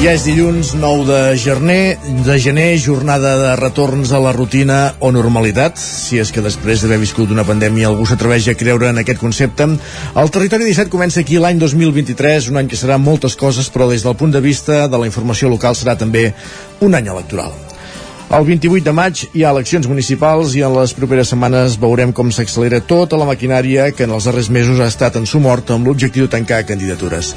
Ja 0.00 0.14
és 0.16 0.22
dilluns 0.24 0.70
9 0.80 1.02
de 1.04 1.16
gener, 1.36 1.98
de 2.24 2.36
gener, 2.40 2.78
jornada 2.80 3.34
de 3.36 3.50
retorns 3.60 4.14
a 4.16 4.20
la 4.24 4.32
rutina 4.32 4.94
o 4.96 5.10
normalitat, 5.12 5.76
si 5.76 6.16
és 6.22 6.32
que 6.32 6.40
després 6.40 6.80
d'haver 6.80 7.02
viscut 7.02 7.28
una 7.34 7.44
pandèmia 7.44 7.90
algú 7.90 8.08
s'atreveix 8.08 8.48
a 8.48 8.56
creure 8.56 8.88
en 8.88 9.02
aquest 9.02 9.20
concepte. 9.20 9.66
El 10.16 10.32
Territori 10.32 10.64
17 10.70 10.88
comença 10.88 11.20
aquí 11.20 11.36
l'any 11.36 11.60
2023, 11.60 12.48
un 12.48 12.62
any 12.62 12.70
que 12.72 12.80
serà 12.80 12.96
moltes 12.96 13.36
coses, 13.36 13.68
però 13.68 13.90
des 13.92 14.06
del 14.06 14.16
punt 14.16 14.32
de 14.32 14.40
vista 14.40 14.86
de 14.88 15.02
la 15.04 15.10
informació 15.10 15.52
local 15.52 15.76
serà 15.76 15.98
també 16.00 16.30
un 16.80 16.96
any 16.96 17.12
electoral. 17.12 17.52
El 18.30 18.44
28 18.46 18.84
de 18.86 18.92
maig 18.94 19.20
hi 19.34 19.40
ha 19.42 19.50
eleccions 19.50 19.88
municipals 19.90 20.52
i 20.54 20.60
en 20.62 20.70
les 20.76 20.92
properes 20.94 21.32
setmanes 21.32 21.72
veurem 21.82 22.12
com 22.14 22.28
s'accelera 22.30 22.78
tota 22.86 23.18
la 23.18 23.26
maquinària 23.26 23.88
que 23.90 24.04
en 24.06 24.12
els 24.14 24.28
darrers 24.28 24.46
mesos 24.54 24.78
ha 24.78 24.86
estat 24.86 25.16
en 25.18 25.24
su 25.26 25.40
mort 25.42 25.72
amb 25.74 25.88
l'objectiu 25.90 26.28
de 26.28 26.30
tancar 26.36 26.60
candidatures. 26.68 27.32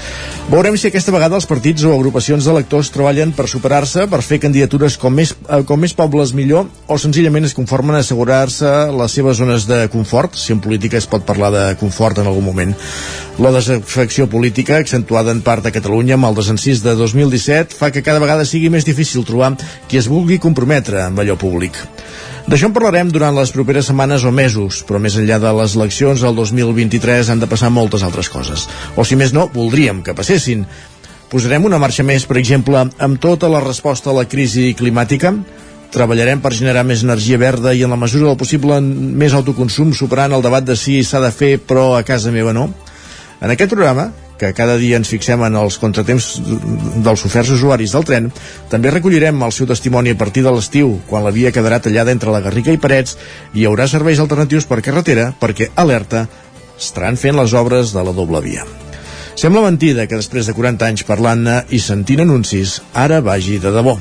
Veurem 0.52 0.78
si 0.78 0.92
aquesta 0.92 1.16
vegada 1.16 1.34
els 1.40 1.50
partits 1.50 1.82
o 1.90 1.96
agrupacions 1.96 2.46
d'electors 2.46 2.92
treballen 2.94 3.32
per 3.34 3.48
superar-se, 3.50 4.06
per 4.12 4.20
fer 4.22 4.38
candidatures 4.44 5.00
com 5.02 5.18
més, 5.18 5.32
eh, 5.34 5.64
com 5.66 5.82
més 5.82 5.96
pobles 5.98 6.36
millor 6.38 6.70
o 6.86 7.00
senzillament 7.02 7.50
es 7.50 7.58
conformen 7.58 7.98
a 7.98 8.04
assegurar-se 8.06 8.76
les 8.94 9.18
seves 9.18 9.42
zones 9.42 9.66
de 9.66 9.88
confort, 9.90 10.38
si 10.38 10.54
en 10.54 10.62
política 10.62 11.02
es 11.02 11.10
pot 11.10 11.26
parlar 11.26 11.50
de 11.58 11.66
confort 11.82 12.22
en 12.22 12.30
algun 12.30 12.46
moment. 12.46 12.78
La 13.42 13.50
desafecció 13.50 14.30
política, 14.30 14.78
accentuada 14.78 15.34
en 15.34 15.42
part 15.42 15.66
a 15.66 15.74
Catalunya 15.74 16.22
amb 16.22 16.30
el 16.30 16.38
desencís 16.38 16.86
de 16.86 16.94
2017, 16.94 17.74
fa 17.82 17.90
que 17.90 18.06
cada 18.06 18.22
vegada 18.22 18.46
sigui 18.46 18.70
més 18.70 18.86
difícil 18.86 19.26
trobar 19.26 19.56
qui 19.90 19.98
es 19.98 20.06
vulgui 20.06 20.38
comprometre 20.38 20.83
amb 20.92 21.22
allò 21.24 21.38
públic. 21.40 21.78
D'això 22.44 22.68
en 22.68 22.74
parlarem 22.76 23.12
durant 23.14 23.36
les 23.38 23.54
properes 23.56 23.88
setmanes 23.88 24.26
o 24.28 24.32
mesos, 24.36 24.82
però 24.84 25.00
més 25.00 25.16
enllà 25.16 25.40
de 25.40 25.54
les 25.62 25.78
eleccions 25.80 26.24
el 26.28 26.36
2023 26.36 27.32
han 27.32 27.40
de 27.40 27.48
passar 27.48 27.72
moltes 27.72 28.04
altres 28.04 28.28
coses. 28.30 28.68
O 29.00 29.06
si 29.08 29.16
més 29.16 29.32
no, 29.32 29.48
voldríem 29.54 30.04
que 30.04 30.16
passessin. 30.18 30.66
Posarem 31.32 31.66
una 31.66 31.80
marxa 31.80 32.04
més, 32.04 32.28
per 32.28 32.38
exemple, 32.42 32.84
amb 32.84 33.22
tota 33.24 33.48
la 33.50 33.64
resposta 33.64 34.12
a 34.12 34.18
la 34.20 34.28
crisi 34.28 34.74
climàtica, 34.78 35.32
treballarem 35.94 36.42
per 36.42 36.52
generar 36.58 36.84
més 36.84 37.06
energia 37.06 37.40
verda 37.40 37.72
i 37.74 37.86
en 37.86 37.94
la 37.94 38.00
mesura 38.02 38.28
del 38.28 38.38
possible 38.40 38.80
més 38.82 39.34
autoconsum 39.38 39.94
superant 39.94 40.34
el 40.34 40.44
debat 40.44 40.66
de 40.66 40.76
si 40.76 41.00
s'ha 41.06 41.22
de 41.22 41.30
fer 41.32 41.60
però 41.62 41.94
a 41.96 42.02
casa 42.08 42.34
meva 42.34 42.54
no 42.54 42.72
en 43.44 43.52
aquest 43.52 43.74
programa, 43.74 44.08
que 44.40 44.54
cada 44.58 44.78
dia 44.82 44.98
ens 45.00 45.12
fixem 45.12 45.44
en 45.46 45.58
els 45.60 45.78
contratemps 45.82 46.30
dels 47.06 47.26
oferts 47.28 47.54
usuaris 47.56 47.94
del 47.96 48.06
tren, 48.08 48.30
també 48.72 48.92
recollirem 48.92 49.44
el 49.46 49.54
seu 49.56 49.70
testimoni 49.70 50.14
a 50.14 50.20
partir 50.20 50.44
de 50.44 50.54
l'estiu, 50.54 50.98
quan 51.10 51.26
la 51.26 51.34
via 51.36 51.54
quedarà 51.54 51.80
tallada 51.84 52.12
entre 52.12 52.34
la 52.34 52.42
Garriga 52.44 52.74
i 52.74 52.82
Parets 52.82 53.18
i 53.54 53.62
hi 53.62 53.68
haurà 53.70 53.88
serveis 53.88 54.20
alternatius 54.24 54.68
per 54.70 54.82
carretera 54.82 55.32
perquè, 55.40 55.70
alerta, 55.76 56.26
estaran 56.80 57.20
fent 57.20 57.38
les 57.38 57.54
obres 57.54 57.94
de 57.94 58.04
la 58.04 58.16
doble 58.16 58.42
via. 58.42 58.66
Sembla 59.40 59.64
mentida 59.66 60.06
que 60.06 60.20
després 60.20 60.46
de 60.46 60.54
40 60.54 60.86
anys 60.92 61.06
parlant-ne 61.08 61.64
i 61.74 61.80
sentint 61.82 62.22
anuncis, 62.22 62.82
ara 62.94 63.22
vagi 63.26 63.58
de 63.62 63.72
debò. 63.74 63.98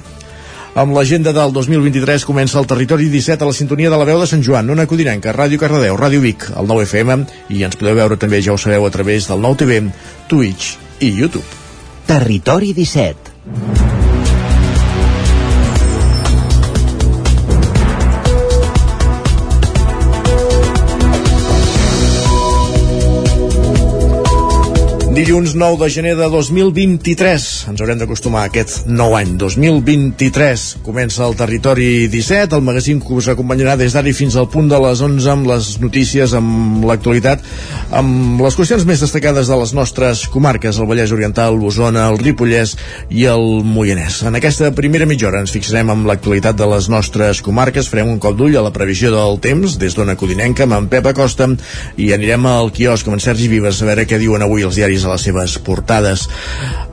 Amb 0.73 0.95
l'agenda 0.97 1.35
del 1.37 1.51
2023 1.53 2.25
comença 2.25 2.57
el 2.57 2.67
Territori 2.71 3.11
17 3.13 3.45
a 3.45 3.49
la 3.51 3.53
sintonia 3.53 3.91
de 3.93 3.99
la 4.01 4.07
veu 4.09 4.23
de 4.23 4.29
Sant 4.31 4.41
Joan, 4.47 4.73
una 4.73 4.87
codinenca, 4.89 5.35
Ràdio 5.37 5.61
Cardedeu, 5.61 5.99
Ràdio 6.01 6.25
Vic, 6.25 6.49
el 6.57 6.71
9 6.71 6.89
FM, 6.89 7.19
i 7.53 7.61
ens 7.69 7.77
podeu 7.77 8.01
veure 8.01 8.17
també, 8.17 8.41
ja 8.41 8.57
ho 8.57 8.61
sabeu, 8.61 8.89
a 8.89 8.95
través 8.95 9.29
del 9.29 9.45
nou 9.45 9.53
TV, 9.53 9.83
Twitch 10.33 10.73
i 11.05 11.13
YouTube. 11.13 11.45
Territori 12.09 12.73
17 12.73 13.92
Dilluns 25.13 25.53
9 25.53 25.77
de 25.77 25.91
gener 25.93 26.13
de 26.17 26.25
2023. 26.25 27.43
Ens 27.69 27.81
haurem 27.85 27.99
d'acostumar 28.01 28.47
a 28.47 28.49
aquest 28.49 28.87
nou 28.89 29.13
any, 29.13 29.35
2023. 29.37 30.63
Comença 30.87 31.27
el 31.27 31.35
Territori 31.37 32.07
17, 32.09 32.57
el 32.57 32.65
magazín 32.65 33.03
que 33.05 33.13
us 33.13 33.29
acompanyarà 33.29 33.75
des 33.77 33.93
d'ara 33.93 34.15
fins 34.17 34.39
al 34.41 34.49
punt 34.49 34.71
de 34.71 34.79
les 34.81 35.03
11 35.05 35.29
amb 35.29 35.51
les 35.51 35.69
notícies, 35.83 36.33
amb 36.33 36.87
l'actualitat, 36.89 37.45
amb 37.93 38.41
les 38.41 38.57
qüestions 38.57 38.87
més 38.89 39.03
destacades 39.05 39.51
de 39.53 39.59
les 39.61 39.75
nostres 39.77 40.23
comarques, 40.33 40.79
el 40.81 40.89
Vallès 40.89 41.13
Oriental, 41.13 41.61
l'Osona, 41.61 42.07
el 42.09 42.17
Ripollès 42.17 42.73
i 43.13 43.29
el 43.29 43.61
Moianès. 43.69 44.23
En 44.25 44.41
aquesta 44.41 44.73
primera 44.73 45.05
mitja 45.05 45.29
hora 45.29 45.45
ens 45.45 45.53
fixarem 45.53 45.93
amb 45.93 46.09
l'actualitat 46.09 46.57
de 46.57 46.71
les 46.73 46.89
nostres 46.89 47.45
comarques, 47.45 47.93
farem 47.93 48.15
un 48.15 48.17
cop 48.17 48.41
d'ull 48.41 48.57
a 48.57 48.65
la 48.65 48.73
previsió 48.73 49.13
del 49.13 49.37
temps 49.45 49.77
des 49.77 49.93
d'Ona 49.93 50.17
Codinenca 50.17 50.65
amb 50.65 50.81
en 50.81 50.89
Pep 50.89 51.13
Acosta 51.13 51.53
i 52.01 52.15
anirem 52.17 52.49
al 52.49 52.73
quiosc 52.73 53.13
amb 53.13 53.21
en 53.21 53.27
Sergi 53.29 53.53
Vives 53.53 53.85
a 53.85 53.93
veure 53.93 54.09
què 54.09 54.17
diuen 54.17 54.49
avui 54.49 54.65
els 54.65 54.81
diaris 54.81 55.02
a 55.05 55.13
les 55.15 55.25
seves 55.29 55.59
portades. 55.65 56.29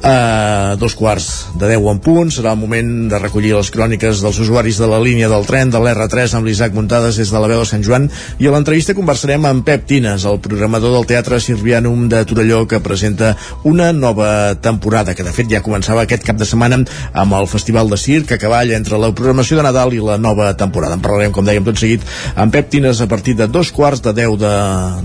A 0.03 0.75
dos 0.79 0.95
quarts 0.95 1.49
de 1.59 1.67
10 1.67 1.87
en 1.91 1.99
punt 1.99 2.29
serà 2.31 2.53
el 2.55 2.61
moment 2.61 3.09
de 3.11 3.19
recollir 3.19 3.51
les 3.55 3.71
cròniques 3.73 4.21
dels 4.23 4.39
usuaris 4.39 4.79
de 4.79 4.87
la 4.87 4.99
línia 5.03 5.27
del 5.31 5.47
tren 5.47 5.73
de 5.73 5.81
l'R3 5.81 6.37
amb 6.37 6.47
l'Isaac 6.47 6.75
Muntades 6.77 7.19
des 7.19 7.31
de 7.31 7.41
la 7.41 7.49
veu 7.51 7.59
de 7.59 7.67
Sant 7.67 7.83
Joan 7.83 8.07
i 8.39 8.47
a 8.47 8.53
l'entrevista 8.53 8.95
conversarem 8.95 9.45
amb 9.49 9.65
Pep 9.67 9.85
Tines, 9.89 10.23
el 10.29 10.39
programador 10.43 10.93
del 10.95 11.07
Teatre 11.09 11.41
Sirvianum 11.43 12.07
de 12.11 12.23
Torelló 12.25 12.65
que 12.67 12.79
presenta 12.79 13.35
una 13.63 13.91
nova 13.93 14.55
temporada 14.55 15.15
que 15.15 15.25
de 15.27 15.33
fet 15.35 15.51
ja 15.51 15.63
començava 15.65 16.05
aquest 16.05 16.23
cap 16.27 16.39
de 16.39 16.47
setmana 16.47 16.79
amb 17.13 17.35
el 17.35 17.49
Festival 17.51 17.91
de 17.91 17.99
Circ 17.99 18.31
a 18.35 18.39
cavall 18.41 18.71
entre 18.77 18.99
la 19.01 19.11
programació 19.15 19.59
de 19.59 19.67
Nadal 19.67 19.93
i 19.93 20.01
la 20.03 20.17
nova 20.17 20.51
temporada. 20.57 20.95
En 20.95 21.03
parlarem, 21.03 21.33
com 21.35 21.45
dèiem, 21.45 21.65
tot 21.65 21.79
seguit 21.81 22.05
amb 22.35 22.53
Pep 22.55 22.69
Tines 22.71 23.01
a 23.01 23.07
partir 23.11 23.35
de 23.35 23.49
dos 23.51 23.73
quarts 23.75 24.03
de 24.05 24.13
10 24.15 24.37
de, 24.39 24.53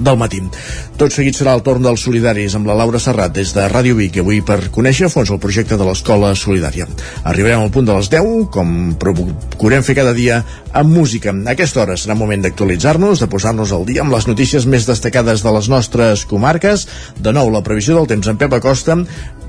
del 0.06 0.20
matí. 0.20 0.42
Tot 1.00 1.12
seguit 1.14 1.36
serà 1.38 1.54
el 1.56 1.64
torn 1.66 1.82
dels 1.84 2.04
solidaris 2.06 2.54
amb 2.54 2.68
la 2.70 2.76
Laura 2.78 2.93
Serrat 3.02 3.34
des 3.36 3.52
de 3.54 3.64
Ràdio 3.70 3.96
Vic 3.98 4.18
avui 4.22 4.40
per 4.44 4.70
conèixer 4.74 5.06
a 5.06 5.12
fons 5.12 5.30
el 5.32 5.40
projecte 5.42 5.78
de 5.80 5.86
l'Escola 5.86 6.32
Solidària. 6.38 6.86
Arribarem 7.30 7.62
al 7.64 7.72
punt 7.74 7.88
de 7.88 7.96
les 7.96 8.10
10, 8.12 8.48
com 8.54 8.94
procurem 9.00 9.84
fer 9.86 9.96
cada 9.98 10.12
dia 10.16 10.40
amb 10.72 10.94
música. 10.94 11.34
A 11.34 11.54
aquesta 11.54 11.82
hora 11.84 11.98
serà 12.00 12.16
moment 12.18 12.44
d'actualitzar-nos, 12.44 13.22
de 13.22 13.30
posar-nos 13.30 13.72
al 13.72 13.86
dia 13.88 14.04
amb 14.04 14.14
les 14.14 14.28
notícies 14.30 14.66
més 14.66 14.88
destacades 14.88 15.44
de 15.44 15.54
les 15.58 15.70
nostres 15.72 16.26
comarques. 16.30 16.88
De 17.18 17.32
nou, 17.32 17.50
la 17.54 17.64
previsió 17.66 17.98
del 17.98 18.10
temps 18.10 18.28
en 18.30 18.40
Pep 18.40 18.58
Acosta 18.58 18.98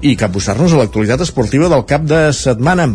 i 0.01 0.15
capbussar-nos 0.19 0.73
a 0.73 0.83
l'actualitat 0.83 1.25
esportiva 1.25 1.71
del 1.71 1.85
cap 1.89 2.05
de 2.07 2.27
setmana 2.35 2.91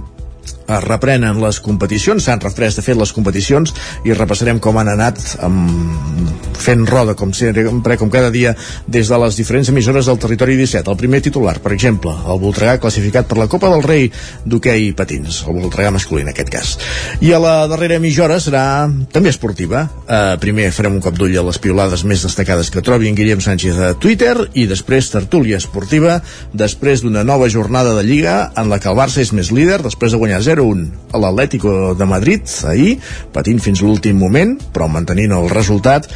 es 0.70 0.84
reprenen 0.86 1.41
les 1.42 1.60
competicions, 1.64 2.25
s'han 2.25 2.42
refrès 2.42 2.78
de 2.78 2.84
fet 2.86 2.98
les 2.98 3.12
competicions 3.16 3.75
i 4.04 4.14
repassarem 4.16 4.60
com 4.62 4.78
han 4.81 4.92
anat 4.92 5.20
amb, 5.44 6.31
fent 6.60 6.84
roda 6.88 7.16
com 7.16 7.32
sempre, 7.34 7.64
com 7.98 8.10
cada 8.12 8.31
dia 8.31 8.54
des 8.86 9.08
de 9.08 9.19
les 9.25 9.36
diferents 9.36 9.69
emissores 9.72 10.06
del 10.06 10.19
territori 10.20 10.56
17. 10.60 10.91
El 10.91 10.98
primer 11.00 11.22
titular, 11.25 11.58
per 11.62 11.72
exemple, 11.76 12.12
el 12.12 12.41
Voltregà 12.41 12.78
classificat 12.81 13.28
per 13.28 13.38
la 13.41 13.48
Copa 13.50 13.70
del 13.72 13.84
Rei 13.84 14.10
d'hoquei 14.44 14.91
patins, 14.97 15.42
el 15.48 15.60
Voltregà 15.60 15.92
masculí 15.94 16.25
en 16.25 16.32
aquest 16.32 16.53
cas. 16.53 16.75
I 17.20 17.32
a 17.32 17.41
la 17.42 17.54
darrera 17.70 18.00
hora 18.20 18.38
serà 18.42 18.64
també 19.12 19.31
esportiva. 19.31 19.84
Uh, 20.04 20.37
primer 20.42 20.70
farem 20.75 20.98
un 20.98 21.04
cop 21.04 21.16
d'ull 21.16 21.37
a 21.38 21.44
les 21.47 21.58
piolades 21.62 22.04
més 22.04 22.25
destacades 22.26 22.70
que 22.70 22.82
trobi 22.84 23.08
en 23.08 23.16
Guillem 23.16 23.41
Sánchez 23.41 23.78
a 23.78 23.92
Twitter 23.94 24.34
i 24.54 24.66
després 24.70 25.10
tertúlia 25.12 25.60
esportiva 25.60 26.20
després 26.52 27.04
d'una 27.04 27.25
nova 27.25 27.48
jornada 27.48 27.94
de 27.97 28.04
Lliga 28.06 28.50
en 28.56 28.70
la 28.70 28.81
que 28.81 28.91
el 28.91 28.98
Barça 28.98 29.22
és 29.22 29.32
més 29.37 29.52
líder 29.54 29.81
després 29.84 30.12
de 30.12 30.20
guanyar 30.20 30.42
0 30.44 30.59
0-1 30.60 30.87
a 31.10 31.25
l'Atlético 31.25 31.97
de 31.97 32.06
Madrid 32.06 32.47
ahir, 32.69 32.94
patint 33.32 33.59
fins 33.65 33.82
l'últim 33.82 34.21
moment, 34.21 34.54
però 34.72 34.88
mantenint 34.88 35.34
el 35.34 35.50
resultat. 35.50 36.09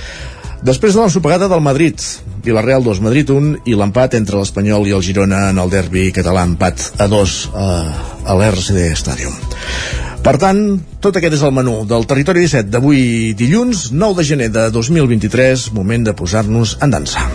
Després 0.65 0.95
de 0.95 1.03
l'ensopegada 1.03 1.49
del 1.51 1.61
Madrid, 1.61 2.01
Villarreal 2.45 2.85
2, 2.85 3.03
Madrid 3.05 3.29
1 3.33 3.65
i 3.69 3.75
l'empat 3.77 4.17
entre 4.17 4.39
l'Espanyol 4.41 4.87
i 4.89 4.95
el 4.97 5.05
Girona 5.05 5.51
en 5.51 5.61
el 5.61 5.73
derbi 5.73 6.07
català, 6.17 6.47
empat 6.49 6.87
a 7.05 7.09
2 7.11 7.37
eh, 7.51 7.69
a 8.25 8.39
l'RCD 8.39 8.87
Stadium. 8.97 9.37
Per 10.25 10.39
tant, 10.41 10.63
tot 11.05 11.19
aquest 11.21 11.37
és 11.37 11.45
el 11.45 11.53
menú 11.53 11.83
del 11.89 12.09
Territori 12.09 12.47
17 12.47 12.73
d'avui 12.73 13.35
dilluns, 13.37 13.91
9 13.93 14.23
de 14.23 14.29
gener 14.31 14.49
de 14.55 14.71
2023, 14.73 15.69
moment 15.77 16.09
de 16.09 16.17
posar-nos 16.17 16.79
en 16.81 16.97
dansa. 16.97 17.29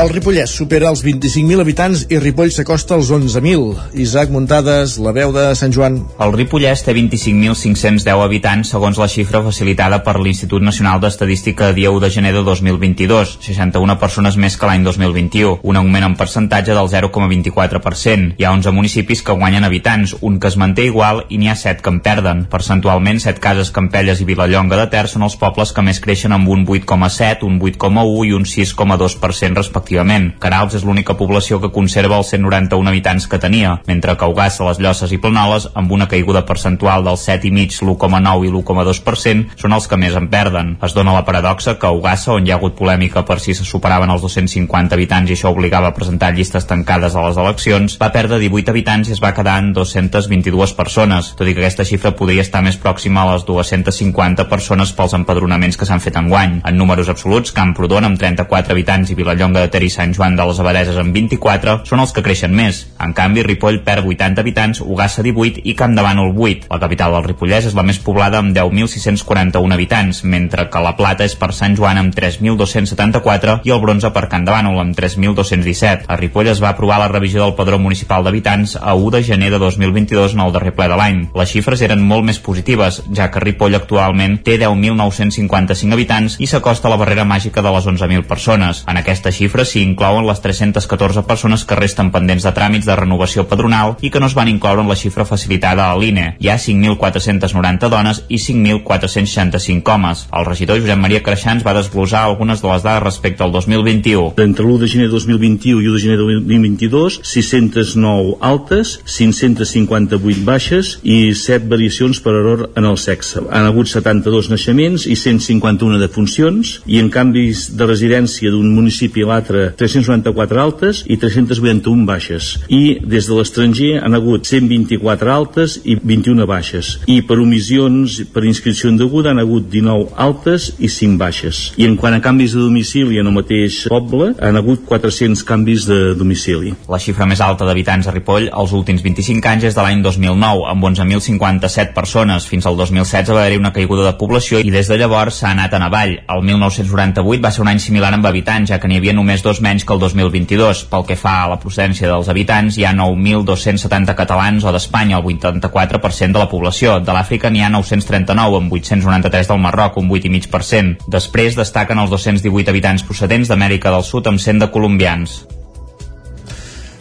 El 0.00 0.08
Ripollès 0.08 0.48
supera 0.56 0.88
els 0.88 1.02
25.000 1.04 1.60
habitants 1.60 2.06
i 2.08 2.16
Ripoll 2.16 2.48
s'acosta 2.54 2.94
als 2.96 3.10
11.000. 3.12 3.90
Isaac 4.00 4.30
Muntades, 4.32 4.94
la 4.96 5.10
veu 5.12 5.28
de 5.34 5.42
Sant 5.58 5.74
Joan. 5.76 5.98
El 6.24 6.30
Ripollès 6.32 6.80
té 6.86 6.94
25.510 6.96 8.22
habitants 8.24 8.70
segons 8.72 8.96
la 8.96 9.10
xifra 9.12 9.42
facilitada 9.44 9.98
per 10.06 10.14
l'Institut 10.16 10.64
Nacional 10.64 11.02
d'Estadística 11.02 11.68
dia 11.76 11.90
1 11.92 12.00
de 12.00 12.10
gener 12.14 12.32
de 12.32 12.40
2022, 12.46 13.34
61 13.44 13.98
persones 14.00 14.38
més 14.40 14.56
que 14.56 14.70
l'any 14.70 14.86
2021, 14.86 15.58
un 15.68 15.80
augment 15.82 16.08
en 16.08 16.16
percentatge 16.16 16.72
del 16.72 16.88
0,24%. 16.94 18.38
Hi 18.40 18.48
ha 18.48 18.54
11 18.56 18.72
municipis 18.72 19.20
que 19.20 19.36
guanyen 19.36 19.68
habitants, 19.68 20.16
un 20.22 20.40
que 20.40 20.48
es 20.48 20.56
manté 20.56 20.88
igual 20.88 21.26
i 21.28 21.36
n'hi 21.36 21.52
ha 21.52 21.58
7 21.60 21.84
que 21.84 21.92
en 21.92 22.00
perden. 22.00 22.46
Percentualment, 22.48 23.20
7 23.20 23.44
cases 23.44 23.68
Campelles 23.68 24.24
i 24.24 24.30
Vilallonga 24.32 24.80
de 24.80 24.88
Ter 24.96 25.04
són 25.12 25.28
els 25.28 25.36
pobles 25.36 25.76
que 25.76 25.84
més 25.84 26.00
creixen 26.00 26.32
amb 26.32 26.48
un 26.48 26.64
8,7, 26.64 27.44
un 27.44 27.60
8,1 27.60 28.26
i 28.30 28.34
un 28.40 28.48
6,2% 28.48 29.60
respectivament 29.60 29.89
respectivament. 29.90 30.38
Carals 30.38 30.74
és 30.74 30.84
l'única 30.84 31.16
població 31.18 31.58
que 31.60 31.70
conserva 31.74 32.18
els 32.18 32.30
191 32.30 32.88
habitants 32.88 33.26
que 33.26 33.38
tenia, 33.38 33.80
mentre 33.86 34.16
que 34.16 34.26
Ugassa, 34.26 34.64
les 34.68 34.78
Llosses 34.78 35.12
i 35.12 35.18
Planoles, 35.18 35.68
amb 35.74 35.90
una 35.92 36.06
caiguda 36.08 36.44
percentual 36.46 37.04
del 37.04 37.18
7,5, 37.18 37.82
l'1,9 37.82 38.46
i 38.46 38.50
l'1,2%, 38.50 39.56
són 39.58 39.72
els 39.72 39.88
que 39.88 39.98
més 39.98 40.14
en 40.14 40.28
perden. 40.30 40.76
Es 40.82 40.94
dona 40.94 41.14
la 41.14 41.24
paradoxa 41.24 41.76
que 41.78 41.90
Ugassa, 41.90 42.34
on 42.34 42.46
hi 42.46 42.52
ha 42.52 42.58
hagut 42.58 42.76
polèmica 42.78 43.24
per 43.26 43.40
si 43.40 43.54
se 43.54 43.64
superaven 43.64 44.10
els 44.10 44.22
250 44.22 44.94
habitants 44.94 45.30
i 45.30 45.34
això 45.34 45.50
obligava 45.50 45.90
a 45.90 45.96
presentar 45.96 46.32
llistes 46.34 46.66
tancades 46.66 47.16
a 47.16 47.26
les 47.26 47.40
eleccions, 47.40 47.98
va 48.00 48.12
perdre 48.14 48.38
18 48.38 48.70
habitants 48.70 49.10
i 49.10 49.16
es 49.16 49.22
va 49.22 49.34
quedar 49.34 49.58
en 49.58 49.72
222 49.74 50.74
persones, 50.78 51.34
tot 51.36 51.48
i 51.48 51.54
que 51.54 51.64
aquesta 51.64 51.84
xifra 51.88 52.14
podria 52.14 52.44
estar 52.46 52.62
més 52.62 52.78
pròxima 52.78 53.24
a 53.24 53.34
les 53.34 53.46
250 53.48 54.46
persones 54.48 54.94
pels 54.94 55.16
empadronaments 55.18 55.76
que 55.76 55.88
s'han 55.88 56.02
fet 56.02 56.16
en 56.20 56.30
guany. 56.30 56.60
En 56.64 56.78
números 56.78 57.10
absoluts, 57.10 57.54
Camprodon, 57.56 58.06
amb 58.06 58.20
34 58.20 58.76
habitants 58.76 59.10
i 59.10 59.18
Vilallonga 59.18 59.64
de 59.64 59.72
Ter 59.72 59.79
i 59.86 59.90
Sant 59.92 60.14
Joan 60.16 60.36
de 60.38 60.44
les 60.48 60.60
Abadeses 60.62 60.98
amb 61.00 61.14
24 61.16 61.80
són 61.88 62.02
els 62.02 62.12
que 62.16 62.22
creixen 62.26 62.54
més. 62.56 62.82
En 63.00 63.14
canvi, 63.16 63.44
Ripoll 63.46 63.80
perd 63.86 64.06
80 64.06 64.42
habitants, 64.42 64.80
Ugassa 64.84 65.24
18 65.26 65.64
i 65.64 65.74
Camp 65.78 65.94
de 65.96 66.04
Bànol 66.04 66.32
8. 66.36 66.68
La 66.70 66.80
capital 66.82 67.16
del 67.16 67.26
Ripollès 67.28 67.70
és 67.70 67.76
la 67.78 67.84
més 67.86 68.00
poblada 68.04 68.40
amb 68.40 68.54
10.641 68.56 69.74
habitants, 69.76 70.22
mentre 70.24 70.68
que 70.70 70.82
la 70.84 70.94
Plata 70.98 71.26
és 71.26 71.36
per 71.38 71.52
Sant 71.56 71.76
Joan 71.78 72.00
amb 72.00 72.14
3.274 72.16 73.60
i 73.64 73.74
el 73.74 73.82
Bronze 73.82 74.10
per 74.14 74.26
Camp 74.32 74.46
de 74.46 74.54
Bànol 74.54 74.80
amb 74.82 74.96
3.217. 74.98 76.06
A 76.08 76.18
Ripoll 76.20 76.50
es 76.52 76.62
va 76.62 76.74
aprovar 76.74 77.00
la 77.02 77.08
revisió 77.12 77.44
del 77.44 77.56
padró 77.58 77.78
municipal 77.78 78.24
d'habitants 78.24 78.76
a 78.80 78.94
1 78.94 79.14
de 79.16 79.22
gener 79.30 79.50
de 79.50 79.62
2022 79.62 80.36
en 80.36 80.44
el 80.46 80.52
darrer 80.52 80.74
ple 80.76 80.90
de 80.90 80.98
l'any. 81.00 81.22
Les 81.36 81.52
xifres 81.54 81.82
eren 81.86 82.02
molt 82.04 82.26
més 82.26 82.40
positives, 82.42 83.02
ja 83.16 83.30
que 83.30 83.42
Ripoll 83.42 83.78
actualment 83.78 84.38
té 84.44 84.58
10.955 84.60 85.96
habitants 85.96 86.36
i 86.38 86.48
s'acosta 86.50 86.88
a 86.88 86.94
la 86.94 87.00
barrera 87.00 87.24
màgica 87.24 87.62
de 87.64 87.72
les 87.74 87.86
11.000 87.86 88.26
persones. 88.28 88.84
En 88.90 89.00
aquesta 89.00 89.32
xifra 89.34 89.64
s'hi 89.70 89.84
inclouen 89.86 90.26
les 90.26 90.42
314 90.42 91.22
persones 91.28 91.64
que 91.64 91.78
resten 91.78 92.10
pendents 92.14 92.44
de 92.46 92.52
tràmits 92.56 92.88
de 92.88 92.96
renovació 92.98 93.46
padronal 93.48 93.96
i 94.02 94.10
que 94.10 94.20
no 94.20 94.26
es 94.30 94.36
van 94.36 94.50
incloure 94.50 94.82
en 94.82 94.90
la 94.90 94.98
xifra 94.98 95.26
facilitada 95.28 95.86
a 95.86 95.96
l'INE. 95.98 96.34
Hi 96.40 96.50
ha 96.50 96.58
5.490 96.58 97.90
dones 97.92 98.22
i 98.28 98.40
5.465 98.42 99.94
homes. 99.94 100.26
El 100.36 100.46
regidor 100.48 100.80
Josep 100.80 100.98
Maria 100.98 101.22
Creixans 101.22 101.64
va 101.66 101.76
desglosar 101.76 102.24
algunes 102.24 102.62
de 102.62 102.70
les 102.72 102.84
dades 102.86 103.04
respecte 103.04 103.44
al 103.44 103.52
2021. 103.52 104.34
Entre 104.42 104.66
l'1 104.66 104.78
de 104.82 104.90
gener 104.90 105.08
de 105.08 105.14
2021 105.14 105.80
i 105.80 105.88
1 105.88 105.94
de 105.96 106.02
gener 106.02 106.18
de 106.18 106.38
2022, 106.40 107.20
609 107.22 108.36
altes, 108.40 108.96
558 109.04 110.44
baixes 110.44 110.96
i 111.02 111.32
7 111.34 111.68
variacions 111.70 112.20
per 112.24 112.34
error 112.34 112.66
en 112.76 112.88
el 112.88 112.98
sexe. 112.98 113.44
Han 113.50 113.68
hagut 113.68 113.90
72 113.92 114.50
naixements 114.52 115.06
i 115.06 115.16
151 115.16 116.00
defuncions 116.02 116.78
i 116.86 117.00
en 117.02 117.10
canvis 117.12 117.68
de 117.76 117.88
residència 117.88 118.52
d'un 118.52 118.72
municipi 118.74 119.24
a 119.24 119.30
l'altre 119.30 119.59
394 119.78 120.62
altes 120.62 121.02
i 121.06 121.18
381 121.20 122.06
baixes. 122.08 122.52
I 122.68 122.98
des 123.00 123.28
de 123.28 123.36
l'estranger 123.36 123.90
han 124.00 124.16
hagut 124.18 124.48
124 124.48 125.32
altes 125.32 125.78
i 125.84 125.96
21 125.96 126.46
baixes. 126.50 126.92
I 127.10 127.20
per 127.26 127.38
omissions, 127.42 128.20
per 128.34 128.44
inscripció 128.48 128.90
indeguda, 128.92 129.32
han 129.34 129.42
hagut 129.42 129.68
19 129.70 130.14
altes 130.16 130.70
i 130.78 130.90
5 130.90 131.18
baixes. 131.20 131.62
I 131.80 131.88
en 131.88 131.96
quant 132.00 132.16
a 132.16 132.22
canvis 132.24 132.54
de 132.56 132.64
domicili 132.64 133.20
en 133.20 133.30
el 133.30 133.36
mateix 133.36 133.82
poble, 133.90 134.32
han 134.40 134.58
hagut 134.60 134.84
400 134.88 135.44
canvis 135.46 135.86
de 135.88 136.00
domicili. 136.18 136.74
La 136.90 137.00
xifra 137.02 137.28
més 137.28 137.42
alta 137.44 137.68
d'habitants 137.68 138.08
a 138.08 138.14
Ripoll 138.14 138.50
els 138.50 138.74
últims 138.76 139.02
25 139.04 139.48
anys 139.50 139.68
és 139.70 139.76
de 139.76 139.84
l'any 139.84 140.02
2009, 140.04 140.66
amb 140.70 140.86
11.057 140.90 141.94
persones. 141.96 142.46
Fins 142.50 142.66
al 142.66 142.78
2016 142.78 143.34
va 143.34 143.44
haver-hi 143.44 143.60
una 143.60 143.72
caiguda 143.76 144.06
de 144.08 144.16
població 144.20 144.60
i 144.60 144.72
des 144.72 144.88
de 144.90 144.98
llavors 145.00 145.40
s'ha 145.40 145.52
anat 145.54 145.74
en 145.76 145.86
avall. 145.86 146.16
El 146.30 146.44
1998 146.46 147.42
va 147.44 147.52
ser 147.54 147.64
un 147.64 147.72
any 147.72 147.80
similar 147.82 148.12
amb 148.14 148.26
habitants, 148.26 148.70
ja 148.70 148.80
que 148.80 148.90
n'hi 148.90 149.00
havia 149.00 149.16
només 149.16 149.44
dos 149.50 149.60
menys 149.60 149.84
que 149.84 149.92
el 149.96 150.00
2022. 150.00 150.84
Pel 150.92 151.06
que 151.08 151.18
fa 151.18 151.34
a 151.42 151.50
la 151.50 151.58
procedència 151.62 152.08
dels 152.10 152.30
habitants, 152.30 152.78
hi 152.78 152.86
ha 152.86 152.94
9.270 152.94 154.14
catalans 154.18 154.64
o 154.64 154.74
d'Espanya, 154.74 155.18
el 155.18 155.26
84% 155.26 156.38
de 156.38 156.44
la 156.44 156.50
població. 156.50 156.98
De 157.02 157.16
l'Àfrica 157.16 157.50
n'hi 157.50 157.64
ha 157.66 157.72
939, 157.74 158.62
amb 158.62 158.80
893 158.80 159.50
del 159.50 159.62
Marroc, 159.66 159.98
un 159.98 160.10
8,5%. 160.10 161.10
Després 161.10 161.58
destaquen 161.58 161.98
els 161.98 162.12
218 162.14 162.70
habitants 162.70 163.06
procedents 163.06 163.50
d'Amèrica 163.50 163.90
del 163.90 164.06
Sud 164.06 164.30
amb 164.30 164.38
100 164.38 164.62
de 164.62 164.70
colombians. 164.70 165.40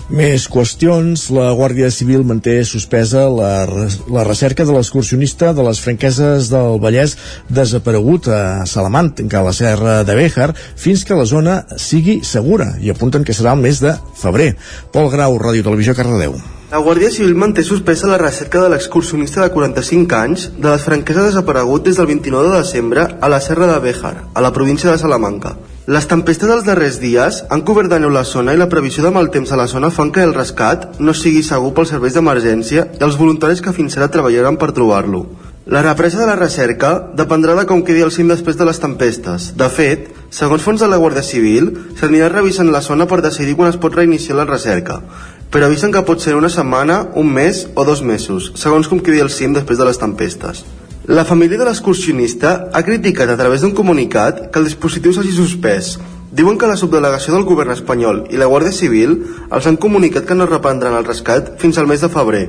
Més 0.09 0.47
qüestions. 0.49 1.27
La 1.35 1.51
Guàrdia 1.53 1.91
Civil 1.93 2.23
manté 2.25 2.55
suspesa 2.65 3.27
la, 3.29 3.67
la 4.09 4.23
de 4.25 4.73
l'excursionista 4.73 5.53
de 5.53 5.65
les 5.67 5.79
franqueses 5.79 6.49
del 6.49 6.81
Vallès 6.81 7.15
desaparegut 7.47 8.27
a 8.33 8.65
Salamanca, 8.65 9.29
a 9.39 9.45
la 9.45 9.53
serra 9.53 10.03
de 10.03 10.15
Béjar, 10.17 10.55
fins 10.75 11.05
que 11.05 11.17
la 11.17 11.29
zona 11.29 11.61
sigui 11.77 12.21
segura 12.25 12.73
i 12.81 12.89
apunten 12.89 13.23
que 13.23 13.37
serà 13.37 13.53
el 13.53 13.61
mes 13.61 13.83
de 13.85 13.93
febrer. 14.17 14.55
Pol 14.91 15.13
Grau, 15.13 15.37
Ràdio 15.37 15.69
Televisió, 15.69 15.93
Cardedeu. 15.93 16.39
La 16.69 16.77
Guàrdia 16.85 17.09
Civil 17.09 17.33
manté 17.33 17.63
suspesa 17.65 18.05
la 18.05 18.19
recerca 18.21 18.59
de 18.61 18.67
l'excursionista 18.69 19.41
de 19.41 19.49
45 19.49 20.13
anys 20.19 20.43
de 20.53 20.67
les 20.67 20.83
franqueses 20.85 21.31
desaparegut 21.31 21.87
des 21.87 21.97
del 21.97 22.05
29 22.05 22.51
de 22.51 22.59
desembre 22.59 23.07
a 23.09 23.29
la 23.33 23.39
serra 23.41 23.65
de 23.71 23.79
Béjar, 23.81 24.27
a 24.35 24.43
la 24.45 24.51
província 24.53 24.91
de 24.91 24.99
Salamanca. 25.01 25.55
Les 25.89 26.05
tempestes 26.05 26.45
dels 26.45 26.67
darrers 26.67 26.99
dies 27.01 27.41
han 27.49 27.65
cobert 27.65 27.89
de 27.89 27.97
neu 28.03 28.13
la 28.13 28.21
zona 28.21 28.53
i 28.53 28.61
la 28.61 28.69
previsió 28.69 29.01
de 29.01 29.09
mal 29.09 29.31
temps 29.33 29.49
a 29.49 29.57
la 29.57 29.65
zona 29.65 29.89
fan 29.89 30.11
que 30.13 30.21
el 30.21 30.35
rescat 30.37 30.99
no 30.99 31.17
sigui 31.17 31.41
segur 31.41 31.73
pels 31.73 31.89
serveis 31.95 32.13
d'emergència 32.13 32.85
i 32.99 33.01
els 33.07 33.17
voluntaris 33.17 33.65
que 33.65 33.73
fins 33.73 33.97
ara 33.97 34.11
treballaran 34.13 34.61
per 34.61 34.69
trobar-lo. 34.69 35.25
La 35.69 35.81
represa 35.81 36.21
de 36.21 36.29
la 36.29 36.37
recerca 36.37 36.93
dependrà 37.17 37.57
de 37.57 37.65
com 37.69 37.81
quedi 37.85 38.05
el 38.05 38.13
cim 38.13 38.29
després 38.29 38.57
de 38.57 38.69
les 38.69 38.79
tempestes. 38.81 39.51
De 39.57 39.67
fet, 39.73 40.07
segons 40.29 40.61
fons 40.61 40.81
de 40.81 40.87
la 40.89 41.01
Guàrdia 41.01 41.25
Civil, 41.25 41.73
s'anirà 41.97 42.29
revisant 42.29 42.69
la 42.69 42.81
zona 42.85 43.09
per 43.09 43.21
decidir 43.25 43.57
quan 43.57 43.73
es 43.73 43.77
pot 43.81 43.93
reiniciar 43.97 44.37
la 44.37 44.47
recerca, 44.49 45.01
però 45.49 45.65
avisen 45.65 45.91
que 45.91 46.03
pot 46.05 46.21
ser 46.21 46.35
una 46.37 46.49
setmana, 46.49 47.07
un 47.17 47.31
mes 47.33 47.65
o 47.73 47.85
dos 47.85 48.03
mesos, 48.05 48.51
segons 48.55 48.87
com 48.87 49.01
quedi 49.01 49.21
el 49.23 49.31
cim 49.33 49.55
després 49.55 49.79
de 49.79 49.87
les 49.87 49.97
tempestes. 49.97 50.61
La 51.09 51.25
família 51.25 51.57
de 51.57 51.65
l'excursionista 51.65 52.69
ha 52.71 52.83
criticat 52.85 53.31
a 53.33 53.37
través 53.37 53.63
d'un 53.65 53.73
comunicat 53.73 54.51
que 54.51 54.61
el 54.61 54.67
dispositiu 54.69 55.09
s'hagi 55.13 55.33
suspès. 55.33 55.95
Diuen 56.29 56.59
que 56.61 56.69
la 56.69 56.77
subdelegació 56.77 57.33
del 57.33 57.47
govern 57.49 57.73
espanyol 57.73 58.27
i 58.29 58.37
la 58.37 58.45
Guàrdia 58.45 58.75
Civil 58.77 59.15
els 59.49 59.65
han 59.65 59.79
comunicat 59.81 60.27
que 60.29 60.37
no 60.37 60.45
reprendran 60.45 60.93
el 60.99 61.07
rescat 61.07 61.55
fins 61.57 61.81
al 61.81 61.89
mes 61.89 62.05
de 62.05 62.11
febrer. 62.13 62.43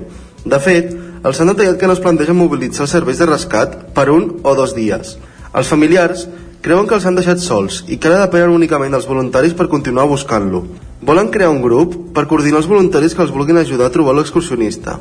De 0.45 0.61
fet, 0.61 0.92
els 1.25 1.40
han 1.40 1.49
detallat 1.54 1.80
que 1.80 1.88
no 1.88 1.97
es 1.97 2.04
plantegen 2.04 2.37
mobilitzar 2.37 2.85
els 2.85 2.92
serveis 2.99 3.25
de 3.25 3.30
rescat 3.33 3.80
per 3.97 4.11
un 4.12 4.28
o 4.45 4.54
dos 4.59 4.76
dies. 4.76 5.16
Els 5.57 5.73
familiars 5.73 6.28
creuen 6.61 6.85
que 6.85 7.00
els 7.00 7.09
han 7.09 7.16
deixat 7.16 7.40
sols 7.40 7.80
i 7.88 7.97
que 7.97 8.12
ara 8.12 8.26
depenen 8.26 8.52
únicament 8.61 8.92
dels 8.92 9.09
voluntaris 9.09 9.57
per 9.57 9.73
continuar 9.73 10.04
buscant-lo. 10.12 10.66
Volen 11.00 11.33
crear 11.33 11.49
un 11.50 11.62
grup 11.64 11.97
per 12.14 12.26
coordinar 12.28 12.61
els 12.61 12.69
voluntaris 12.69 13.16
que 13.16 13.25
els 13.25 13.33
vulguin 13.33 13.61
ajudar 13.61 13.88
a 13.88 13.95
trobar 13.95 14.14
l'excursionista. 14.19 14.99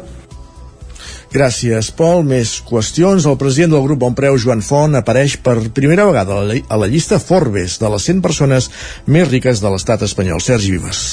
Gràcies, 1.30 1.92
Pol. 1.94 2.24
Més 2.26 2.56
qüestions. 2.66 3.28
El 3.30 3.38
president 3.38 3.76
del 3.76 3.84
grup 3.86 4.00
Bonpreu, 4.02 4.38
Joan 4.42 4.64
Font, 4.66 4.98
apareix 4.98 5.36
per 5.46 5.60
primera 5.78 6.08
vegada 6.08 6.40
a 6.42 6.80
la 6.82 6.90
llista 6.90 7.20
Forbes 7.22 7.78
de 7.78 7.92
les 7.94 8.08
100 8.10 8.24
persones 8.26 8.70
més 9.06 9.30
riques 9.30 9.62
de 9.62 9.70
l'estat 9.70 10.08
espanyol. 10.08 10.42
Sergi 10.42 10.74
Vives. 10.74 11.04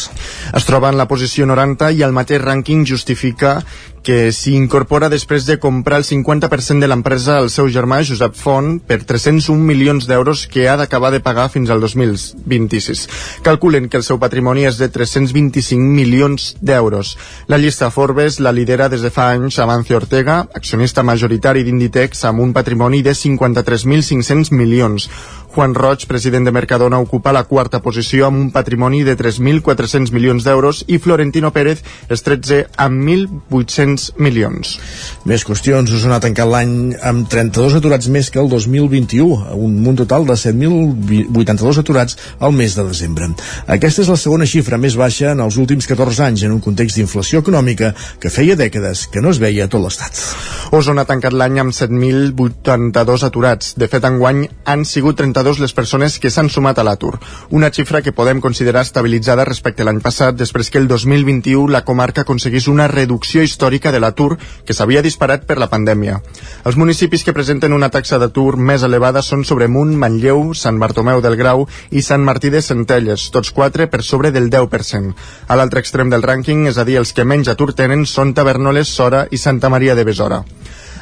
Es 0.56 0.64
troba 0.64 0.88
en 0.88 0.96
la 0.96 1.08
posició 1.10 1.44
90 1.44 1.92
i 1.98 2.00
el 2.06 2.16
mateix 2.16 2.40
rànquing 2.40 2.86
justifica 2.88 3.58
que 4.06 4.30
s'hi 4.30 4.52
incorpora 4.54 5.08
després 5.10 5.48
de 5.48 5.56
comprar 5.58 5.98
el 5.98 6.04
50% 6.06 6.78
de 6.78 6.86
l'empresa 6.86 7.40
al 7.40 7.48
seu 7.50 7.66
germà 7.74 7.98
Josep 8.06 8.36
Font 8.38 8.76
per 8.78 9.00
301 9.02 9.58
milions 9.66 10.06
d'euros 10.06 10.44
que 10.46 10.68
ha 10.70 10.76
d'acabar 10.78 11.10
de 11.10 11.18
pagar 11.18 11.48
fins 11.50 11.72
al 11.74 11.82
2026. 11.82 13.02
Calculen 13.42 13.88
que 13.90 13.98
el 13.98 14.06
seu 14.06 14.20
patrimoni 14.22 14.62
és 14.70 14.78
de 14.78 14.86
325 14.94 15.82
milions 15.82 16.52
d'euros. 16.62 17.16
La 17.50 17.58
llista 17.58 17.90
Forbes 17.90 18.38
la 18.38 18.54
lidera 18.54 18.86
des 18.88 19.02
de 19.02 19.10
fa 19.10 19.32
anys 19.34 19.58
Amancio 19.58 19.98
Ortega, 19.98 20.44
accionista 20.54 21.02
majoritari 21.02 21.66
d'Inditex 21.66 22.22
amb 22.30 22.46
un 22.46 22.54
patrimoni 22.54 23.02
de 23.02 23.10
53.500 23.10 24.54
milions. 24.54 25.10
Juan 25.56 25.72
Roig, 25.74 26.04
president 26.04 26.44
de 26.44 26.52
Mercadona, 26.52 26.98
ocupa 27.00 27.32
la 27.32 27.46
quarta 27.48 27.78
posició 27.80 28.26
amb 28.26 28.36
un 28.36 28.48
patrimoni 28.52 28.98
de 29.06 29.14
3.400 29.16 30.10
milions 30.12 30.44
d'euros 30.44 30.82
i 30.92 30.98
Florentino 31.00 31.48
Pérez 31.48 31.80
és 32.12 32.22
13 32.26 32.58
amb 32.84 33.00
1.800 33.08 34.18
milions. 34.20 34.74
Més 35.24 35.46
qüestions. 35.48 35.94
Osona 35.96 36.18
ha 36.18 36.24
tancat 36.26 36.50
l'any 36.52 36.74
amb 37.00 37.24
32 37.32 37.78
aturats 37.78 38.10
més 38.12 38.28
que 38.28 38.42
el 38.42 38.50
2021, 38.52 39.56
un 39.56 39.78
munt 39.80 39.96
total 40.02 40.28
de 40.28 40.36
7.082 40.36 41.80
aturats 41.80 42.20
al 42.36 42.52
mes 42.52 42.76
de 42.76 42.84
desembre. 42.90 43.30
Aquesta 43.78 44.04
és 44.04 44.12
la 44.12 44.18
segona 44.20 44.44
xifra 44.44 44.76
més 44.76 44.98
baixa 45.00 45.32
en 45.32 45.40
els 45.40 45.56
últims 45.56 45.88
14 45.88 46.26
anys 46.26 46.44
en 46.44 46.52
un 46.58 46.60
context 46.60 47.00
d'inflació 47.00 47.40
econòmica 47.40 47.94
que 48.20 48.34
feia 48.34 48.58
dècades 48.60 49.06
que 49.08 49.24
no 49.24 49.32
es 49.32 49.40
veia 49.40 49.64
a 49.64 49.72
tot 49.72 49.86
l'Estat. 49.86 50.20
Osona 50.76 51.06
ha 51.06 51.08
tancat 51.08 51.32
l'any 51.32 51.62
amb 51.64 51.72
7.082 51.72 53.24
aturats. 53.24 53.72
De 53.80 53.88
fet, 53.88 54.04
enguany 54.04 54.44
han 54.68 54.84
sigut 54.84 55.16
32 55.16 55.45
les 55.62 55.72
persones 55.72 56.18
que 56.18 56.30
s'han 56.34 56.48
sumat 56.50 56.80
a 56.82 56.84
l'atur, 56.84 57.12
una 57.54 57.70
xifra 57.70 58.00
que 58.02 58.12
podem 58.12 58.40
considerar 58.42 58.82
estabilitzada 58.82 59.44
respecte 59.46 59.84
a 59.84 59.86
l'any 59.86 60.00
passat 60.02 60.34
després 60.34 60.70
que 60.74 60.80
el 60.82 60.88
2021 60.90 61.70
la 61.70 61.84
comarca 61.86 62.24
aconseguís 62.26 62.66
una 62.66 62.88
reducció 62.90 63.44
històrica 63.46 63.92
de 63.94 64.00
l'atur 64.02 64.34
que 64.66 64.74
s'havia 64.74 65.04
disparat 65.06 65.46
per 65.46 65.60
la 65.62 65.70
pandèmia. 65.70 66.18
Els 66.66 66.76
municipis 66.76 67.22
que 67.22 67.34
presenten 67.36 67.76
una 67.76 67.92
taxa 67.94 68.18
d'atur 68.18 68.56
més 68.58 68.82
elevada 68.82 69.22
són 69.22 69.46
Sobremunt, 69.46 69.94
Manlleu, 69.94 70.50
Sant 70.58 70.82
Bartomeu 70.82 71.22
del 71.22 71.38
Grau 71.38 71.68
i 71.94 72.02
Sant 72.02 72.26
Martí 72.26 72.50
de 72.50 72.64
Centelles, 72.66 73.30
tots 73.30 73.54
quatre 73.54 73.86
per 73.86 74.02
sobre 74.02 74.34
del 74.34 74.50
10%. 74.50 75.14
A 75.46 75.54
l'altre 75.54 75.84
extrem 75.84 76.10
del 76.10 76.26
rànquing, 76.26 76.66
és 76.66 76.82
a 76.82 76.84
dir, 76.88 76.98
els 76.98 77.14
que 77.14 77.24
menys 77.24 77.54
atur 77.54 77.70
tenen, 77.72 78.02
són 78.10 78.34
Tavernoles, 78.34 78.90
Sora 78.90 79.28
i 79.30 79.38
Santa 79.38 79.70
Maria 79.70 79.94
de 79.94 80.04
Besora. 80.10 80.42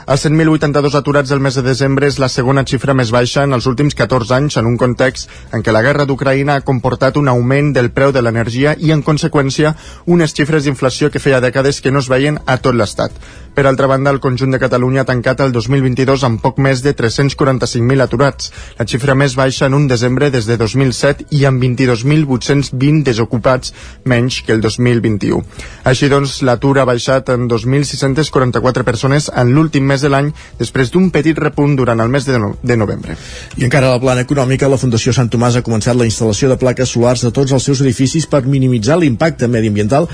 Els 0.04 0.26
100.082 0.26 0.94
aturats 0.98 1.30
del 1.32 1.40
mes 1.40 1.54
de 1.56 1.62
desembre 1.64 2.04
és 2.10 2.18
la 2.20 2.28
segona 2.28 2.60
xifra 2.68 2.92
més 2.92 3.08
baixa 3.14 3.46
en 3.46 3.56
els 3.56 3.64
últims 3.70 3.94
14 3.96 4.34
anys 4.36 4.58
en 4.60 4.66
un 4.68 4.74
context 4.76 5.30
en 5.56 5.64
què 5.64 5.72
la 5.72 5.80
guerra 5.86 6.04
d'Ucraïna 6.04 6.58
ha 6.58 6.64
comportat 6.66 7.16
un 7.16 7.30
augment 7.32 7.70
del 7.72 7.88
preu 7.88 8.12
de 8.12 8.20
l'energia 8.20 8.74
i, 8.76 8.92
en 8.92 9.00
conseqüència, 9.06 9.72
unes 10.04 10.36
xifres 10.36 10.68
d'inflació 10.68 11.08
que 11.08 11.22
feia 11.24 11.40
dècades 11.40 11.80
que 11.80 11.94
no 11.94 12.04
es 12.04 12.10
veien 12.12 12.36
a 12.44 12.58
tot 12.60 12.76
l'Estat. 12.76 13.16
Per 13.54 13.62
altra 13.68 13.86
banda, 13.86 14.10
el 14.10 14.18
conjunt 14.18 14.50
de 14.50 14.58
Catalunya 14.58 15.04
ha 15.04 15.08
tancat 15.08 15.40
el 15.40 15.52
2022 15.54 16.24
amb 16.26 16.40
poc 16.42 16.58
més 16.58 16.82
de 16.82 16.90
345.000 16.98 18.02
aturats, 18.02 18.50
la 18.76 18.84
xifra 18.90 19.14
més 19.14 19.36
baixa 19.38 19.68
en 19.70 19.76
un 19.78 19.86
desembre 19.86 20.28
des 20.34 20.48
de 20.50 20.56
2007 20.58 21.28
i 21.38 21.44
amb 21.46 21.62
22.820 21.62 23.04
desocupats 23.06 23.70
menys 24.10 24.40
que 24.42 24.56
el 24.56 24.60
2021. 24.60 25.38
Així 25.86 26.10
doncs, 26.10 26.40
l'atur 26.42 26.80
ha 26.82 26.88
baixat 26.88 27.30
en 27.30 27.46
2.644 27.48 28.82
persones 28.82 29.30
en 29.30 29.54
l'últim 29.54 29.86
mes 29.86 29.93
de 30.02 30.10
l'any 30.10 30.30
després 30.58 30.90
d'un 30.90 31.10
petit 31.14 31.38
repunt 31.38 31.76
durant 31.76 32.00
el 32.00 32.10
mes 32.10 32.26
de, 32.26 32.38
no 32.40 32.54
de 32.62 32.76
novembre. 32.76 33.16
I 33.58 33.66
encara 33.68 33.90
a 33.90 33.94
la 33.96 34.02
plana 34.02 34.24
econòmica, 34.26 34.68
la 34.70 34.80
Fundació 34.80 35.14
Sant 35.14 35.30
Tomàs 35.30 35.58
ha 35.58 35.64
començat 35.66 35.96
la 35.98 36.08
instal·lació 36.08 36.50
de 36.50 36.58
plaques 36.60 36.94
solars 36.96 37.24
a 37.24 37.32
tots 37.34 37.52
els 37.52 37.68
seus 37.68 37.82
edificis 37.84 38.26
per 38.30 38.44
minimitzar 38.46 38.98
l'impacte 38.98 39.48
mediambiental 39.48 40.08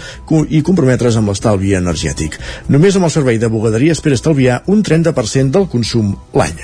i 0.49 0.63
comprometre's 0.67 1.17
amb 1.17 1.33
l'estalvi 1.33 1.75
energètic. 1.79 2.39
Només 2.69 2.97
amb 2.97 3.09
el 3.09 3.15
servei 3.15 3.39
de 3.39 3.49
bugaderia 3.49 3.97
espera 3.97 4.19
estalviar 4.19 4.63
un 4.67 4.85
30% 4.85 5.57
del 5.57 5.69
consum 5.71 6.15
l'any. 6.37 6.59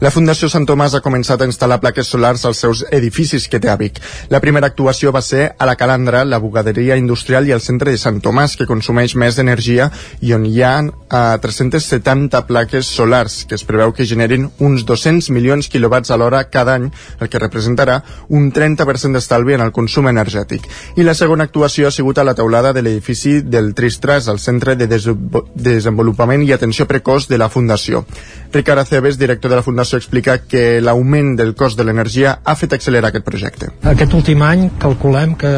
La 0.00 0.12
Fundació 0.14 0.48
Sant 0.50 0.66
Tomàs 0.68 0.94
ha 0.94 1.02
començat 1.02 1.42
a 1.42 1.48
instal·lar 1.48 1.80
plaques 1.82 2.06
solars 2.06 2.44
als 2.46 2.60
seus 2.62 2.84
edificis 2.94 3.48
que 3.50 3.58
té 3.58 3.70
a 3.70 3.76
Vic. 3.80 3.98
La 4.30 4.40
primera 4.40 4.68
actuació 4.70 5.10
va 5.14 5.22
ser 5.22 5.52
a 5.58 5.66
la 5.66 5.74
Calandra, 5.76 6.24
la 6.24 6.38
bugaderia 6.38 6.96
industrial 6.96 7.48
i 7.48 7.54
el 7.56 7.62
centre 7.64 7.90
de 7.90 7.98
Sant 7.98 8.20
Tomàs, 8.22 8.56
que 8.58 8.68
consumeix 8.68 9.16
més 9.18 9.38
energia 9.42 9.90
i 10.20 10.34
on 10.36 10.46
hi 10.46 10.62
ha 10.62 10.74
eh, 10.86 11.38
370 11.42 12.44
plaques 12.46 12.86
solars, 12.86 13.42
que 13.48 13.58
es 13.58 13.64
preveu 13.66 13.92
que 13.92 14.06
generin 14.06 14.48
uns 14.58 14.84
200 14.86 15.30
milions 15.34 15.68
quilowatts 15.72 16.10
a 16.14 16.18
l'hora 16.20 16.44
cada 16.50 16.76
any, 16.78 16.88
el 17.20 17.28
que 17.28 17.42
representarà 17.42 18.00
un 18.28 18.52
30% 18.54 19.18
d'estalvi 19.18 19.58
en 19.58 19.66
el 19.66 19.74
consum 19.74 20.08
energètic. 20.10 20.68
I 20.96 21.06
la 21.06 21.16
segona 21.18 21.48
actuació 21.48 21.88
ha 21.88 21.94
sigut 21.94 22.18
a 22.18 22.26
la 22.26 22.36
teulada 22.38 22.72
de 22.72 22.82
l'edifici 22.82 23.40
del 23.42 23.74
Tristras, 23.74 24.28
al 24.28 24.38
Centre 24.38 24.76
de 24.76 24.88
Desenvolupament 24.88 26.46
i 26.46 26.52
Atenció 26.54 26.86
Precoç 26.86 27.28
de 27.28 27.38
la 27.38 27.50
Fundació. 27.52 28.04
Ricard 28.52 28.80
Aceves, 28.80 29.18
director 29.20 29.50
de 29.50 29.58
la 29.58 29.64
Fundació 29.64 29.98
explica 30.00 30.38
que 30.40 30.80
l'augment 30.80 31.34
del 31.36 31.54
cost 31.58 31.78
de 31.78 31.84
l'energia 31.84 32.38
ha 32.44 32.54
fet 32.56 32.72
accelerar 32.76 33.10
aquest 33.10 33.26
projecte. 33.26 33.70
Aquest 33.92 34.14
últim 34.16 34.42
any 34.46 34.68
calculem 34.80 35.34
que, 35.40 35.50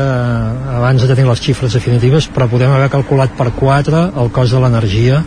abans 0.74 1.02
de 1.04 1.10
tenir 1.14 1.28
les 1.28 1.42
xifres 1.44 1.76
definitives, 1.78 2.26
però 2.34 2.48
podem 2.50 2.74
haver 2.74 2.90
calculat 2.90 3.36
per 3.38 3.50
4 3.58 4.06
el 4.22 4.32
cost 4.34 4.56
de 4.56 4.62
l'energia 4.62 5.20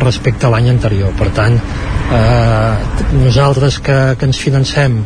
respecte 0.00 0.48
a 0.48 0.52
l'any 0.54 0.70
anterior. 0.72 1.12
Per 1.18 1.28
tant, 1.36 1.58
eh, 2.16 3.10
nosaltres 3.18 3.78
que, 3.84 3.98
que 4.16 4.30
ens 4.30 4.40
financem 4.40 5.02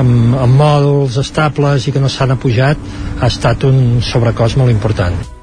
amb, 0.00 0.38
amb 0.40 0.56
mòduls 0.56 1.20
estables 1.20 1.86
i 1.86 1.92
que 1.92 2.00
no 2.00 2.08
s'han 2.08 2.32
apujat, 2.38 2.88
ha 3.20 3.28
estat 3.28 3.68
un 3.68 4.00
sobrecost 4.00 4.56
molt 4.56 4.72
important. 4.72 5.39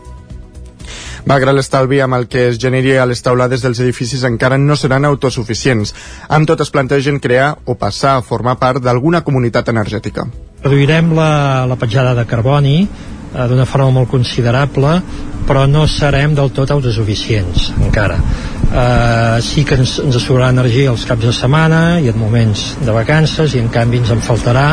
Malgrat 1.28 1.58
l'estalvi 1.58 2.00
amb 2.00 2.16
el 2.16 2.26
que 2.32 2.46
es 2.54 2.58
generi 2.62 2.94
a 2.96 3.06
les 3.10 3.20
taulades 3.20 3.64
dels 3.66 3.82
edificis 3.84 4.24
encara 4.24 4.56
no 4.58 4.78
seran 4.80 5.04
autosuficients. 5.04 5.92
Amb 6.32 6.48
tot 6.48 6.64
es 6.64 6.72
plantegen 6.72 7.20
crear 7.20 7.50
o 7.66 7.76
passar 7.76 8.16
a 8.16 8.24
formar 8.24 8.56
part 8.62 8.80
d'alguna 8.84 9.26
comunitat 9.28 9.68
energètica. 9.74 10.24
Reduirem 10.64 11.12
la, 11.18 11.66
la 11.68 11.76
petjada 11.76 12.16
de 12.16 12.24
carboni 12.30 12.78
eh, 12.84 13.48
d'una 13.52 13.68
forma 13.68 13.90
molt 14.00 14.10
considerable 14.14 15.02
però 15.48 15.66
no 15.68 15.86
serem 15.88 16.34
del 16.36 16.52
tot 16.56 16.72
autosuficients 16.76 17.70
encara 17.76 18.18
eh, 18.18 19.38
sí 19.44 19.64
que 19.68 19.78
ens, 19.80 19.98
ens 20.04 20.18
assegurarà 20.20 20.50
energia 20.56 20.92
els 20.92 21.06
caps 21.08 21.28
de 21.28 21.36
setmana 21.36 22.00
i 22.04 22.08
en 22.12 22.20
moments 22.20 22.70
de 22.80 22.96
vacances 22.96 23.56
i 23.56 23.64
en 23.64 23.70
canvi 23.72 24.02
ens 24.04 24.16
en 24.16 24.24
faltarà 24.24 24.70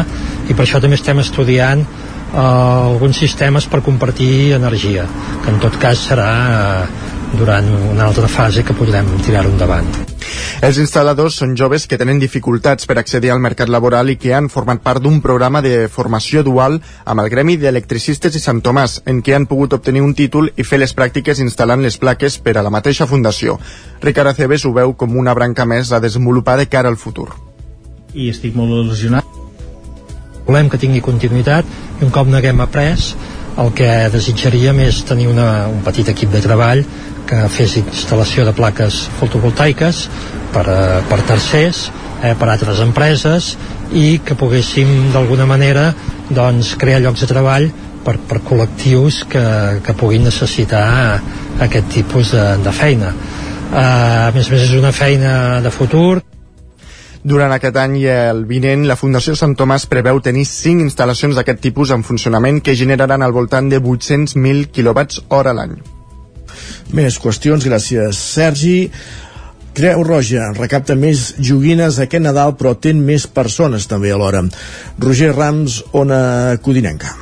i 0.48 0.54
per 0.54 0.64
això 0.66 0.82
també 0.82 0.98
estem 0.98 1.22
estudiant 1.22 1.82
eh, 2.34 2.94
alguns 2.94 3.18
sistemes 3.18 3.66
per 3.70 3.82
compartir 3.82 4.52
energia, 4.58 5.06
que 5.44 5.50
en 5.54 5.60
tot 5.62 5.78
cas 5.80 6.08
serà 6.10 6.30
eh, 6.44 7.12
durant 7.38 7.66
una 7.92 8.04
altra 8.06 8.28
fase 8.28 8.64
que 8.64 8.76
podrem 8.76 9.08
tirar-ho 9.24 9.50
endavant. 9.50 9.88
Els 10.64 10.78
instal·ladors 10.80 11.36
són 11.40 11.54
joves 11.58 11.84
que 11.90 11.98
tenen 12.00 12.20
dificultats 12.22 12.86
per 12.88 12.96
accedir 12.98 13.32
al 13.34 13.42
mercat 13.42 13.68
laboral 13.68 14.08
i 14.10 14.16
que 14.20 14.32
han 14.34 14.48
format 14.48 14.80
part 14.84 15.02
d'un 15.02 15.20
programa 15.24 15.60
de 15.64 15.88
formació 15.92 16.44
dual 16.46 16.78
amb 17.04 17.20
el 17.20 17.28
Gremi 17.32 17.58
d'Electricistes 17.60 18.38
i 18.38 18.42
Sant 18.42 18.62
Tomàs, 18.64 19.00
en 19.10 19.20
què 19.22 19.34
han 19.36 19.48
pogut 19.50 19.76
obtenir 19.76 20.04
un 20.06 20.14
títol 20.14 20.50
i 20.56 20.64
fer 20.64 20.80
les 20.80 20.94
pràctiques 20.96 21.42
instal·lant 21.44 21.84
les 21.84 21.98
plaques 22.00 22.38
per 22.38 22.56
a 22.56 22.64
la 22.64 22.72
mateixa 22.72 23.06
fundació. 23.10 23.58
Ricard 24.00 24.32
Aceves 24.32 24.64
ho 24.64 24.72
veu 24.72 24.94
com 24.94 25.18
una 25.18 25.34
branca 25.34 25.66
més 25.68 25.92
a 25.92 26.00
desenvolupar 26.00 26.56
de 26.62 26.70
cara 26.70 26.88
al 26.88 27.00
futur. 27.00 27.28
I 28.14 28.30
estic 28.30 28.54
molt 28.54 28.72
il·lusionat 28.78 29.33
volem 30.46 30.68
que 30.68 30.80
tingui 30.80 31.00
continuïtat 31.04 31.68
i 32.00 32.04
un 32.04 32.12
cop 32.12 32.28
n'haguem 32.28 32.60
après 32.60 33.00
el 33.62 33.70
que 33.76 33.88
desitjaríem 34.10 34.80
és 34.84 35.04
tenir 35.08 35.28
una, 35.30 35.66
un 35.70 35.80
petit 35.86 36.08
equip 36.10 36.32
de 36.32 36.42
treball 36.42 36.82
que 37.28 37.44
fes 37.52 37.76
instal·lació 37.80 38.44
de 38.44 38.52
plaques 38.56 39.04
fotovoltaiques 39.20 40.02
per, 40.52 40.64
eh, 40.68 40.98
per 41.08 41.20
tercers, 41.28 41.86
eh, 42.22 42.34
per 42.34 42.50
altres 42.50 42.82
empreses 42.84 43.54
i 43.92 44.18
que 44.26 44.36
poguéssim 44.36 45.12
d'alguna 45.14 45.46
manera 45.46 45.92
doncs, 46.28 46.74
crear 46.80 47.00
llocs 47.00 47.24
de 47.24 47.30
treball 47.30 47.70
per, 48.04 48.18
per 48.28 48.42
col·lectius 48.44 49.22
que, 49.30 49.46
que 49.86 49.96
puguin 49.96 50.26
necessitar 50.28 51.22
aquest 51.64 51.88
tipus 51.94 52.34
de, 52.34 52.44
de 52.64 52.74
feina. 52.74 53.14
Eh, 53.70 53.80
a 53.80 54.30
més 54.34 54.50
a 54.50 54.56
més 54.56 54.68
és 54.68 54.76
una 54.76 54.92
feina 54.92 55.34
de 55.64 55.72
futur 55.72 56.18
durant 57.24 57.52
aquest 57.54 57.76
any 57.80 57.96
i 58.02 58.06
el 58.12 58.44
vinent, 58.44 58.84
la 58.84 58.98
Fundació 59.00 59.32
Sant 59.38 59.54
Tomàs 59.56 59.86
preveu 59.88 60.20
tenir 60.20 60.44
5 60.44 60.84
instal·lacions 60.84 61.38
d'aquest 61.38 61.62
tipus 61.64 61.92
en 61.94 62.04
funcionament 62.04 62.60
que 62.60 62.76
generaran 62.76 63.24
al 63.24 63.32
voltant 63.32 63.70
de 63.72 63.80
800.000 63.80 64.68
quilowatts 64.76 65.22
hora 65.32 65.54
a 65.54 65.58
l'any. 65.58 65.78
Més 66.92 67.16
qüestions, 67.18 67.64
gràcies 67.64 68.20
Sergi. 68.20 68.90
Creu 69.74 70.04
Roja 70.06 70.52
recapta 70.54 70.94
més 70.94 71.32
joguines 71.40 71.96
aquest 71.98 72.22
Nadal 72.22 72.54
però 72.60 72.76
ten 72.78 73.00
més 73.02 73.26
persones 73.26 73.88
també 73.90 74.12
alhora. 74.12 74.44
Roger 75.02 75.32
Rams, 75.34 75.80
Ona 75.98 76.58
Codinenca. 76.62 77.16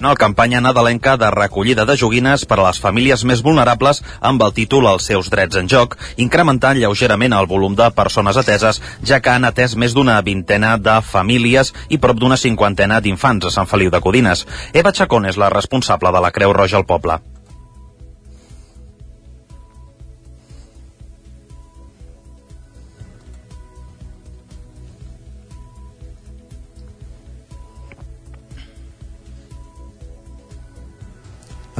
Una 0.00 0.16
campanya 0.16 0.60
nadalenca 0.60 1.16
de 1.16 1.30
recollida 1.30 1.84
de 1.84 1.96
joguines 1.96 2.46
per 2.48 2.56
a 2.58 2.66
les 2.66 2.80
famílies 2.80 3.24
més 3.28 3.42
vulnerables 3.44 4.00
amb 4.20 4.42
el 4.46 4.54
títol 4.56 4.88
Els 4.88 5.08
seus 5.10 5.28
drets 5.32 5.60
en 5.60 5.68
joc, 5.68 5.96
incrementant 6.16 6.78
lleugerament 6.80 7.36
el 7.36 7.48
volum 7.50 7.76
de 7.76 7.90
persones 7.96 8.40
ateses, 8.40 8.80
ja 9.04 9.20
que 9.20 9.30
han 9.30 9.44
atès 9.44 9.76
més 9.76 9.94
d'una 9.94 10.20
vintena 10.24 10.76
de 10.78 11.00
famílies 11.04 11.74
i 11.88 11.98
prop 11.98 12.16
d'una 12.16 12.40
cinquantena 12.40 13.00
d'infants 13.00 13.46
a 13.46 13.52
Sant 13.52 13.68
Feliu 13.68 13.92
de 13.92 14.00
Codines. 14.00 14.46
Eva 14.72 14.92
Chacón 14.92 15.28
és 15.28 15.36
la 15.36 15.52
responsable 15.52 16.12
de 16.12 16.24
la 16.24 16.32
Creu 16.32 16.56
Roja 16.56 16.80
al 16.80 16.88
poble. 16.88 17.20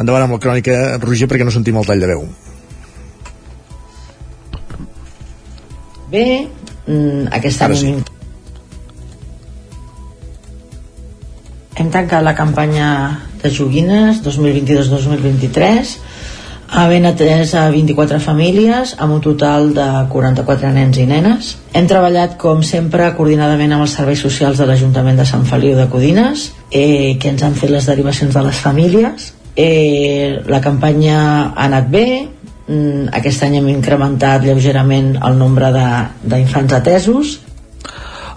Endavant 0.01 0.25
amb 0.25 0.37
la 0.37 0.41
crònica, 0.41 0.77
Roger, 1.03 1.29
perquè 1.29 1.45
no 1.45 1.53
sentim 1.53 1.77
el 1.77 1.87
tall 1.89 2.01
de 2.01 2.09
veu. 2.09 2.25
Bé, 6.11 6.25
mm, 6.87 7.29
aquest 7.39 7.63
Ara 7.63 7.77
any 7.77 7.81
sí. 7.81 7.93
hem 7.93 8.09
hem 11.81 11.89
tancat 11.89 12.23
la 12.25 12.35
campanya 12.37 12.89
de 13.43 13.51
joguines 13.51 14.21
2022-2023 14.25 15.95
havent 16.71 17.09
atès 17.09 17.55
a 17.59 17.65
24 17.73 18.21
famílies 18.23 18.93
amb 18.99 19.17
un 19.17 19.23
total 19.25 19.73
de 19.75 19.87
44 20.13 20.71
nens 20.77 21.01
i 21.03 21.07
nenes. 21.09 21.57
Hem 21.75 21.89
treballat, 21.91 22.37
com 22.39 22.63
sempre, 22.63 23.09
coordinadament 23.17 23.75
amb 23.75 23.87
els 23.89 23.97
serveis 23.99 24.23
socials 24.23 24.61
de 24.61 24.69
l'Ajuntament 24.69 25.19
de 25.19 25.27
Sant 25.27 25.43
Feliu 25.49 25.75
de 25.79 25.89
Codines, 25.91 26.51
eh, 26.71 27.17
que 27.19 27.33
ens 27.33 27.43
han 27.43 27.59
fet 27.59 27.75
les 27.75 27.91
derivacions 27.91 28.35
de 28.35 28.45
les 28.47 28.63
famílies. 28.63 29.33
Eh, 29.57 30.43
la 30.47 30.61
campanya 30.61 31.21
ha 31.51 31.67
anat 31.67 31.89
bé, 31.91 32.07
mm, 32.69 33.11
aquest 33.19 33.43
any 33.43 33.59
hem 33.59 33.69
incrementat 33.69 34.45
lleugerament 34.47 35.17
el 35.21 35.39
nombre 35.39 35.73
d'infants 36.23 36.73
atesos 36.73 37.41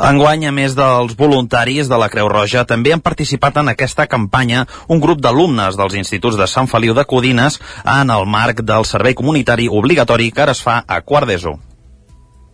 Enguany, 0.04 0.48
a 0.48 0.52
més 0.52 0.74
dels 0.76 1.14
voluntaris 1.16 1.88
de 1.88 1.98
la 2.02 2.10
Creu 2.12 2.28
Roja, 2.32 2.66
també 2.68 2.92
han 2.92 3.04
participat 3.04 3.60
en 3.62 3.70
aquesta 3.72 4.08
campanya 4.12 4.66
un 4.92 5.00
grup 5.00 5.22
d'alumnes 5.22 5.78
dels 5.80 5.96
instituts 6.00 6.40
de 6.40 6.48
Sant 6.50 6.68
Feliu 6.68 6.96
de 6.98 7.06
Codines 7.06 7.60
en 7.86 8.10
el 8.10 8.26
marc 8.26 8.64
del 8.66 8.90
servei 8.90 9.14
comunitari 9.14 9.70
obligatori 9.70 10.32
que 10.32 10.44
ara 10.44 10.58
es 10.58 10.64
fa 10.66 10.82
a 10.88 11.00
quart 11.02 11.30
d'ESO. 11.30 11.56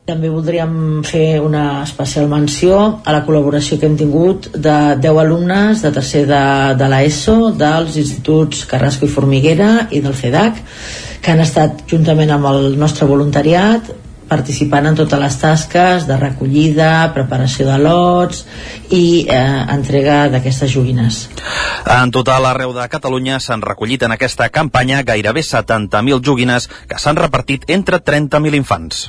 També 0.09 0.29
voldríem 0.33 1.03
fer 1.05 1.37
una 1.37 1.83
especial 1.83 2.25
menció 2.31 2.77
a 3.05 3.13
la 3.13 3.19
col·laboració 3.27 3.77
que 3.77 3.85
hem 3.85 3.97
tingut 3.99 4.47
de 4.55 4.77
10 4.97 5.19
alumnes 5.21 5.83
de 5.85 5.91
tercer 5.93 6.23
de, 6.25 6.39
de 6.79 6.87
l'ESO, 6.89 7.35
dels 7.53 7.99
instituts 8.01 8.63
Carrasco 8.71 9.05
i 9.05 9.13
Formiguera 9.13 9.69
i 9.93 10.01
del 10.01 10.17
FEDAC, 10.17 10.63
que 11.21 11.35
han 11.35 11.43
estat 11.45 11.83
juntament 11.91 12.33
amb 12.33 12.49
el 12.49 12.73
nostre 12.81 13.05
voluntariat 13.05 13.91
participant 14.29 14.89
en 14.89 14.97
totes 14.97 15.21
les 15.21 15.37
tasques 15.41 16.05
de 16.09 16.17
recollida, 16.17 16.89
preparació 17.13 17.65
de 17.69 17.77
lots 17.81 18.43
i 18.93 19.25
eh, 19.25 19.39
entrega 19.73 20.23
d'aquestes 20.33 20.73
joguines. 20.73 21.23
En 21.85 22.13
total, 22.13 22.49
arreu 22.49 22.73
de 22.73 22.85
Catalunya 22.89 23.37
s'han 23.41 23.65
recollit 23.65 24.05
en 24.05 24.13
aquesta 24.17 24.49
campanya 24.53 25.01
gairebé 25.05 25.45
70.000 25.45 26.21
joguines 26.25 26.69
que 26.89 27.01
s'han 27.01 27.17
repartit 27.21 27.69
entre 27.77 28.01
30.000 28.01 28.57
infants. 28.61 29.07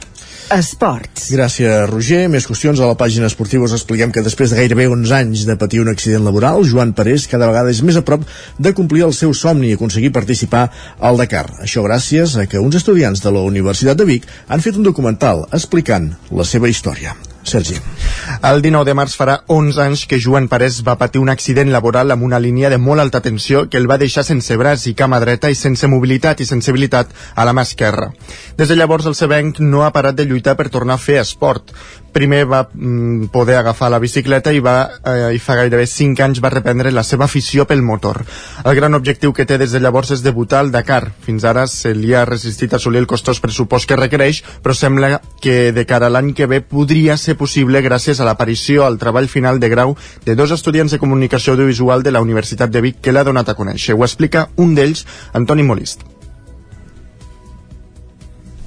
Esports. 0.51 1.29
Gràcies, 1.31 1.87
Roger. 1.87 2.25
Més 2.33 2.47
qüestions 2.49 2.81
a 2.83 2.89
la 2.91 2.97
pàgina 2.99 3.29
esportiva 3.31 3.69
us 3.69 3.75
expliquem 3.77 4.11
que 4.11 4.25
després 4.27 4.51
de 4.51 4.59
gairebé 4.59 4.89
11 4.91 5.15
anys 5.21 5.45
de 5.47 5.57
patir 5.61 5.79
un 5.85 5.93
accident 5.93 6.27
laboral, 6.27 6.67
Joan 6.67 6.91
Parés 6.99 7.29
cada 7.31 7.47
vegada 7.47 7.71
és 7.71 7.85
més 7.87 8.01
a 8.01 8.03
prop 8.03 8.27
de 8.59 8.75
complir 8.75 9.07
el 9.07 9.15
seu 9.15 9.31
somni 9.31 9.71
i 9.71 9.79
aconseguir 9.79 10.11
participar 10.17 10.67
al 10.99 11.23
Dakar. 11.23 11.47
Això 11.63 11.87
gràcies 11.87 12.35
a 12.35 12.49
que 12.51 12.59
uns 12.59 12.83
estudiants 12.83 13.23
de 13.23 13.31
la 13.31 13.47
Universitat 13.47 14.03
de 14.03 14.11
Vic 14.11 14.27
han 14.49 14.65
fet 14.65 14.75
un 14.75 14.91
documental 14.91 15.47
explicant 15.55 16.17
la 16.35 16.49
seva 16.49 16.73
història. 16.73 17.15
Sergi. 17.43 17.77
El 18.45 18.61
19 18.63 18.85
de 18.85 18.95
març 18.95 19.15
farà 19.19 19.39
11 19.49 19.81
anys 19.83 20.05
que 20.07 20.19
Joan 20.21 20.47
Parés 20.49 20.81
va 20.87 20.97
patir 21.01 21.23
un 21.23 21.33
accident 21.33 21.71
laboral 21.73 22.13
amb 22.13 22.23
una 22.27 22.39
línia 22.39 22.71
de 22.71 22.79
molt 22.79 23.01
alta 23.01 23.23
tensió 23.25 23.65
que 23.69 23.81
el 23.81 23.89
va 23.91 23.99
deixar 23.99 24.25
sense 24.25 24.57
braç 24.61 24.87
i 24.91 24.95
cama 24.95 25.21
dreta 25.21 25.51
i 25.51 25.57
sense 25.59 25.89
mobilitat 25.89 26.41
i 26.41 26.49
sensibilitat 26.49 27.11
a 27.35 27.47
la 27.49 27.55
mà 27.57 27.65
esquerra. 27.67 28.11
Des 28.57 28.69
de 28.69 28.77
llavors 28.77 29.09
el 29.09 29.17
Sevenc 29.19 29.61
no 29.61 29.85
ha 29.85 29.93
parat 29.93 30.17
de 30.17 30.29
lluitar 30.29 30.57
per 30.57 30.69
tornar 30.69 30.99
a 30.99 31.05
fer 31.05 31.19
esport. 31.23 31.73
Primer 32.13 32.45
va 32.51 32.65
mm, 32.73 33.31
poder 33.33 33.57
agafar 33.57 33.91
la 33.91 34.01
bicicleta 34.03 34.53
i, 34.53 34.61
va, 34.61 34.77
eh, 35.07 35.35
i 35.37 35.39
fa 35.43 35.57
gairebé 35.61 35.87
5 35.87 36.25
anys 36.25 36.41
va 36.43 36.51
reprendre 36.53 36.93
la 36.93 37.05
seva 37.07 37.27
afició 37.29 37.67
pel 37.71 37.83
motor. 37.87 38.23
El 38.65 38.77
gran 38.79 38.95
objectiu 38.99 39.33
que 39.33 39.47
té 39.47 39.59
des 39.61 39.73
de 39.73 39.81
llavors 39.81 40.11
és 40.11 40.25
debutar 40.27 40.61
al 40.61 40.73
Dakar. 40.75 41.13
Fins 41.25 41.45
ara 41.45 41.67
se 41.71 41.95
li 41.95 42.15
ha 42.15 42.27
resistit 42.29 42.73
a 42.73 42.81
assolir 42.81 43.03
el 43.03 43.09
costós 43.11 43.41
pressupost 43.41 43.89
que 43.89 43.99
requereix, 43.99 44.43
però 44.63 44.75
sembla 44.75 45.21
que 45.41 45.73
de 45.73 45.87
cara 45.87 46.11
a 46.11 46.15
l'any 46.15 46.35
que 46.35 46.51
ve 46.51 46.61
podria 46.61 47.17
ser 47.17 47.37
possible 47.41 47.83
gràcies 47.83 48.21
a 48.21 48.29
l'aparició 48.29 48.87
al 48.87 48.99
treball 48.99 49.29
final 49.29 49.61
de 49.61 49.73
grau 49.73 49.97
de 50.27 50.37
dos 50.37 50.51
estudiants 50.51 50.93
de 50.93 51.03
comunicació 51.03 51.55
audiovisual 51.55 52.03
de 52.03 52.15
la 52.15 52.23
Universitat 52.25 52.71
de 52.71 52.85
Vic 52.85 53.01
que 53.01 53.13
l'ha 53.13 53.25
donat 53.25 53.49
a 53.49 53.59
conèixer. 53.59 53.95
Ho 53.95 54.07
explica 54.07 54.49
un 54.57 54.75
d'ells, 54.75 55.07
Antoni 55.33 55.63
Molist. 55.67 56.20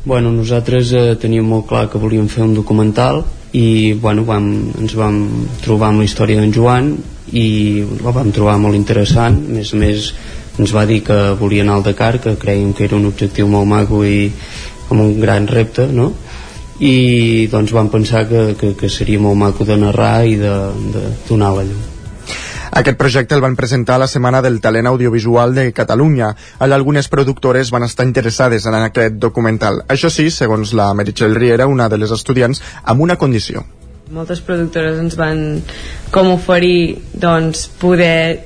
Bueno, 0.05 0.33
nosaltres 0.36 0.91
eh, 0.91 1.15
teníem 1.15 1.45
molt 1.48 1.69
clar 1.69 1.86
que 1.88 2.00
volíem 2.01 2.25
fer 2.27 2.43
un 2.43 2.51
documental 2.57 3.22
i 3.55 3.93
bueno, 3.95 4.25
vam, 4.27 4.50
ens 4.81 4.95
vam 5.00 5.19
trobar 5.63 5.93
amb 5.93 6.03
la 6.03 6.07
història 6.10 6.41
d'en 6.41 6.51
Joan 6.51 6.89
i 7.31 7.45
la 8.03 8.12
vam 8.12 8.33
trobar 8.36 8.57
molt 8.60 8.75
interessant 8.75 9.38
a 9.45 9.55
més 9.55 9.72
a 9.72 9.79
més 9.79 10.10
ens 10.60 10.75
va 10.75 10.83
dir 10.89 11.00
que 11.07 11.19
volia 11.39 11.63
anar 11.63 11.79
al 11.79 11.88
Dakar 11.88 12.17
que 12.19 12.36
creiem 12.41 12.75
que 12.75 12.83
era 12.83 13.00
un 13.00 13.07
objectiu 13.13 13.48
molt 13.48 13.69
maco 13.69 14.03
i 14.03 14.27
amb 14.89 15.00
un 15.00 15.15
gran 15.24 15.48
repte 15.48 15.88
no? 15.88 16.12
i 16.83 17.48
doncs 17.48 17.72
vam 17.72 17.88
pensar 17.93 18.27
que, 18.27 18.43
que, 18.60 18.75
que 18.75 18.91
seria 18.91 19.24
molt 19.24 19.39
maco 19.39 19.63
de 19.63 19.79
narrar 19.88 20.27
i 20.27 20.36
de, 20.36 20.53
de 20.98 21.07
donar 21.29 21.55
la 21.55 21.67
llum 21.72 21.92
Aquest 22.74 22.98
projecte 22.98 23.36
el 23.36 23.42
van 23.44 23.56
presentar 23.56 23.96
a 23.96 24.01
la 24.01 24.08
Setmana 24.10 24.42
del 24.42 24.59
Talent 24.59 24.88
Audiovisual 24.90 25.53
de 25.53 25.68
Catalunya. 25.77 26.31
Allà 26.57 26.74
algunes 26.79 27.07
productores 27.07 27.70
van 27.70 27.83
estar 27.86 28.05
interessades 28.07 28.66
en 28.66 28.77
aquest 28.79 29.20
documental. 29.22 29.83
Això 29.94 30.09
sí, 30.09 30.31
segons 30.33 30.74
la 30.74 30.88
Meritxell 30.98 31.36
Riera, 31.38 31.68
una 31.70 31.86
de 31.88 32.00
les 32.01 32.12
estudiants, 32.12 32.64
amb 32.83 33.01
una 33.05 33.16
condició. 33.16 33.64
moltes 34.14 34.42
productores 34.46 35.00
ens 35.00 35.16
van 35.18 35.40
com 36.12 36.27
oferir 36.33 37.00
doncs, 37.18 37.64
poder 37.81 38.44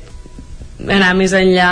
anar 0.88 1.10
més 1.18 1.34
enllà 1.34 1.72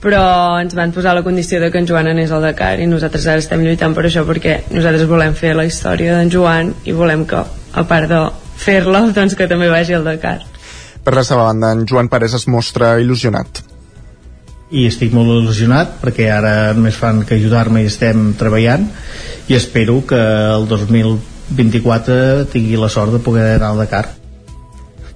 però 0.00 0.22
ens 0.62 0.76
van 0.78 0.94
posar 0.94 1.12
la 1.16 1.24
condició 1.26 1.60
de 1.60 1.70
que 1.70 1.82
en 1.82 1.88
Joan 1.90 2.08
anés 2.08 2.30
al 2.32 2.46
Dakar 2.46 2.78
i 2.80 2.86
nosaltres 2.86 3.26
ara 3.26 3.42
estem 3.42 3.64
lluitant 3.66 3.96
per 3.96 4.06
això 4.06 4.22
perquè 4.24 4.60
nosaltres 4.70 5.08
volem 5.10 5.34
fer 5.34 5.56
la 5.58 5.66
història 5.68 6.14
d'en 6.16 6.30
Joan 6.30 6.72
i 6.84 6.94
volem 6.94 7.26
que 7.26 7.42
a 7.42 7.84
part 7.90 8.08
de 8.08 8.22
fer-la 8.56 9.02
doncs 9.12 9.34
que 9.34 9.50
també 9.50 9.68
vagi 9.68 9.98
al 9.98 10.06
Dakar 10.06 10.38
Per 11.08 11.14
la 11.16 11.22
seva 11.24 11.46
banda, 11.46 11.70
en 11.72 11.86
Joan 11.88 12.10
Parés 12.12 12.34
es 12.36 12.42
mostra 12.52 12.90
il·lusionat. 13.00 13.62
i 14.68 14.82
estic 14.84 15.14
molt 15.16 15.30
il·lusionat 15.32 15.94
perquè 16.02 16.26
ara 16.28 16.74
només 16.76 16.98
fan 17.00 17.22
que 17.24 17.38
ajudar-me 17.38 17.80
i 17.80 17.86
estem 17.88 18.34
treballant 18.36 18.82
i 19.48 19.54
espero 19.56 20.02
que 20.10 20.18
el 20.20 20.66
2024 20.68 22.44
tingui 22.52 22.76
la 22.76 22.90
sort 22.92 23.16
de 23.16 23.20
poder 23.24 23.46
anar 23.54 23.70
al 23.70 23.80
Dakar 23.80 24.02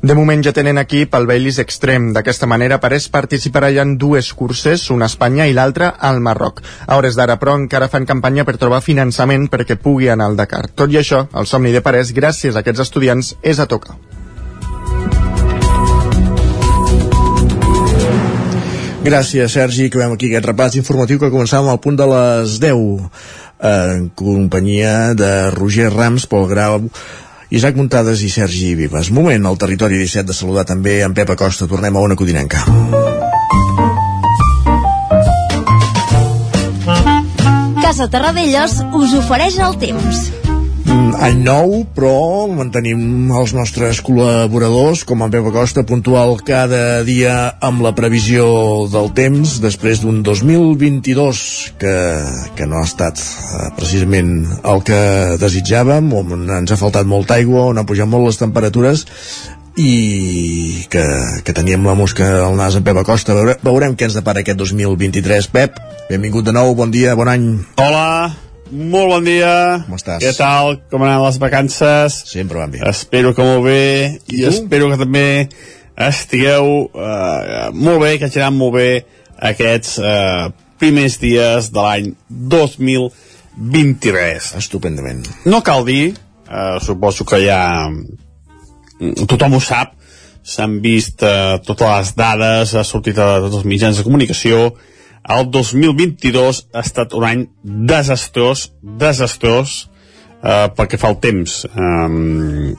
De 0.01 0.17
moment 0.17 0.41
ja 0.47 0.55
tenen 0.57 0.81
equip 0.81 1.13
el 1.15 1.29
Baileys 1.29 1.61
Extrem. 1.63 2.09
D'aquesta 2.17 2.49
manera, 2.51 2.81
Parés 2.81 3.11
participarà 3.13 3.69
ja 3.77 3.85
en 3.87 3.93
dues 3.99 4.33
curses, 4.33 4.89
una 4.91 5.07
a 5.07 5.13
Espanya 5.13 5.47
i 5.47 5.53
l'altra 5.53 5.93
al 6.09 6.19
Marroc. 6.25 6.59
A 6.89 6.97
hores 6.97 7.15
d'ara, 7.21 7.37
però, 7.39 7.55
encara 7.61 7.91
fan 7.93 8.09
campanya 8.09 8.43
per 8.49 8.57
trobar 8.57 8.81
finançament 8.81 9.47
perquè 9.53 9.77
pugui 9.77 10.09
anar 10.09 10.27
al 10.33 10.41
Dakar. 10.41 10.65
Tot 10.75 10.91
i 10.91 10.99
això, 10.99 11.29
el 11.37 11.47
somni 11.47 11.71
de 11.77 11.85
Parés, 11.85 12.11
gràcies 12.17 12.57
a 12.57 12.65
aquests 12.65 12.89
estudiants, 12.89 13.37
és 13.45 13.63
a 13.63 13.69
tocar. 13.71 13.95
Gràcies, 19.03 19.51
Sergi, 19.51 19.89
veiem 19.91 20.13
aquí 20.15 20.29
aquest 20.31 20.47
repàs 20.47 20.77
informatiu 20.79 21.19
que 21.19 21.31
començàvem 21.33 21.73
al 21.73 21.81
punt 21.83 21.97
de 21.99 22.07
les 22.07 22.61
10 22.63 23.09
en 23.67 24.05
companyia 24.15 24.93
de 25.19 25.51
Roger 25.51 25.89
Rams, 25.91 26.29
Pol 26.31 26.47
Grau, 26.51 26.79
Isaac 27.51 27.77
Muntades 27.77 28.23
i 28.23 28.31
Sergi 28.31 28.77
Vives. 28.79 29.11
Moment 29.11 29.47
al 29.47 29.59
territori 29.59 29.99
17 29.99 30.31
de 30.31 30.37
saludar 30.39 30.65
també 30.71 31.01
en 31.03 31.19
Pep 31.19 31.35
Acosta. 31.35 31.67
Tornem 31.67 31.99
a 31.99 32.05
una 32.07 32.17
codinenca. 32.17 32.63
Casa 37.83 38.07
Terradellos 38.09 38.79
us 38.95 39.19
ofereix 39.19 39.59
el 39.67 39.77
temps. 39.83 40.42
Mm, 40.93 41.15
Any 41.25 41.39
nou, 41.41 41.71
però 41.97 42.45
mantenim 42.53 43.31
els 43.33 43.55
nostres 43.57 44.03
col·laboradors, 44.05 45.07
com 45.09 45.23
en 45.25 45.33
Pep 45.33 45.47
Acosta, 45.49 45.87
puntual 45.89 46.35
cada 46.45 47.01
dia 47.07 47.37
amb 47.65 47.81
la 47.85 47.95
previsió 47.97 48.45
del 48.93 49.09
temps, 49.17 49.55
després 49.65 50.03
d'un 50.03 50.21
2022 50.27 51.41
que, 51.81 51.97
que 52.59 52.69
no 52.69 52.83
ha 52.83 52.85
estat 52.85 53.23
eh, 53.23 53.71
precisament 53.79 54.35
el 54.69 54.85
que 54.85 55.01
desitjàvem, 55.41 56.13
on 56.13 56.45
ens 56.61 56.77
ha 56.77 56.81
faltat 56.81 57.09
molta 57.09 57.41
aigua, 57.41 57.71
on 57.73 57.81
han 57.81 57.89
pujat 57.89 58.13
molt 58.13 58.29
les 58.29 58.43
temperatures, 58.45 59.07
i 59.81 60.85
que, 60.93 61.09
que 61.41 61.57
teníem 61.57 61.89
la 61.89 61.97
mosca 61.97 62.29
al 62.45 62.61
nas 62.61 62.77
en 62.77 62.85
Pep 62.85 63.01
Acosta. 63.01 63.33
Veure, 63.39 63.57
veurem 63.65 63.97
què 63.97 64.11
ens 64.11 64.21
depara 64.21 64.45
aquest 64.45 64.61
2023. 64.61 65.53
Pep, 65.57 65.81
benvingut 66.13 66.45
de 66.45 66.53
nou, 66.53 66.77
bon 66.77 66.93
dia, 66.93 67.17
bon 67.17 67.33
any. 67.33 67.55
Hola, 67.81 68.35
molt 68.73 69.09
bon 69.13 69.25
dia. 69.27 69.85
Com 69.87 69.95
estàs? 69.99 70.23
Què 70.25 70.33
tal? 70.37 70.77
Com 70.91 71.03
han 71.05 71.23
les 71.23 71.39
vacances? 71.43 72.09
Sempre 72.33 72.59
van 72.59 72.71
bé. 72.73 72.79
Espero 72.89 73.35
que 73.37 73.43
molt 73.47 73.65
bé 73.67 73.83
i 74.33 74.35
tu? 74.41 74.49
espero 74.49 74.85
que 74.91 74.99
també 75.01 75.27
estigueu 76.09 76.65
uh, 76.89 77.71
molt 77.77 77.99
bé, 78.03 78.11
que 78.19 78.27
hagi 78.27 78.39
anat 78.41 78.57
molt 78.57 78.73
bé 78.79 78.91
aquests 79.53 79.91
uh, 80.01 80.45
primers 80.81 81.15
dies 81.23 81.63
de 81.73 81.81
l'any 81.85 82.07
2023. 82.29 84.55
Estupendament. 84.59 85.23
No 85.47 85.63
cal 85.67 85.85
dir, 85.87 86.15
uh, 86.49 86.79
suposo 86.83 87.25
que 87.29 87.39
ja 87.45 87.89
mm, 87.91 89.13
tothom 89.31 89.53
ho 89.59 89.61
sap, 89.63 89.89
s'han 90.43 90.81
vist 90.83 91.23
uh, 91.23 91.59
totes 91.63 91.89
les 91.93 92.15
dades, 92.19 92.75
ha 92.75 92.85
sortit 92.87 93.19
a 93.21 93.41
tots 93.45 93.57
els 93.61 93.69
mitjans 93.69 93.97
de 94.01 94.07
comunicació, 94.07 94.73
el 95.29 95.51
2022 95.51 96.67
ha 96.75 96.83
estat 96.83 97.15
un 97.15 97.27
any 97.27 97.47
desastrós, 97.63 98.73
desastrós, 98.83 99.89
eh, 100.43 100.69
pel 100.75 100.89
que 100.91 100.99
fa 100.99 101.13
al 101.13 101.21
temps. 101.23 101.63
Um, 101.77 102.75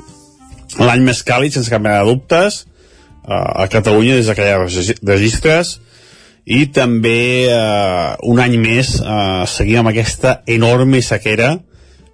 l'any 0.80 1.04
més 1.06 1.24
càlid 1.24 1.54
sense 1.56 1.72
cap 1.72 1.82
mena 1.82 2.02
de 2.02 2.12
dubtes 2.12 2.64
eh, 2.64 3.34
a 3.34 3.68
Catalunya 3.72 4.18
des 4.18 4.30
de 4.30 4.36
que 4.36 4.48
hi 4.48 4.54
ha 4.54 4.62
registres 4.64 5.78
i 6.44 6.66
també 6.76 7.48
eh, 7.48 8.16
un 8.28 8.42
any 8.44 8.58
més 8.60 8.98
eh, 9.00 9.44
seguim 9.48 9.84
amb 9.84 9.94
aquesta 9.94 10.42
enorme 10.48 11.02
sequera. 11.02 11.56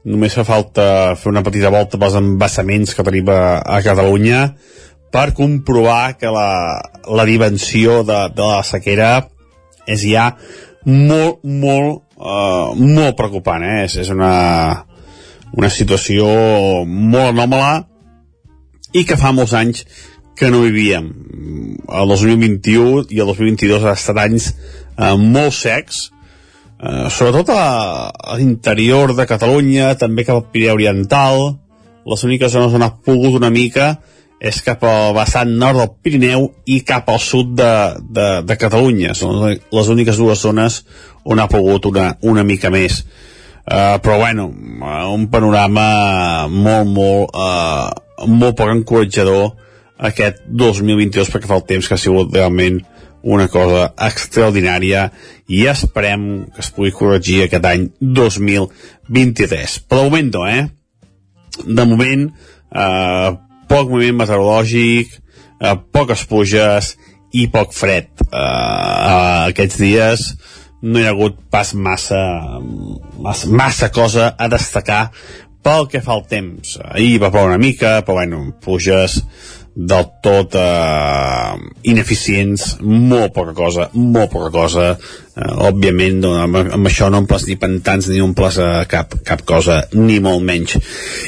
Només 0.09 0.35
fa 0.37 0.45
falta 0.47 1.15
fer 1.19 1.31
una 1.31 1.43
petita 1.43 1.71
volta 1.73 1.99
pels 1.99 2.15
embassaments 2.19 2.93
que 2.95 3.05
tenim 3.05 3.31
a, 3.33 3.59
a 3.65 3.81
Catalunya 3.85 4.45
per 5.09 5.31
comprovar 5.33 6.19
que 6.21 6.29
la, 6.29 6.77
la 7.09 7.25
dimensió 7.25 8.03
de, 8.05 8.21
de 8.35 8.45
la 8.45 8.61
sequera 8.63 9.09
és 9.89 10.05
ja 10.11 10.29
molt, 10.85 11.41
molt, 11.43 12.05
uh, 12.19 12.75
molt 12.77 13.17
preocupant. 13.19 13.65
Eh? 13.65 13.83
És, 13.87 13.97
és 14.05 14.13
una, 14.13 14.33
una 15.57 15.71
situació 15.73 16.29
molt 16.85 17.33
anòmala 17.33 17.73
i 18.93 19.05
que 19.05 19.19
fa 19.19 19.33
molts 19.35 19.53
anys 19.57 19.83
que 20.39 20.49
no 20.51 20.63
vivíem. 20.63 21.09
El 21.89 22.13
2021 22.13 23.09
i 23.11 23.19
el 23.19 23.33
2022 23.33 23.83
han 23.83 23.97
estat 23.97 24.21
anys 24.23 24.53
eh, 24.53 25.15
molt 25.19 25.55
secs, 25.55 26.05
eh, 26.79 27.09
sobretot 27.11 27.51
a, 27.51 27.65
a 28.07 28.37
l'interior 28.39 29.11
de 29.17 29.27
Catalunya, 29.27 29.91
també 29.99 30.23
cap 30.23 30.39
al 30.39 30.47
Pirineu 30.53 30.79
Oriental, 30.79 31.43
les 32.09 32.23
úniques 32.25 32.55
zones 32.55 32.77
on 32.77 32.85
ha 32.85 32.93
pogut 33.05 33.35
una 33.37 33.51
mica 33.53 33.97
és 34.39 34.61
cap 34.63 34.83
al 34.87 35.13
vessant 35.17 35.51
nord 35.59 35.81
del 35.81 35.89
Pirineu 36.03 36.45
i 36.71 36.79
cap 36.87 37.09
al 37.11 37.19
sud 37.19 37.51
de, 37.59 37.71
de, 37.99 38.27
de 38.47 38.57
Catalunya. 38.59 39.15
Són 39.17 39.41
les 39.43 39.89
úniques 39.91 40.19
dues 40.19 40.39
zones 40.39 40.83
on 41.27 41.41
ha 41.43 41.49
pogut 41.51 41.89
una, 41.91 42.13
una 42.23 42.45
mica 42.47 42.71
més. 42.71 43.03
Uh, 43.69 43.99
però 44.01 44.17
bueno, 44.23 44.47
un 45.13 45.27
panorama 45.29 46.47
molt, 46.49 46.87
molt, 46.89 47.35
uh, 47.35 48.29
molt 48.31 48.55
poc 48.57 48.71
encoratjador 48.71 49.51
aquest 50.09 50.39
2022 50.47 51.29
perquè 51.29 51.49
fa 51.49 51.59
el 51.59 51.67
temps 51.67 51.85
que 51.85 51.97
ha 51.97 52.01
sigut 52.01 52.31
realment 52.33 52.79
una 53.21 53.49
cosa 53.51 53.89
extraordinària 54.07 55.09
i 55.51 55.65
esperem 55.67 56.23
que 56.55 56.63
es 56.63 56.71
pugui 56.71 56.93
corregir 56.95 57.43
aquest 57.43 57.67
any 57.67 57.89
2023. 57.99 59.77
Per 59.91 59.99
moment 59.99 60.31
eh? 60.47 60.63
De 61.65 61.85
moment, 61.85 62.29
eh, 62.71 63.31
poc 63.69 63.91
moviment 63.91 64.23
meteorològic, 64.23 65.13
eh, 65.61 65.75
poques 65.93 66.25
pluges 66.29 66.95
i 67.33 67.47
poc 67.53 67.75
fred. 67.75 68.09
Eh, 68.25 69.49
aquests 69.51 69.77
dies 69.79 70.25
no 70.81 70.99
hi 70.99 71.05
ha 71.05 71.13
hagut 71.13 71.37
pas 71.51 71.73
massa, 71.75 72.21
massa, 73.19 73.49
massa 73.51 73.89
cosa 73.91 74.33
a 74.37 74.47
destacar 74.51 75.09
pel 75.63 75.87
que 75.91 76.01
fa 76.01 76.15
al 76.15 76.25
temps. 76.29 76.77
Ahir 76.95 77.19
va 77.21 77.31
ploure 77.33 77.51
una 77.51 77.61
mica, 77.61 77.99
però 78.05 78.21
bueno, 78.21 78.45
pluges 78.63 79.19
del 79.79 80.05
tot 80.19 80.55
eh, 80.59 81.53
ineficients, 81.87 82.73
molt 82.83 83.31
poca 83.35 83.53
cosa, 83.55 83.87
molt 83.95 84.31
poca 84.33 84.49
cosa. 84.51 84.89
Eh, 84.91 85.51
òbviament, 85.69 86.19
no, 86.19 86.33
amb, 86.43 86.59
amb 86.75 86.89
això 86.89 87.07
no 87.07 87.21
omples 87.23 87.47
ni 87.47 87.55
pantans 87.59 88.09
ni 88.11 88.19
omples 88.23 88.59
eh, 88.59 88.83
cap, 88.91 89.15
cap 89.25 89.45
cosa, 89.47 89.81
ni 89.95 90.19
molt 90.23 90.43
menys. 90.43 90.75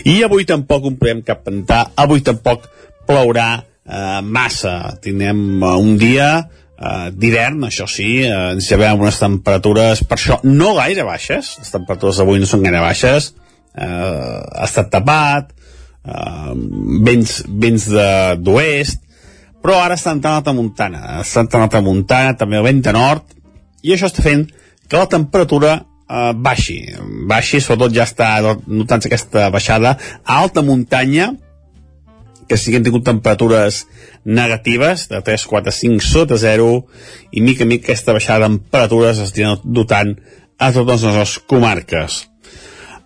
I 0.03 0.19
avui 0.27 0.43
tampoc 0.49 0.89
omplem 0.91 1.23
cap 1.27 1.45
pantà, 1.47 1.85
avui 2.03 2.25
tampoc 2.27 2.67
plourà 3.07 3.53
eh, 3.61 4.19
massa. 4.19 4.97
Tindrem 4.99 5.39
eh, 5.61 5.71
un 5.79 5.95
dia 6.01 6.33
eh, 6.41 7.07
d'hivern, 7.15 7.63
això 7.69 7.87
sí, 7.87 8.09
eh, 8.25 8.35
ens 8.57 8.67
llevem 8.67 9.07
unes 9.07 9.21
temperatures, 9.21 10.03
per 10.09 10.19
això, 10.19 10.41
no 10.43 10.75
gaire 10.81 11.07
baixes, 11.07 11.55
les 11.63 11.71
temperatures 11.77 12.19
d'avui 12.19 12.43
no 12.43 12.51
són 12.51 12.67
gaire 12.67 12.83
baixes, 12.83 13.31
eh, 13.79 13.87
ha 13.87 14.67
estat 14.67 14.91
tapat, 14.91 15.55
uh, 16.05 16.53
vents, 17.05 17.41
vents 17.47 17.87
d'oest, 18.41 19.03
però 19.61 19.77
ara 19.83 19.97
està 19.97 20.15
entrant 20.15 20.41
la 20.45 20.57
muntana, 20.57 21.03
està 21.21 21.45
entrant 21.45 21.69
la 21.69 21.85
muntana, 21.85 22.37
també 22.37 22.57
el 22.57 22.65
vent 22.65 22.81
de 22.87 22.95
nord, 22.97 23.37
i 23.85 23.93
això 23.93 24.09
està 24.09 24.25
fent 24.25 24.47
que 24.89 24.97
la 24.97 25.09
temperatura 25.09 25.75
uh, 25.81 26.31
baixi, 26.33 26.81
baixi, 27.29 27.61
sobretot 27.61 27.95
ja 27.95 28.07
està 28.09 28.33
notant 28.67 29.05
aquesta 29.05 29.49
baixada 29.53 29.95
a 30.25 30.41
alta 30.41 30.65
muntanya, 30.65 31.31
que 32.51 32.57
sí 32.59 32.71
que 32.71 32.81
han 32.81 32.83
tingut 32.83 33.05
temperatures 33.07 33.85
negatives, 34.25 35.07
de 35.07 35.21
3, 35.23 35.45
4, 35.47 35.71
5 35.71 36.03
sota 36.03 36.37
0, 36.41 36.71
i 37.31 37.43
mica 37.45 37.63
en 37.63 37.71
mica 37.71 37.87
aquesta 37.87 38.17
baixada 38.17 38.49
de 38.49 38.57
temperatures 38.57 39.21
es 39.23 39.31
dotant 39.63 40.17
a 40.59 40.71
totes 40.75 41.05
les 41.07 41.37
comarques. 41.47 42.25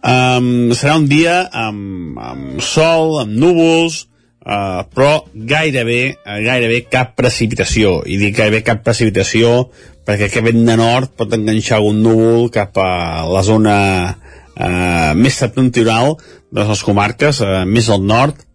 Um, 0.05 0.69
serà 0.77 0.99
un 0.99 1.07
dia 1.09 1.39
amb, 1.49 2.17
amb 2.21 2.59
sol, 2.61 3.15
amb 3.23 3.31
núvols, 3.41 4.03
uh, 4.45 4.83
però 4.93 5.23
gairebé, 5.33 6.01
uh, 6.13 6.37
gairebé 6.45 6.83
cap 6.93 7.15
precipitació. 7.17 8.03
I 8.05 8.19
dic 8.21 8.35
gairebé 8.37 8.61
cap 8.67 8.83
precipitació 8.85 9.71
perquè 10.05 10.27
aquest 10.27 10.45
vent 10.45 10.61
de 10.67 10.75
nord 10.77 11.15
pot 11.17 11.33
enganxar 11.33 11.81
un 11.81 12.03
núvol 12.05 12.51
cap 12.53 12.77
a 12.77 13.25
la 13.25 13.41
zona 13.41 13.77
uh, 14.13 15.11
més 15.17 15.41
septentrional 15.41 16.19
de 16.53 16.67
les 16.69 16.85
comarques, 16.85 17.41
uh, 17.41 17.63
més 17.65 17.89
al 17.89 18.05
nord, 18.05 18.45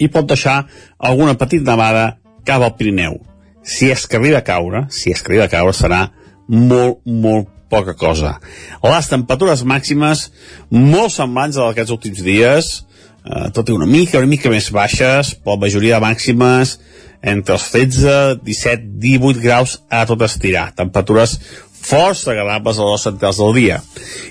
i 0.00 0.08
pot 0.08 0.24
deixar 0.24 0.62
alguna 0.96 1.36
petita 1.36 1.74
nevada 1.74 2.14
cap 2.48 2.64
al 2.64 2.72
Pirineu. 2.78 3.20
Si 3.64 3.92
és 3.92 4.08
que 4.08 4.16
arriba 4.16 4.40
a 4.40 4.46
caure, 4.48 4.86
si 4.88 5.12
és 5.12 5.20
que 5.20 5.34
arriba 5.34 5.44
a 5.44 5.52
caure, 5.52 5.76
serà 5.76 6.06
molt, 6.48 7.04
molt 7.04 7.52
poca 7.74 7.96
cosa. 7.98 8.38
Les 8.86 9.10
temperatures 9.10 9.66
màximes 9.66 10.28
molt 10.70 11.14
semblants 11.14 11.58
a 11.58 11.68
d'aquests 11.68 11.94
últims 11.94 12.22
dies, 12.24 12.72
eh, 13.26 13.50
tot 13.56 13.68
i 13.68 13.76
una 13.76 13.88
mica, 13.90 14.22
una 14.22 14.30
mica 14.30 14.52
més 14.52 14.70
baixes, 14.70 15.34
per 15.42 15.56
la 15.56 15.64
majoria 15.66 15.98
de 15.98 16.06
màximes 16.06 16.78
entre 17.24 17.56
els 17.56 17.70
13, 17.72 18.16
17, 18.44 18.90
18 19.00 19.40
graus 19.40 19.78
a 19.88 20.04
tot 20.06 20.22
estirar. 20.26 20.70
Temperatures 20.76 21.38
força 21.84 22.32
agradables 22.32 22.78
a 22.78 22.86
les 22.88 23.04
centrals 23.04 23.40
del 23.40 23.52
dia. 23.56 23.80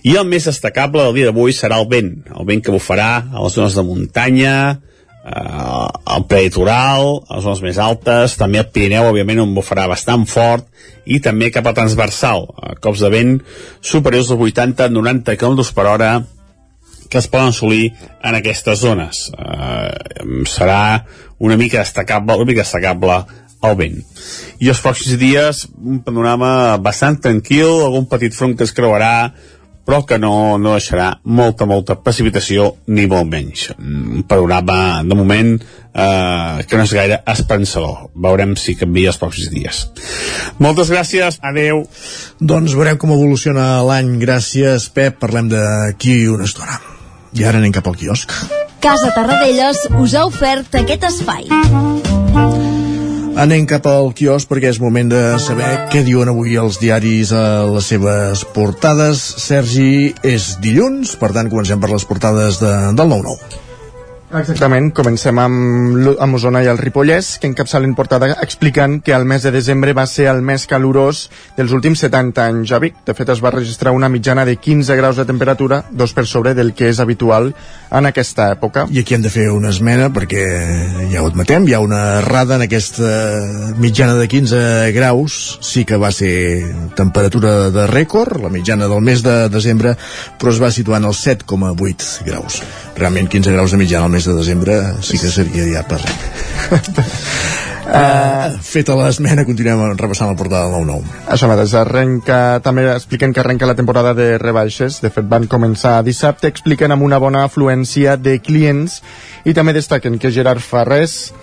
I 0.06 0.16
el 0.18 0.30
més 0.30 0.48
destacable 0.50 1.04
del 1.06 1.20
dia 1.20 1.30
d'avui 1.30 1.54
serà 1.54 1.80
el 1.82 1.90
vent, 1.90 2.16
el 2.34 2.50
vent 2.50 2.64
que 2.66 2.74
bufarà 2.74 3.12
a 3.30 3.44
les 3.44 3.58
zones 3.58 3.78
de 3.78 3.86
muntanya, 3.86 4.56
eh, 5.24 5.88
el 6.16 6.28
preditoral, 6.30 7.24
les 7.30 7.44
zones 7.46 7.64
més 7.64 7.80
altes, 7.82 8.38
també 8.40 8.62
el 8.62 8.70
Pirineu, 8.74 9.10
òbviament, 9.12 9.44
on 9.44 9.56
bufarà 9.56 9.88
bastant 9.92 10.28
fort, 10.30 10.68
i 11.06 11.20
també 11.24 11.52
cap 11.52 11.68
a 11.68 11.76
transversal, 11.76 12.48
a 12.62 12.76
cops 12.84 13.04
de 13.04 13.12
vent 13.12 13.34
superiors 13.82 14.32
als 14.32 14.40
80-90 14.40 15.38
km 15.40 15.66
per 15.76 15.88
hora 15.90 16.14
que 17.14 17.20
es 17.20 17.28
poden 17.30 17.52
assolir 17.52 17.92
en 18.26 18.36
aquestes 18.40 18.80
zones. 18.82 19.28
Eh, 19.38 20.44
serà 20.50 21.04
una 21.38 21.58
mica 21.58 21.84
destacable, 21.84 22.40
una 22.40 22.50
mica 22.50 22.64
destacable 22.64 23.20
el 23.64 23.76
vent. 23.80 24.00
I 24.60 24.72
els 24.74 24.82
pròxims 24.84 25.20
dies, 25.22 25.66
un 25.78 26.02
panorama 26.04 26.78
bastant 26.84 27.20
tranquil, 27.22 27.70
algun 27.86 28.08
petit 28.12 28.34
front 28.36 28.58
que 28.58 28.66
es 28.68 28.74
creuarà, 28.76 29.34
però 29.86 30.04
que 30.08 30.18
no, 30.20 30.58
no 30.58 30.76
deixarà 30.78 31.10
molta, 31.24 31.68
molta 31.70 31.98
precipitació, 32.00 32.70
ni 32.88 33.06
molt 33.12 33.30
menys. 33.32 33.70
Un 33.78 34.24
panorama, 34.28 35.04
de 35.04 35.18
moment, 35.20 35.54
eh, 35.60 36.64
que 36.68 36.80
no 36.80 36.86
és 36.88 36.96
gaire 36.96 37.20
esperançador. 37.34 38.10
Veurem 38.16 38.56
si 38.60 38.78
canvia 38.80 39.12
els 39.12 39.20
pròxims 39.22 39.52
dies. 39.54 39.84
Moltes 40.64 40.92
gràcies, 40.94 41.40
adeu. 41.44 41.84
Doncs 42.40 42.78
veurem 42.80 43.00
com 43.02 43.16
evoluciona 43.16 43.84
l'any. 43.88 44.16
Gràcies, 44.24 44.90
Pep. 44.94 45.20
Parlem 45.24 45.52
d'aquí 45.52 46.24
una 46.32 46.48
estona. 46.50 46.80
I 47.34 47.48
ara 47.50 47.60
anem 47.60 47.74
cap 47.74 47.88
al 47.90 47.98
quiosc. 48.00 48.32
Casa 48.84 49.14
Tarradellas 49.16 49.88
us 50.00 50.16
ha 50.16 50.26
ofert 50.30 50.76
aquest 50.84 51.08
espai. 51.10 51.48
Anem 53.34 53.64
cap 53.66 53.88
al 53.90 54.12
quiosc 54.14 54.46
perquè 54.46 54.70
és 54.70 54.78
moment 54.82 55.10
de 55.10 55.22
saber 55.42 55.70
què 55.90 56.04
diuen 56.06 56.30
avui 56.30 56.54
els 56.62 56.78
diaris 56.78 57.32
a 57.34 57.66
les 57.66 57.90
seves 57.90 58.46
portades. 58.54 59.24
Sergi, 59.42 60.14
és 60.22 60.54
dilluns, 60.62 61.18
per 61.18 61.34
tant 61.34 61.50
comencem 61.50 61.82
per 61.82 61.90
les 61.96 62.06
portades 62.06 62.62
de, 62.62 62.74
del 62.94 63.14
9-9. 63.18 63.63
Exactament, 64.34 64.88
comencem 64.98 65.38
amb, 65.38 66.08
amb 66.18 66.38
Osona 66.40 66.64
i 66.66 66.68
el 66.72 66.80
Ripollès, 66.80 67.36
que 67.38 67.46
encapçalen 67.52 67.92
portada 67.94 68.32
explicant 68.42 68.96
que 69.06 69.14
el 69.14 69.28
mes 69.30 69.44
de 69.46 69.52
desembre 69.54 69.94
va 69.94 70.08
ser 70.10 70.26
el 70.32 70.42
més 70.42 70.66
calorós 70.70 71.28
dels 71.58 71.74
últims 71.76 72.02
70 72.02 72.42
anys 72.42 72.74
a 72.74 72.80
Vic. 72.82 72.96
De 73.06 73.14
fet, 73.14 73.30
es 73.30 73.44
va 73.44 73.52
registrar 73.54 73.94
una 73.94 74.10
mitjana 74.10 74.46
de 74.50 74.56
15 74.58 74.98
graus 74.98 75.20
de 75.22 75.26
temperatura, 75.30 75.84
dos 75.92 76.16
per 76.18 76.26
sobre 76.26 76.56
del 76.58 76.74
que 76.74 76.90
és 76.90 77.02
habitual 77.04 77.52
en 77.94 78.10
aquesta 78.10 78.50
època. 78.56 78.88
I 78.90 79.04
aquí 79.04 79.14
hem 79.14 79.22
de 79.22 79.30
fer 79.34 79.46
una 79.54 79.70
esmena 79.70 80.10
perquè 80.14 80.48
ja 81.12 81.22
ho 81.22 81.30
admetem, 81.30 81.70
hi 81.70 81.78
ha 81.78 81.84
una 81.86 82.02
errada 82.24 82.58
en 82.58 82.66
aquesta 82.66 83.12
mitjana 83.78 84.18
de 84.18 84.28
15 84.32 84.64
graus, 84.98 85.60
sí 85.62 85.86
que 85.86 86.02
va 86.02 86.10
ser 86.12 86.34
temperatura 86.98 87.70
de 87.70 87.86
rècord, 87.92 88.42
la 88.42 88.50
mitjana 88.50 88.90
del 88.90 89.06
mes 89.06 89.22
de 89.22 89.38
desembre, 89.54 89.94
però 90.42 90.56
es 90.56 90.62
va 90.64 90.74
situar 90.74 91.04
en 91.04 91.12
els 91.12 91.22
7,8 91.22 92.26
graus. 92.26 92.64
Realment 92.98 93.30
15 93.30 93.54
graus 93.54 93.74
de 93.74 93.82
mitjana 93.82 94.10
al 94.10 94.14
mes 94.14 94.23
de 94.28 94.36
desembre 94.38 94.80
sí 95.02 95.20
que 95.20 95.32
seria 95.32 95.66
ja 95.72 95.84
per 95.88 96.02
Uh, 97.84 98.56
feta 98.64 98.96
l'esmena, 98.96 99.44
continuem 99.44 99.82
repassant 100.00 100.30
la 100.32 100.38
portada 100.40 100.70
del 100.72 100.86
9-9. 100.88 101.18
Això 101.36 101.50
mateix, 101.52 101.74
arrenca, 101.76 102.38
també 102.64 102.86
expliquen 102.94 103.36
que 103.36 103.42
arrenca 103.44 103.68
la 103.68 103.76
temporada 103.76 104.14
de 104.16 104.38
rebaixes, 104.40 105.02
de 105.04 105.12
fet 105.12 105.28
van 105.30 105.50
començar 105.52 105.98
dissabte, 106.08 106.48
expliquen 106.48 106.96
amb 106.96 107.04
una 107.04 107.20
bona 107.20 107.44
afluència 107.44 108.16
de 108.16 108.38
clients 108.40 109.02
i 109.44 109.54
també 109.54 109.76
destaquen 109.76 110.16
que 110.18 110.32
Gerard 110.32 110.64
Farrés 110.64 111.34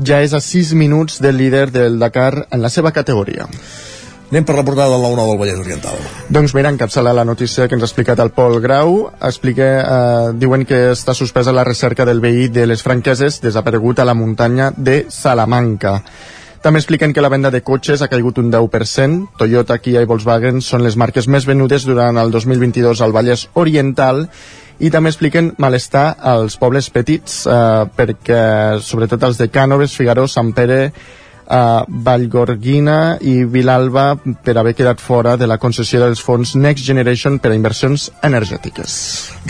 ja 0.00 0.22
és 0.24 0.32
a 0.32 0.40
6 0.40 0.72
minuts 0.72 1.20
del 1.20 1.36
líder 1.36 1.68
del 1.70 1.98
Dakar 2.00 2.46
en 2.50 2.62
la 2.64 2.72
seva 2.72 2.92
categoria. 2.96 3.46
Anem 4.30 4.44
per 4.46 4.54
la 4.54 4.62
portada 4.62 4.94
del 4.94 5.02
9-9 5.02 5.26
del 5.26 5.38
Vallès 5.40 5.58
Oriental. 5.58 6.02
Doncs 6.30 6.52
mira, 6.54 6.70
encapçala 6.70 7.10
la 7.12 7.24
notícia 7.26 7.66
que 7.66 7.74
ens 7.74 7.82
ha 7.82 7.88
explicat 7.88 8.20
el 8.22 8.30
Pol 8.30 8.60
Grau. 8.62 9.08
Explica, 9.26 9.70
eh, 9.80 10.28
diuen 10.38 10.62
que 10.64 10.92
està 10.92 11.16
suspesa 11.18 11.50
la 11.52 11.64
recerca 11.66 12.06
del 12.06 12.22
veí 12.22 12.46
de 12.46 12.68
les 12.70 12.84
franqueses 12.86 13.40
desaparegut 13.42 13.98
a 13.98 14.06
la 14.06 14.14
muntanya 14.14 14.70
de 14.76 15.06
Salamanca. 15.10 15.98
També 16.62 16.78
expliquen 16.78 17.12
que 17.12 17.22
la 17.24 17.32
venda 17.32 17.50
de 17.50 17.62
cotxes 17.64 18.02
ha 18.02 18.08
caigut 18.08 18.38
un 18.38 18.52
10%. 18.52 19.30
Toyota, 19.36 19.78
Kia 19.82 20.02
i 20.04 20.06
Volkswagen 20.06 20.60
són 20.62 20.84
les 20.84 20.94
marques 20.94 21.26
més 21.26 21.46
venudes 21.48 21.86
durant 21.88 22.16
el 22.20 22.30
2022 22.30 23.00
al 23.00 23.16
Vallès 23.16 23.48
Oriental 23.54 24.28
i 24.78 24.90
també 24.94 25.10
expliquen 25.10 25.54
malestar 25.58 26.14
als 26.20 26.54
pobles 26.60 26.86
petits 26.90 27.46
eh, 27.46 27.86
perquè 27.96 28.78
sobretot 28.78 29.26
els 29.26 29.40
de 29.40 29.50
Cànoves, 29.50 29.96
Figaró, 29.96 30.28
Sant 30.28 30.54
Pere 30.54 30.92
a 31.50 31.84
Vallgorguina 31.88 33.18
i 33.26 33.42
Vilalba 33.44 34.14
per 34.44 34.54
haver 34.56 34.76
quedat 34.78 35.02
fora 35.02 35.34
de 35.36 35.48
la 35.50 35.58
concessió 35.58 35.98
dels 36.00 36.22
fons 36.22 36.54
Next 36.54 36.86
Generation 36.86 37.40
per 37.42 37.50
a 37.50 37.58
inversions 37.58 38.06
energètiques. 38.22 38.94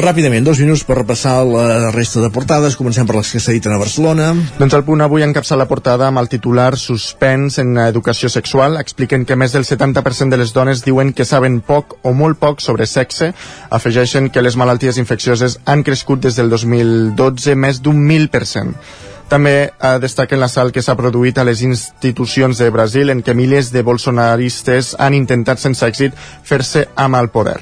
Ràpidament, 0.01 0.47
dos 0.47 0.63
minuts 0.65 0.83
per 0.89 0.97
repassar 1.03 1.35
la 1.45 1.91
resta 1.93 2.23
de 2.25 2.31
portades. 2.33 2.79
Comencem 2.81 3.07
per 3.07 3.19
les 3.19 3.33
que 3.35 3.43
s'editen 3.43 3.77
a 3.77 3.81
Barcelona. 3.83 4.31
Doncs 4.57 4.79
el 4.79 4.87
punt 4.89 5.05
avui 5.05 5.27
encapça 5.27 5.59
la 5.61 5.69
portada 5.69 6.09
amb 6.09 6.23
el 6.23 6.31
titular 6.33 6.73
Suspens 6.81 7.61
en 7.61 7.77
educació 7.85 8.33
sexual. 8.33 8.81
Expliquen 8.81 9.29
que 9.29 9.37
més 9.37 9.53
del 9.53 9.69
70% 9.69 10.33
de 10.33 10.41
les 10.41 10.55
dones 10.57 10.85
diuen 10.87 11.13
que 11.13 11.29
saben 11.29 11.61
poc 11.61 11.99
o 12.03 12.15
molt 12.17 12.41
poc 12.41 12.65
sobre 12.65 12.89
sexe. 12.89 13.35
Afegeixen 13.69 14.33
que 14.33 14.43
les 14.43 14.57
malalties 14.57 14.97
infeccioses 15.03 15.61
han 15.67 15.85
crescut 15.85 16.25
des 16.25 16.41
del 16.41 16.49
2012 16.49 17.59
més 17.61 17.85
d'un 17.85 18.01
1.000%. 18.09 19.10
També 19.31 19.55
eh, 19.71 19.99
destaquen 20.03 20.41
l'assalt 20.43 20.75
que 20.75 20.83
s'ha 20.83 20.97
produït 20.99 21.39
a 21.39 21.47
les 21.47 21.63
institucions 21.63 22.59
de 22.59 22.71
Brasil 22.75 23.13
en 23.13 23.21
què 23.23 23.35
milers 23.39 23.71
de 23.71 23.85
bolsonaristes 23.87 24.97
han 24.99 25.15
intentat 25.15 25.63
sense 25.63 25.87
èxit 25.87 26.17
fer-se 26.43 26.89
amb 26.99 27.15
el 27.21 27.31
poder. 27.31 27.61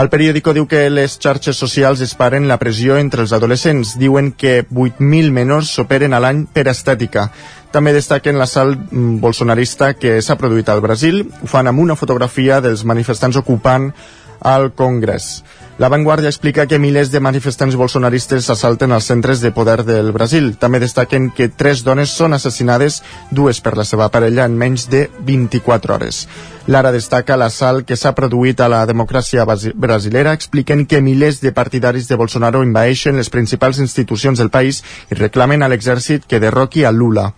El 0.00 0.08
periòdico 0.10 0.54
diu 0.56 0.64
que 0.66 0.88
les 0.90 1.18
xarxes 1.22 1.60
socials 1.60 2.00
disparen 2.02 2.48
la 2.50 2.56
pressió 2.58 2.96
entre 2.98 3.22
els 3.22 3.34
adolescents. 3.36 3.92
Diuen 4.00 4.32
que 4.32 4.64
8.000 4.64 5.30
menors 5.30 5.70
s'operen 5.76 6.16
a 6.16 6.22
l'any 6.24 6.46
per 6.50 6.64
estètica. 6.72 7.28
També 7.70 7.92
destaquen 7.94 8.40
l'assalt 8.40 8.80
mm, 8.80 9.20
bolsonarista 9.22 9.92
que 9.94 10.16
s'ha 10.22 10.38
produït 10.40 10.72
al 10.72 10.82
Brasil. 10.82 11.20
Ho 11.42 11.50
fan 11.52 11.70
amb 11.70 11.84
una 11.84 11.94
fotografia 12.00 12.58
dels 12.64 12.82
manifestants 12.82 13.38
ocupant 13.38 13.92
al 14.40 14.72
Congrés. 14.74 15.44
La 15.76 15.88
Vanguardia 15.88 16.28
explica 16.28 16.68
que 16.70 16.78
milers 16.78 17.08
de 17.10 17.18
manifestants 17.18 17.74
bolsonaristes 17.74 18.46
assalten 18.52 18.92
els 18.94 19.08
centres 19.10 19.40
de 19.42 19.50
poder 19.50 19.80
del 19.82 20.12
Brasil. 20.14 20.52
També 20.54 20.78
destaquen 20.78 21.32
que 21.34 21.48
tres 21.50 21.82
dones 21.82 22.12
són 22.14 22.36
assassinades, 22.36 23.00
dues 23.34 23.58
per 23.58 23.72
la 23.74 23.82
seva 23.82 24.06
parella, 24.14 24.44
en 24.46 24.54
menys 24.54 24.84
de 24.92 25.08
24 25.26 25.96
hores. 25.96 26.20
Lara 26.70 26.92
destaca 26.94 27.34
l'assalt 27.36 27.88
que 27.88 27.98
s'ha 27.98 28.14
produït 28.14 28.62
a 28.62 28.70
la 28.70 28.84
democràcia 28.86 29.42
brasilera, 29.42 30.36
expliquen 30.38 30.86
que 30.86 31.02
milers 31.02 31.42
de 31.42 31.50
partidaris 31.50 32.06
de 32.06 32.20
Bolsonaro 32.22 32.62
envaeixen 32.62 33.18
les 33.18 33.32
principals 33.34 33.82
institucions 33.82 34.38
del 34.38 34.54
país 34.54 34.84
i 35.10 35.18
reclamen 35.18 35.66
a 35.66 35.72
l'exèrcit 35.74 36.30
que 36.30 36.38
derroqui 36.38 36.86
a 36.86 36.94
Lula. 36.94 37.32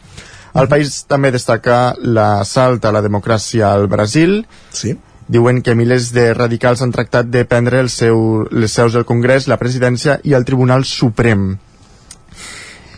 El 0.52 0.68
país 0.68 1.06
també 1.08 1.32
destaca 1.32 1.96
l'assalt 2.04 2.84
a 2.84 2.92
la 2.92 3.00
democràcia 3.00 3.72
al 3.72 3.88
Brasil. 3.88 4.42
Sí 4.76 4.98
diuen 5.28 5.62
que 5.62 5.74
milers 5.74 6.12
de 6.14 6.32
radicals 6.34 6.82
han 6.82 6.92
tractat 6.94 7.30
de 7.30 7.44
prendre 7.44 7.80
el 7.82 7.90
seu, 7.90 8.46
les 8.50 8.72
seus 8.72 8.94
del 8.94 9.06
Congrés, 9.06 9.48
la 9.50 9.58
presidència 9.58 10.20
i 10.24 10.36
el 10.38 10.46
Tribunal 10.46 10.84
Suprem. 10.86 11.56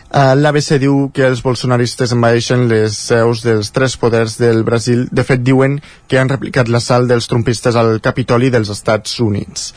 Uh, 0.09 0.33
L'ABC 0.33 0.79
diu 0.81 1.11
que 1.13 1.27
els 1.29 1.43
bolsonaristes 1.45 2.15
envaeixen 2.15 2.65
les 2.69 2.95
seus 2.97 3.43
dels 3.45 3.69
tres 3.69 3.93
poders 4.01 4.39
del 4.41 4.63
Brasil. 4.65 5.03
De 5.13 5.25
fet, 5.25 5.43
diuen 5.45 5.77
que 6.09 6.17
han 6.17 6.31
replicat 6.31 6.69
l'assalt 6.69 7.11
dels 7.11 7.29
trumpistes 7.29 7.77
al 7.77 7.99
Capitoli 8.01 8.49
dels 8.49 8.71
Estats 8.73 9.19
Units. 9.21 9.73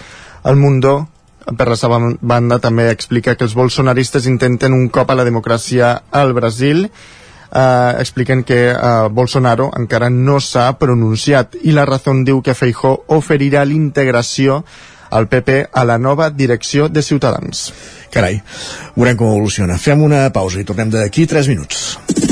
El 0.49 0.57
Mundo, 0.57 0.95
per 1.59 1.69
la 1.69 1.77
seva 1.77 2.01
banda, 2.21 2.59
també 2.65 2.89
explica 2.89 3.37
que 3.37 3.45
els 3.45 3.57
bolsonaristes 3.59 4.29
intenten 4.31 4.73
un 4.73 4.89
cop 4.89 5.13
a 5.13 5.19
la 5.21 5.29
democràcia 5.29 5.99
al 6.11 6.33
Brasil 6.33 6.87
eh, 7.53 8.01
expliquen 8.01 8.43
que 8.45 8.71
eh, 8.71 9.09
Bolsonaro 9.11 9.71
encara 9.79 10.11
no 10.11 10.41
s'ha 10.41 10.73
pronunciat 10.81 11.59
i 11.63 11.77
la 11.77 11.87
raó 11.89 12.17
diu 12.25 12.43
que 12.43 12.57
Feijó 12.57 12.97
oferirà 13.09 13.65
l'integració 13.65 14.63
al 15.13 15.29
PP 15.29 15.69
a 15.73 15.85
la 15.85 15.99
nova 15.99 16.31
direcció 16.31 16.89
de 16.89 17.03
Ciutadans. 17.03 17.67
Carai, 18.13 18.41
veurem 18.97 19.17
com 19.17 19.29
evoluciona. 19.29 19.77
Fem 19.79 20.03
una 20.03 20.29
pausa 20.33 20.61
i 20.61 20.69
tornem 20.69 20.93
d'aquí 20.93 21.27
3 21.29 21.53
minuts. 21.53 22.32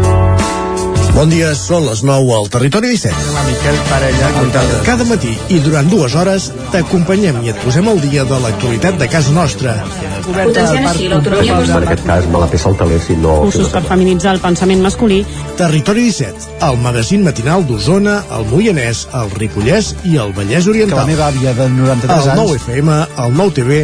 Bon 1.11 1.27
dia, 1.27 1.49
són 1.59 1.83
les 1.89 2.01
9 2.07 2.31
al 2.37 2.45
Territori 2.51 2.93
17. 2.93 3.31
La 3.35 3.41
Miquel 3.43 3.79
Parella 3.89 4.29
comptada. 4.37 4.77
Cada 4.85 5.05
matí 5.09 5.33
i 5.51 5.57
durant 5.59 5.89
dues 5.91 6.13
hores 6.15 6.47
t'acompanyem 6.71 7.41
i 7.43 7.51
et 7.51 7.59
posem 7.65 7.89
al 7.91 7.99
dia 7.99 8.23
de 8.29 8.37
l'actualitat 8.39 8.95
de 9.01 9.09
casa 9.11 9.33
nostra. 9.35 9.75
Potenciant 10.23 10.87
així 10.87 11.09
l'autonomia 11.11 11.57
En 11.65 11.75
aquest 11.83 12.05
cas 12.07 12.29
me 12.31 12.39
la 12.39 12.47
peça 12.53 12.71
el 12.71 12.77
taler 12.79 13.01
si 13.03 13.17
no... 13.19 13.35
Cursos 13.43 13.73
per 13.73 13.83
feminitzar 13.89 14.37
el 14.37 14.41
pensament 14.43 14.83
masculí. 14.85 15.19
Territori 15.59 16.07
17, 16.07 16.47
el 16.69 16.79
magazín 16.85 17.27
matinal 17.27 17.67
d'Osona, 17.67 18.21
el 18.37 18.47
Moianès, 18.53 19.03
el 19.19 19.35
Ripollès 19.35 19.91
i 20.07 20.15
el 20.21 20.31
Vallès 20.37 20.71
Oriental. 20.71 20.95
Que 20.95 21.03
la 21.03 21.09
meva 21.11 21.27
àvia 21.27 21.55
de 21.59 21.67
93 21.75 22.15
el 22.15 22.31
anys... 22.37 22.45
9 22.45 22.61
FM, 22.63 23.01
el 23.25 23.37
9 23.41 23.57
TV, 23.59 23.83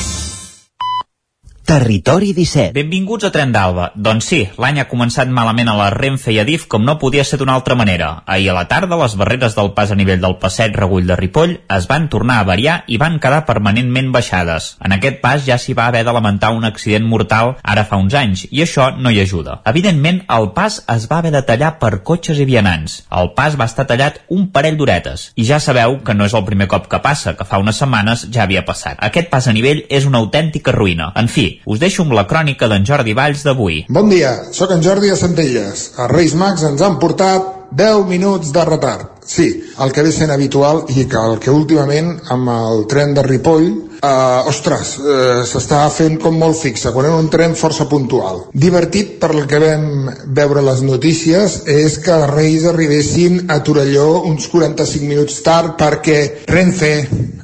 Territori 1.71 2.33
17. 2.35 2.73
Benvinguts 2.75 3.23
a 3.23 3.29
Tren 3.31 3.53
d'Alba. 3.55 3.85
Doncs 3.95 4.25
sí, 4.27 4.39
l'any 4.59 4.81
ha 4.81 4.89
començat 4.91 5.29
malament 5.31 5.69
a 5.71 5.75
la 5.79 5.85
Renfe 5.93 6.33
i 6.35 6.39
a 6.41 6.43
DIF 6.43 6.65
com 6.67 6.83
no 6.83 6.97
podia 6.99 7.23
ser 7.23 7.37
d'una 7.39 7.53
altra 7.55 7.77
manera. 7.79 8.09
Ahir 8.27 8.49
a 8.51 8.55
la 8.57 8.65
tarda, 8.67 8.97
les 8.99 9.13
barreres 9.15 9.55
del 9.55 9.71
pas 9.77 9.93
a 9.93 9.95
nivell 9.95 10.19
del 10.19 10.35
passeig 10.41 10.75
Regull 10.75 11.07
de 11.07 11.15
Ripoll 11.15 11.53
es 11.71 11.87
van 11.87 12.09
tornar 12.11 12.41
a 12.41 12.47
variar 12.49 12.73
i 12.91 12.97
van 12.99 13.15
quedar 13.23 13.45
permanentment 13.47 14.09
baixades. 14.11 14.67
En 14.83 14.91
aquest 14.91 15.21
pas 15.21 15.45
ja 15.45 15.55
s'hi 15.55 15.71
va 15.77 15.85
haver 15.87 16.01
de 16.03 16.11
lamentar 16.11 16.49
un 16.51 16.67
accident 16.67 17.07
mortal 17.07 17.53
ara 17.63 17.85
fa 17.87 18.01
uns 18.03 18.17
anys, 18.19 18.43
i 18.51 18.65
això 18.65 18.89
no 18.97 19.07
hi 19.07 19.21
ajuda. 19.23 19.61
Evidentment, 19.71 20.25
el 20.27 20.49
pas 20.51 20.81
es 20.91 21.07
va 21.07 21.21
haver 21.21 21.31
de 21.37 21.43
tallar 21.47 21.77
per 21.79 22.01
cotxes 22.03 22.43
i 22.43 22.49
vianants. 22.51 22.97
El 23.15 23.31
pas 23.39 23.55
va 23.55 23.69
estar 23.71 23.87
tallat 23.87 24.19
un 24.27 24.49
parell 24.51 24.75
d'horetes. 24.75 25.29
I 25.39 25.47
ja 25.47 25.63
sabeu 25.63 26.01
que 26.03 26.19
no 26.19 26.27
és 26.27 26.35
el 26.35 26.43
primer 26.51 26.67
cop 26.67 26.91
que 26.91 26.99
passa, 26.99 27.37
que 27.39 27.47
fa 27.47 27.63
unes 27.63 27.79
setmanes 27.79 28.27
ja 28.27 28.43
havia 28.43 28.67
passat. 28.67 28.99
Aquest 28.99 29.31
pas 29.31 29.47
a 29.47 29.55
nivell 29.55 29.85
és 29.87 30.11
una 30.11 30.19
autèntica 30.19 30.75
ruïna. 30.75 31.13
En 31.15 31.31
fi, 31.31 31.60
us 31.65 31.79
deixo 31.81 32.05
amb 32.05 32.15
la 32.17 32.27
crònica 32.29 32.69
d'en 32.71 32.85
Jordi 32.87 33.15
Valls 33.17 33.45
d'avui. 33.47 33.85
Bon 33.89 34.09
dia, 34.09 34.35
sóc 34.51 34.73
en 34.75 34.83
Jordi 34.85 35.11
de 35.11 35.19
Centelles. 35.19 35.91
Els 35.97 36.11
Reis 36.11 36.35
Mags 36.35 36.65
ens 36.67 36.81
han 36.81 36.99
portat 36.99 37.69
10 37.71 38.07
minuts 38.09 38.51
de 38.51 38.65
retard. 38.67 39.07
Sí, 39.25 39.47
el 39.79 39.93
que 39.95 40.03
ve 40.03 40.11
sent 40.11 40.31
habitual 40.33 40.83
i 40.91 41.05
que 41.07 41.21
el 41.21 41.39
que 41.39 41.53
últimament 41.53 42.17
amb 42.33 42.51
el 42.51 42.85
tren 42.91 43.15
de 43.15 43.23
Ripoll 43.27 43.71
Uh, 44.01 44.47
ostres, 44.49 44.95
uh, 44.97 45.43
s'està 45.45 45.83
fent 45.93 46.15
com 46.17 46.33
molt 46.41 46.57
fixa, 46.57 46.89
quan 46.89 47.05
era 47.05 47.19
un 47.21 47.27
tren 47.29 47.51
força 47.53 47.85
puntual. 47.85 48.39
Divertit 48.63 49.19
per 49.21 49.29
el 49.29 49.43
que 49.45 49.59
vam 49.61 50.07
veure 50.39 50.63
les 50.65 50.81
notícies 50.81 51.59
és 51.69 51.99
que 52.01 52.15
els 52.15 52.31
Reis 52.31 52.65
arribessin 52.65 53.43
a 53.53 53.59
Torelló 53.61 54.23
uns 54.25 54.49
45 54.49 55.05
minuts 55.05 55.37
tard 55.45 55.77
perquè 55.77 56.17
Renfe, 56.49 56.95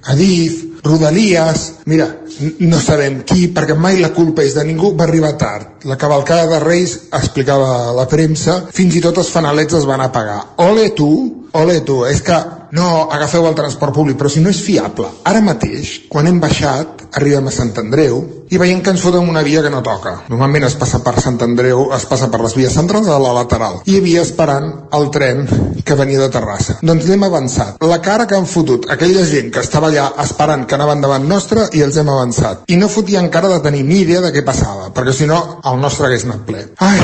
Adif, 0.09 0.63
Rodalies... 0.81 1.67
Mira, 1.85 2.09
no 2.39 2.79
sabem 2.81 3.21
qui, 3.27 3.47
perquè 3.53 3.75
mai 3.77 3.99
la 4.01 4.11
culpa 4.15 4.43
és 4.45 4.55
de 4.57 4.63
ningú, 4.67 4.93
va 4.97 5.07
arribar 5.07 5.33
tard. 5.39 5.85
La 5.89 5.97
cavalcada 5.97 6.47
de 6.51 6.59
Reis, 6.63 6.97
explicava 7.13 7.93
la 7.97 8.07
premsa, 8.09 8.59
fins 8.73 8.97
i 8.97 9.03
tot 9.03 9.17
els 9.21 9.31
fanalets 9.33 9.79
es 9.79 9.87
van 9.89 10.03
apagar. 10.05 10.39
Ole 10.63 10.89
tu, 10.97 11.09
ole 11.57 11.81
tu, 11.87 12.03
és 12.05 12.21
que 12.21 12.37
no 12.71 13.07
agafeu 13.11 13.47
el 13.47 13.55
transport 13.55 13.95
públic, 13.95 14.17
però 14.19 14.31
si 14.31 14.43
no 14.43 14.51
és 14.51 14.61
fiable. 14.63 15.09
Ara 15.27 15.43
mateix, 15.45 15.93
quan 16.09 16.27
hem 16.27 16.41
baixat, 16.43 17.07
arribem 17.17 17.47
a 17.47 17.53
Sant 17.53 17.73
Andreu 17.79 18.19
i 18.47 18.59
veiem 18.59 18.79
que 18.83 18.93
ens 18.93 19.01
fotem 19.03 19.27
una 19.27 19.43
via 19.43 19.61
que 19.63 19.71
no 19.71 19.81
toca. 19.83 20.13
Normalment 20.31 20.67
es 20.67 20.75
passa 20.79 21.01
per 21.03 21.17
Sant 21.19 21.39
Andreu, 21.43 21.89
es 21.95 22.05
passa 22.07 22.29
per 22.31 22.39
les 22.43 22.55
vies 22.55 22.73
centrals 22.73 23.09
a 23.11 23.17
la 23.19 23.33
lateral. 23.35 23.81
I 23.85 23.95
hi 23.95 24.01
havia 24.01 24.23
esperant 24.23 24.69
el 24.95 25.09
tren 25.11 25.43
que 25.83 25.97
venia 25.99 26.21
de 26.21 26.29
Terrassa. 26.31 26.77
Doncs 26.81 27.07
l'hem 27.09 27.25
avançat. 27.27 27.81
La 27.83 27.99
cara 28.03 28.27
que 28.27 28.37
han 28.37 28.47
fotut 28.47 28.87
aquella 28.93 29.25
gent 29.27 29.51
que 29.53 29.63
estava 29.63 29.91
allà 29.91 30.09
esperant 30.23 30.65
que 30.67 30.77
anaven 30.77 31.03
davant 31.03 31.27
nostre 31.27 31.67
i 31.75 31.83
els 31.83 31.97
hem 31.99 32.11
avançat. 32.13 32.63
I 32.71 32.79
no 32.79 32.91
fotien 32.91 33.31
cara 33.33 33.51
de 33.51 33.59
tenir 33.63 33.83
ni 33.87 34.01
idea 34.05 34.23
de 34.23 34.31
què 34.35 34.45
passava, 34.47 34.91
perquè 34.95 35.15
si 35.15 35.27
no 35.27 35.41
el 35.67 35.81
nostre 35.83 36.07
hagués 36.07 36.27
anat 36.27 36.47
ple. 36.47 36.63
Ai, 36.83 37.01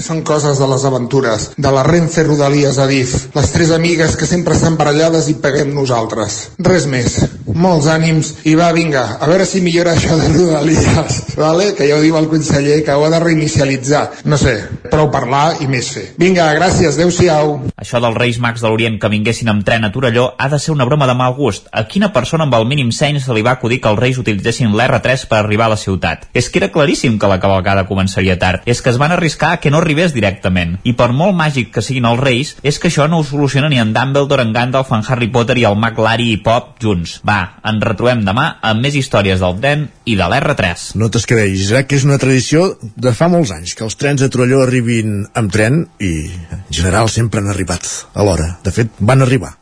són 0.00 0.22
coses 0.24 0.60
de 0.60 0.68
les 0.70 0.84
aventures, 0.88 1.50
de 1.56 1.72
la 1.74 1.84
Renfe 1.86 2.24
Rodalies 2.24 2.78
a 2.78 2.86
DIF, 2.88 3.14
les 3.34 3.52
tres 3.52 3.72
amigues 3.74 4.16
que 4.16 4.28
sempre 4.30 4.56
estan 4.56 4.78
barallades 5.08 5.28
i 5.32 5.36
peguem 5.40 5.72
nosaltres. 5.74 6.36
Res 6.60 6.86
més. 6.86 7.16
Molts 7.58 7.88
ànims 7.90 8.34
i 8.46 8.54
va, 8.58 8.68
vinga, 8.76 9.18
a 9.18 9.26
veure 9.28 9.46
si 9.48 9.62
millora 9.64 9.94
això 9.96 10.16
de 10.18 10.28
Rodalies, 10.34 11.16
vale? 11.40 11.72
que 11.74 11.88
ja 11.88 11.96
ho 11.96 12.02
diu 12.02 12.16
el 12.18 12.28
conseller, 12.28 12.82
que 12.84 12.94
ho 12.94 13.04
ha 13.04 13.10
de 13.10 13.20
reinicialitzar. 13.22 14.04
No 14.28 14.36
sé, 14.38 14.54
prou 14.92 15.08
parlar 15.10 15.56
i 15.64 15.68
més 15.70 15.88
fer. 15.94 16.04
Vinga, 16.20 16.50
gràcies, 16.58 16.98
adeu-siau. 16.98 17.56
Això 17.80 18.02
dels 18.04 18.18
Reis 18.18 18.38
Mags 18.42 18.62
de 18.62 18.68
l'Orient 18.68 18.98
que 19.00 19.10
vinguessin 19.10 19.48
amb 19.50 19.64
tren 19.66 19.86
a 19.88 19.92
Torelló 19.94 20.28
ha 20.38 20.48
de 20.52 20.60
ser 20.60 20.74
una 20.74 20.86
broma 20.88 21.08
de 21.08 21.16
mal 21.18 21.34
gust. 21.38 21.70
A 21.72 21.86
quina 21.88 22.12
persona 22.12 22.44
amb 22.46 22.58
el 22.58 22.68
mínim 22.68 22.92
seny 22.92 23.20
se 23.22 23.34
li 23.34 23.44
va 23.46 23.56
acudir 23.56 23.80
que 23.80 23.90
els 23.90 24.00
Reis 24.00 24.20
utilitzessin 24.20 24.74
l'R3 24.76 25.26
per 25.30 25.40
arribar 25.40 25.68
a 25.70 25.74
la 25.74 25.80
ciutat? 25.80 26.28
És 26.36 26.50
que 26.52 26.60
era 26.60 26.70
claríssim 26.74 27.18
que 27.18 27.30
la 27.30 27.40
cavalcada 27.40 27.86
començaria 27.88 28.38
tard. 28.38 28.66
És 28.68 28.82
que 28.82 28.92
es 28.92 29.00
van 29.00 29.14
arriscar 29.16 29.56
que 29.62 29.72
no 29.72 29.80
arribés 29.80 30.14
directament. 30.14 30.76
I 30.84 30.94
per 30.98 31.10
molt 31.16 31.36
màgic 31.38 31.72
que 31.74 31.84
siguin 31.84 32.06
els 32.10 32.20
Reis, 32.20 32.54
és 32.62 32.78
que 32.78 32.92
això 32.92 33.08
no 33.08 33.22
ho 33.22 33.26
soluciona 33.26 33.70
ni 33.72 33.80
en 33.80 33.94
Dumbledore, 33.96 34.44
en 34.44 34.52
Gandalf, 34.52 34.87
en 34.94 35.04
Harry 35.06 35.28
Potter 35.34 35.58
i 35.60 35.66
el 35.68 35.76
mag 35.80 35.98
Larry 35.98 36.32
i 36.34 36.40
Pop 36.44 36.74
junts. 36.82 37.18
Va, 37.26 37.38
ens 37.68 37.84
retrobem 37.84 38.24
demà 38.26 38.48
amb 38.70 38.84
més 38.84 38.96
històries 38.98 39.42
del 39.42 39.60
tren 39.60 39.86
i 40.08 40.16
de 40.18 40.26
l'R3. 40.30 40.88
No 41.00 41.10
t'escreix, 41.12 41.70
eh, 41.72 41.84
que 41.88 41.98
és 41.98 42.08
una 42.08 42.18
tradició 42.18 42.72
de 42.80 43.14
fa 43.14 43.30
molts 43.32 43.54
anys, 43.54 43.74
que 43.74 43.86
els 43.86 43.98
trens 44.00 44.24
de 44.24 44.30
Torelló 44.32 44.64
arribin 44.64 45.22
amb 45.34 45.52
tren 45.52 45.84
i 46.00 46.12
en 46.54 46.66
general 46.70 47.08
sempre 47.12 47.40
han 47.42 47.52
arribat 47.52 47.88
a 48.14 48.26
l'hora. 48.26 48.56
De 48.64 48.74
fet, 48.74 48.92
van 48.98 49.24
arribar 49.24 49.54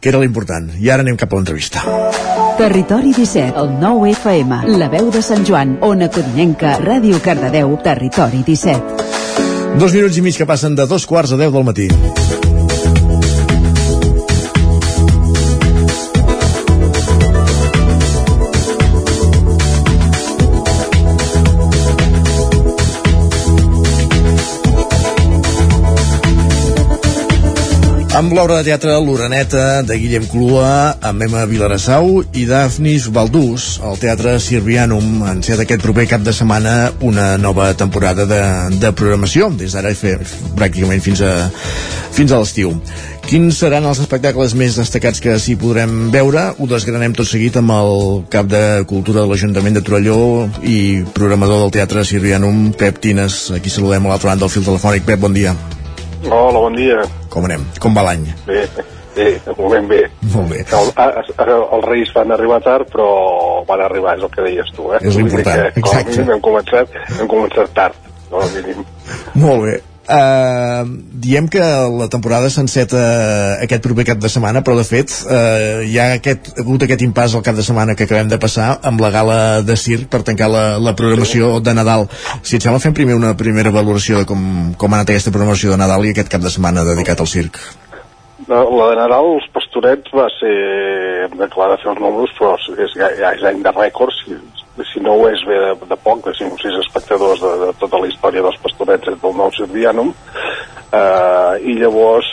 que 0.00 0.10
era 0.10 0.20
l'important. 0.22 0.68
I 0.78 0.90
ara 0.92 1.02
anem 1.02 1.16
cap 1.18 1.32
a 1.32 1.38
l'entrevista. 1.38 1.82
Territori 2.56 3.12
17, 3.16 3.58
el 3.58 3.72
9 3.80 4.12
FM, 4.12 4.60
la 4.78 4.88
veu 4.92 5.10
de 5.10 5.22
Sant 5.24 5.44
Joan, 5.48 5.76
Ona 5.84 6.08
Codinenca, 6.12 6.78
Ràdio 6.84 7.20
Cardedeu, 7.24 7.74
Territori 7.84 8.44
17. 8.46 9.76
Dos 9.76 9.92
minuts 9.92 10.16
i 10.16 10.24
mig 10.24 10.38
que 10.38 10.48
passen 10.48 10.78
de 10.78 10.86
dos 10.88 11.04
quarts 11.10 11.34
a 11.36 11.42
deu 11.42 11.52
del 11.52 11.66
matí. 11.68 11.90
Amb 28.16 28.32
l'obra 28.32 28.62
de 28.62 28.70
teatre 28.70 28.94
L'Oreneta 29.04 29.82
de 29.84 29.96
Guillem 30.00 30.24
Clua, 30.30 30.96
amb 31.04 31.20
Emma 31.26 31.42
Vilarassau 31.44 32.22
i 32.32 32.46
Dafnis 32.48 33.10
Baldús. 33.12 33.66
El 33.84 33.98
Teatre 34.00 34.38
Sirvianum 34.40 35.20
ha 35.26 35.34
encet 35.34 35.60
aquest 35.60 35.84
proper 35.84 36.06
cap 36.08 36.24
de 36.24 36.32
setmana 36.32 36.94
una 37.04 37.34
nova 37.36 37.68
temporada 37.76 38.24
de, 38.24 38.40
de 38.80 38.94
programació, 38.96 39.50
des 39.60 39.76
d'ara 39.76 39.92
pràcticament 40.56 41.04
fins 41.04 41.20
a, 41.20 41.34
fins 42.16 42.32
a 42.32 42.40
l'estiu. 42.40 42.72
Quins 43.28 43.60
seran 43.60 43.84
els 43.84 44.00
espectacles 44.00 44.56
més 44.56 44.80
destacats 44.80 45.20
que 45.20 45.36
s'hi 45.36 45.60
podrem 45.60 46.08
veure? 46.14 46.48
Ho 46.56 46.72
desgranem 46.72 47.12
tot 47.12 47.28
seguit 47.28 47.60
amb 47.60 47.76
el 47.76 47.96
cap 48.32 48.48
de 48.48 48.86
Cultura 48.88 49.26
de 49.26 49.28
l'Ajuntament 49.28 49.76
de 49.76 49.84
Torelló 49.84 50.20
i 50.64 51.02
programador 51.12 51.66
del 51.66 51.76
Teatre 51.80 52.08
Sirvianum, 52.08 52.70
Pep 52.80 53.02
Tines. 53.04 53.50
Aquí 53.60 53.68
saludem 53.68 54.06
a 54.06 54.14
l'altra 54.14 54.32
banda 54.32 54.46
del 54.46 54.56
fil 54.56 54.70
telefònic. 54.72 55.04
Pep, 55.04 55.20
bon 55.20 55.36
dia. 55.36 55.58
Hola, 56.26 56.58
bon 56.58 56.74
dia. 56.74 57.02
Com 57.30 57.44
anem? 57.46 57.62
Com 57.78 57.94
va 57.94 58.02
l'any? 58.08 58.24
Bé, 58.48 58.64
bé, 59.14 59.26
de 59.44 59.54
moment 59.58 59.86
bé. 59.90 60.00
Molt 60.32 60.50
bé. 60.50 60.62
El, 60.74 60.90
el, 61.44 61.52
els 61.76 61.86
Reis 61.86 62.10
van 62.16 62.34
arribar 62.34 62.58
tard, 62.64 62.88
però 62.90 63.06
van 63.68 63.84
arribar, 63.84 64.16
és 64.18 64.24
el 64.26 64.32
que 64.34 64.46
deies 64.46 64.72
tu, 64.74 64.88
eh? 64.90 65.00
És 65.06 65.18
l'important, 65.20 65.68
exacte. 65.70 65.84
Com 65.86 66.00
a 66.00 66.08
mínim 66.10 66.32
hem 66.34 66.42
començat, 66.48 66.98
hem 67.20 67.30
començat 67.30 67.70
tard, 67.78 68.00
com 68.30 68.42
a 68.42 68.48
mínim. 68.56 68.82
Molt 69.38 69.68
bé. 69.68 69.76
Uh, 70.06 70.86
diem 71.18 71.48
que 71.50 71.58
la 71.90 72.06
temporada 72.06 72.46
s'enceta 72.46 73.00
aquest 73.64 73.82
proper 73.82 74.04
cap 74.06 74.20
de 74.22 74.28
setmana, 74.30 74.60
però 74.62 74.76
de 74.78 74.84
fet 74.86 75.10
uh, 75.26 75.82
hi 75.82 75.96
ha 75.98 76.12
aquest, 76.20 76.52
ha 76.52 76.62
hagut 76.62 76.84
aquest 76.86 77.02
impàs 77.02 77.34
al 77.34 77.42
cap 77.46 77.58
de 77.58 77.64
setmana 77.66 77.96
que 77.98 78.06
acabem 78.06 78.30
de 78.30 78.38
passar 78.38 78.68
amb 78.86 79.02
la 79.02 79.10
gala 79.10 79.38
de 79.66 79.74
circ 79.74 80.06
per 80.12 80.22
tancar 80.28 80.46
la, 80.52 80.64
la 80.78 80.94
programació 80.94 81.56
de 81.58 81.74
Nadal. 81.74 82.06
Si 82.46 82.54
et 82.54 82.62
sembla, 82.62 82.78
fem 82.84 82.94
primer 82.94 83.18
una 83.18 83.34
primera 83.34 83.74
valoració 83.74 84.22
de 84.22 84.28
com, 84.30 84.46
com 84.78 84.94
ha 84.94 85.00
anat 85.00 85.10
aquesta 85.10 85.34
programació 85.34 85.74
de 85.74 85.80
Nadal 85.82 86.06
i 86.06 86.14
aquest 86.14 86.30
cap 86.30 86.44
de 86.44 86.54
setmana 86.54 86.86
dedicat 86.86 87.24
al 87.24 87.30
circ. 87.32 87.58
La, 88.46 88.62
la 88.62 88.90
de 88.92 89.00
Nadal, 89.00 89.32
els 89.40 89.50
pastorets, 89.50 90.14
va 90.14 90.28
ser... 90.38 90.54
Hem 91.26 91.34
d'acabar 91.40 91.72
de 91.72 91.80
fer 91.82 91.90
els 91.96 91.98
números, 91.98 92.30
però 92.38 92.54
és, 92.54 92.94
ja, 92.94 93.10
ja 93.18 93.34
és 93.34 93.42
any 93.50 93.58
de 93.64 93.74
rècords, 93.74 94.22
si, 94.84 95.00
no 95.00 95.16
ho 95.16 95.26
és 95.30 95.42
bé 95.48 95.58
de, 95.62 95.72
de 95.88 95.98
poc, 96.04 96.22
de 96.26 96.34
5 96.36 96.54
o 96.56 96.62
6 96.62 96.78
espectadors 96.84 97.42
de, 97.42 97.52
de 97.64 97.72
tota 97.80 98.00
la 98.02 98.10
història 98.10 98.44
dels 98.44 98.60
pastorets 98.62 99.08
del 99.08 99.36
nou 99.40 99.52
Sirvianum, 99.56 100.12
eh, 100.92 101.52
i 101.64 101.78
llavors 101.80 102.28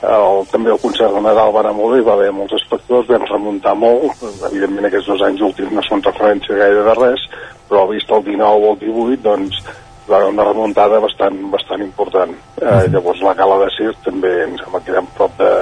el, 0.00 0.46
també 0.48 0.72
el 0.72 0.80
concert 0.80 1.12
de 1.12 1.20
Nadal 1.20 1.52
va 1.52 1.60
anar 1.60 1.74
molt 1.76 1.96
bé, 1.96 2.00
va 2.06 2.16
haver 2.16 2.30
molts 2.32 2.56
espectadors, 2.56 3.10
vam 3.10 3.26
remuntar 3.28 3.74
molt, 3.76 4.22
evidentment 4.48 4.88
aquests 4.88 5.10
dos 5.12 5.24
anys 5.26 5.44
últims 5.50 5.74
no 5.76 5.84
són 5.84 6.02
referència 6.06 6.56
gaire 6.56 6.86
de 6.86 6.96
res, 6.96 7.26
però 7.68 7.84
vist 7.90 8.10
el 8.10 8.24
19 8.24 8.66
o 8.66 8.72
el 8.72 8.80
18, 8.86 9.22
doncs 9.26 9.60
va 10.08 10.18
haver 10.18 10.32
una 10.32 10.46
remuntada 10.48 10.98
bastant, 11.04 11.36
bastant 11.52 11.84
important. 11.84 12.32
Eh, 12.62 12.82
llavors 12.90 13.20
la 13.22 13.36
gala 13.38 13.60
de 13.64 13.70
circ 13.76 14.00
també 14.06 14.32
em 14.46 14.56
sembla 14.62 14.80
que 14.86 15.04
prop 15.18 15.36
de 15.38 15.52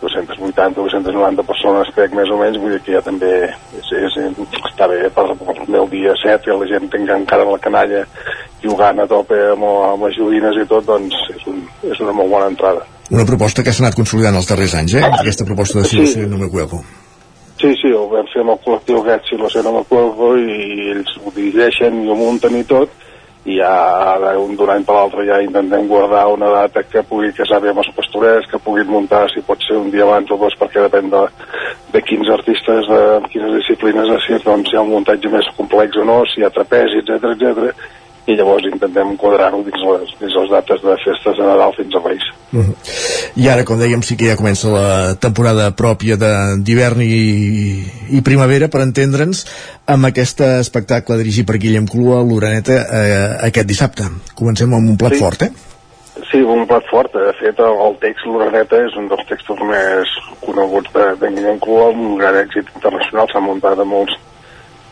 280 0.00 0.74
290 0.76 1.44
persones, 1.48 1.92
crec, 1.96 2.12
més 2.16 2.30
o 2.32 2.38
menys, 2.40 2.58
vull 2.60 2.74
dir 2.74 2.82
que 2.84 2.96
ja 2.96 3.02
també 3.04 3.30
és, 3.46 3.92
és, 3.96 4.18
està 4.60 4.88
bé 4.90 5.06
per, 5.14 5.28
per 5.40 5.56
el 5.64 5.88
dia 5.92 6.12
7 6.22 6.50
i 6.50 6.58
la 6.58 6.68
gent 6.72 6.90
tinga 6.92 7.16
encara 7.16 7.48
la 7.48 7.62
canalla 7.62 8.04
jugant 8.62 9.00
a 9.00 9.08
tope 9.08 9.38
amb, 9.54 9.64
amb 9.92 10.06
les 10.08 10.18
joguines 10.18 10.60
i 10.60 10.68
tot, 10.68 10.84
doncs 10.88 11.16
és, 11.34 11.48
un, 11.50 11.64
és 11.86 12.04
una 12.04 12.14
molt 12.16 12.32
bona 12.34 12.52
entrada. 12.52 12.84
Una 13.14 13.26
proposta 13.28 13.62
que 13.62 13.72
s'ha 13.72 13.84
anat 13.86 13.96
consolidant 13.98 14.36
els 14.36 14.48
darrers 14.50 14.74
anys, 14.74 14.98
eh? 14.98 15.04
Aquesta 15.06 15.46
proposta 15.48 15.80
de 15.80 15.88
Silos 15.88 16.14
sí. 16.16 16.26
no 16.26 16.40
me 16.40 16.50
cuelgo. 16.50 16.82
Sí, 17.56 17.70
sí, 17.80 17.88
ho 17.96 18.04
vam 18.10 18.26
fer 18.28 18.42
amb 18.42 18.52
el 18.52 18.60
col·lectiu 18.66 19.00
aquest 19.00 19.62
no 19.64 19.72
me 19.78 19.84
cuelgo 19.88 20.34
i 20.36 20.90
ells 20.92 21.14
ho 21.22 21.32
dirigeixen 21.32 22.02
i 22.04 22.10
ho 22.10 22.16
munten 22.18 22.58
i 22.58 22.64
tot 22.68 22.92
i 23.46 23.56
ja 23.60 24.18
d'un 24.18 24.70
any 24.74 24.84
per 24.84 24.94
l'altre 24.96 25.24
ja 25.26 25.38
intentem 25.42 25.86
guardar 25.88 26.26
una 26.32 26.48
data 26.50 26.82
que 26.82 27.04
pugui 27.06 27.32
casar 27.36 27.60
bé 27.62 27.70
amb 27.70 27.82
els 27.82 27.92
pastorers, 27.94 28.48
que 28.50 28.58
puguin 28.58 28.90
muntar 28.90 29.26
si 29.30 29.42
pot 29.46 29.62
ser 29.62 29.78
un 29.78 29.90
dia 29.94 30.02
abans 30.06 30.30
o 30.34 30.38
dos 30.40 30.56
perquè 30.58 30.82
depèn 30.82 31.12
de, 31.12 31.22
de 31.94 32.02
quins 32.02 32.30
artistes, 32.38 32.90
de 32.90 33.30
quines 33.30 33.54
disciplines 33.60 34.10
de 34.10 34.18
circ, 34.26 34.42
doncs 34.48 34.72
hi 34.72 34.80
ha 34.80 34.82
un 34.82 34.94
muntatge 34.96 35.30
més 35.30 35.46
complex 35.58 36.02
o 36.02 36.08
no, 36.08 36.24
si 36.26 36.42
hi 36.42 36.48
ha 36.48 36.52
trapezi, 36.58 37.04
etc 37.04 37.30
etc 37.36 37.86
i 38.26 38.34
llavors 38.34 38.66
intentem 38.66 39.12
quadrar-ho 39.20 39.60
dins, 39.62 39.82
les, 39.86 40.14
dins 40.20 40.34
les 40.40 40.50
dates 40.50 40.82
de 40.82 40.96
festes 41.04 41.38
de 41.38 41.44
Nadal 41.46 41.74
fins 41.76 41.94
a 41.94 42.02
Reis. 42.02 42.26
Uh 42.52 42.64
-huh. 42.64 42.74
I 43.36 43.48
ara, 43.48 43.64
com 43.64 43.78
dèiem, 43.78 44.02
sí 44.02 44.16
que 44.16 44.26
ja 44.30 44.36
comença 44.36 44.68
la 44.68 45.14
temporada 45.14 45.70
pròpia 45.76 46.16
d'hivern 46.16 47.00
i, 47.02 47.84
i 48.10 48.22
primavera, 48.22 48.68
per 48.68 48.80
entendre'ns, 48.80 49.46
amb 49.86 50.06
aquest 50.06 50.40
espectacle 50.40 51.16
dirigit 51.16 51.46
per 51.46 51.58
Guillem 51.58 51.86
Clua, 51.86 52.22
l'Uraneta, 52.22 52.72
eh, 52.72 53.46
aquest 53.46 53.66
dissabte. 53.66 54.02
Comencem 54.34 54.74
amb 54.74 54.88
un 54.90 54.96
plat 54.96 55.12
sí. 55.12 55.18
fort, 55.18 55.42
eh? 55.42 55.50
Sí, 56.30 56.38
un 56.42 56.66
plat 56.66 56.84
fort. 56.90 57.12
De 57.12 57.32
fet, 57.40 57.58
el, 57.58 57.76
el 57.86 57.96
text 58.00 58.26
L'Uraneta 58.26 58.76
és 58.76 58.96
un 58.96 59.08
dels 59.08 59.26
textos 59.28 59.58
més 59.60 60.08
coneguts 60.40 60.92
de, 60.92 61.14
de 61.20 61.30
Guillem 61.30 61.58
Clua, 61.58 61.90
un 61.90 62.16
gran 62.16 62.34
èxit 62.34 62.66
internacional, 62.74 63.28
s'ha 63.30 63.40
muntat 63.40 63.78
a 63.78 63.84
molts 63.84 64.16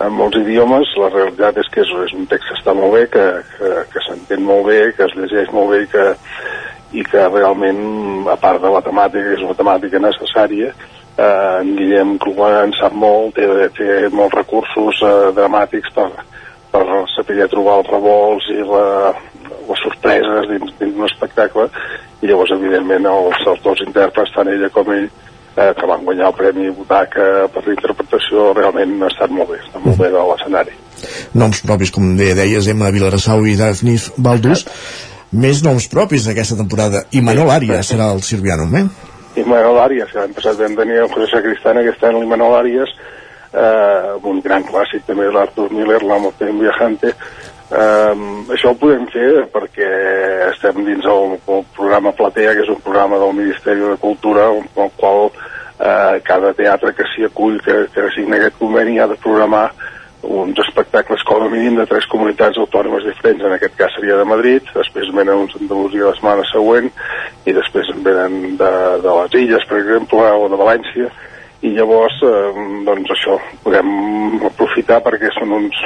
en 0.02 0.14
molts 0.16 0.38
idiomes, 0.40 0.90
la 0.98 1.10
realitat 1.12 1.58
és 1.62 1.68
que 1.70 1.84
és, 1.84 1.92
és 2.06 2.14
un 2.16 2.26
text 2.30 2.48
que 2.50 2.56
està 2.58 2.74
molt 2.74 2.96
bé, 2.96 3.04
que, 3.12 3.24
que, 3.54 3.70
que 3.92 4.02
s'entén 4.06 4.42
molt 4.42 4.66
bé, 4.66 4.80
que 4.96 5.06
es 5.06 5.14
llegeix 5.18 5.52
molt 5.54 5.70
bé 5.70 5.82
i 5.84 5.88
que, 5.92 6.06
i 6.98 7.04
que 7.06 7.28
realment, 7.30 7.80
a 8.30 8.36
part 8.40 8.62
de 8.62 8.72
la 8.74 8.82
temàtica, 8.82 9.36
és 9.36 9.44
una 9.46 9.56
temàtica 9.58 10.02
necessària, 10.02 10.72
eh, 11.16 11.60
en 11.60 11.74
Guillem 11.78 12.16
Clua 12.22 12.64
en 12.64 12.74
sap 12.78 12.96
molt, 12.98 13.38
té, 13.38 13.68
té 13.78 14.08
molts 14.14 14.34
recursos 14.40 15.02
eh, 15.06 15.14
dramàtics 15.38 15.94
per, 15.94 16.10
per 16.74 16.84
saber 17.14 17.46
trobar 17.52 17.80
els 17.82 17.92
revolts 17.94 18.50
i 18.50 18.62
la, 18.66 19.14
les 19.68 19.84
sorpreses 19.86 20.50
dins, 20.50 20.74
dins 20.80 20.96
d'un 20.96 21.06
espectacle, 21.06 21.68
i 22.22 22.30
llavors, 22.30 22.54
evidentment, 22.56 23.06
els, 23.06 23.46
els 23.46 23.62
dos 23.62 23.86
intèrprets, 23.86 24.34
tant 24.34 24.50
ella 24.50 24.70
com 24.74 24.90
ell, 24.94 25.06
eh, 25.56 25.72
que 25.78 25.86
van 25.86 26.04
guanyar 26.04 26.30
el 26.30 26.36
Premi 26.38 26.70
Butaca 26.74 27.48
per 27.54 27.64
l'interpretació 27.66 28.52
realment 28.56 28.96
ha 29.02 29.10
estat 29.12 29.32
molt 29.34 29.54
bé, 29.54 29.60
està 29.62 29.82
molt 29.82 30.00
bé 30.00 30.10
de 30.12 30.26
l'escenari. 30.30 30.76
Noms 31.40 31.62
propis, 31.66 31.92
com 31.94 32.14
deies, 32.18 32.68
Emma 32.70 32.92
Vilarassau 32.94 33.44
i 33.46 33.56
Daphnis 33.58 34.10
Baldús. 34.16 34.64
Més 35.34 35.64
noms 35.66 35.88
propis 35.90 36.28
d'aquesta 36.28 36.56
temporada. 36.60 37.04
I 37.10 37.22
Manol 37.24 37.50
Arias 37.50 37.90
serà 37.90 38.12
el 38.14 38.22
Sirvianum, 38.22 38.76
eh? 38.78 38.84
I 39.40 39.42
Manol 39.48 39.80
Arias, 39.82 40.12
que 40.12 40.20
l'any 40.20 40.36
passat 40.36 40.60
vam 40.60 40.76
tenir 40.78 41.00
el 41.02 41.10
José 41.10 41.32
Sacristán, 41.32 41.80
aquest 41.80 42.04
any 42.06 42.20
l'Imanol 42.20 42.54
Arias, 42.60 42.92
eh, 43.50 44.14
un 44.30 44.38
gran 44.44 44.62
clàssic 44.68 45.02
també 45.08 45.26
de 45.26 45.34
l'Artur 45.34 45.70
Miller, 45.72 46.02
l'Amo 46.06 46.32
Viajante, 46.38 47.14
Um, 47.74 48.44
això 48.54 48.70
ho 48.70 48.76
podem 48.78 49.08
fer 49.10 49.48
perquè 49.50 49.86
estem 50.52 50.84
dins 50.86 51.06
el, 51.10 51.32
el 51.50 51.64
programa 51.74 52.12
Platea, 52.14 52.52
que 52.54 52.62
és 52.62 52.70
un 52.70 52.78
programa 52.84 53.18
del 53.18 53.34
Ministeri 53.34 53.82
de 53.82 53.96
Cultura, 53.98 54.44
amb 54.52 54.78
el 54.84 54.92
qual 55.00 55.32
eh, 55.32 56.20
cada 56.22 56.52
teatre 56.54 56.92
que 56.94 57.06
s'hi 57.10 57.26
acull, 57.26 57.58
que, 57.64 57.88
que 57.90 58.06
signa 58.14 58.38
aquest 58.38 58.60
conveni, 58.60 59.00
ha 59.00 59.08
de 59.10 59.18
programar 59.18 59.72
uns 60.24 60.58
espectacles 60.62 61.26
com 61.28 61.42
a 61.42 61.50
mínim 61.52 61.74
de 61.76 61.88
tres 61.90 62.06
comunitats 62.08 62.62
autònomes 62.62 63.04
diferents, 63.04 63.42
en 63.44 63.56
aquest 63.56 63.74
cas 63.76 63.92
seria 63.98 64.16
de 64.16 64.28
Madrid, 64.28 64.70
després 64.72 65.10
en 65.10 65.18
venen 65.18 65.42
uns 65.42 65.58
d'Andalusia 65.58 66.08
la 66.08 66.16
setmana 66.16 66.46
següent, 66.52 66.88
i 67.44 67.52
després 67.58 67.90
en 67.92 68.06
venen 68.06 68.56
de, 68.60 68.72
de 69.02 69.18
les 69.18 69.38
Illes, 69.42 69.66
per 69.68 69.82
exemple, 69.82 70.30
o 70.38 70.46
de 70.52 70.60
València, 70.62 71.10
i 71.64 71.72
llavors, 71.72 72.16
eh, 72.22 72.64
doncs 72.84 73.12
això, 73.14 73.38
podem 73.64 73.88
aprofitar 74.50 75.00
perquè 75.04 75.30
són 75.32 75.54
uns, 75.62 75.78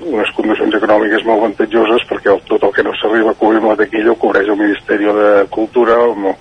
unes 0.00 0.30
condicions 0.36 0.76
econòmiques 0.78 1.26
molt 1.26 1.42
avantatjoses 1.42 2.06
perquè 2.08 2.32
el, 2.32 2.40
tot 2.48 2.64
el 2.64 2.72
que 2.76 2.84
no 2.86 2.94
s'arriba 2.96 3.34
a 3.34 3.40
cobrir 3.40 3.60
amb 3.60 3.72
la 3.72 3.80
taquilla 3.82 4.14
ho 4.14 4.20
cobreix 4.22 4.48
el 4.48 4.60
Ministeri 4.60 5.10
de 5.18 5.32
Cultura 5.52 5.98
o 6.08 6.34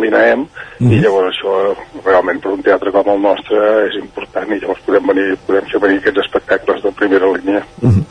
l'INAEM 0.00 0.40
mm 0.40 0.46
-hmm. 0.46 0.92
i 0.92 0.96
Mhm. 0.96 1.02
llavors 1.02 1.34
això 1.34 1.74
realment 2.04 2.40
per 2.40 2.52
un 2.52 2.62
teatre 2.62 2.92
com 2.92 3.08
el 3.08 3.20
nostre 3.20 3.56
és 3.88 3.94
important 4.02 4.52
i 4.52 4.60
llavors 4.60 4.80
podem, 4.86 5.06
venir, 5.06 5.36
podem 5.46 5.64
fer 5.64 5.80
venir 5.80 5.98
aquests 5.98 6.20
espectacles 6.24 6.82
de 6.82 6.92
primera 6.92 7.26
línia. 7.26 7.64
Uh 7.82 7.88
-huh. 7.88 8.04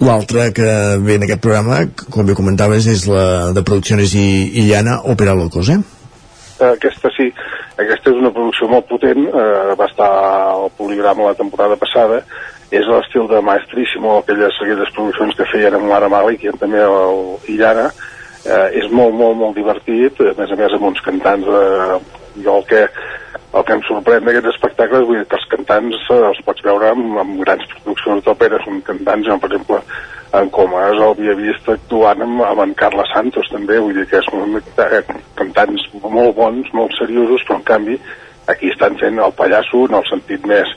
L'altre 0.00 0.52
que 0.52 0.96
ve 0.98 1.14
en 1.14 1.22
aquest 1.22 1.40
programa, 1.40 1.86
com 2.10 2.26
bé 2.26 2.34
comentaves, 2.34 2.86
és 2.86 3.06
la 3.06 3.52
de 3.52 3.62
Producciones 3.62 4.14
i, 4.14 4.50
i 4.60 4.68
Llana, 4.68 5.00
Opera 5.04 5.34
Locos? 5.34 5.68
Eh, 5.68 5.80
Aquesta 6.60 7.10
sí, 7.16 7.32
aquesta 7.76 8.10
és 8.10 8.16
una 8.16 8.32
producció 8.32 8.68
molt 8.70 8.86
potent, 8.88 9.26
eh, 9.28 9.74
va 9.76 9.88
estar 9.90 10.08
al 10.08 10.70
Poligrama 10.78 11.30
la 11.30 11.38
temporada 11.38 11.76
passada, 11.76 12.22
és 12.70 12.86
l'estil 12.88 13.28
de 13.28 13.40
Maestríssimo, 13.44 14.18
aquelles, 14.18 14.56
aquelles 14.62 14.92
produccions 14.96 15.36
que 15.36 15.48
feien 15.52 15.76
amb 15.76 15.90
Mara 15.90 16.08
Malik 16.08 16.44
i 16.44 16.54
també 16.58 16.80
el 16.82 17.36
Illana, 17.52 17.90
eh, 18.44 18.80
és 18.80 18.88
molt, 18.90 19.14
molt, 19.14 19.36
molt 19.36 19.54
divertit, 19.58 20.20
a 20.20 20.34
més 20.40 20.50
a 20.50 20.58
més 20.58 20.72
amb 20.72 20.88
uns 20.90 21.04
cantants, 21.04 21.46
eh, 21.46 22.00
jo 22.42 22.58
el 22.58 22.66
que, 22.70 22.82
el 23.52 23.64
que 23.64 23.76
em 23.76 23.84
sorprèn 23.86 24.24
d'aquests 24.24 24.54
espectacles, 24.54 25.06
vull 25.06 25.20
dir 25.20 25.28
que 25.28 25.38
els 25.38 25.48
cantants 25.52 26.10
eh, 26.10 26.20
els 26.32 26.42
pots 26.48 26.64
veure 26.64 26.90
amb, 26.90 27.18
amb 27.22 27.40
grans 27.44 27.68
produccions 27.76 28.24
d'òpera, 28.24 28.62
són 28.64 28.80
cantants, 28.88 29.28
jo, 29.28 29.38
per 29.42 29.52
exemple, 29.52 29.82
en 30.32 30.50
Comas 30.50 30.96
el 30.96 31.02
havia 31.06 31.34
vist 31.38 31.68
actuant 31.68 32.22
amb, 32.22 32.42
amb 32.42 32.64
en 32.64 32.74
Carles 32.74 33.10
Santos 33.14 33.48
també, 33.52 33.78
vull 33.78 33.94
dir 33.94 34.06
que 34.10 34.22
són 34.26 34.58
eh, 34.58 35.02
cantants 35.38 35.88
molt 36.02 36.36
bons, 36.36 36.70
molt 36.74 36.94
seriosos, 36.98 37.44
però 37.46 37.60
en 37.60 37.66
canvi 37.70 37.98
aquí 38.50 38.70
estan 38.70 38.98
fent 39.00 39.18
el 39.18 39.34
pallasso 39.38 39.86
en 39.86 39.98
el 40.00 40.06
sentit 40.10 40.46
més 40.46 40.70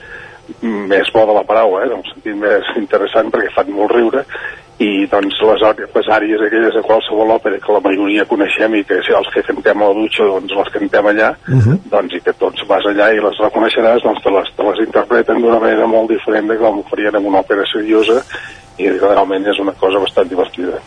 més 0.62 1.12
bo 1.14 1.28
de 1.30 1.34
la 1.36 1.44
paraula, 1.46 1.84
eh, 1.84 1.92
en 1.92 2.00
el 2.00 2.08
sentit 2.10 2.40
més 2.40 2.74
interessant 2.80 3.30
perquè 3.34 3.54
fan 3.54 3.70
molt 3.74 3.94
riure 3.94 4.26
i 4.80 5.06
doncs 5.12 5.36
les, 5.44 5.64
les 5.94 6.08
àrees 6.16 6.42
aquelles 6.42 6.74
de 6.74 6.82
qualsevol 6.88 7.34
òpera 7.36 7.60
que 7.60 7.74
la 7.76 7.82
majoria 7.84 8.26
coneixem 8.30 8.78
i 8.80 8.86
que 8.88 9.02
si 9.04 9.12
els 9.16 9.28
que 9.34 9.44
cantem 9.44 9.82
a 9.82 9.90
la 9.90 9.98
dutxa 9.98 10.28
doncs 10.30 10.56
les 10.56 10.72
cantem 10.78 11.12
allà 11.12 11.34
Uh 11.50 11.60
-huh. 11.60 11.78
doncs 11.92 12.14
i 12.14 12.22
que 12.22 12.34
tots 12.34 12.62
vas 12.68 12.86
allà 12.86 13.12
i 13.14 13.20
les 13.20 13.38
reconeixeràs 13.40 14.04
doncs 14.04 14.24
te 14.24 14.32
les, 14.32 14.48
te 14.56 14.64
les 14.64 14.80
interpreten 14.88 15.42
d'una 15.42 15.60
manera 15.60 15.88
molt 15.88 16.10
diferent 16.10 16.48
de 16.48 16.58
com 16.58 16.80
ho 16.80 16.84
farien 16.90 17.16
en 17.16 17.26
una 17.26 17.40
òpera 17.40 17.66
seriosa 17.74 18.24
i 18.80 18.90
realment 18.96 19.46
és 19.52 19.60
una 19.62 19.74
cosa 19.80 20.00
bastant 20.04 20.30
divertida. 20.32 20.80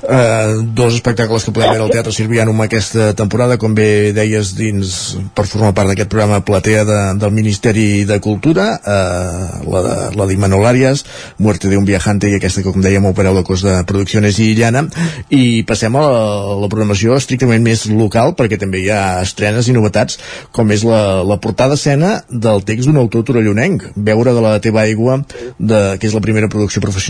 Uh, 0.00 0.62
dos 0.64 0.94
espectacles 0.96 1.44
que 1.44 1.52
podem 1.52 1.74
veure 1.74 1.84
al 1.84 1.90
Teatre 1.92 2.12
Sirvianum 2.16 2.56
aquesta 2.64 3.10
temporada, 3.12 3.58
com 3.60 3.74
bé 3.76 4.14
deies 4.16 4.54
dins, 4.56 4.92
per 5.36 5.44
formar 5.44 5.74
part 5.76 5.90
d'aquest 5.90 6.08
programa 6.08 6.38
Platea 6.40 6.86
de, 6.88 6.96
del 7.20 7.34
Ministeri 7.36 8.06
de 8.08 8.16
Cultura 8.24 8.70
uh, 8.80 9.58
la 9.68 9.82
de- 9.84 9.96
la 10.16 10.26
d'Imanol 10.30 10.64
Arias 10.70 11.02
Muerte 11.36 11.68
de 11.68 11.76
un 11.76 11.84
viajante 11.84 12.30
i 12.30 12.38
aquesta 12.38 12.62
que 12.64 12.72
com 12.72 12.80
dèiem 12.80 13.04
Opera 13.10 13.32
Locos 13.36 13.60
de 13.66 13.74
Producciones 13.84 14.38
i 14.40 14.54
Llana. 14.56 14.86
I 15.28 15.64
passem 15.68 15.92
a 16.00 16.06
la, 16.06 16.24
la 16.62 16.72
programació 16.72 17.18
estrictament 17.20 17.60
més 17.68 17.84
local 17.92 18.32
perquè 18.40 18.56
també 18.58 18.80
hi 18.80 18.88
ha 18.96 19.20
estrenes 19.20 19.68
i 19.68 19.76
novetats 19.76 20.16
com 20.56 20.72
és 20.72 20.80
la, 20.88 21.20
la 21.28 21.36
portada 21.44 21.76
escena 21.76 22.22
del 22.30 22.64
text 22.64 22.88
d'un 22.88 22.96
autor 23.04 23.26
torellonenc 23.28 23.90
Veure 24.00 24.32
de 24.32 24.40
la 24.48 24.56
teva 24.64 24.86
aigua 24.88 25.20
de, 25.58 25.98
que 26.00 26.08
és 26.08 26.16
la 26.16 26.24
primera 26.24 26.48
producció 26.48 26.80
professional 26.80 27.09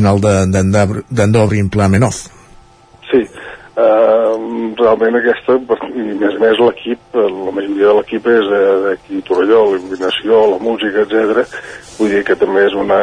Dobrin 1.32 1.68
Pla 1.70 1.88
Menoz 1.88 2.28
Sí, 3.10 3.20
uh, 3.76 4.34
realment 4.78 5.16
aquesta, 5.18 5.56
i 5.90 6.04
més 6.20 6.36
més 6.38 6.58
l'equip, 6.62 7.00
eh, 7.18 7.24
la 7.26 7.52
majoria 7.56 7.88
de 7.88 7.94
l'equip 7.98 8.26
és 8.30 8.44
de- 8.52 8.76
d'aquí 8.84 9.22
Torelló, 9.26 9.64
la 9.66 9.78
il·luminació, 9.78 10.42
la 10.52 10.58
música, 10.62 11.02
etc. 11.02 11.42
Vull 11.98 12.10
dir 12.14 12.22
que 12.24 12.36
també 12.38 12.66
és 12.68 12.74
una, 12.78 13.00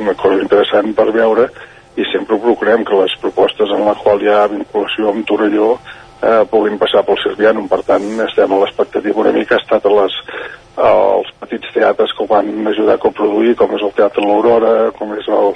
una 0.00 0.14
cosa 0.20 0.42
interessant 0.42 0.92
per 0.94 1.08
veure 1.12 1.48
i 1.96 2.04
sempre 2.12 2.36
procurem 2.42 2.84
que 2.84 2.96
les 3.00 3.16
propostes 3.22 3.70
en 3.70 3.84
la 3.86 3.94
qual 4.02 4.20
hi 4.22 4.28
ha 4.28 4.46
vinculació 4.50 5.10
amb 5.14 5.24
Torelló 5.26 5.78
eh, 6.24 6.42
puguin 6.50 6.80
passar 6.80 7.04
pel 7.06 7.20
Sirvianum. 7.22 7.68
Per 7.70 7.82
tant, 7.86 8.06
estem 8.26 8.52
a 8.52 8.60
l'expectativa 8.62 9.22
una 9.24 9.34
mica, 9.36 9.58
ha 9.58 9.62
estat 9.62 9.86
a 9.86 9.94
les, 9.98 10.16
als 10.88 11.30
petits 11.42 11.70
teatres 11.76 12.16
que 12.16 12.24
ho 12.24 12.30
van 12.30 12.50
ajudar 12.72 12.98
a 12.98 13.04
coproduir, 13.04 13.54
com 13.60 13.76
és 13.76 13.84
el 13.84 13.94
Teatre 13.98 14.24
L'Aurora, 14.24 14.74
com 14.98 15.14
és 15.18 15.28
el, 15.28 15.54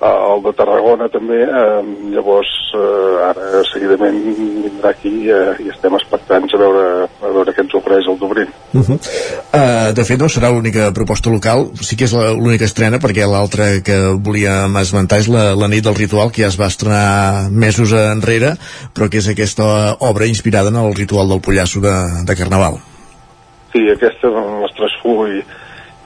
el 0.00 0.42
de 0.44 0.52
Tarragona 0.52 1.08
també, 1.08 1.38
eh, 1.42 1.82
llavors 2.12 2.50
eh, 2.76 3.28
ara 3.30 3.62
seguidament 3.70 4.18
vindrà 4.64 4.92
aquí 4.92 5.30
eh, 5.32 5.54
i 5.64 5.70
estem 5.72 5.94
expectants 5.96 6.52
a 6.52 6.60
veure, 6.60 6.84
a 7.08 7.30
veure 7.32 7.54
què 7.56 7.64
ens 7.64 7.76
ofereix 7.78 8.08
el 8.12 8.18
Dublín. 8.20 8.50
Uh 8.74 8.82
-huh. 8.82 8.98
uh, 8.98 9.92
de 9.96 10.04
fet 10.04 10.20
no 10.20 10.28
serà 10.28 10.50
l'única 10.52 10.92
proposta 10.92 11.30
local 11.30 11.70
sí 11.80 11.96
que 11.96 12.04
és 12.04 12.12
l'única 12.12 12.64
estrena 12.64 12.98
perquè 12.98 13.24
l'altra 13.26 13.80
que 13.82 13.96
volíem 14.20 14.76
esmentar 14.76 15.18
és 15.18 15.28
la, 15.28 15.54
la 15.54 15.68
nit 15.68 15.84
del 15.84 15.94
ritual 15.94 16.30
que 16.30 16.42
ja 16.42 16.48
es 16.48 16.60
va 16.60 16.66
estrenar 16.66 17.48
mesos 17.50 17.92
enrere 17.92 18.56
però 18.92 19.08
que 19.08 19.18
és 19.18 19.28
aquesta 19.28 19.96
obra 20.00 20.26
inspirada 20.26 20.68
en 20.68 20.76
el 20.76 20.94
ritual 20.94 21.28
del 21.28 21.40
pollasso 21.40 21.80
de, 21.80 21.96
de 22.26 22.36
Carnaval 22.36 22.74
Sí, 23.72 23.90
aquesta 23.90 24.28
amb 24.28 24.62
l'Estrasfú 24.62 25.26
i, 25.28 25.42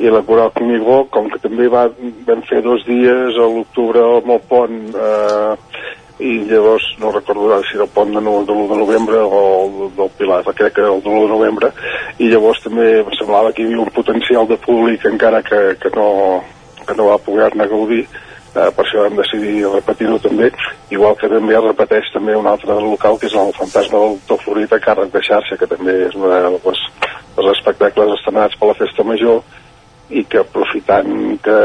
i 0.01 0.11
la 0.13 0.23
Coral 0.25 0.53
Canigó, 0.57 1.03
com 1.13 1.29
que 1.31 1.41
també 1.43 1.69
va, 1.69 1.87
vam 2.27 2.45
fer 2.49 2.63
dos 2.65 2.85
dies 2.89 3.37
a 3.37 3.49
l'octubre 3.55 4.05
amb 4.19 4.33
el 4.37 4.41
pont 4.49 4.79
eh, 4.97 5.81
i 6.21 6.33
llavors 6.49 6.85
no 7.01 7.13
recordo 7.13 7.61
si 7.65 7.77
era 7.77 7.87
el 7.87 7.93
pont 7.95 8.13
de, 8.13 8.21
de 8.21 8.55
l'1 8.55 8.69
de 8.71 8.79
novembre 8.81 9.21
o 9.21 9.43
el 9.65 9.93
del 9.97 10.11
Pilar, 10.19 10.43
crec 10.45 10.75
que 10.75 10.83
era 10.85 10.93
el 10.93 11.03
de 11.05 11.09
l'1 11.09 11.27
de 11.27 11.35
novembre 11.35 11.71
i 12.19 12.29
llavors 12.33 12.61
també 12.65 12.89
em 13.01 13.13
semblava 13.19 13.53
que 13.53 13.63
hi 13.63 13.69
havia 13.69 13.85
un 13.85 13.95
potencial 13.95 14.49
de 14.49 14.59
públic 14.65 15.07
encara 15.09 15.43
que, 15.43 15.61
que, 15.81 15.93
no, 15.97 16.09
que 16.87 16.97
no 16.97 17.09
va 17.13 17.23
poder-ne 17.25 17.69
gaudir 17.69 18.03
eh, 18.05 18.69
per 18.77 18.85
això 18.85 19.05
vam 19.07 19.17
decidir 19.21 19.69
repetir-ho 19.69 20.19
també. 20.23 20.51
Igual 20.91 21.17
que 21.21 21.31
també 21.31 21.57
es 21.57 21.67
repeteix 21.67 22.13
també 22.15 22.37
un 22.37 22.49
altre 22.51 22.77
local 22.83 23.19
que 23.19 23.29
és 23.31 23.37
el 23.39 23.53
Fantasma 23.59 23.99
del 23.99 24.19
Doctor 24.19 24.45
Florit 24.45 24.75
a 24.75 24.81
càrrec 24.83 25.13
de 25.15 25.25
xarxa 25.29 25.59
que 25.61 25.71
també 25.71 25.97
és 26.09 26.17
una 26.19 26.41
de 26.47 26.53
les, 26.57 26.85
espectacles 27.55 28.19
estrenats 28.19 28.59
per 28.59 28.69
la 28.69 28.77
Festa 28.77 29.07
Major 29.07 29.41
i 30.11 30.25
que 30.31 30.41
aprofitant 30.43 31.09
que 31.45 31.57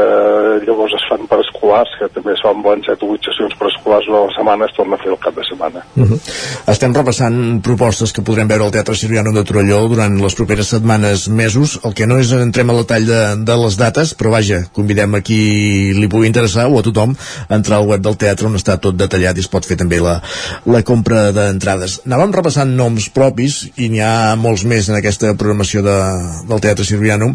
llavors 0.66 0.94
es 0.96 1.04
fan 1.10 1.26
per 1.30 1.40
escolars, 1.42 1.90
que 1.98 2.08
també 2.14 2.34
es 2.34 2.42
fan 2.44 2.62
bons 2.64 2.86
7 2.88 3.04
o 3.04 3.14
8 3.16 3.30
sessions 3.30 3.56
per 3.58 3.68
escolars 3.70 4.08
una 4.10 4.20
a 4.22 4.26
la 4.28 4.34
setmana, 4.36 4.68
es 4.68 4.76
torna 4.76 4.96
a 4.96 5.02
fer 5.02 5.10
el 5.12 5.18
cap 5.22 5.34
de 5.34 5.44
setmana. 5.48 5.82
uh 5.96 6.04
-huh. 6.04 6.20
estem 6.72 6.94
repassant 6.94 7.60
propostes 7.62 8.12
que 8.12 8.22
podrem 8.22 8.48
veure 8.48 8.64
al 8.64 8.70
Teatre 8.70 8.94
Siriano 8.94 9.32
de 9.32 9.44
Torelló 9.44 9.88
durant 9.88 10.20
les 10.20 10.34
properes 10.34 10.68
setmanes, 10.68 11.28
mesos 11.28 11.80
el 11.84 11.94
que 11.94 12.06
no 12.06 12.18
és 12.18 12.32
entrem 12.32 12.70
al 12.70 12.76
detall 12.76 13.06
de, 13.06 13.22
de 13.44 13.56
les 13.56 13.76
dates 13.76 14.14
però 14.14 14.30
vaja, 14.30 14.68
convidem 14.72 15.14
a 15.14 15.20
qui 15.20 15.92
li 15.92 16.08
pugui 16.08 16.26
interessar 16.26 16.66
o 16.66 16.78
a 16.78 16.82
tothom 16.82 17.16
a 17.48 17.54
entrar 17.54 17.78
al 17.78 17.86
web 17.86 18.00
del 18.00 18.16
teatre 18.16 18.46
on 18.46 18.54
està 18.54 18.78
tot 18.78 18.96
detallat 18.96 19.36
i 19.36 19.40
es 19.40 19.48
pot 19.48 19.64
fer 19.66 19.76
també 19.76 20.00
la, 20.00 20.20
la 20.66 20.82
compra 20.82 21.32
d'entrades 21.32 22.00
anàvem 22.06 22.32
repassant 22.32 22.76
noms 22.76 23.08
propis 23.10 23.70
i 23.76 23.88
n'hi 23.88 24.00
ha 24.00 24.36
molts 24.36 24.64
més 24.64 24.88
en 24.88 24.96
aquesta 24.96 25.34
programació 25.34 25.82
de, 25.82 25.96
del 26.48 26.60
Teatre 26.60 26.84
Sirvianum 26.84 27.34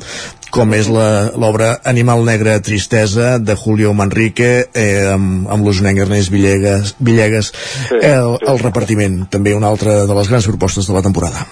com 0.51 0.75
és 0.75 0.89
l'obra 0.91 1.71
Animal 1.87 2.25
Negre 2.27 2.57
Tristesa 2.63 3.37
de 3.39 3.55
Julio 3.55 3.93
Manrique 3.97 4.51
eh, 4.75 5.07
amb, 5.13 5.47
amb 5.51 5.65
l'usonenc 5.65 6.03
Ernest 6.03 6.31
Villegas, 6.33 6.95
Villegas 6.99 7.51
el, 7.95 8.35
el 8.35 8.61
repartiment, 8.61 9.21
també 9.31 9.55
una 9.55 9.71
altra 9.71 10.01
de 10.05 10.17
les 10.17 10.31
grans 10.31 10.47
propostes 10.51 10.87
de 10.87 10.95
la 10.97 11.03
temporada. 11.05 11.47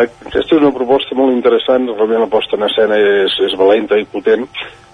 Aquesta 0.00 0.56
és 0.56 0.60
una 0.60 0.72
proposta 0.74 1.16
molt 1.18 1.34
interessant, 1.34 1.88
realment 1.96 2.24
la 2.24 2.30
posta 2.32 2.58
en 2.58 2.66
escena 2.66 2.98
és, 2.98 3.34
és 3.46 3.56
valenta 3.58 3.98
i 4.00 4.06
potent, 4.10 4.46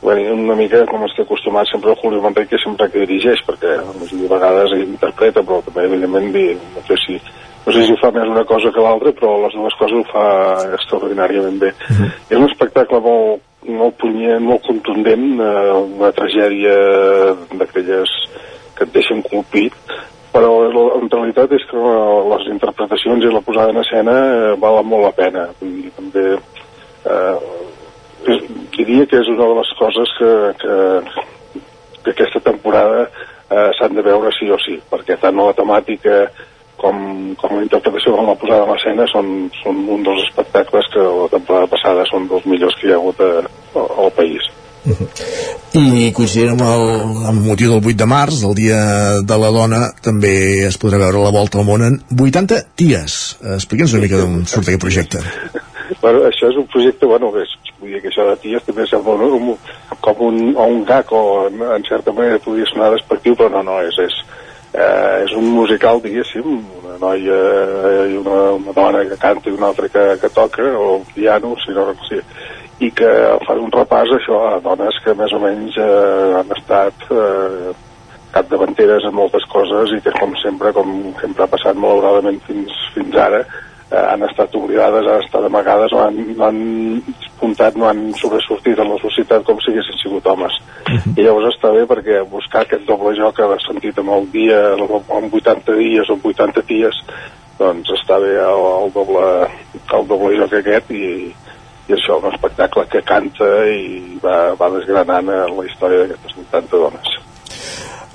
bueno, 0.03 0.34
una 0.34 0.55
mica 0.55 0.84
com 0.86 1.05
estic 1.07 1.24
acostumat 1.24 1.66
sempre 1.70 1.90
el 1.90 1.99
Julio 2.03 2.20
Manrique 2.22 2.59
sempre 2.62 2.88
que 2.92 3.05
dirigeix, 3.07 3.40
perquè 3.47 3.76
de 3.80 4.28
vegades 4.28 4.72
interpreta, 4.78 5.42
però 5.42 5.62
també 5.64 5.86
evidentment 5.88 6.32
di- 6.34 6.55
no 6.74 6.82
sé 6.86 6.97
si 7.07 7.20
no 7.66 7.72
sé 7.72 7.82
si 7.82 7.92
ho 7.92 7.97
fa 7.99 8.12
més 8.14 8.28
una 8.30 8.44
cosa 8.47 8.70
que 8.70 8.78
l'altra, 8.80 9.11
però 9.11 9.32
les 9.42 9.55
dues 9.59 9.74
coses 9.74 9.99
ho 9.99 10.05
fa 10.12 10.26
extraordinàriament 10.76 11.59
bé. 11.59 11.72
És 12.30 12.36
un 12.38 12.44
espectacle 12.47 13.01
molt, 13.03 13.40
molt 13.66 13.97
punyent, 13.99 14.38
molt 14.47 14.62
contundent, 14.62 15.40
eh, 15.42 15.72
una 15.99 16.12
tragèdia 16.14 16.76
d'aquelles 17.59 18.12
que 18.76 18.84
et 18.86 18.92
deixen 18.94 19.18
colpit, 19.26 19.74
però 20.30 20.53
en 21.01 21.11
realitat 21.11 21.51
és 21.59 21.64
que 21.66 21.82
les 22.30 22.47
interpretacions 22.53 23.24
i 23.24 23.32
la 23.34 23.40
posada 23.42 23.74
en 23.74 23.82
escena 23.82 24.14
eh, 24.14 24.55
valen 24.62 24.86
molt 24.86 25.09
la 25.09 25.14
pena. 25.18 25.49
Vull 25.59 25.74
dir, 25.82 25.90
també 25.97 26.26
eh, 26.36 27.36
diria 28.77 29.07
que 29.11 29.20
és 29.22 29.31
una 29.33 29.47
de 29.47 29.57
les 29.61 29.70
coses 29.79 30.12
que, 30.18 30.33
que, 30.62 30.77
que 32.03 32.14
aquesta 32.14 32.43
temporada 32.51 33.07
eh, 33.07 33.70
s'han 33.79 33.97
de 33.97 34.05
veure 34.07 34.33
sí 34.39 34.51
o 34.51 34.59
sí, 34.62 34.79
perquè 34.91 35.18
tant 35.22 35.39
la 35.39 35.55
temàtica 35.57 36.27
com, 36.77 36.99
com 37.41 37.57
la 37.57 37.64
interpretació 37.64 38.14
com 38.16 38.29
la 38.29 38.37
posada 38.39 38.66
en 38.66 38.74
escena 38.77 39.09
són, 39.12 39.33
són 39.62 39.83
un 39.97 40.05
dels 40.07 40.27
espectacles 40.29 40.93
que 40.93 41.03
la 41.07 41.31
temporada 41.33 41.70
passada 41.72 42.05
són 42.11 42.29
dels 42.31 42.47
millors 42.51 42.77
que 42.81 42.89
hi 42.89 42.95
ha 42.95 43.01
hagut 43.01 43.22
a, 43.24 43.33
a, 43.43 43.89
al 44.05 44.12
país. 44.18 44.53
I 45.77 46.12
coincidint 46.14 46.53
amb 46.55 46.62
el 46.62 47.24
amb 47.33 47.47
motiu 47.49 47.72
del 47.72 47.83
8 47.83 47.99
de 47.99 48.07
març, 48.09 48.43
el 48.47 48.55
dia 48.55 48.79
de 49.27 49.39
la 49.43 49.51
dona, 49.53 49.81
també 50.05 50.35
es 50.68 50.79
podrà 50.79 51.01
veure 51.03 51.24
la 51.24 51.35
volta 51.35 51.59
al 51.59 51.66
món 51.66 51.83
en 51.83 51.99
80 52.14 52.61
ties. 52.79 53.16
Explica'ns 53.57 53.97
una 53.97 54.05
mica 54.07 54.20
d'on 54.20 54.45
surt 54.47 54.70
aquest 54.70 54.85
projecte. 54.85 55.24
Bueno, 56.01 56.22
això 56.29 56.53
és 56.53 56.61
un 56.61 56.68
projecte, 56.70 57.09
bueno, 57.11 57.33
és, 57.43 57.55
vull 57.87 57.95
dir 57.95 58.03
que 58.03 58.11
això 58.11 58.26
de 58.26 58.37
ties 58.43 58.66
també 58.66 58.87
sembla 58.91 59.14
un, 59.14 59.53
un, 59.53 59.55
com 60.03 60.24
un, 60.28 60.41
o 60.57 60.66
un 60.74 60.82
gag 60.89 61.12
o 61.14 61.22
en, 61.47 61.62
en 61.78 61.87
certa 61.87 62.12
manera 62.12 62.43
podria 62.43 62.66
sonar 62.72 62.91
despectiu, 62.95 63.39
però 63.39 63.49
no, 63.55 63.62
no, 63.70 63.78
és, 63.87 63.97
és, 64.03 64.18
eh, 64.74 65.22
és 65.22 65.32
un 65.39 65.49
musical, 65.55 66.03
diguéssim, 66.03 66.51
una 66.82 66.99
noia 67.01 67.41
i 68.11 68.18
una, 68.18 68.43
una 68.59 68.76
dona 68.76 69.07
que 69.07 69.20
canta 69.22 69.51
i 69.51 69.57
una 69.57 69.70
altra 69.70 69.89
que, 69.89 70.07
que 70.20 70.32
toca, 70.34 70.68
o 70.76 71.01
piano, 71.14 71.55
si 71.64 71.74
no 71.76 71.89
sí, 72.11 72.20
i 72.84 72.91
que 72.93 73.11
fa 73.47 73.57
un 73.57 73.72
repàs 73.72 74.11
això 74.18 74.43
a 74.51 74.57
dones 74.64 74.99
que 75.05 75.14
més 75.16 75.32
o 75.32 75.41
menys 75.41 75.78
eh, 75.80 76.32
han 76.41 76.51
estat 76.59 77.07
eh, 77.09 77.70
capdavanteres 78.34 79.07
en 79.09 79.14
moltes 79.16 79.47
coses 79.49 79.95
i 79.97 80.03
que 80.05 80.12
com 80.18 80.34
sempre, 80.43 80.74
com 80.76 80.91
sempre 81.22 81.47
ha 81.47 81.53
passat 81.55 81.78
malauradament 81.80 82.43
fins, 82.49 82.74
fins 82.93 83.16
ara, 83.16 83.41
eh, 83.89 84.03
han 84.03 84.26
estat 84.28 84.55
oblidades, 84.61 85.09
han 85.09 85.24
estat 85.24 85.49
amagades, 85.49 85.95
no 85.95 86.05
han, 86.05 86.20
no 86.37 86.51
han 86.51 86.61
puntat, 87.41 87.76
no 87.76 87.89
han 87.89 88.03
sobresortit 88.20 88.78
en 88.82 88.91
la 88.93 88.99
societat 89.03 89.45
com 89.47 89.61
si 89.61 89.72
haguessin 89.72 89.99
sigut 90.01 90.26
homes. 90.30 90.57
I 91.16 91.22
llavors 91.22 91.51
està 91.53 91.72
bé 91.74 91.84
perquè 91.89 92.22
buscar 92.30 92.64
aquest 92.64 92.87
doble 92.89 93.14
joc 93.18 93.37
que 93.39 93.47
ha 93.47 93.59
sentit 93.64 93.99
amb 94.03 94.14
el 94.16 94.28
dia, 94.34 94.61
amb 94.76 95.34
80 95.41 95.78
dies 95.80 96.11
o 96.11 96.16
amb 96.18 96.28
80 96.32 96.64
dies, 96.68 97.03
doncs 97.59 97.93
està 97.97 98.18
bé 98.22 98.34
el, 98.37 98.64
el, 98.82 98.91
doble, 98.95 99.26
el 99.99 100.11
doble 100.11 100.34
joc 100.41 100.59
aquest 100.61 100.93
i, 100.97 101.07
i 101.87 101.97
això, 101.97 102.18
un 102.20 102.32
espectacle 102.32 102.84
que 102.93 103.05
canta 103.07 103.49
i 103.72 104.18
va, 104.22 104.53
va 104.59 104.72
desgranant 104.76 105.30
la 105.30 105.68
història 105.68 106.05
d'aquestes 106.05 106.43
80 106.49 106.84
dones. 106.84 107.16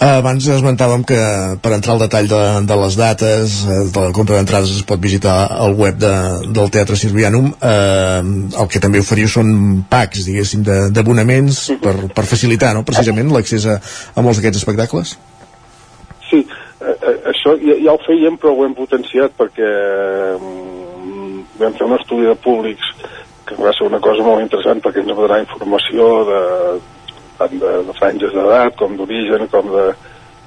Abans 0.02 0.48
esmentàvem 0.50 1.04
que 1.06 1.18
per 1.62 1.76
entrar 1.76 1.94
al 1.94 2.00
detall 2.02 2.26
de, 2.26 2.38
de 2.66 2.76
les 2.80 2.96
dates, 2.98 3.58
eh, 3.70 3.76
de 3.94 4.02
la 4.02 4.14
compra 4.18 4.40
d'entrades 4.40 4.72
es 4.74 4.86
pot 4.90 4.98
visitar 4.98 5.36
el 5.62 5.76
web 5.78 6.00
de, 6.02 6.14
del 6.50 6.72
Teatre 6.74 6.98
Sirvianum. 6.98 7.52
Eh, 7.54 8.22
el 8.64 8.70
que 8.74 8.82
també 8.82 9.04
oferiu 9.04 9.30
són 9.30 9.52
packs, 9.92 10.24
diguéssim, 10.26 10.64
d'abonaments 10.66 11.60
per, 11.84 11.94
per 12.18 12.26
facilitar, 12.26 12.72
no?, 12.74 12.82
precisament, 12.88 13.30
l'accés 13.30 13.68
a, 13.70 13.78
a 14.18 14.24
molts 14.26 14.42
d'aquests 14.42 14.64
espectacles. 14.64 15.14
Sí, 16.32 16.40
eh, 16.42 16.96
eh, 16.96 17.16
això 17.30 17.54
ja, 17.62 17.78
ja 17.86 17.94
ho 17.94 18.02
fèiem 18.02 18.40
però 18.42 18.56
ho 18.56 18.66
hem 18.66 18.74
potenciat 18.74 19.38
perquè 19.38 19.70
mm, 20.40 21.44
vam 21.62 21.78
fer 21.78 21.86
un 21.86 21.94
estudi 22.00 22.26
de 22.26 22.40
públics 22.42 22.90
que 23.46 23.60
va 23.62 23.76
ser 23.78 23.86
una 23.86 24.02
cosa 24.02 24.26
molt 24.26 24.42
interessant 24.42 24.82
perquè 24.82 25.06
ens 25.06 25.14
va 25.14 25.28
donar 25.28 25.44
informació 25.46 26.10
de, 26.26 26.42
tant 27.42 27.60
de, 27.62 27.76
de 27.90 27.98
franges 28.00 28.34
d'edat 28.38 28.80
com 28.80 28.96
d'origen 29.00 29.48
com 29.52 29.70
de, 29.74 29.86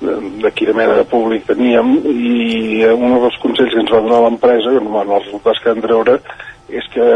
de, 0.01 0.17
de 0.45 0.55
quina 0.57 0.77
mena 0.79 0.97
de 0.99 1.05
públic 1.11 1.47
teníem 1.51 1.97
i 2.09 2.87
un 2.95 3.19
dels 3.19 3.39
consells 3.43 3.75
que 3.75 3.85
ens 3.85 3.95
va 3.95 4.03
donar 4.07 4.25
l'empresa 4.25 4.73
i 4.75 4.83
bueno, 4.83 5.19
els 5.19 5.29
resultats 5.29 5.63
que 5.63 5.75
vam 5.75 5.85
treure 5.85 6.19
és 6.75 6.87
que 6.95 7.07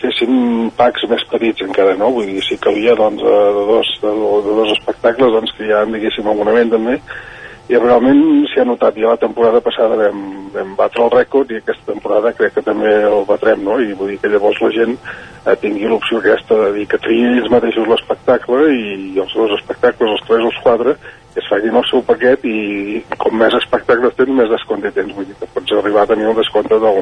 féssim 0.00 0.70
packs 0.78 1.04
més 1.10 1.22
petits 1.28 1.66
encara, 1.66 1.92
no? 2.00 2.08
Vull 2.14 2.30
dir, 2.32 2.40
si 2.46 2.56
calia 2.56 2.94
doncs, 2.96 3.20
de, 3.20 3.64
dos, 3.68 3.90
de, 4.00 4.12
de 4.46 4.56
dos 4.62 4.72
espectacles 4.78 5.36
doncs 5.36 5.52
que 5.58 5.68
ja 5.68 5.84
diguéssim 5.90 6.30
abonament 6.30 6.72
també 6.72 6.96
i 7.64 7.78
realment 7.80 8.18
s'hi 8.50 8.60
ha 8.60 8.66
notat, 8.68 8.98
ja 9.00 9.14
la 9.14 9.20
temporada 9.20 9.60
passada 9.64 9.96
vam, 9.96 10.18
vam 10.52 10.74
batre 10.76 11.00
el 11.06 11.12
rècord 11.14 11.52
i 11.52 11.60
aquesta 11.62 11.94
temporada 11.94 12.34
crec 12.36 12.58
que 12.58 12.64
també 12.66 12.90
el 13.08 13.24
batrem, 13.28 13.62
no? 13.64 13.78
I 13.80 13.94
vull 13.96 14.10
dir 14.12 14.18
que 14.20 14.28
llavors 14.28 14.60
la 14.60 14.68
gent 14.74 14.92
eh, 14.98 15.54
tingui 15.62 15.88
l'opció 15.88 16.20
aquesta 16.20 16.58
de 16.60 16.72
dir 16.74 16.84
que 16.90 17.00
triï 17.00 17.30
ells 17.30 17.48
mateixos 17.54 17.88
l'espectacle 17.88 18.66
i 18.68 19.14
els 19.16 19.32
dos 19.32 19.54
espectacles, 19.56 20.12
els 20.12 20.26
tres 20.28 20.44
o 20.44 20.50
els 20.50 20.58
quatre, 20.66 20.96
que 21.32 21.40
es 21.40 21.48
facin 21.48 21.80
el 21.80 21.86
seu 21.88 22.04
paquet 22.04 22.44
i 22.44 22.58
com 23.16 23.40
més 23.40 23.56
espectacles 23.56 24.12
tens, 24.18 24.36
més 24.36 24.52
descompte 24.52 24.92
tens. 24.92 25.14
Vull 25.16 25.30
dir 25.30 25.38
que 25.40 25.48
pots 25.56 25.78
arribar 25.80 26.04
a 26.04 26.12
tenir 26.12 26.28
un 26.28 26.36
descompte 26.36 26.76
del, 26.84 27.00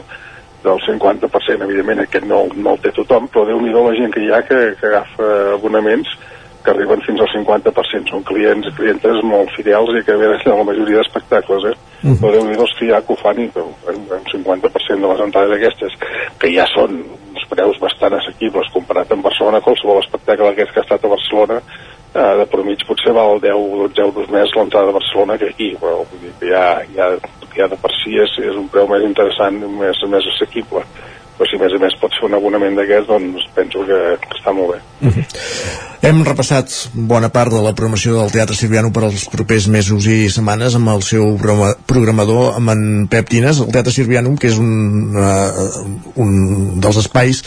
del 0.62 0.84
50%. 0.86 1.66
Evidentment 1.66 2.04
aquest 2.06 2.28
no, 2.30 2.44
no 2.54 2.76
el 2.76 2.84
té 2.86 2.94
tothom, 2.94 3.26
però 3.26 3.44
déu 3.50 3.58
nhi 3.60 3.74
la 3.74 3.96
gent 3.98 4.14
que 4.14 4.22
hi 4.22 4.30
ha 4.30 4.44
que, 4.46 4.62
que 4.78 4.92
agafa 4.92 5.32
abonaments 5.58 6.14
que 6.64 6.70
arriben 6.70 7.02
fins 7.06 7.20
al 7.20 7.30
50%. 7.32 8.10
Són 8.10 8.24
clients 8.28 8.68
i 8.68 8.74
clientes 8.76 9.22
molt 9.26 9.50
fidels 9.56 9.92
i 9.98 10.04
que 10.06 10.18
venen 10.18 10.40
a 10.46 10.58
la 10.58 10.68
majoria 10.68 11.00
d'espectacles, 11.00 11.64
eh? 11.70 11.74
Uh 12.02 12.10
-huh. 12.10 12.18
Però 12.20 12.32
déu-n'hi-do 12.32 12.62
els 12.62 12.74
que 12.78 12.86
que 12.86 13.12
ho 13.12 13.16
fan 13.16 13.40
i 13.40 13.48
que 13.48 13.60
un 13.60 14.24
50% 14.32 15.00
de 15.00 15.08
les 15.12 15.20
entrades 15.20 15.52
aquestes, 15.56 15.92
que 16.38 16.48
ja 16.54 16.66
són 16.66 16.90
uns 17.34 17.44
preus 17.48 17.78
bastant 17.80 18.14
assequibles 18.14 18.72
comparat 18.72 19.10
amb 19.12 19.22
Barcelona, 19.22 19.60
qualsevol 19.60 19.98
espectacle 19.98 20.48
aquest 20.48 20.72
que 20.72 20.80
ha 20.80 20.82
estat 20.82 21.04
a 21.04 21.08
Barcelona, 21.08 21.62
eh, 22.14 22.34
de 22.38 22.46
per 22.46 22.64
mig 22.64 22.80
potser 22.86 23.12
val 23.12 23.40
10 23.40 23.54
o 23.54 23.88
12 23.88 24.02
euros 24.02 24.28
més 24.30 24.54
l'entrada 24.54 24.88
a 24.88 24.98
Barcelona 24.98 25.38
que 25.38 25.48
aquí, 25.48 25.76
però 25.80 26.04
vull 26.10 26.20
dir 26.20 26.32
que 26.40 26.46
ja, 26.48 26.82
ja, 26.96 27.06
ja 27.56 27.68
de 27.68 27.76
per 27.76 27.90
si 28.02 28.18
és, 28.18 28.38
és 28.38 28.56
un 28.56 28.68
preu 28.68 28.86
més 28.88 29.02
interessant, 29.02 29.54
més, 29.80 29.96
més 30.08 30.26
assequible 30.34 30.84
però 31.36 31.48
si 31.48 31.56
a 31.56 31.62
més 31.62 31.74
a 31.76 31.80
més 31.82 31.96
pot 32.00 32.12
ser 32.16 32.26
un 32.28 32.36
abonament 32.38 32.76
d'aquests 32.78 33.08
doncs 33.08 33.48
penso 33.56 33.86
que, 33.88 33.98
està 34.36 34.52
molt 34.56 34.74
bé 34.74 34.78
uh 35.08 35.14
-huh. 35.14 35.24
Hem 36.02 36.24
repassat 36.26 36.66
bona 36.92 37.28
part 37.28 37.52
de 37.52 37.60
la 37.62 37.74
programació 37.78 38.16
del 38.16 38.32
Teatre 38.32 38.56
Sirviano 38.56 38.90
per 38.90 39.04
als 39.04 39.28
propers 39.30 39.68
mesos 39.68 40.06
i 40.06 40.28
setmanes 40.28 40.74
amb 40.74 40.88
el 40.88 41.02
seu 41.02 41.38
programador 41.86 42.56
amb 42.56 42.70
en 42.70 43.06
Pep 43.06 43.28
Tines, 43.28 43.60
el 43.60 43.70
Teatre 43.70 43.92
Sirviano 43.92 44.34
que 44.34 44.48
és 44.48 44.58
un, 44.58 45.14
uh, 45.14 46.16
un 46.16 46.80
dels 46.80 46.96
espais 46.96 47.44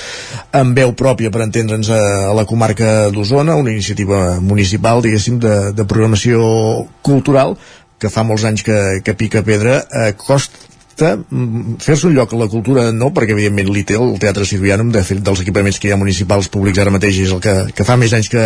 amb 0.51 0.77
veu 0.77 0.93
pròpia 0.93 1.31
per 1.31 1.41
entendre'ns 1.41 1.89
a, 1.89 2.29
a 2.29 2.33
la 2.33 2.45
comarca 2.45 3.09
d'Osona 3.11 3.55
una 3.55 3.71
iniciativa 3.71 4.39
municipal 4.39 5.01
diguéssim 5.01 5.39
de, 5.39 5.73
de 5.73 5.85
programació 5.85 6.87
cultural 7.01 7.57
que 7.99 8.09
fa 8.11 8.23
molts 8.23 8.45
anys 8.47 8.63
que, 8.63 8.79
que 9.03 9.15
pica 9.19 9.43
pedra 9.43 9.81
eh, 9.83 10.13
cost, 10.15 10.55
costa 10.95 11.17
mm, 11.17 11.75
fer-se 11.79 12.07
un 12.07 12.13
lloc 12.15 12.33
a 12.33 12.37
la 12.37 12.47
cultura 12.47 12.91
no, 12.91 13.11
perquè 13.11 13.33
evidentment 13.35 13.69
l'hi 13.73 13.83
té 13.83 13.97
el 13.99 14.17
Teatre 14.19 14.45
Sirvianum 14.47 14.91
de 14.91 15.03
fet 15.03 15.19
dels 15.19 15.41
equipaments 15.41 15.79
que 15.79 15.89
hi 15.89 15.91
ha 15.91 15.99
municipals 15.99 16.47
públics 16.49 16.79
ara 16.79 16.91
mateix 16.91 17.19
és 17.19 17.31
el 17.35 17.41
que, 17.43 17.55
que 17.75 17.83
fa 17.83 17.97
més 17.97 18.13
anys 18.13 18.29
que, 18.31 18.45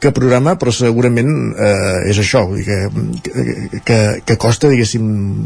que 0.00 0.12
programa 0.12 0.56
però 0.56 0.72
segurament 0.72 1.52
eh, 1.52 2.10
és 2.10 2.18
això 2.18 2.46
dir 2.52 2.64
que, 2.64 3.80
que, 3.84 3.98
que 4.24 4.38
costa 4.40 4.70
diguéssim 4.72 5.04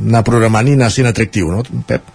anar 0.08 0.22
programant 0.24 0.68
i 0.68 0.76
anar 0.78 0.90
sent 0.94 1.10
atractiu 1.10 1.50
no, 1.50 1.64
Pep? 1.86 2.14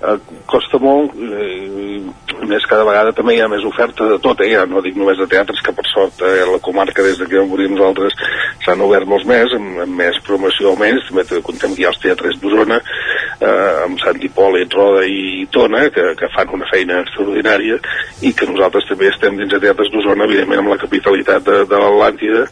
Eh, 0.00 0.18
costa 0.48 0.80
molt 0.80 1.16
eh, 1.16 2.00
més 2.48 2.66
cada 2.70 2.84
vegada 2.88 3.12
també 3.16 3.34
hi 3.36 3.42
ha 3.44 3.48
més 3.50 3.64
oferta 3.66 4.06
de 4.08 4.18
tot, 4.22 4.40
eh? 4.44 4.50
ja 4.54 4.64
no 4.68 4.82
dic 4.84 4.96
només 4.96 5.18
de 5.20 5.26
teatres 5.30 5.60
que 5.64 5.74
per 5.76 5.86
sort 5.90 6.22
eh, 6.24 6.44
la 6.48 6.60
comarca 6.62 7.04
des 7.04 7.18
de 7.20 7.28
que 7.28 7.40
vam 7.40 7.52
nosaltres 7.74 8.16
s'han 8.64 8.84
obert 8.86 9.08
molts 9.08 9.26
més, 9.28 9.52
amb, 9.56 9.80
amb 9.84 10.00
més 10.00 10.18
promoció 10.26 10.74
més, 10.80 11.04
també 11.08 11.42
contem 11.46 11.74
que 11.74 11.82
hi 11.82 11.88
ha 11.88 11.92
els 11.92 12.02
teatres 12.02 12.40
d'Osona 12.40 12.80
eh, 12.80 13.84
amb 13.84 14.00
Sant 14.02 14.20
Hipòlit, 14.22 14.74
Roda 14.76 15.04
i 15.06 15.46
Tona 15.52 15.86
que, 15.94 16.10
que 16.18 16.32
fan 16.34 16.56
una 16.56 16.68
feina 16.72 17.00
extraordinària 17.04 17.80
i 18.22 18.34
que 18.36 18.48
nosaltres 18.50 18.88
també 18.88 19.10
estem 19.10 19.38
dins 19.40 19.52
de 19.52 19.62
teatres 19.62 19.92
d'Osona 19.92 20.28
evidentment 20.28 20.64
amb 20.64 20.74
la 20.74 20.80
capitalitat 20.80 21.46
de, 21.46 21.64
de 21.70 21.82
l'Atlàntida 21.84 22.46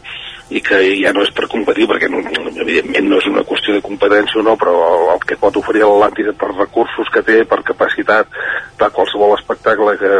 i 0.49 0.61
que 0.65 0.79
ja 0.97 1.13
no 1.13 1.23
és 1.25 1.31
per 1.35 1.47
competir, 1.51 1.85
perquè 1.89 2.09
no, 2.09 2.23
evidentment 2.63 3.09
no 3.09 3.19
és 3.21 3.27
una 3.29 3.45
qüestió 3.45 3.75
de 3.75 3.83
competència 3.85 4.41
o 4.41 4.45
no, 4.45 4.55
però 4.57 4.75
el, 5.13 5.21
que 5.27 5.37
pot 5.37 5.57
oferir 5.61 5.83
l'Atlàntida 5.85 6.33
per 6.37 6.49
recursos 6.55 7.11
que 7.13 7.23
té, 7.25 7.43
per 7.49 7.61
capacitat, 7.67 8.31
per 8.79 8.89
qualsevol 8.95 9.35
espectacle 9.37 9.95
que, 10.01 10.13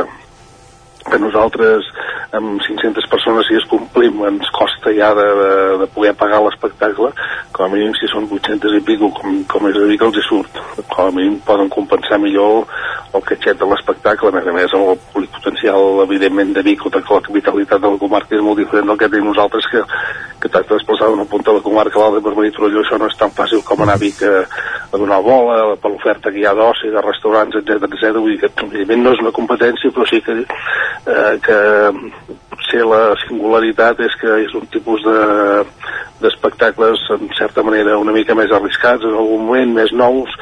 que 1.07 1.19
nosaltres 1.19 1.87
amb 2.35 2.61
500 2.61 3.07
persones 3.09 3.47
si 3.47 3.55
es 3.57 3.65
complim 3.71 4.19
ens 4.27 4.49
costa 4.53 4.91
ja 4.93 5.09
de, 5.17 5.25
de, 5.39 5.51
de 5.81 5.87
poder 5.95 6.13
pagar 6.17 6.41
l'espectacle 6.43 7.09
com 7.55 7.65
a 7.65 7.69
mínim 7.71 7.95
si 7.97 8.09
són 8.11 8.27
800 8.29 8.75
i 8.77 8.81
pico 8.85 9.09
com, 9.17 9.39
com 9.49 9.69
és 9.71 9.79
a 9.79 9.87
dir 9.89 9.97
que 9.97 10.09
els 10.09 10.19
hi 10.19 10.25
surt 10.27 10.59
com 10.91 11.07
a 11.07 11.15
mínim 11.15 11.39
poden 11.47 11.71
compensar 11.73 12.19
millor 12.21 12.67
el 13.13 13.25
catxet 13.25 13.57
de 13.57 13.69
l'espectacle 13.71 14.29
a 14.29 14.35
més 14.35 14.47
a 14.47 14.53
més 14.53 14.75
el 14.77 14.99
potencial 15.33 16.03
evidentment 16.03 16.53
de 16.53 16.65
Vic 16.67 16.85
o 16.85 16.93
de 16.93 17.01
la 17.01 17.21
capitalitat 17.25 17.81
de 17.81 17.93
la 17.95 18.01
comarca 18.01 18.35
és 18.35 18.45
molt 18.45 18.61
diferent 18.61 18.91
del 18.91 18.99
que 18.99 19.09
tenim 19.09 19.31
nosaltres 19.31 19.65
que, 19.71 19.81
que 20.43 20.51
tracta 20.51 20.75
d'expulsar 20.75 21.09
d'una 21.09 21.25
punta 21.25 21.49
de 21.49 21.57
la 21.57 21.65
comarca 21.65 21.97
a 21.97 22.03
l'altra 22.03 22.21
per 22.27 22.35
venir 22.37 22.53
Torelló 22.53 22.83
això 22.83 22.99
no 23.01 23.09
és 23.09 23.17
tan 23.17 23.33
fàcil 23.33 23.63
com 23.65 23.81
anar 23.81 23.97
a 23.97 24.03
Vic 24.03 24.21
a, 24.27 24.43
a 24.91 25.01
donar 25.01 25.21
bola 25.25 25.57
per 25.81 25.89
l'oferta 25.89 26.29
que 26.29 26.43
hi 26.43 26.45
ha 26.45 26.53
d'oci, 26.53 26.93
de 26.93 27.01
restaurants, 27.01 27.57
etc 27.57 27.89
etc. 27.89 28.13
vull 28.19 28.35
dir 28.35 28.43
que 28.43 28.53
evidentment 28.67 29.05
no 29.07 29.15
és 29.17 29.25
una 29.25 29.33
competència 29.33 29.93
però 29.95 30.05
sí 30.09 30.21
que 30.21 30.37
eh, 31.05 31.35
que 31.45 31.59
potser 32.51 32.85
la 32.85 33.15
singularitat 33.25 33.99
és 34.05 34.15
que 34.21 34.39
és 34.45 34.53
un 34.57 34.67
tipus 34.73 35.03
de 35.05 35.19
d'espectacles 36.19 36.99
en 37.15 37.29
certa 37.37 37.63
manera 37.63 37.97
una 37.97 38.11
mica 38.11 38.35
més 38.35 38.51
arriscats 38.51 39.05
en 39.07 39.15
algun 39.15 39.45
moment, 39.47 39.71
més 39.71 39.93
nous 39.95 40.33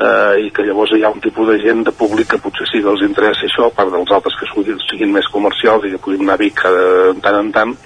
eh, 0.00 0.46
i 0.46 0.50
que 0.50 0.64
llavors 0.64 0.94
hi 0.96 1.02
ha 1.04 1.12
un 1.12 1.20
tipus 1.20 1.50
de 1.50 1.58
gent 1.60 1.84
de 1.84 1.92
públic 1.92 2.30
que 2.32 2.40
potser 2.40 2.64
sí 2.70 2.80
que 2.80 2.88
els 2.94 3.04
interessa 3.04 3.44
això 3.44 3.68
a 3.68 3.74
part 3.76 3.92
dels 3.92 4.14
altres 4.16 4.38
que 4.40 4.48
siguin, 4.54 4.80
siguin 4.88 5.12
més 5.12 5.28
comercials 5.34 5.84
i 5.84 5.92
que 5.92 6.00
puguin 6.00 6.24
anar 6.24 6.38
a 6.38 6.42
Vic 6.44 6.56
cada, 6.62 7.12
tant 7.20 7.40
en 7.42 7.52
tant 7.52 7.76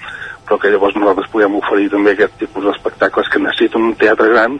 però 0.47 0.57
que 0.59 0.71
llavors 0.71 0.95
nosaltres 0.95 1.29
podem 1.31 1.59
oferir 1.59 1.91
també 1.91 2.15
aquest 2.15 2.39
tipus 2.39 2.65
d'espectacles 2.65 3.29
que 3.31 3.43
necessiten 3.43 3.91
un 3.91 3.99
teatre 3.99 4.31
gran 4.31 4.57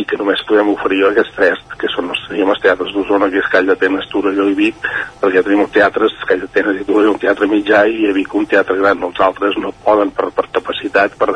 i 0.00 0.06
que 0.08 0.16
només 0.16 0.40
podem 0.48 0.70
oferir 0.72 1.02
aquests 1.04 1.34
tres, 1.36 1.60
que 1.78 1.90
són 1.92 2.08
els, 2.12 2.22
tenim 2.28 2.48
els 2.48 2.62
teatres 2.64 2.94
d'Osona, 2.94 3.28
que 3.32 3.42
és 3.42 3.50
Call 3.52 3.68
d'Atenes, 3.68 4.08
Torelló 4.12 4.48
i 4.48 4.56
Vic, 4.56 4.88
perquè 5.20 5.38
ja 5.38 5.44
tenim 5.44 5.66
els 5.66 5.74
teatres, 5.74 6.16
Call 6.28 6.46
d'Atenes 6.46 6.80
i 6.80 6.86
Torelló, 6.88 7.12
un 7.12 7.22
teatre 7.22 7.48
mitjà 7.50 7.84
i 7.90 8.08
a 8.08 8.14
Vic 8.16 8.34
un 8.34 8.48
teatre 8.48 8.78
gran. 8.80 9.04
Els 9.04 9.20
altres 9.20 9.58
no 9.60 9.74
poden 9.84 10.14
per, 10.16 10.30
per 10.32 10.48
capacitat 10.54 11.18
per, 11.20 11.34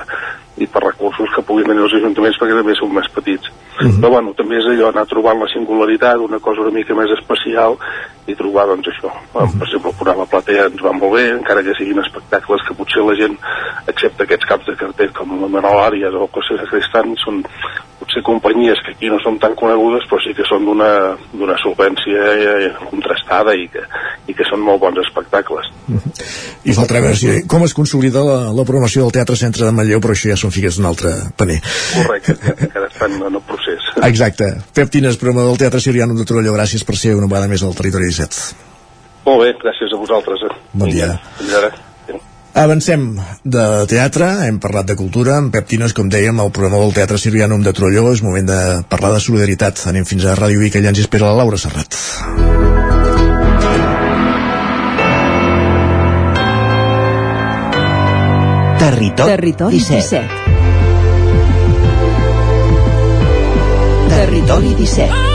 i 0.56 0.66
per 0.66 0.82
recursos 0.86 1.28
que 1.34 1.44
puguin 1.44 1.68
tenir 1.68 1.84
els 1.84 1.94
ajuntaments 1.98 2.38
perquè 2.40 2.56
també 2.56 2.74
són 2.78 2.94
més 2.96 3.08
petits. 3.12 3.50
Uh 3.76 3.84
-huh. 3.84 4.00
Però 4.00 4.10
bueno, 4.10 4.32
també 4.32 4.56
és 4.56 4.64
allò, 4.64 4.88
anar 4.88 5.06
trobant 5.06 5.40
la 5.40 5.48
singularitat, 5.52 6.16
una 6.16 6.38
cosa 6.38 6.62
una 6.62 6.70
mica 6.70 6.94
més 6.94 7.10
especial 7.18 7.76
i 8.26 8.34
trobar, 8.34 8.66
doncs, 8.66 8.88
això. 8.88 9.10
Uh 9.12 9.42
-huh. 9.42 9.58
Per 9.58 9.66
exemple, 9.68 9.90
el 9.90 9.96
programa 9.96 10.26
Platea 10.26 10.66
ens 10.66 10.82
va 10.82 10.92
molt 10.92 11.12
bé, 11.12 11.28
encara 11.30 11.62
que 11.62 11.74
siguin 11.74 11.98
espectacles 11.98 12.62
que 12.66 12.74
potser 12.74 13.02
la 13.04 13.14
gent 13.14 13.36
accepta 13.86 14.24
aquests 14.24 14.46
caps 14.46 14.66
de 14.66 14.76
cartell 14.76 15.12
com 15.12 15.40
la 15.42 15.48
Manolària 15.48 16.08
o 16.10 16.26
coses 16.28 16.60
de 16.60 16.66
Cristant, 16.66 17.16
són 17.18 17.44
potser 17.98 18.22
companyies 18.46 18.78
que 18.84 18.92
aquí 18.92 19.08
no 19.10 19.18
són 19.22 19.38
tan 19.42 19.54
conegudes 19.58 20.06
però 20.06 20.20
sí 20.22 20.32
que 20.36 20.44
són 20.46 20.64
d'una 20.66 21.56
solvència 21.62 22.26
eh, 22.34 22.68
contrastada 22.90 23.54
i 23.58 23.66
que, 23.72 23.82
i 24.30 24.34
que 24.34 24.46
són 24.46 24.62
molt 24.62 24.80
bons 24.80 25.00
espectacles. 25.02 25.66
I 26.64 26.74
faltarà 26.76 27.02
veure 27.02 27.18
si, 27.18 27.42
com 27.50 27.64
es 27.66 27.74
consolida 27.74 28.22
la, 28.26 28.38
la 28.54 28.66
programació 28.66 29.06
del 29.06 29.16
Teatre 29.16 29.38
Centre 29.38 29.66
de 29.66 29.72
Manlleu? 29.74 30.02
Però 30.02 30.14
això 30.14 30.30
ja 30.30 30.38
són 30.38 30.54
figues 30.54 30.78
d'un 30.78 30.86
altre 30.90 31.12
paner. 31.38 31.58
Correcte, 31.94 32.36
encara 32.68 32.90
estan 32.90 33.18
en 33.18 33.40
el 33.40 33.42
procés. 33.48 33.90
Exacte, 34.06 34.52
Pep 34.74 34.92
Tines, 34.94 35.18
programador 35.18 35.54
del 35.54 35.64
Teatre 35.64 35.82
Siriano 35.82 36.14
de 36.18 36.28
Torelló, 36.28 36.54
gràcies 36.54 36.86
per 36.86 36.98
ser 36.98 37.16
una 37.18 37.30
vegada 37.30 37.50
més 37.50 37.66
al 37.66 37.74
Territori 37.74 38.12
17 38.12 38.64
molt 39.26 39.40
bé, 39.42 39.48
gràcies 39.58 39.90
a 39.90 39.98
vosaltres 39.98 40.44
eh. 40.46 40.52
bon 40.78 40.86
dia. 40.86 41.08
Fins 41.40 41.56
ara 41.58 41.72
Avancem 42.56 43.02
de 43.44 43.84
teatre, 43.84 44.24
hem 44.46 44.56
parlat 44.56 44.86
de 44.88 44.94
cultura, 44.96 45.34
amb 45.36 45.52
Pep 45.52 45.66
Tines, 45.68 45.92
com 45.92 46.08
dèiem, 46.08 46.38
el 46.40 46.48
programa 46.56 46.78
del 46.80 46.94
Teatre 46.96 47.18
Sirvianum 47.20 47.60
de 47.60 47.74
Trolló, 47.76 48.06
és 48.16 48.22
moment 48.24 48.48
de 48.48 48.60
parlar 48.88 49.10
de 49.12 49.20
solidaritat. 49.20 49.82
Anem 49.92 50.08
fins 50.08 50.24
a 50.24 50.32
Ràdio 50.38 50.62
Vic, 50.64 50.78
allà 50.80 50.88
ens 50.94 51.02
espera 51.04 51.28
la 51.28 51.36
Laura 51.36 51.60
Serrat. 51.60 51.92
Territori, 58.80 59.30
Territori 59.36 59.76
17. 59.76 60.24
17. 60.24 60.56
Territori 64.16 64.74
17. 64.80 65.25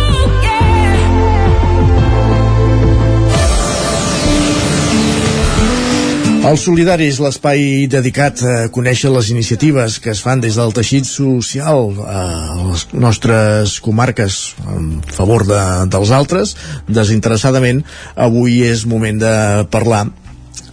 Els 6.42 6.64
Solidaris, 6.66 7.20
l'espai 7.22 7.86
dedicat 7.86 8.40
a 8.42 8.54
conèixer 8.74 9.12
les 9.14 9.28
iniciatives 9.30 10.00
que 10.02 10.10
es 10.10 10.22
fan 10.26 10.40
des 10.42 10.56
del 10.58 10.72
teixit 10.74 11.06
social 11.06 11.92
a 12.02 12.24
les 12.64 12.86
nostres 12.98 13.76
comarques 13.86 14.38
en 14.66 14.88
favor 15.06 15.46
de, 15.46 15.60
dels 15.94 16.10
altres, 16.18 16.56
desinteressadament, 16.90 17.84
avui 18.18 18.64
és 18.66 18.88
moment 18.90 19.22
de 19.22 19.34
parlar 19.70 20.08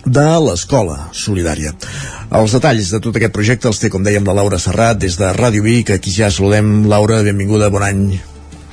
de 0.08 0.24
l'Escola 0.46 1.10
Solidària. 1.12 1.74
Els 2.40 2.54
detalls 2.56 2.94
de 2.94 3.00
tot 3.04 3.18
aquest 3.20 3.36
projecte 3.36 3.68
els 3.68 3.82
té, 3.82 3.90
com 3.92 4.06
dèiem, 4.06 4.24
la 4.24 4.38
Laura 4.40 4.56
Serrat, 4.62 4.96
des 5.04 5.20
de 5.20 5.34
Ràdio 5.36 5.66
Vic. 5.68 5.92
Aquí 5.92 6.14
ja 6.16 6.30
saludem. 6.32 6.86
Laura, 6.88 7.20
benvinguda, 7.26 7.68
bon 7.68 7.84
any. 7.84 8.06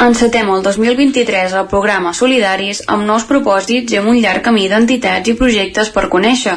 Encetem 0.06 0.48
el 0.52 0.64
2023 0.64 1.54
el 1.60 1.68
programa 1.72 2.16
Solidaris 2.16 2.82
amb 2.91 3.04
nous 3.08 3.28
propòsits 3.28 3.91
i 3.91 4.00
amb 4.00 4.12
un 4.12 4.22
llarg 4.24 4.43
camí 4.48 4.70
d'entitats 4.72 5.32
i 5.32 5.36
projectes 5.39 5.91
per 5.91 6.08
conèixer. 6.12 6.56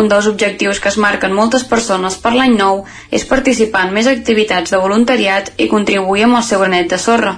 Un 0.00 0.08
dels 0.08 0.26
objectius 0.30 0.78
que 0.80 0.88
es 0.88 0.96
marquen 1.04 1.34
moltes 1.36 1.64
persones 1.70 2.16
per 2.24 2.32
l'any 2.32 2.54
nou 2.56 2.84
és 3.18 3.26
participar 3.28 3.82
en 3.86 3.94
més 3.96 4.06
activitats 4.08 4.72
de 4.72 4.80
voluntariat 4.80 5.50
i 5.60 5.68
contribuir 5.68 6.24
amb 6.26 6.38
el 6.38 6.46
seu 6.46 6.62
granet 6.64 6.88
de 6.92 6.98
sorra. 6.98 7.34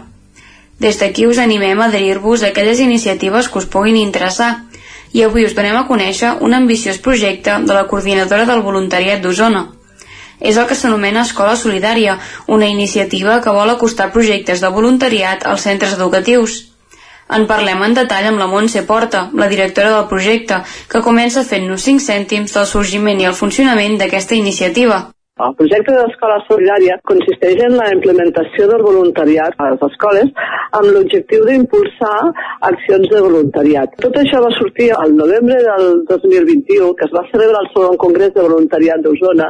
Des 0.84 0.98
d'aquí 1.00 1.26
us 1.26 1.40
animem 1.42 1.80
a 1.80 1.88
adherir-vos 1.90 2.42
a 2.42 2.52
aquelles 2.52 2.82
iniciatives 2.84 3.48
que 3.48 3.58
us 3.58 3.68
puguin 3.74 3.98
interessar 3.98 4.52
i 5.12 5.22
avui 5.26 5.44
us 5.46 5.54
donem 5.58 5.76
a 5.76 5.86
conèixer 5.90 6.36
un 6.40 6.54
ambiciós 6.54 6.98
projecte 6.98 7.58
de 7.66 7.74
la 7.74 7.86
Coordinadora 7.90 8.46
del 8.46 8.66
Voluntariat 8.70 9.22
d'Osona. 9.22 9.68
és 10.42 10.56
el 10.56 10.66
que 10.66 10.74
s'anomena 10.74 11.22
Escola 11.22 11.54
Solidària, 11.56 12.16
una 12.48 12.66
iniciativa 12.66 13.40
que 13.40 13.52
vol 13.54 13.70
acostar 13.70 14.10
projectes 14.10 14.60
de 14.60 14.68
voluntariat 14.68 15.46
als 15.46 15.62
centres 15.68 15.92
educatius. 15.94 16.71
En 17.32 17.46
parlem 17.48 17.80
en 17.86 17.94
detall 17.96 18.26
amb 18.28 18.42
la 18.42 18.48
Montse 18.50 18.82
Porta, 18.88 19.22
la 19.42 19.48
directora 19.52 19.94
del 19.94 20.08
projecte, 20.10 20.58
que 20.92 21.00
comença 21.06 21.46
fent-nos 21.48 21.86
5 21.88 22.04
cèntims 22.06 22.52
del 22.58 22.68
sorgiment 22.74 23.22
i 23.22 23.28
el 23.30 23.38
funcionament 23.38 23.96
d'aquesta 24.00 24.36
iniciativa. 24.36 24.98
El 25.40 25.54
projecte 25.56 25.92
d'Escola 25.96 26.34
Solidària 26.44 26.98
consisteix 27.08 27.60
en 27.64 27.78
la 27.78 27.86
implementació 27.94 28.66
del 28.68 28.82
voluntariat 28.84 29.54
a 29.56 29.70
les 29.70 29.84
escoles 29.86 30.28
amb 30.78 30.88
l'objectiu 30.92 31.46
d'impulsar 31.46 32.18
accions 32.68 33.08
de 33.08 33.22
voluntariat. 33.26 33.94
Tot 34.04 34.18
això 34.20 34.42
va 34.44 34.50
sortir 34.58 34.90
al 34.92 35.14
novembre 35.16 35.56
del 35.64 35.86
2021, 36.10 36.90
que 36.98 37.08
es 37.08 37.14
va 37.16 37.24
celebrar 37.30 37.62
el 37.64 37.70
segon 37.72 37.96
congrés 38.02 38.34
de 38.34 38.44
voluntariat 38.44 39.00
d'Osona, 39.06 39.46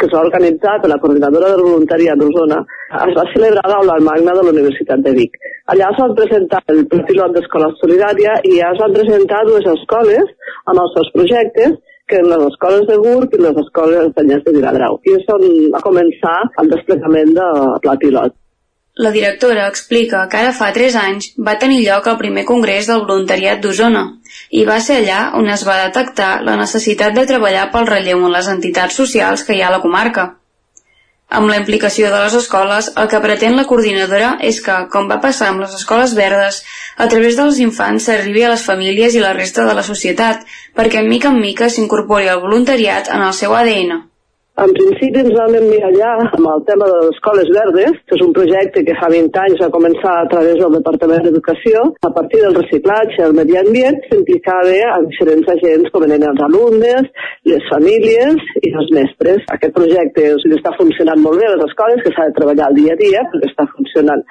que 0.00 0.08
s'ha 0.08 0.22
organitzat 0.24 0.80
per 0.80 0.90
la 0.94 0.98
coordinadora 1.04 1.52
del 1.52 1.66
voluntariat 1.68 2.16
d'Osona, 2.22 2.62
es 3.04 3.12
va 3.18 3.26
celebrar 3.34 3.66
a 3.66 3.74
l'aula 3.74 3.98
magna 4.08 4.38
de 4.38 4.46
la 4.46 4.54
Universitat 4.56 5.04
de 5.04 5.12
Vic. 5.20 5.36
Allà 5.74 5.90
es 5.92 6.00
van 6.00 6.16
presentar 6.16 6.62
el 6.72 6.86
pilot 6.88 7.36
d'Escola 7.36 7.68
Solidària 7.82 8.40
i 8.48 8.56
ja 8.56 8.72
es 8.72 8.80
van 8.80 8.96
presentar 8.96 9.44
dues 9.50 9.68
escoles 9.76 10.32
amb 10.64 10.80
els 10.80 10.96
seus 10.96 11.12
projectes 11.18 11.76
que 12.08 12.22
les 12.22 12.42
escoles 12.48 12.86
de 12.88 12.96
GURB 13.02 13.34
i 13.34 13.42
les 13.42 13.60
escoles 13.62 14.10
d'Anyès 14.16 14.42
de 14.46 14.56
Viladrau. 14.56 14.98
I 15.04 15.14
és 15.18 15.30
on 15.36 15.46
va 15.74 15.84
començar 15.84 16.38
el 16.62 16.74
desplegament 16.74 17.32
de 17.38 17.46
Pla 17.84 17.96
Pilot. 18.02 18.36
La 19.04 19.10
directora 19.12 19.66
explica 19.68 20.22
que 20.32 20.38
ara 20.40 20.52
fa 20.56 20.70
3 20.72 20.94
anys 20.96 21.26
va 21.48 21.58
tenir 21.60 21.82
lloc 21.84 22.06
el 22.08 22.16
primer 22.20 22.46
congrés 22.48 22.86
del 22.88 23.02
voluntariat 23.04 23.60
d'Osona 23.60 24.04
i 24.56 24.62
va 24.68 24.78
ser 24.86 25.02
allà 25.02 25.18
on 25.36 25.50
es 25.52 25.66
va 25.68 25.76
detectar 25.82 26.30
la 26.46 26.54
necessitat 26.56 27.12
de 27.18 27.26
treballar 27.28 27.66
pel 27.74 27.90
relleu 27.90 28.24
en 28.24 28.32
les 28.32 28.48
entitats 28.54 28.96
socials 29.02 29.44
que 29.44 29.58
hi 29.58 29.60
ha 29.60 29.68
a 29.68 29.74
la 29.76 29.82
comarca. 29.84 30.24
Amb 31.28 31.50
la 31.50 31.56
implicació 31.58 32.10
de 32.12 32.18
les 32.22 32.34
escoles, 32.38 32.88
el 33.02 33.08
que 33.10 33.20
pretén 33.22 33.56
la 33.58 33.64
coordinadora 33.66 34.28
és 34.48 34.60
que, 34.62 34.76
com 34.92 35.08
va 35.10 35.18
passar 35.24 35.48
amb 35.50 35.64
les 35.64 35.74
escoles 35.74 36.14
verdes, 36.14 36.60
a 36.96 37.08
través 37.10 37.38
dels 37.38 37.58
infants 37.58 38.06
s'arribi 38.06 38.44
a 38.46 38.52
les 38.52 38.62
famílies 38.62 39.16
i 39.18 39.24
la 39.24 39.34
resta 39.34 39.66
de 39.66 39.74
la 39.74 39.86
societat, 39.92 40.46
perquè 40.78 41.02
mica 41.02 41.34
en 41.34 41.40
mica 41.42 41.68
s'incorpori 41.68 42.30
el 42.30 42.44
voluntariat 42.46 43.10
en 43.10 43.26
el 43.26 43.34
seu 43.34 43.58
ADN. 43.58 44.15
En 44.56 44.70
principi 44.72 45.20
ens 45.20 45.34
vam 45.36 45.52
enviar 45.52 45.90
allà 45.90 46.10
amb 46.24 46.46
el 46.48 46.62
tema 46.64 46.86
de 46.88 46.94
les 46.98 47.10
escoles 47.12 47.50
verdes, 47.52 47.98
que 48.08 48.16
és 48.16 48.22
un 48.24 48.30
projecte 48.38 48.82
que 48.86 48.94
fa 48.96 49.10
20 49.12 49.36
anys 49.42 49.60
va 49.60 49.68
començar 49.74 50.14
a 50.16 50.28
través 50.32 50.56
del 50.62 50.72
Departament 50.78 51.26
d'Educació. 51.26 51.82
A 52.08 52.10
partir 52.16 52.40
del 52.40 52.56
reciclatge 52.56 53.20
i 53.20 53.26
el 53.26 53.36
medi 53.36 53.58
ambient 53.60 54.00
s'implicava 54.06 54.80
a 54.94 54.96
diferents 55.04 55.52
agents 55.58 55.92
com 55.92 56.08
eren 56.08 56.24
els 56.30 56.42
alumnes, 56.48 57.12
les 57.52 57.68
famílies 57.68 58.48
i 58.62 58.72
els 58.72 58.90
mestres. 58.96 59.44
Aquest 59.58 59.76
projecte 59.76 60.24
o 60.32 60.40
sigui, 60.40 60.56
està 60.56 60.72
funcionant 60.80 61.20
molt 61.20 61.44
bé 61.44 61.50
a 61.50 61.54
les 61.58 61.68
escoles, 61.68 62.00
que 62.00 62.16
s'ha 62.16 62.30
de 62.30 62.38
treballar 62.40 62.72
el 62.72 62.80
dia 62.80 62.96
a 62.96 63.00
dia 63.04 63.28
perquè 63.28 63.52
està 63.52 63.68
funcionant. 63.76 64.24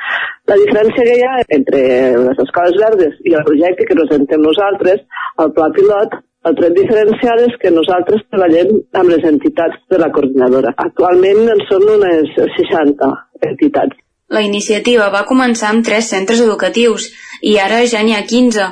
La 0.50 0.58
diferència 0.66 1.06
que 1.06 1.20
hi 1.20 1.26
ha 1.30 1.36
entre 1.62 1.88
les 2.26 2.46
escoles 2.50 2.82
verdes 2.82 3.22
i 3.30 3.38
el 3.38 3.46
projecte 3.46 3.86
que 3.86 4.02
presentem 4.02 4.42
nosaltres, 4.42 5.06
el 5.46 5.54
pla 5.54 5.70
pilot, 5.78 6.18
el 6.46 6.56
tret 6.60 6.76
diferencial 6.78 7.42
és 7.48 7.58
que 7.62 7.74
nosaltres 7.74 8.24
treballem 8.30 8.72
amb 9.00 9.12
les 9.14 9.24
entitats 9.26 9.80
de 9.90 10.00
la 10.02 10.12
coordinadora. 10.14 10.74
Actualment 10.86 11.42
en 11.56 11.62
són 11.70 11.86
unes 11.98 12.34
60 12.38 13.12
entitats. 13.50 13.98
La 14.36 14.42
iniciativa 14.46 15.12
va 15.14 15.26
començar 15.30 15.72
amb 15.72 15.86
tres 15.86 16.10
centres 16.14 16.42
educatius 16.42 17.12
i 17.42 17.58
ara 17.62 17.84
ja 17.90 18.02
n'hi 18.06 18.16
ha 18.18 18.26
15. 18.30 18.68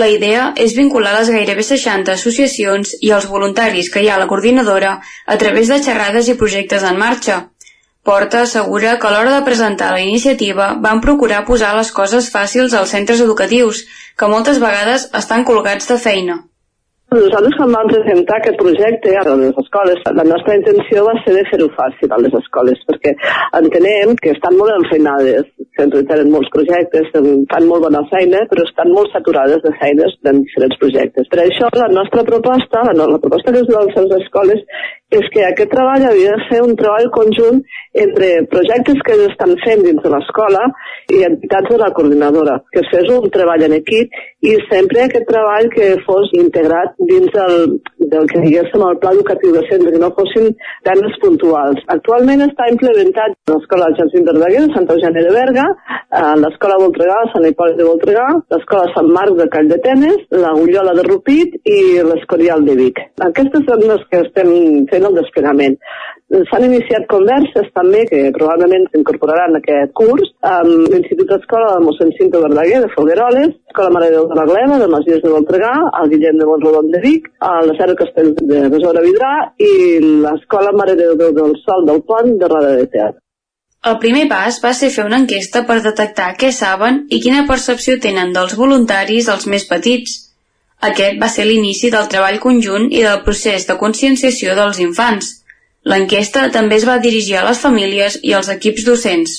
La 0.00 0.08
idea 0.12 0.48
és 0.62 0.74
vincular 0.76 1.12
les 1.16 1.30
gairebé 1.32 1.62
60 1.66 2.12
associacions 2.12 2.96
i 3.00 3.12
els 3.16 3.28
voluntaris 3.30 3.90
que 3.92 4.02
hi 4.02 4.10
ha 4.10 4.16
a 4.18 4.22
la 4.22 4.28
coordinadora 4.32 4.96
a 5.26 5.36
través 5.42 5.70
de 5.72 5.78
xerrades 5.86 6.28
i 6.28 6.36
projectes 6.42 6.84
en 6.90 6.98
marxa. 7.02 7.38
Porta 8.06 8.42
assegura 8.42 8.98
que 8.98 9.08
a 9.08 9.14
l'hora 9.14 9.32
de 9.34 9.46
presentar 9.46 9.92
la 9.94 10.02
iniciativa 10.02 10.68
van 10.82 11.00
procurar 11.06 11.46
posar 11.46 11.72
les 11.78 11.94
coses 11.94 12.28
fàcils 12.34 12.74
als 12.74 12.92
centres 12.94 13.22
educatius, 13.24 13.86
que 14.18 14.30
moltes 14.34 14.60
vegades 14.62 15.08
estan 15.22 15.46
colgats 15.48 15.90
de 15.90 15.98
feina. 15.98 16.36
Nosaltres 17.14 17.54
quan 17.54 17.70
vam 17.70 17.86
presentar 17.86 18.40
aquest 18.40 18.56
projecte 18.58 19.12
a 19.14 19.22
les 19.38 19.58
escoles, 19.62 20.00
la 20.18 20.24
nostra 20.26 20.56
intenció 20.58 21.04
va 21.06 21.12
ser 21.22 21.36
de 21.36 21.44
fer-ho 21.52 21.68
fàcil 21.76 22.10
a 22.10 22.18
les 22.18 22.34
escoles, 22.34 22.80
perquè 22.88 23.12
entenem 23.60 24.16
que 24.18 24.32
estan 24.34 24.58
molt 24.58 24.74
enfeinades, 24.74 25.46
sempre 25.78 26.02
tenen 26.10 26.32
molts 26.34 26.50
projectes, 26.50 27.06
fan 27.14 27.70
molt 27.70 27.86
bona 27.86 28.02
feina, 28.10 28.42
però 28.50 28.66
estan 28.66 28.90
molt 28.90 29.14
saturades 29.14 29.62
de 29.62 29.70
feines 29.78 30.18
en 30.32 30.42
diferents 30.42 30.82
projectes. 30.82 31.30
Per 31.30 31.40
això 31.44 31.70
la 31.78 31.92
nostra 31.94 32.26
proposta, 32.26 32.82
la, 32.90 33.06
la 33.14 33.22
proposta 33.22 33.54
que 33.54 33.62
es 33.62 33.70
de 33.70 33.86
les 33.86 34.16
escoles, 34.18 34.66
és 35.14 35.26
que 35.30 35.44
aquest 35.46 35.70
treball 35.70 36.02
havia 36.08 36.32
de 36.34 36.44
ser 36.48 36.58
un 36.64 36.74
treball 36.74 37.06
conjunt 37.14 37.60
entre 38.02 38.30
projectes 38.50 38.98
que 39.06 39.18
estan 39.28 39.54
fent 39.62 39.84
dins 39.86 40.02
de 40.02 40.10
l'escola 40.10 40.64
i 41.14 41.22
entitats 41.28 41.70
de 41.70 41.78
la 41.78 41.92
coordinadora, 41.94 42.56
que 42.74 42.82
es 42.82 42.90
fes 42.90 43.12
un 43.14 43.30
treball 43.30 43.62
en 43.68 43.76
equip 43.78 44.18
i 44.42 44.56
sempre 44.66 45.04
aquest 45.04 45.28
treball 45.30 45.70
que 45.70 45.92
fos 46.08 46.34
integrat 46.34 46.95
dins 46.98 47.28
del, 47.34 47.80
del 48.12 48.26
que 48.30 48.40
diguéssim 48.40 48.82
el 48.86 48.98
pla 49.02 49.12
educatiu 49.14 49.52
de 49.54 49.62
centre, 49.68 49.92
que 49.92 50.00
no 50.02 50.12
fossin 50.16 50.48
temes 50.88 51.18
puntuals. 51.22 51.82
Actualment 51.92 52.44
està 52.46 52.68
implementat 52.72 53.36
a 53.36 53.54
l'escola 53.54 53.90
Jacint 53.98 54.26
Verdaguer 54.30 54.64
de 54.64 54.74
Santa 54.74 54.96
Eugènia 54.96 55.26
de 55.26 55.34
Berga, 55.36 55.66
a 56.16 56.24
l'escola 56.40 56.80
Voltregà 56.82 57.20
de 57.22 57.32
Sant 57.34 57.48
Hipòlit 57.50 57.80
de 57.80 57.88
Voltregà, 57.90 58.26
l'escola 58.54 58.90
Sant 58.94 59.12
Marc 59.18 59.36
de 59.40 59.48
Call 59.52 59.70
de 59.72 59.80
Tenes, 59.84 60.26
la 60.32 60.54
Ullola 60.56 60.96
de 60.96 61.06
Rupit 61.08 61.56
i 61.68 61.80
l'Escorial 62.10 62.64
de 62.66 62.76
Vic. 62.80 63.02
Aquestes 63.30 63.66
són 63.68 63.86
les 63.90 64.04
que 64.10 64.22
estem 64.24 64.52
fent 64.90 65.10
el 65.10 65.18
desplegament. 65.20 65.76
S'han 66.50 66.64
iniciat 66.66 67.04
converses 67.06 67.68
també 67.74 68.00
que 68.10 68.32
probablement 68.34 68.88
s'incorporaran 68.90 69.52
en 69.52 69.60
aquest 69.60 69.92
curs 69.94 70.32
amb 70.50 70.88
l'Institut 70.90 71.28
d'Escola 71.30 71.76
de 71.76 71.84
mossèn 71.84 72.10
Cinto 72.16 72.40
Verdaguer 72.42 72.80
de 72.82 72.90
Folgueroles, 72.96 73.52
l'Escola 73.66 73.90
Mare 73.90 74.06
de 74.06 74.16
Déu 74.16 74.26
de 74.28 74.36
la 74.38 74.46
Gleva 74.46 74.78
de 74.78 74.86
Masies 74.88 75.22
de 75.22 75.28
Voltregà, 75.28 75.72
el 76.00 76.08
Guillem 76.10 76.38
de 76.38 76.46
Montrodon 76.46 76.90
de 76.90 77.00
Vic, 77.02 77.26
a 77.40 77.60
la 77.66 77.74
Serra 77.76 77.96
Castell 77.98 78.32
de 78.38 78.68
Besora 78.72 79.02
Vidrà 79.02 79.32
i 79.58 79.98
l'Escola 80.22 80.72
Mare 80.72 80.94
de 80.96 81.08
Déu 81.18 81.32
del 81.34 81.56
Sol 81.64 81.84
del 81.84 82.00
Pont 82.06 82.38
de 82.38 82.48
Roda 82.48 82.76
de 82.78 82.86
Teatre. 82.86 83.20
El 83.90 83.98
primer 84.02 84.28
pas 84.30 84.56
va 84.62 84.72
ser 84.74 84.90
fer 84.94 85.04
una 85.06 85.18
enquesta 85.22 85.64
per 85.66 85.80
detectar 85.82 86.30
què 86.38 86.52
saben 86.52 87.02
i 87.10 87.20
quina 87.20 87.44
percepció 87.50 87.98
tenen 88.06 88.32
dels 88.32 88.56
voluntaris 88.58 89.28
els 89.34 89.46
més 89.46 89.66
petits. 89.68 90.14
Aquest 90.88 91.20
va 91.20 91.28
ser 91.28 91.46
l'inici 91.46 91.90
del 91.90 92.08
treball 92.08 92.38
conjunt 92.40 92.88
i 92.90 93.02
del 93.02 93.20
procés 93.26 93.66
de 93.66 93.76
conscienciació 93.82 94.54
dels 94.54 94.80
infants. 94.80 95.34
L'enquesta 95.84 96.48
també 96.54 96.80
es 96.80 96.86
va 96.88 96.98
dirigir 96.98 97.36
a 97.38 97.44
les 97.50 97.60
famílies 97.62 98.18
i 98.22 98.32
als 98.32 98.48
equips 98.56 98.86
docents. 98.88 99.36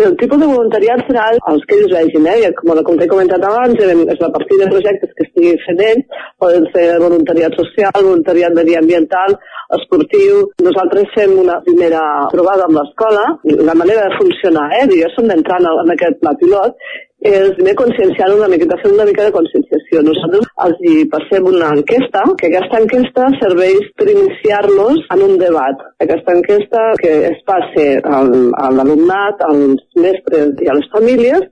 El 0.00 0.14
tipus 0.16 0.40
de 0.40 0.46
voluntariat 0.48 1.02
serà 1.04 1.24
els 1.50 1.64
que 1.68 1.76
ells 1.76 1.90
vegin, 1.92 2.24
eh? 2.32 2.48
com, 2.56 2.70
com 2.86 3.00
he 3.04 3.08
comentat 3.10 3.42
abans, 3.44 3.76
és 3.76 4.22
la 4.22 4.30
partir 4.32 4.56
de 4.62 4.68
projectes 4.70 5.10
que 5.18 5.26
estigui 5.26 5.50
fent 5.66 5.82
ells, 5.84 6.22
poden 6.40 6.64
ser 6.72 6.86
voluntariat 7.02 7.52
social, 7.60 7.92
voluntariat 7.98 8.56
mediambiental, 8.56 9.36
esportiu. 9.76 10.46
Nosaltres 10.64 11.12
fem 11.12 11.36
una 11.44 11.58
primera 11.68 12.00
trobada 12.32 12.64
amb 12.70 12.80
l'escola, 12.80 13.26
la 13.68 13.76
manera 13.82 14.08
de 14.08 14.16
funcionar, 14.16 14.70
eh, 14.78 14.86
diguéssim, 14.94 15.28
d'entrar 15.28 15.60
en, 15.60 15.68
en 15.84 15.96
aquest 15.98 16.22
pla 16.24 16.32
pilot, 16.40 16.80
és 17.22 17.54
primer 17.54 17.74
conscienciar 17.78 18.28
una 18.34 18.48
miqueta, 18.50 18.78
fer 18.82 18.90
una 18.90 19.06
mica 19.06 19.26
de 19.26 19.32
conscienciació. 19.34 20.02
Nosaltres 20.02 20.48
els 20.66 20.80
hi 20.88 20.94
passem 21.12 21.46
una 21.46 21.70
enquesta, 21.76 22.24
que 22.40 22.50
aquesta 22.50 22.80
enquesta 22.82 23.28
serveix 23.38 23.92
per 23.98 24.08
iniciar-los 24.10 25.04
en 25.14 25.24
un 25.28 25.36
debat. 25.38 25.86
Aquesta 26.02 26.34
enquesta 26.34 26.82
que 27.02 27.12
es 27.30 27.38
passe 27.46 27.86
al, 28.02 28.32
a 28.58 28.72
l'alumnat, 28.74 29.46
als 29.46 30.02
mestres 30.02 30.58
i 30.66 30.70
a 30.70 30.76
les 30.78 30.90
famílies, 30.94 31.46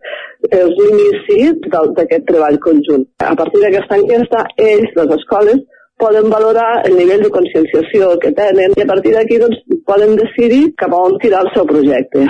és 0.51 0.75
l'inici 0.83 1.41
d'aquest 1.71 2.27
treball 2.27 2.59
conjunt. 2.67 3.07
A 3.23 3.37
partir 3.39 3.63
d'aquesta 3.63 4.01
enquesta, 4.03 4.45
ells, 4.71 4.97
les 4.99 5.17
escoles, 5.21 5.63
poden 6.01 6.31
valorar 6.33 6.83
el 6.89 6.97
nivell 6.97 7.23
de 7.23 7.31
conscienciació 7.35 8.15
que 8.23 8.33
tenen 8.37 8.75
i 8.75 8.83
a 8.83 8.89
partir 8.89 9.13
d'aquí 9.15 9.39
doncs, 9.39 9.59
poden 9.87 10.17
decidir 10.19 10.71
cap 10.81 10.95
a 10.97 11.03
on 11.09 11.19
tirar 11.23 11.45
el 11.45 11.53
seu 11.55 11.69
projecte. 11.69 12.25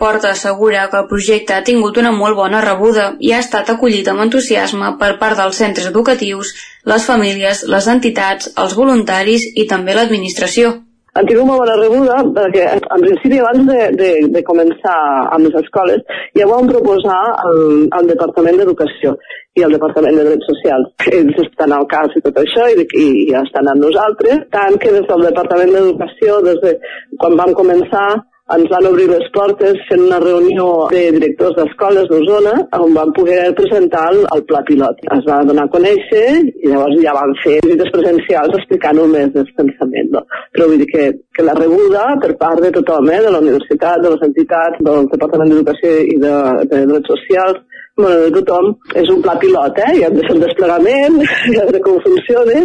Porta 0.00 0.30
assegura 0.32 0.86
que 0.90 0.96
el 0.96 1.08
projecte 1.08 1.52
ha 1.52 1.64
tingut 1.64 1.98
una 2.00 2.10
molt 2.18 2.38
bona 2.38 2.60
rebuda 2.64 3.06
i 3.28 3.34
ha 3.36 3.40
estat 3.44 3.68
acollit 3.72 4.06
amb 4.08 4.22
entusiasme 4.24 4.94
per 5.02 5.10
part 5.22 5.36
dels 5.36 5.58
centres 5.60 5.88
educatius, 5.90 6.54
les 6.92 7.08
famílies, 7.10 7.66
les 7.74 7.88
entitats, 7.94 8.54
els 8.62 8.76
voluntaris 8.78 9.44
i 9.60 9.66
també 9.72 9.96
l'administració. 9.98 10.78
Han 11.18 11.26
tingut 11.26 11.48
molt 11.50 11.60
bona 11.64 11.74
rebuda 11.80 12.16
perquè, 12.38 12.64
en 12.78 13.04
principi, 13.04 13.42
abans 13.42 13.68
de, 13.68 13.78
de, 13.98 14.08
de 14.38 14.42
començar 14.46 14.96
amb 15.36 15.48
les 15.48 15.60
escoles, 15.60 16.00
ja 16.38 16.46
ho 16.46 16.50
vam 16.52 16.72
proposar 16.72 17.20
al, 17.44 17.62
al 17.98 18.10
Departament 18.14 18.60
d'Educació 18.62 19.12
i 19.58 19.66
al 19.66 19.76
Departament 19.76 20.16
de 20.16 20.26
Drets 20.30 20.48
Socials. 20.52 20.94
Ells 21.12 21.44
estan 21.44 21.76
al 21.76 21.88
cas 21.92 22.16
i 22.16 22.24
tot 22.24 22.40
això 22.40 22.70
i, 22.72 22.88
i, 23.04 23.06
i 23.26 23.36
estan 23.42 23.68
amb 23.74 23.84
nosaltres, 23.84 24.46
tant 24.56 24.80
que 24.80 24.96
des 24.96 25.08
del 25.12 25.28
Departament 25.28 25.76
d'Educació, 25.76 26.40
des 26.48 26.62
de 26.64 26.76
quan 27.20 27.36
vam 27.42 27.56
començar, 27.58 28.08
ens 28.56 28.70
van 28.72 28.86
obrir 28.88 29.06
les 29.10 29.26
portes 29.34 29.78
fent 29.88 30.02
una 30.06 30.18
reunió 30.22 30.66
de 30.92 31.02
directors 31.16 31.56
d'escoles 31.58 32.08
d'Osona 32.10 32.54
on 32.78 32.94
van 32.96 33.12
poder 33.18 33.42
presentar 33.58 34.06
el, 34.12 34.20
el 34.34 34.42
pla 34.48 34.62
pilot. 34.68 35.04
Es 35.16 35.24
va 35.28 35.40
donar 35.46 35.66
a 35.68 35.72
conèixer 35.74 36.24
i 36.42 36.72
llavors 36.72 36.98
ja 37.04 37.14
van 37.16 37.34
fer 37.44 37.56
visites 37.66 37.92
presencials 37.94 38.58
explicant-ho 38.58 39.06
més 39.12 39.30
d'extensament. 39.36 40.10
No? 40.16 40.24
Però 40.56 40.70
vull 40.70 40.82
dir 40.82 40.90
que, 40.90 41.08
que 41.36 41.46
la 41.46 41.56
rebuda 41.58 42.06
per 42.24 42.32
part 42.42 42.62
de 42.64 42.72
tothom, 42.78 43.10
eh, 43.14 43.22
de 43.26 43.34
la 43.34 43.42
universitat, 43.44 44.02
de 44.02 44.14
les 44.14 44.26
entitats, 44.30 44.82
del 44.86 45.10
Departament 45.14 45.54
d'Educació 45.54 45.94
i 46.14 46.18
de, 46.24 46.36
de 46.72 46.84
Drets 46.90 47.14
Socials, 47.14 47.62
bueno, 48.02 48.26
de 48.26 48.32
tothom, 48.40 48.72
és 48.96 49.08
un 49.12 49.22
pla 49.24 49.36
pilot, 49.40 49.78
eh? 49.86 49.94
I 50.00 50.04
hem 50.06 50.18
de 50.18 50.26
fer 50.26 50.34
el 50.36 50.44
desplegament, 50.44 51.20
i 51.52 51.56
a 51.56 51.64
veure 51.68 51.80
com 51.84 51.98
funciona, 52.04 52.64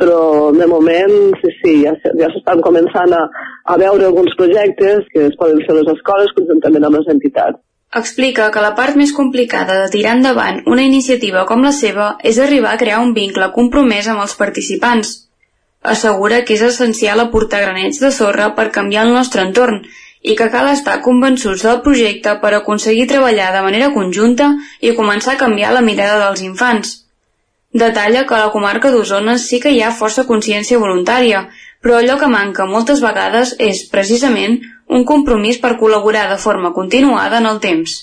però 0.00 0.18
de 0.56 0.68
moment, 0.70 1.14
sí, 1.42 1.52
sí, 1.60 1.74
ja, 1.84 1.94
ja 2.20 2.30
s'estan 2.32 2.62
començant 2.64 3.14
a, 3.16 3.22
a 3.64 3.78
veure 3.80 4.08
alguns 4.08 4.34
projectes 4.40 5.06
que 5.12 5.28
es 5.30 5.38
poden 5.40 5.62
fer 5.66 5.74
a 5.74 5.78
les 5.80 5.92
escoles 5.96 6.34
conjuntament 6.38 6.88
amb 6.88 7.00
les 7.00 7.10
entitats. 7.16 7.60
Explica 7.94 8.48
que 8.50 8.62
la 8.62 8.72
part 8.74 8.96
més 8.98 9.12
complicada 9.14 9.76
de 9.82 9.90
tirar 9.92 10.16
endavant 10.18 10.64
una 10.66 10.82
iniciativa 10.82 11.44
com 11.46 11.62
la 11.62 11.70
seva 11.74 12.16
és 12.30 12.40
arribar 12.42 12.72
a 12.74 12.80
crear 12.80 12.98
un 13.04 13.12
vincle 13.14 13.52
compromès 13.54 14.08
amb 14.10 14.24
els 14.24 14.34
participants. 14.40 15.12
Assegura 15.94 16.40
que 16.48 16.56
és 16.56 16.64
essencial 16.66 17.20
aportar 17.22 17.60
granets 17.62 18.00
de 18.02 18.10
sorra 18.10 18.48
per 18.56 18.72
canviar 18.74 19.04
el 19.06 19.14
nostre 19.14 19.44
entorn 19.46 19.84
i 20.24 20.34
que 20.38 20.48
cal 20.52 20.70
estar 20.72 21.00
convençuts 21.04 21.62
del 21.66 21.82
projecte 21.86 22.32
per 22.42 22.54
aconseguir 22.56 23.08
treballar 23.10 23.50
de 23.52 23.64
manera 23.66 23.90
conjunta 23.96 24.54
i 24.80 24.94
començar 25.00 25.34
a 25.34 25.40
canviar 25.42 25.74
la 25.76 25.84
mirada 25.84 26.20
dels 26.22 26.44
infants. 26.46 26.94
Detalla 27.84 28.22
que 28.24 28.36
a 28.36 28.44
la 28.46 28.52
comarca 28.54 28.92
d'Osona 28.94 29.36
sí 29.42 29.60
que 29.60 29.74
hi 29.74 29.82
ha 29.82 29.92
força 29.98 30.24
consciència 30.30 30.80
voluntària, 30.80 31.44
però 31.82 31.98
allò 31.98 32.16
que 32.20 32.30
manca 32.32 32.64
moltes 32.70 33.04
vegades 33.04 33.52
és, 33.60 33.84
precisament, 33.92 34.60
un 34.88 35.04
compromís 35.04 35.60
per 35.60 35.74
col·laborar 35.80 36.28
de 36.32 36.40
forma 36.40 36.72
continuada 36.72 37.42
en 37.42 37.50
el 37.52 37.60
temps. 37.60 38.00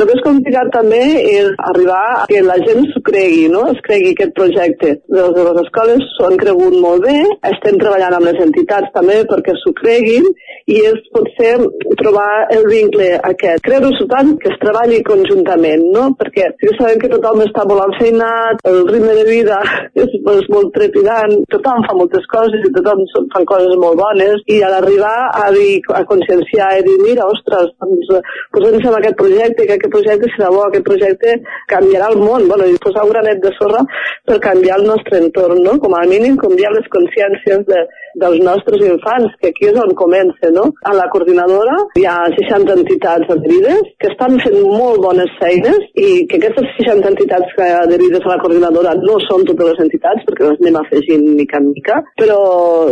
El 0.00 0.08
que 0.08 0.14
és 0.16 0.22
complicat 0.24 0.70
també 0.72 1.00
és 1.28 1.48
arribar 1.68 2.00
a 2.16 2.22
que 2.30 2.40
la 2.40 2.56
gent 2.64 2.86
s'ho 2.88 3.02
cregui, 3.04 3.50
no? 3.52 3.66
es 3.68 3.82
cregui 3.84 4.14
aquest 4.14 4.32
projecte. 4.38 4.94
Les 5.12 5.34
de 5.36 5.44
les 5.44 5.58
escoles 5.60 6.06
s'ho 6.14 6.30
han 6.30 6.38
cregut 6.40 6.78
molt 6.80 7.04
bé, 7.04 7.18
estem 7.50 7.76
treballant 7.82 8.16
amb 8.16 8.30
les 8.30 8.40
entitats 8.46 8.88
també 8.94 9.18
perquè 9.28 9.52
s'ho 9.60 9.74
creguin 9.82 10.24
i 10.70 10.80
és 10.86 11.00
potser 11.14 11.54
trobar 12.00 12.28
el 12.54 12.66
vincle 12.70 13.08
aquest. 13.30 13.68
S'ho 14.00 14.06
tant 14.10 14.30
que 14.42 14.50
es 14.52 14.58
treballi 14.62 15.00
conjuntament, 15.06 15.82
no? 15.94 16.04
Perquè 16.18 16.46
que 16.60 16.72
sabem 16.78 17.00
que 17.02 17.10
tothom 17.12 17.42
està 17.44 17.64
molt 17.68 17.82
enfeinat, 17.88 18.62
el 18.70 18.84
ritme 18.90 19.16
de 19.18 19.24
vida 19.28 19.58
és, 20.02 20.14
és 20.34 20.48
molt 20.54 20.70
trepidant, 20.76 21.34
tothom 21.54 21.86
fa 21.88 21.96
moltes 21.98 22.26
coses 22.32 22.66
i 22.66 22.72
tothom 22.76 23.02
fa 23.34 23.42
coses 23.50 23.74
molt 23.82 23.98
bones 24.00 24.44
i 24.54 24.60
a 24.62 24.70
l'arribar 24.74 25.16
a 25.40 25.48
dir, 25.56 25.80
a 25.96 26.04
conscienciar 26.08 26.70
i 26.78 26.86
dir, 26.86 26.98
mira, 27.02 27.26
ostres, 27.34 27.72
doncs 27.82 28.12
posem-nos 28.54 28.86
en 28.90 28.98
aquest 29.00 29.18
projecte, 29.20 29.66
que 29.66 29.78
aquest 29.78 29.94
projecte 29.94 30.30
serà 30.36 30.52
bo, 30.54 30.66
aquest 30.66 30.86
projecte 30.86 31.36
canviarà 31.72 32.12
el 32.14 32.20
món, 32.22 32.46
bueno, 32.50 32.68
i 32.68 32.78
posar 32.84 33.06
un 33.06 33.14
granet 33.14 33.42
de 33.42 33.52
sorra 33.58 33.82
per 34.28 34.38
canviar 34.44 34.78
el 34.80 34.86
nostre 34.92 35.20
entorn, 35.24 35.62
no? 35.66 35.76
Com 35.82 35.96
a 35.98 36.06
mínim 36.10 36.38
canviar 36.40 36.72
les 36.76 36.86
consciències 36.94 37.66
de, 37.66 37.82
dels 38.18 38.40
nostres 38.44 38.82
infants, 38.86 39.34
que 39.40 39.50
aquí 39.52 39.68
és 39.70 39.78
on 39.80 39.94
comença, 39.98 40.50
no? 40.54 40.66
A 40.88 40.94
la 40.96 41.06
coordinadora 41.12 41.76
hi 41.98 42.06
ha 42.08 42.16
60 42.36 42.76
entitats 42.80 43.30
adherides 43.34 43.92
que 44.00 44.10
estan 44.12 44.38
fent 44.44 44.58
molt 44.64 45.02
bones 45.04 45.32
feines 45.40 45.86
i 45.94 46.26
que 46.30 46.40
aquestes 46.40 46.70
60 46.78 47.12
entitats 47.12 47.54
que 47.56 47.68
adherides 47.82 48.26
a 48.26 48.34
la 48.34 48.40
coordinadora 48.42 48.96
no 49.00 49.18
són 49.26 49.46
totes 49.48 49.72
les 49.72 49.82
entitats 49.86 50.26
perquè 50.28 50.48
les 50.48 50.62
anem 50.62 50.80
afegint 50.80 51.26
mica 51.38 51.60
en 51.60 51.70
mica, 51.74 52.00
però 52.20 52.40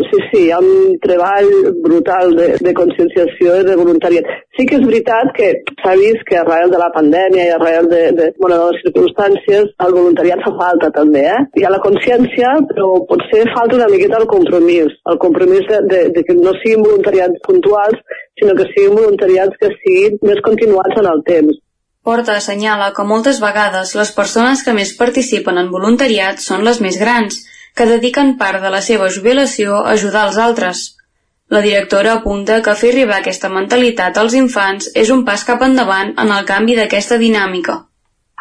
sí, 0.09 0.23
sí, 0.31 0.45
hi 0.47 0.53
ha 0.55 0.61
un 0.63 0.99
treball 1.03 1.51
brutal 1.85 2.35
de, 2.39 2.51
de 2.65 2.75
conscienciació 2.77 3.59
i 3.61 3.67
de 3.69 3.79
voluntariat. 3.79 4.29
Sí 4.59 4.67
que 4.69 4.79
és 4.79 4.87
veritat 4.87 5.33
que 5.37 5.51
s'ha 5.83 5.95
vist 5.99 6.25
que 6.29 6.39
arrel 6.41 6.73
de 6.73 6.81
la 6.81 6.91
pandèmia 6.95 7.49
i 7.49 7.55
arrel 7.55 7.91
de, 7.91 8.03
de, 8.19 8.31
bueno, 8.41 8.59
de 8.59 8.71
les 8.73 8.83
circumstàncies 8.87 9.75
el 9.87 9.95
voluntariat 9.95 10.43
fa 10.45 10.55
falta 10.59 10.91
també, 10.95 11.25
eh? 11.31 11.39
Hi 11.59 11.67
ha 11.67 11.73
la 11.75 11.83
consciència, 11.85 12.55
però 12.71 12.91
potser 13.11 13.45
falta 13.55 13.79
una 13.79 13.91
miqueta 13.93 14.19
el 14.21 14.29
compromís, 14.31 14.95
el 15.13 15.19
compromís 15.19 15.65
de, 15.69 15.79
de, 15.91 16.01
de 16.17 16.25
que 16.27 16.37
no 16.37 16.53
siguin 16.59 16.85
voluntariats 16.85 17.41
puntuals, 17.47 18.03
sinó 18.39 18.55
que 18.59 18.67
siguin 18.73 18.99
voluntariats 18.99 19.57
que 19.61 19.73
siguin 19.79 20.21
més 20.31 20.43
continuats 20.45 21.01
en 21.01 21.09
el 21.13 21.25
temps. 21.31 21.57
Porta 22.09 22.37
assenyala 22.41 22.93
que 22.97 23.07
moltes 23.09 23.41
vegades 23.45 23.95
les 23.99 24.13
persones 24.17 24.63
que 24.65 24.77
més 24.77 24.95
participen 25.01 25.59
en 25.63 25.73
voluntariat 25.73 26.45
són 26.45 26.65
les 26.69 26.81
més 26.85 27.01
grans, 27.01 27.43
que 27.77 27.89
dediquen 27.89 28.37
part 28.39 28.63
de 28.65 28.71
la 28.75 28.85
seva 28.85 29.11
jubilació 29.17 29.83
a 29.83 29.97
ajudar 29.97 30.29
els 30.29 30.39
altres. 30.45 30.87
La 31.49 31.65
directora 31.65 32.15
apunta 32.21 32.63
que 32.63 32.77
fer 32.77 32.95
arribar 32.95 33.21
aquesta 33.23 33.49
mentalitat 33.53 34.21
als 34.21 34.37
infants 34.37 34.93
és 34.95 35.13
un 35.15 35.25
pas 35.29 35.45
cap 35.49 35.65
endavant 35.65 36.15
en 36.17 36.33
el 36.39 36.49
canvi 36.49 36.77
d'aquesta 36.77 37.21
dinàmica 37.21 37.83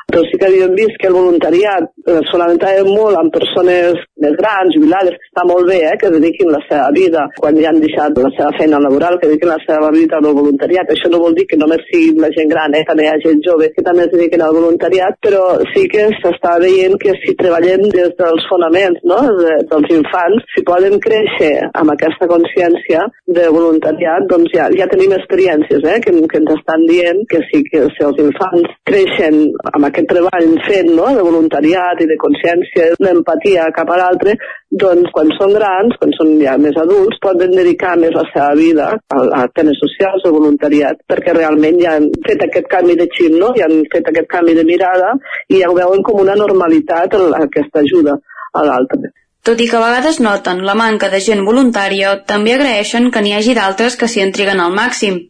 però 0.08 0.24
sí 0.24 0.38
que 0.40 0.48
havíem 0.48 0.74
vist 0.74 0.96
que 1.02 1.10
el 1.12 1.18
voluntariat 1.18 1.90
eh, 2.08 2.22
solament 2.32 2.64
molt 2.88 3.18
amb 3.20 3.34
persones 3.34 4.00
més 4.24 4.36
grans, 4.40 4.74
jubilades, 4.74 5.18
que 5.20 5.28
està 5.30 5.44
molt 5.46 5.68
bé, 5.68 5.82
eh, 5.84 5.98
que 6.00 6.12
dediquin 6.14 6.50
la 6.50 6.62
seva 6.70 6.88
vida, 6.96 7.26
quan 7.38 7.58
ja 7.60 7.70
han 7.70 7.82
deixat 7.84 8.18
la 8.18 8.32
seva 8.38 8.54
feina 8.58 8.80
laboral, 8.80 9.20
que 9.20 9.28
dediquin 9.28 9.52
la 9.52 9.60
seva 9.66 9.92
vida 9.92 10.18
al 10.18 10.30
voluntariat. 10.32 10.90
Això 10.90 11.12
no 11.12 11.20
vol 11.22 11.36
dir 11.38 11.46
que 11.50 11.60
només 11.60 11.84
sigui 11.90 12.16
la 12.24 12.32
gent 12.38 12.50
gran, 12.54 12.74
eh, 12.74 12.86
també 12.88 13.06
hi 13.06 13.12
ha 13.12 13.18
gent 13.26 13.44
jove 13.46 13.70
que 13.76 13.84
també 13.86 14.06
es 14.08 14.14
dediquen 14.14 14.42
al 14.46 14.56
voluntariat, 14.56 15.20
però 15.28 15.44
sí 15.74 15.86
que 15.92 16.08
s'està 16.22 16.56
veient 16.64 16.98
que 17.04 17.14
si 17.22 17.36
treballem 17.42 17.86
des 17.92 18.16
dels 18.18 18.48
fonaments 18.50 19.04
no, 19.12 19.20
de, 19.42 19.58
dels 19.74 19.94
infants, 19.98 20.48
si 20.56 20.66
poden 20.72 20.98
créixer 21.04 21.54
amb 21.76 21.94
aquesta 21.94 22.30
consciència 22.32 23.04
de 23.28 23.50
voluntariat, 23.54 24.26
doncs 24.32 24.56
ja, 24.56 24.70
ja 24.80 24.88
tenim 24.90 25.14
experiències 25.20 25.84
eh, 25.84 26.00
que, 26.00 26.16
que 26.32 26.42
ens 26.42 26.56
estan 26.56 26.88
dient 26.88 27.24
que 27.30 27.44
sí 27.52 27.62
que 27.68 27.86
si 27.94 28.08
els 28.08 28.24
infants 28.24 28.74
creixen 28.88 29.44
amb 29.74 29.92
aquest 29.98 30.10
treball 30.12 30.52
fet 30.68 30.90
no? 30.94 31.08
de 31.18 31.26
voluntariat 31.26 32.02
i 32.04 32.08
de 32.10 32.18
consciència, 32.22 32.92
d'empatia 33.02 33.66
cap 33.74 33.90
a 33.90 33.98
l'altre, 33.98 34.36
doncs 34.70 35.10
quan 35.16 35.32
són 35.40 35.56
grans, 35.58 35.98
quan 35.98 36.14
són 36.14 36.36
ja 36.42 36.54
més 36.62 36.78
adults, 36.78 37.18
poden 37.24 37.56
dedicar 37.58 37.96
més 37.98 38.14
la 38.14 38.26
seva 38.30 38.52
vida 38.60 38.90
a, 38.94 39.22
a 39.42 39.44
temes 39.58 39.80
socials 39.82 40.26
o 40.30 40.34
voluntariat, 40.36 41.02
perquè 41.10 41.34
realment 41.34 41.82
ja 41.82 41.96
han 41.98 42.10
fet 42.28 42.46
aquest 42.46 42.70
canvi 42.70 42.98
de 43.00 43.08
xip, 43.16 43.34
no? 43.42 43.54
ja 43.58 43.66
han 43.66 43.82
fet 43.94 44.12
aquest 44.12 44.30
canvi 44.30 44.54
de 44.58 44.68
mirada 44.68 45.16
i 45.50 45.64
ja 45.64 45.72
ho 45.72 45.78
veuen 45.78 46.06
com 46.06 46.22
una 46.22 46.38
normalitat 46.38 47.18
aquesta 47.42 47.82
ajuda 47.82 48.20
a 48.54 48.68
l'altre. 48.68 49.10
Tot 49.48 49.62
i 49.64 49.70
que 49.72 49.78
a 49.80 49.82
vegades 49.82 50.20
noten 50.20 50.66
la 50.68 50.76
manca 50.76 51.10
de 51.10 51.22
gent 51.24 51.42
voluntària, 51.48 52.18
també 52.30 52.54
agraeixen 52.54 53.10
que 53.10 53.24
n'hi 53.24 53.34
hagi 53.34 53.56
d'altres 53.56 53.96
que 53.96 54.10
s'hi 54.12 54.26
entreguen 54.26 54.60
al 54.60 54.76
màxim. 54.76 55.22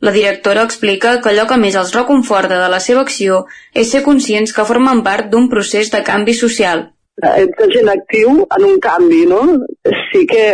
La 0.00 0.12
directora 0.14 0.62
explica 0.62 1.16
que 1.22 1.32
allò 1.32 1.46
que 1.50 1.58
més 1.62 1.78
els 1.80 1.94
reconforta 1.96 2.60
de 2.60 2.68
la 2.70 2.78
seva 2.84 3.02
acció 3.06 3.40
és 3.74 3.90
ser 3.94 4.04
conscients 4.06 4.54
que 4.54 4.66
formen 4.68 5.02
part 5.08 5.32
d'un 5.32 5.48
procés 5.54 5.90
de 5.94 6.04
canvi 6.06 6.36
social 6.40 6.86
ets 7.22 7.74
gent 7.74 7.88
actiu 7.90 8.44
en 8.56 8.64
un 8.64 8.78
canvi, 8.80 9.24
no? 9.26 9.40
Sí 10.10 10.24
que 10.28 10.44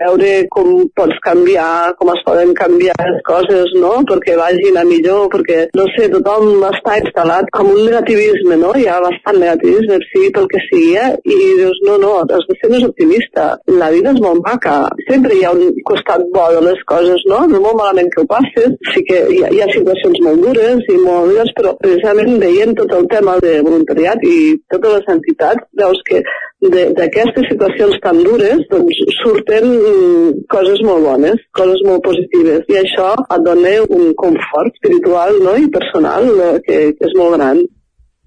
veure 0.00 0.30
com 0.52 0.86
pots 0.96 1.18
canviar, 1.24 1.94
com 1.98 2.10
es 2.14 2.22
poden 2.26 2.52
canviar 2.58 2.96
les 2.98 3.20
coses, 3.26 3.72
no? 3.80 3.92
Perquè 4.08 4.36
vagin 4.38 4.78
a 4.80 4.84
millor, 4.88 5.28
perquè, 5.32 5.68
no 5.76 5.86
sé, 5.94 6.08
tothom 6.12 6.64
està 6.70 6.98
instal·lat 7.00 7.50
amb 7.60 7.72
un 7.74 7.82
negativisme, 7.86 8.58
no? 8.60 8.72
Hi 8.76 8.88
ha 8.90 8.98
bastant 9.04 9.40
negativisme, 9.42 10.00
sigui 10.10 10.32
pel 10.34 10.48
que 10.50 10.62
sigui, 10.66 10.96
eh? 10.98 11.10
I 11.24 11.38
dius, 11.60 11.80
no, 11.86 11.96
no, 12.02 12.12
has 12.24 12.46
de 12.48 12.58
ser 12.60 12.72
més 12.74 12.86
optimista. 12.86 13.48
La 13.80 13.90
vida 13.94 14.14
és 14.14 14.22
molt 14.24 14.42
maca. 14.46 14.76
Sempre 15.08 15.36
hi 15.36 15.44
ha 15.46 15.54
un 15.54 15.78
costat 15.86 16.26
bo 16.34 16.48
de 16.54 16.64
les 16.66 16.82
coses, 16.90 17.24
no? 17.30 17.44
No 17.50 17.62
molt 17.62 17.78
malament 17.80 18.10
que 18.12 18.24
ho 18.24 18.28
passes. 18.30 18.76
Sí 18.94 19.04
que 19.06 19.22
hi 19.30 19.42
ha, 19.44 19.52
hi 19.54 19.62
ha 19.62 19.70
situacions 19.72 20.20
molt 20.26 20.42
dures 20.48 20.84
i 20.90 20.98
molt 20.98 21.30
dures, 21.30 21.54
però 21.56 21.74
precisament 21.80 22.40
veient 22.42 22.76
tot 22.78 22.92
el 22.96 23.06
tema 23.12 23.36
de 23.44 23.58
voluntariat 23.66 24.22
i 24.26 24.36
totes 24.72 24.98
les 24.98 25.10
entitats, 25.14 25.66
veus 25.80 25.99
que 26.08 26.22
d'aquestes 26.60 27.48
situacions 27.48 27.96
tan 28.04 28.20
dures 28.26 28.62
doncs, 28.70 29.00
surten 29.22 29.66
mm, 29.70 30.46
coses 30.52 30.82
molt 30.84 31.06
bones, 31.08 31.40
coses 31.56 31.80
molt 31.88 32.04
positives 32.04 32.68
i 32.68 32.80
això 32.82 33.14
et 33.22 33.44
dona 33.46 33.76
un 33.88 34.12
confort 34.20 34.72
espiritual 34.74 35.40
no? 35.44 35.56
i 35.56 35.70
personal 35.72 36.28
que, 36.66 36.80
que 36.96 37.08
és 37.08 37.16
molt 37.16 37.38
gran. 37.38 37.62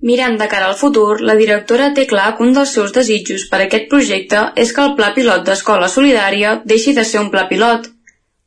Mirant 0.04 0.34
de 0.40 0.50
cara 0.52 0.66
al 0.68 0.76
futur, 0.76 1.22
la 1.24 1.36
directora 1.40 1.94
té 1.96 2.04
clar 2.10 2.34
que 2.36 2.44
un 2.44 2.52
dels 2.56 2.74
seus 2.76 2.92
desitjos 2.96 3.46
per 3.52 3.62
a 3.62 3.68
aquest 3.68 3.86
projecte 3.92 4.42
és 4.64 4.74
que 4.76 4.84
el 4.84 4.98
Pla 4.98 5.14
Pilot 5.16 5.46
d'Escola 5.48 5.88
Solidària 5.88 6.58
deixi 6.72 6.92
de 6.98 7.06
ser 7.08 7.22
un 7.22 7.30
pla 7.32 7.46
pilot. 7.52 7.88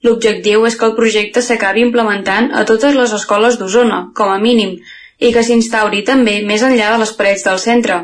L'objectiu 0.04 0.66
és 0.68 0.76
que 0.76 0.84
el 0.84 0.92
projecte 0.98 1.40
s'acabi 1.46 1.80
implementant 1.86 2.50
a 2.52 2.66
totes 2.68 2.98
les 2.98 3.14
escoles 3.16 3.56
d'Osona, 3.56 4.02
com 4.18 4.34
a 4.34 4.36
mínim, 4.42 4.76
i 5.18 5.32
que 5.32 5.46
s'instauri 5.46 6.04
també 6.04 6.42
més 6.44 6.66
enllà 6.66 6.92
de 6.92 7.00
les 7.06 7.14
parets 7.16 7.46
del 7.48 7.62
centre. 7.62 8.02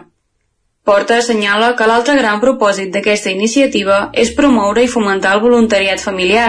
Porta 0.84 1.16
assenyala 1.18 1.74
que 1.78 1.86
l'altre 1.86 2.16
gran 2.18 2.40
propòsit 2.42 2.88
d'aquesta 2.94 3.30
iniciativa 3.30 3.98
és 4.22 4.32
promoure 4.38 4.82
i 4.82 4.90
fomentar 4.94 5.34
el 5.36 5.42
voluntariat 5.44 6.02
familiar. 6.02 6.48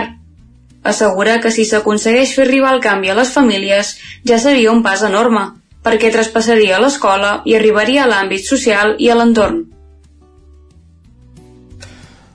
Assegura 0.91 1.35
que 1.43 1.51
si 1.53 1.65
s'aconsegueix 1.69 2.33
fer 2.37 2.47
arribar 2.47 2.71
el 2.75 2.81
canvi 2.81 3.11
a 3.13 3.17
les 3.19 3.33
famílies 3.35 3.93
ja 4.31 4.39
seria 4.41 4.71
un 4.71 4.81
pas 4.87 5.03
enorme, 5.09 5.45
perquè 5.85 6.09
traspassaria 6.11 6.81
l'escola 6.81 7.35
i 7.45 7.55
arribaria 7.59 8.03
a 8.03 8.09
l'àmbit 8.09 8.49
social 8.49 8.95
i 8.97 9.11
a 9.13 9.19
l'entorn. 9.19 9.61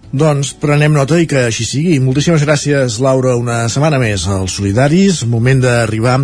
Doncs 0.09 0.55
prenem 0.57 0.95
nota 0.97 1.19
i 1.21 1.27
que 1.29 1.43
així 1.51 1.67
sigui. 1.69 1.99
Moltíssimes 2.01 2.41
gràcies, 2.47 2.95
Laura, 3.05 3.35
una 3.37 3.59
setmana 3.69 3.99
més 4.01 4.23
als 4.33 4.55
Solidaris. 4.57 5.21
Moment 5.29 5.61
d'arribar 5.61 6.15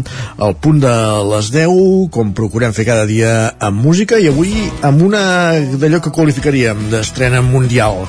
al 0.40 0.56
punt 0.56 0.80
de 0.80 0.94
les 1.28 1.50
10, 1.52 2.08
com 2.14 2.32
procurem 2.32 2.72
fer 2.72 2.86
cada 2.88 3.04
dia 3.04 3.34
amb 3.60 3.84
música, 3.84 4.16
i 4.16 4.30
avui 4.32 4.54
amb 4.80 5.04
una 5.04 5.24
d'allò 5.76 6.00
que 6.00 6.14
qualificaríem 6.16 6.88
d'estrena 6.94 7.44
mundial. 7.44 8.06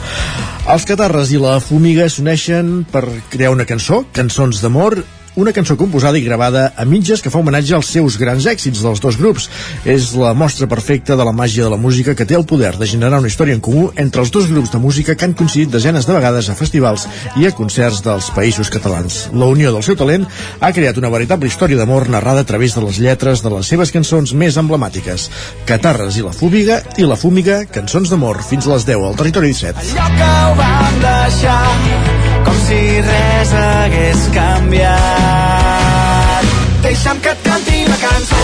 Els 0.71 0.87
Catarres 0.87 1.35
i 1.35 1.43
la 1.43 1.59
Fumiga 1.59 2.07
s'uneixen 2.07 2.85
per 2.87 3.03
crear 3.33 3.51
una 3.51 3.67
cançó, 3.67 4.05
Cançons 4.15 4.63
d'amor, 4.63 5.01
una 5.35 5.53
cançó 5.53 5.75
composada 5.77 6.17
i 6.17 6.23
gravada 6.23 6.71
a 6.75 6.85
mitges 6.85 7.21
que 7.21 7.31
fa 7.31 7.39
homenatge 7.39 7.75
als 7.75 7.89
seus 7.91 8.17
grans 8.19 8.45
èxits 8.47 8.81
dels 8.83 9.01
dos 9.03 9.17
grups. 9.19 9.49
És 9.85 10.13
la 10.15 10.33
mostra 10.33 10.67
perfecta 10.71 11.15
de 11.15 11.25
la 11.27 11.33
màgia 11.35 11.65
de 11.65 11.71
la 11.73 11.79
música 11.81 12.15
que 12.15 12.25
té 12.25 12.37
el 12.37 12.45
poder 12.45 12.75
de 12.79 12.87
generar 12.87 13.19
una 13.19 13.31
història 13.31 13.55
en 13.55 13.61
comú 13.63 13.89
entre 13.95 14.23
els 14.23 14.31
dos 14.31 14.47
grups 14.51 14.71
de 14.71 14.79
música 14.79 15.15
que 15.15 15.25
han 15.27 15.35
coincidit 15.37 15.73
desenes 15.73 16.07
de 16.07 16.15
vegades 16.15 16.49
a 16.49 16.55
festivals 16.55 17.07
i 17.35 17.47
a 17.47 17.53
concerts 17.55 18.01
dels 18.05 18.31
països 18.35 18.71
catalans. 18.71 19.25
La 19.33 19.49
unió 19.51 19.73
del 19.75 19.83
seu 19.83 19.99
talent 19.99 20.25
ha 20.59 20.71
creat 20.73 20.97
una 21.01 21.11
veritable 21.13 21.51
història 21.51 21.79
d'amor 21.79 22.09
narrada 22.09 22.45
a 22.45 22.49
través 22.49 22.75
de 22.75 22.85
les 22.85 22.99
lletres 22.99 23.43
de 23.43 23.51
les 23.53 23.67
seves 23.67 23.91
cançons 23.91 24.33
més 24.33 24.57
emblemàtiques. 24.61 25.29
Catarres 25.65 26.17
i 26.17 26.25
la 26.25 26.33
Fúmiga 26.35 26.81
i 26.97 27.07
la 27.07 27.19
Fúmiga, 27.19 27.63
cançons 27.65 28.11
d'amor, 28.11 28.43
fins 28.47 28.67
a 28.67 28.75
les 28.75 28.87
10 28.87 29.07
al 29.11 29.19
Territori 29.19 29.53
17. 29.53 29.95
Allò 29.95 30.11
que 30.15 30.33
ho 30.33 30.59
vam 30.61 30.99
deixar 31.03 32.04
si 32.65 32.81
res 33.07 33.51
hagués 33.53 34.21
canviat. 34.33 34.95
Deixa'm 36.85 37.17
que 37.21 37.31
et 37.35 37.41
canti 37.49 37.79
la 37.91 37.97
cançó 38.05 38.34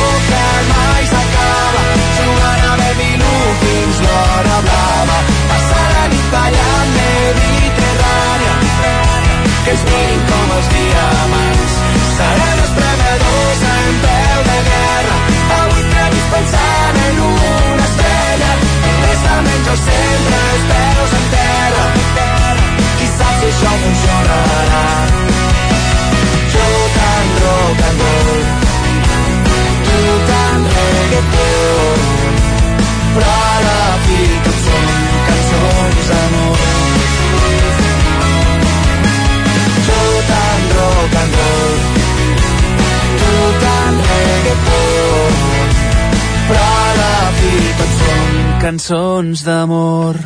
cançons 48.82 49.44
d'amor. 49.46 50.18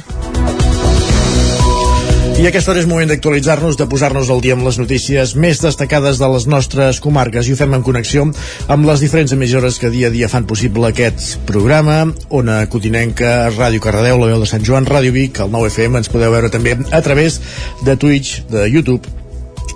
I 2.40 2.46
aquesta 2.48 2.72
hora 2.72 2.80
és 2.80 2.88
moment 2.88 3.10
d'actualitzar-nos, 3.10 3.76
de 3.76 3.88
posar-nos 3.92 4.30
al 4.32 4.40
dia 4.44 4.56
amb 4.56 4.64
les 4.64 4.78
notícies 4.80 5.34
més 5.36 5.60
destacades 5.64 6.22
de 6.22 6.30
les 6.32 6.46
nostres 6.48 7.02
comarques 7.04 7.48
i 7.48 7.52
ho 7.52 7.60
fem 7.60 7.76
en 7.76 7.84
connexió 7.84 8.24
amb 8.72 8.88
les 8.88 9.04
diferents 9.04 9.34
emissores 9.36 9.80
que 9.80 9.92
dia 9.92 10.08
a 10.08 10.14
dia 10.14 10.30
fan 10.32 10.48
possible 10.48 10.88
aquest 10.88 11.42
programa. 11.50 11.98
Ona 12.30 12.62
Cotinenca, 12.72 13.50
Ràdio 13.52 13.84
Cardedeu, 13.84 14.22
la 14.24 14.32
veu 14.32 14.40
de 14.44 14.48
Sant 14.48 14.64
Joan, 14.64 14.88
Ràdio 14.88 15.12
Vic, 15.16 15.42
el 15.44 15.52
9 15.52 15.74
FM, 15.74 16.00
ens 16.00 16.12
podeu 16.12 16.32
veure 16.32 16.52
també 16.52 16.78
a 16.80 17.04
través 17.04 17.42
de 17.84 17.98
Twitch, 18.00 18.46
de 18.52 18.70
YouTube 18.72 19.04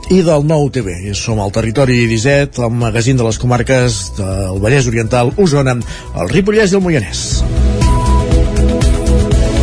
i 0.09 0.21
del 0.23 0.47
nou 0.47 0.69
TV. 0.71 1.01
Som 1.19 1.43
al 1.43 1.51
territori 1.51 2.05
17, 2.07 2.63
el 2.63 2.80
magazín 2.80 3.19
de 3.19 3.27
les 3.27 3.43
comarques 3.43 4.05
del 4.19 4.63
Vallès 4.63 4.88
Oriental, 4.88 5.36
Osona, 5.36 5.75
el 6.15 6.32
Ripollès 6.32 6.71
i 6.71 6.80
el 6.80 6.86
Moianès. 6.88 7.27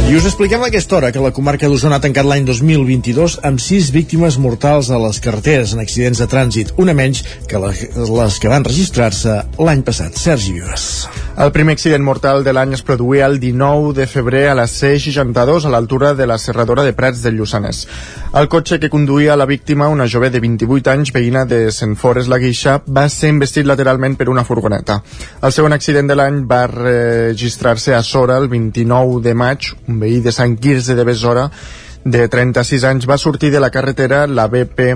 I 0.06 0.14
us 0.14 0.22
expliquem 0.22 0.62
a 0.62 0.68
aquesta 0.70 0.94
hora 0.94 1.08
que 1.10 1.18
la 1.18 1.32
comarca 1.34 1.66
d'Osona 1.66 1.96
ha 1.98 2.02
tancat 2.04 2.28
l'any 2.30 2.44
2022 2.46 3.40
amb 3.48 3.58
6 3.58 3.88
víctimes 3.90 4.36
mortals 4.38 4.86
a 4.94 5.00
les 5.02 5.18
carreteres 5.18 5.72
en 5.74 5.82
accidents 5.82 6.22
de 6.22 6.28
trànsit, 6.30 6.70
una 6.78 6.94
menys 6.94 7.24
que 7.50 7.58
les 7.58 8.38
que 8.38 8.52
van 8.52 8.62
registrar-se 8.62 9.40
l'any 9.58 9.82
passat. 9.82 10.14
Sergi 10.14 10.54
Vives. 10.54 10.86
El 11.36 11.50
primer 11.52 11.74
accident 11.76 12.00
mortal 12.06 12.46
de 12.46 12.52
l'any 12.54 12.70
es 12.72 12.84
produïa 12.86 13.26
el 13.26 13.40
19 13.42 13.90
de 13.98 14.06
febrer 14.08 14.46
a 14.48 14.54
la 14.56 14.64
C62 14.70 15.66
a 15.66 15.72
l'altura 15.74 16.14
de 16.14 16.24
la 16.24 16.38
serradora 16.38 16.86
de 16.86 16.94
Prats 16.96 17.20
del 17.26 17.36
Lluçanès. 17.36 17.82
El 18.40 18.48
cotxe 18.48 18.78
que 18.80 18.88
conduïa 18.88 19.36
la 19.36 19.44
víctima, 19.44 19.90
una 19.92 20.06
jove 20.08 20.30
de 20.30 20.40
28 20.40 20.94
anys, 20.94 21.12
veïna 21.12 21.44
de 21.50 21.72
Sant 21.74 21.92
Forest 21.98 22.30
la 22.32 22.38
Guixa, 22.40 22.78
va 22.88 23.08
ser 23.12 23.34
investit 23.34 23.68
lateralment 23.68 24.16
per 24.16 24.30
una 24.32 24.46
furgoneta. 24.48 25.02
El 25.42 25.52
segon 25.52 25.76
accident 25.76 26.08
de 26.08 26.16
l'any 26.16 26.40
va 26.48 26.62
registrar-se 26.70 27.92
a 27.92 28.02
Sora 28.06 28.38
el 28.40 28.48
29 28.48 29.20
de 29.26 29.34
maig. 29.34 29.74
Un 29.88 29.95
veí 30.00 30.20
de 30.20 30.32
Sant 30.32 30.56
Quirze 30.60 30.94
de 30.94 31.04
Besora 31.04 31.50
de 32.04 32.28
36 32.28 32.84
anys 32.84 33.06
va 33.10 33.18
sortir 33.18 33.50
de 33.50 33.60
la 33.60 33.72
carretera 33.74 34.26
la 34.26 34.46
BP 34.46 34.92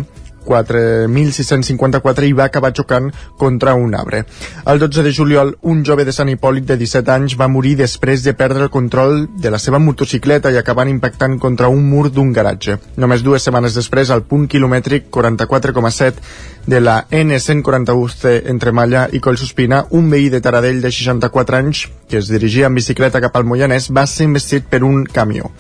4.654 0.51 2.29
i 2.29 2.35
va 2.37 2.49
acabar 2.51 2.73
xocant 2.77 3.11
contra 3.39 3.75
un 3.79 3.95
arbre. 3.95 4.25
El 4.67 4.83
12 4.83 5.05
de 5.07 5.15
juliol, 5.15 5.55
un 5.63 5.85
jove 5.87 6.05
de 6.05 6.15
Sant 6.17 6.31
Hipòlit 6.33 6.67
de 6.67 6.79
17 6.81 7.15
anys 7.15 7.37
va 7.39 7.49
morir 7.49 7.77
després 7.79 8.25
de 8.27 8.35
perdre 8.35 8.67
el 8.67 8.75
control 8.75 9.29
de 9.39 9.55
la 9.55 9.63
seva 9.63 9.79
motocicleta 9.79 10.51
i 10.51 10.59
acabant 10.59 10.91
impactant 10.91 11.39
contra 11.39 11.71
un 11.71 11.87
mur 11.89 12.09
d'un 12.11 12.33
garatge. 12.35 12.79
Només 12.97 13.23
dues 13.23 13.47
setmanes 13.47 13.79
després, 13.79 14.11
al 14.11 14.27
punt 14.27 14.49
quilomètric 14.51 15.11
44,7 15.15 16.67
de 16.67 16.81
la 16.81 17.07
N141 17.09 18.51
entre 18.51 18.73
Malla 18.73 19.07
i 19.13 19.21
Collsospina, 19.21 19.85
un 19.91 20.11
veí 20.11 20.29
de 20.29 20.41
Taradell 20.41 20.83
de 20.83 20.91
64 20.91 21.57
anys 21.57 21.87
que 22.11 22.19
es 22.19 22.29
dirigia 22.29 22.67
en 22.67 22.75
bicicleta 22.75 23.21
cap 23.23 23.37
al 23.39 23.47
Moianès 23.47 23.89
va 23.95 24.05
ser 24.11 24.27
investit 24.27 24.67
per 24.69 24.83
un 24.85 25.05
camió. 25.07 25.51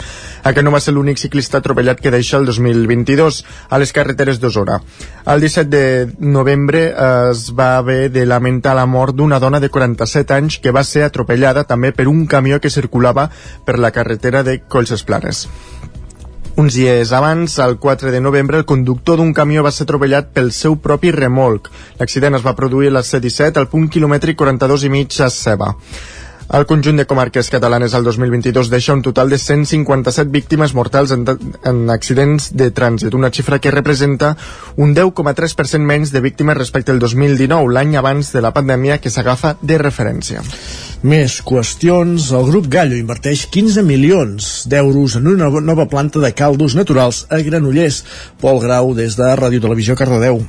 Aquest 0.42 0.66
no 0.66 0.74
va 0.74 0.80
ser 0.82 0.94
l'únic 0.96 1.20
ciclista 1.22 1.60
atropellat 1.60 2.00
que 2.02 2.12
deixa 2.12 2.40
el 2.40 2.48
2022 2.48 3.44
a 3.70 3.78
les 3.78 3.94
carreteres 3.94 4.40
d'Osona. 4.42 4.79
El 5.26 5.40
17 5.40 5.68
de 5.70 6.12
novembre 6.18 6.94
es 7.30 7.50
va 7.58 7.76
haver 7.78 8.10
de 8.10 8.24
lamentar 8.26 8.74
la 8.74 8.86
mort 8.86 9.14
d'una 9.14 9.38
dona 9.38 9.60
de 9.60 9.68
47 9.68 10.34
anys 10.34 10.58
que 10.58 10.72
va 10.72 10.84
ser 10.84 11.04
atropellada 11.04 11.64
també 11.64 11.92
per 11.92 12.08
un 12.08 12.26
camió 12.26 12.60
que 12.60 12.70
circulava 12.70 13.30
per 13.66 13.78
la 13.78 13.92
carretera 13.92 14.42
de 14.42 14.60
Collses 14.62 15.04
Planes. 15.04 15.46
Uns 16.60 16.74
dies 16.74 17.12
abans, 17.12 17.58
el 17.58 17.78
4 17.78 18.10
de 18.10 18.20
novembre, 18.20 18.58
el 18.58 18.66
conductor 18.66 19.16
d'un 19.16 19.32
camió 19.32 19.62
va 19.64 19.70
ser 19.72 19.86
atropellat 19.86 20.32
pel 20.34 20.50
seu 20.52 20.74
propi 20.76 21.12
remolc. 21.14 21.70
L'accident 22.00 22.36
es 22.36 22.44
va 22.44 22.56
produir 22.58 22.90
a 22.90 22.96
la 22.98 23.02
C-17 23.06 23.56
al 23.56 23.68
punt 23.72 23.86
quilomètric 23.88 24.36
42 24.36 24.84
i 24.84 24.90
mig 24.92 25.20
a 25.24 25.30
Ceba. 25.30 25.70
El 26.50 26.64
conjunt 26.66 26.96
de 26.98 27.04
comarques 27.06 27.46
catalanes 27.46 27.92
al 27.94 28.02
2022 28.02 28.72
deixa 28.72 28.94
un 28.96 29.04
total 29.06 29.28
de 29.30 29.36
157 29.38 30.32
víctimes 30.34 30.72
mortals 30.74 31.12
en, 31.14 31.22
en 31.62 31.78
accidents 31.94 32.48
de 32.58 32.72
trànsit, 32.74 33.14
una 33.14 33.30
xifra 33.30 33.60
que 33.62 33.70
representa 33.70 34.32
un 34.74 34.90
10,3% 34.96 35.86
menys 35.86 36.10
de 36.10 36.18
víctimes 36.24 36.58
respecte 36.58 36.90
al 36.90 36.98
2019, 36.98 37.70
l'any 37.70 37.94
abans 38.00 38.32
de 38.34 38.42
la 38.42 38.50
pandèmia 38.50 38.98
que 38.98 39.14
s'agafa 39.14 39.54
de 39.62 39.78
referència. 39.78 40.42
Més 41.06 41.38
qüestions. 41.46 42.32
El 42.34 42.50
grup 42.50 42.66
Gallo 42.66 42.98
inverteix 42.98 43.46
15 43.46 43.86
milions 43.86 44.50
d'euros 44.66 45.20
en 45.20 45.30
una 45.30 45.52
nova 45.62 45.86
planta 45.86 46.18
de 46.18 46.34
caldos 46.34 46.74
naturals 46.74 47.28
a 47.30 47.38
Granollers. 47.46 48.02
Pol 48.42 48.58
Grau, 48.58 48.90
des 48.98 49.14
de 49.14 49.30
Ràdio 49.38 49.62
Televisió 49.62 49.94
Cardedeu. 49.94 50.42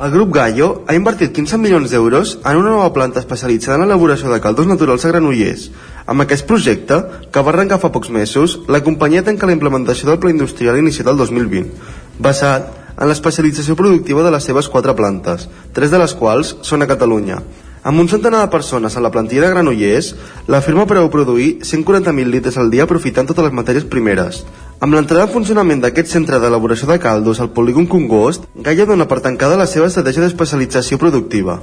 El 0.00 0.10
grup 0.10 0.30
Gallo 0.32 0.84
ha 0.88 0.94
invertit 0.96 1.34
15 1.36 1.58
milions 1.60 1.90
d'euros 1.92 2.38
en 2.48 2.56
una 2.56 2.70
nova 2.72 2.92
planta 2.94 3.20
especialitzada 3.20 3.76
en 3.76 3.84
l'elaboració 3.84 4.30
de 4.32 4.40
caldos 4.40 4.66
naturals 4.66 5.04
a 5.04 5.10
Granollers. 5.12 5.66
Amb 6.08 6.24
aquest 6.24 6.46
projecte, 6.48 6.96
que 7.30 7.42
va 7.44 7.52
arrencar 7.52 7.78
fa 7.82 7.92
pocs 7.92 8.08
mesos, 8.10 8.56
la 8.72 8.80
companyia 8.82 9.22
tanca 9.26 9.46
la 9.46 9.52
implementació 9.52 10.08
del 10.08 10.18
pla 10.22 10.32
industrial 10.32 10.80
iniciat 10.80 11.12
el 11.12 11.20
2020, 11.20 11.76
basat 12.24 12.72
en 12.96 13.10
l'especialització 13.10 13.76
productiva 13.76 14.24
de 14.24 14.32
les 14.32 14.48
seves 14.48 14.70
quatre 14.72 14.96
plantes, 14.96 15.44
tres 15.76 15.92
de 15.92 16.00
les 16.00 16.16
quals 16.16 16.56
són 16.64 16.82
a 16.82 16.88
Catalunya. 16.88 17.42
Amb 17.82 17.98
un 17.98 18.06
centenar 18.06 18.44
de 18.44 18.50
persones 18.50 18.94
a 18.94 19.00
la 19.02 19.10
plantilla 19.10 19.42
de 19.42 19.54
Granollers, 19.56 20.12
la 20.46 20.60
firma 20.62 20.84
preveu 20.86 21.08
produir 21.10 21.56
140.000 21.66 22.30
litres 22.30 22.54
al 22.56 22.70
dia 22.70 22.84
aprofitant 22.86 23.26
totes 23.26 23.42
les 23.42 23.56
matèries 23.58 23.88
primeres. 23.90 24.44
Amb 24.78 24.94
l'entrada 24.94 25.26
en 25.26 25.32
funcionament 25.34 25.82
d'aquest 25.82 26.12
centre 26.14 26.38
d'elaboració 26.38 26.86
de 26.86 27.00
caldos 27.02 27.40
al 27.42 27.50
polígon 27.56 27.88
Congost, 27.90 28.46
Gaia 28.54 28.86
dona 28.86 29.08
per 29.10 29.18
tancada 29.24 29.58
la 29.58 29.66
seva 29.66 29.90
estratègia 29.90 30.22
d'especialització 30.22 31.00
productiva. 31.02 31.58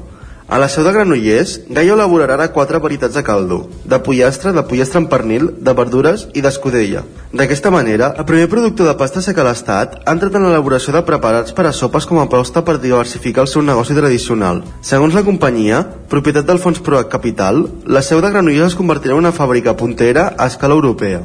A 0.50 0.58
la 0.58 0.66
seu 0.66 0.82
de 0.82 0.89
Granollers, 0.89 1.52
Gaia 1.70 1.93
elaborarà 1.93 2.34
ara 2.34 2.47
quatre 2.50 2.80
varietats 2.82 3.14
de 3.14 3.22
caldo, 3.22 3.60
de 3.86 4.00
pollastre, 4.02 4.50
de 4.50 4.64
pollastre 4.66 4.97
en 4.97 5.06
pernil, 5.06 5.43
de 5.62 5.74
verdures 5.78 6.24
i 6.34 6.41
d'escudella. 6.41 7.04
D'aquesta 7.30 7.70
manera, 7.70 8.16
el 8.18 8.26
primer 8.26 8.47
productor 8.50 8.89
de 8.89 8.95
pasta 8.97 9.22
seca 9.22 9.43
a 9.43 9.45
l'Estat 9.45 10.00
ha 10.02 10.16
entrat 10.18 10.39
en 10.39 10.47
l'elaboració 10.47 10.95
de 10.95 11.04
preparats 11.06 11.54
per 11.54 11.68
a 11.70 11.74
sopes 11.80 12.10
com 12.10 12.18
a 12.18 12.26
aposta 12.26 12.64
per 12.66 12.80
diversificar 12.82 13.45
el 13.45 13.52
seu 13.52 13.62
negoci 13.62 13.93
tradicional. 13.93 14.64
Segons 14.82 15.14
la 15.14 15.24
companyia, 15.28 15.84
propietat 16.10 16.50
del 16.50 16.58
fons 16.64 16.82
Proac 16.82 17.14
Capital, 17.14 17.68
la 17.86 18.02
seu 18.02 18.18
de 18.18 18.34
Granollers 18.34 18.72
es 18.72 18.80
convertirà 18.80 19.14
en 19.14 19.22
una 19.28 19.36
fàbrica 19.38 19.78
puntera 19.78 20.32
a 20.34 20.50
escala 20.50 20.74
europea. 20.74 21.22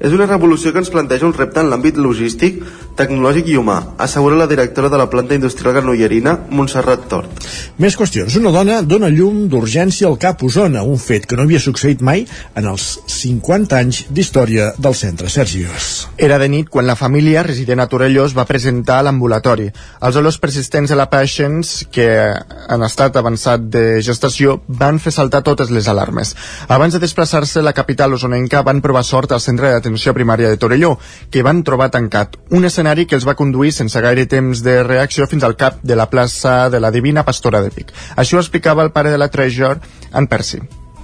És 0.00 0.14
una 0.16 0.24
revolució 0.24 0.70
que 0.72 0.80
ens 0.80 0.88
planteja 0.88 1.26
un 1.26 1.34
repte 1.36 1.60
en 1.60 1.68
l'àmbit 1.68 1.98
logístic, 2.00 2.62
tecnològic 2.96 3.48
i 3.50 3.56
humà, 3.58 3.78
assegura 3.98 4.38
la 4.38 4.48
directora 4.50 4.90
de 4.92 4.98
la 5.00 5.08
planta 5.10 5.34
industrial 5.34 5.74
granollerina, 5.76 6.36
Montserrat 6.50 7.06
Tort. 7.10 7.46
Més 7.80 7.96
qüestions. 7.96 8.36
Una 8.40 8.52
dona 8.54 8.80
dona 8.82 9.08
llum 9.12 9.46
d'urgència 9.50 10.08
al 10.08 10.18
Cap 10.20 10.42
Osona, 10.44 10.82
un 10.82 10.98
fet 11.00 11.26
que 11.26 11.36
no 11.38 11.46
havia 11.46 11.60
succeït 11.62 12.02
mai 12.04 12.26
en 12.58 12.68
els 12.70 12.86
50 13.10 13.78
anys 13.78 14.02
d'història 14.10 14.72
del 14.78 14.96
centre. 14.98 15.30
Sergi 15.30 15.62
Vives. 15.62 15.90
Era 16.18 16.38
de 16.38 16.48
nit 16.52 16.68
quan 16.68 16.86
la 16.88 16.96
família 16.96 17.44
resident 17.46 17.80
a 17.80 17.88
Torelló 17.88 18.26
es 18.28 18.36
va 18.36 18.46
presentar 18.48 19.00
a 19.00 19.06
l'ambulatori. 19.06 19.70
Els 20.06 20.16
olors 20.20 20.40
persistents 20.42 20.90
a 20.90 20.98
la 20.98 21.08
Patients, 21.10 21.86
que 21.92 22.08
en 22.10 22.86
estat 22.86 23.16
avançat 23.16 23.68
de 23.72 23.84
gestació, 24.04 24.60
van 24.68 25.00
fer 25.00 25.12
saltar 25.14 25.42
totes 25.46 25.70
les 25.70 25.88
alarmes. 25.88 26.34
Abans 26.68 26.94
de 26.94 27.02
desplaçar-se 27.02 27.60
a 27.60 27.66
la 27.66 27.74
capital 27.76 28.14
osonenca 28.14 28.62
van 28.66 28.82
provar 28.84 29.04
sort 29.04 29.32
al 29.32 29.40
centre 29.40 29.70
d'atenció 29.70 30.14
primària 30.16 30.50
de 30.50 30.60
Torelló, 30.60 30.96
que 31.30 31.44
van 31.46 31.62
trobar 31.64 31.90
tancat. 31.90 32.36
Un 32.50 32.64
escenari 32.80 33.04
que 33.04 33.16
els 33.18 33.26
va 33.28 33.36
conduir 33.36 33.74
sense 33.76 34.00
gaire 34.00 34.24
temps 34.24 34.62
de 34.64 34.80
reacció 34.86 35.26
fins 35.28 35.44
al 35.44 35.56
cap 35.60 35.82
de 35.84 35.96
la 35.96 36.06
plaça 36.08 36.70
de 36.72 36.80
la 36.80 36.90
Divina 36.90 37.24
Pastora 37.26 37.60
de 37.60 37.68
Vic. 37.74 37.92
Això 38.16 38.38
ho 38.38 38.40
explicava 38.40 38.82
el 38.82 38.90
pare 38.90 39.10
de 39.12 39.18
la 39.20 39.28
Treasure, 39.28 39.80
en 40.14 40.26
Percy. 40.26 40.60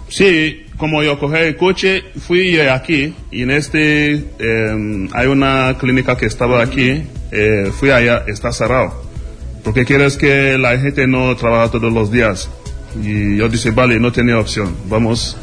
Sí, 0.08 0.64
como 0.78 1.02
yo 1.02 1.18
cogí 1.18 1.36
el 1.36 1.56
coche, 1.56 2.04
fui 2.26 2.58
aquí 2.60 3.14
y 3.30 3.42
en 3.42 3.50
este 3.50 4.14
eh, 4.38 5.08
hay 5.12 5.26
una 5.26 5.76
clínica 5.78 6.16
que 6.16 6.26
estaba 6.26 6.62
aquí, 6.62 7.04
eh, 7.30 7.70
fui 7.78 7.90
allá, 7.90 8.24
está 8.26 8.52
cerrado. 8.52 9.04
Porque 9.62 9.84
quieres 9.84 10.16
que 10.16 10.56
la 10.56 10.78
gente 10.78 11.06
no 11.06 11.36
trabaja 11.36 11.72
todos 11.72 11.92
los 11.92 12.10
días. 12.10 12.48
Y 13.02 13.36
yo 13.36 13.48
dije, 13.48 13.72
vale, 13.72 14.00
no 14.00 14.12
tenía 14.12 14.38
opción, 14.38 14.74
vamos 14.88 15.36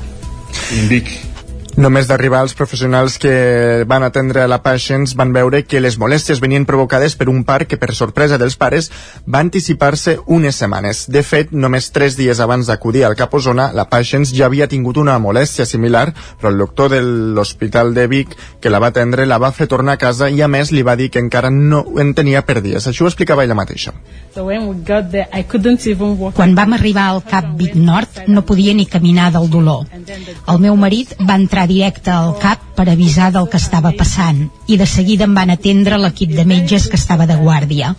en 0.72 0.90
Vic. 0.90 1.33
Només 1.74 2.06
d'arribar, 2.06 2.44
els 2.46 2.54
professionals 2.54 3.16
que 3.18 3.84
van 3.90 4.04
atendre 4.06 4.44
la 4.46 4.60
Patients 4.62 5.16
van 5.18 5.32
veure 5.34 5.64
que 5.66 5.80
les 5.82 5.96
molèsties 5.98 6.38
venien 6.44 6.68
provocades 6.70 7.16
per 7.18 7.32
un 7.32 7.42
part 7.48 7.66
que, 7.66 7.80
per 7.82 7.96
sorpresa 7.98 8.38
dels 8.38 8.58
pares, 8.62 8.92
va 9.26 9.42
anticipar-se 9.42 10.20
unes 10.28 10.60
setmanes. 10.62 11.08
De 11.10 11.24
fet, 11.26 11.50
només 11.52 11.90
tres 11.96 12.14
dies 12.20 12.40
abans 12.44 12.70
d'acudir 12.70 13.08
al 13.08 13.18
Cap 13.18 13.34
Osona, 13.34 13.72
la 13.74 13.88
Patients 13.90 14.36
ja 14.38 14.46
havia 14.46 14.68
tingut 14.70 15.00
una 15.02 15.18
molèstia 15.18 15.66
similar, 15.66 16.12
però 16.38 16.52
el 16.54 16.62
doctor 16.62 16.94
de 16.94 17.02
l'Hospital 17.02 17.96
de 17.98 18.06
Vic, 18.08 18.38
que 18.62 18.70
la 18.70 18.78
va 18.78 18.92
atendre, 18.94 19.26
la 19.26 19.42
va 19.42 19.52
fer 19.52 19.66
tornar 19.68 19.98
a 19.98 20.02
casa 20.02 20.30
i, 20.30 20.44
a 20.46 20.48
més, 20.48 20.70
li 20.72 20.86
va 20.86 20.96
dir 20.96 21.10
que 21.10 21.24
encara 21.26 21.50
no 21.50 21.82
en 21.98 22.14
tenia 22.14 22.46
per 22.46 22.62
dies. 22.62 22.86
Això 22.86 23.08
ho 23.08 23.10
explicava 23.10 23.48
ella 23.48 23.58
mateixa. 23.58 23.96
So 24.34 24.46
there. 25.10 25.28
Quan 26.34 26.56
vam 26.56 26.74
arribar 26.74 27.10
al 27.10 27.24
Cap 27.26 27.50
Vic 27.58 27.76
Nord, 27.76 28.24
no 28.28 28.46
podia 28.46 28.74
ni 28.74 28.86
caminar 28.86 29.32
del 29.34 29.50
dolor. 29.50 29.86
El 29.90 30.60
meu 30.60 30.76
marit 30.78 31.14
va 31.22 31.38
entrar 31.42 31.63
directe 31.68 32.12
al 32.12 32.36
CAP 32.40 32.70
per 32.78 32.88
avisar 32.90 33.32
del 33.34 33.50
que 33.50 33.60
estava 33.62 33.92
passant 33.98 34.46
i 34.68 34.78
de 34.78 34.88
seguida 34.90 35.28
em 35.28 35.36
van 35.36 35.54
atendre 35.54 36.00
l'equip 36.02 36.34
de 36.38 36.46
metges 36.46 36.88
que 36.90 37.00
estava 37.00 37.28
de 37.30 37.38
guàrdia. 37.40 37.94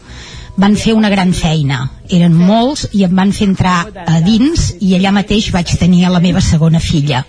Van 0.57 0.77
fer 0.79 0.95
una 0.95 1.11
gran 1.11 1.33
feina. 1.35 1.81
Eren 2.09 2.35
molts 2.39 2.87
i 2.93 3.03
em 3.07 3.15
van 3.17 3.33
fer 3.35 3.49
entrar 3.51 3.79
a 4.07 4.21
dins 4.23 4.73
i 4.81 4.95
allà 4.95 5.11
mateix 5.15 5.51
vaig 5.55 5.75
tenir 5.81 6.05
a 6.07 6.12
la 6.15 6.23
meva 6.23 6.43
segona 6.45 6.81
filla. 6.81 7.25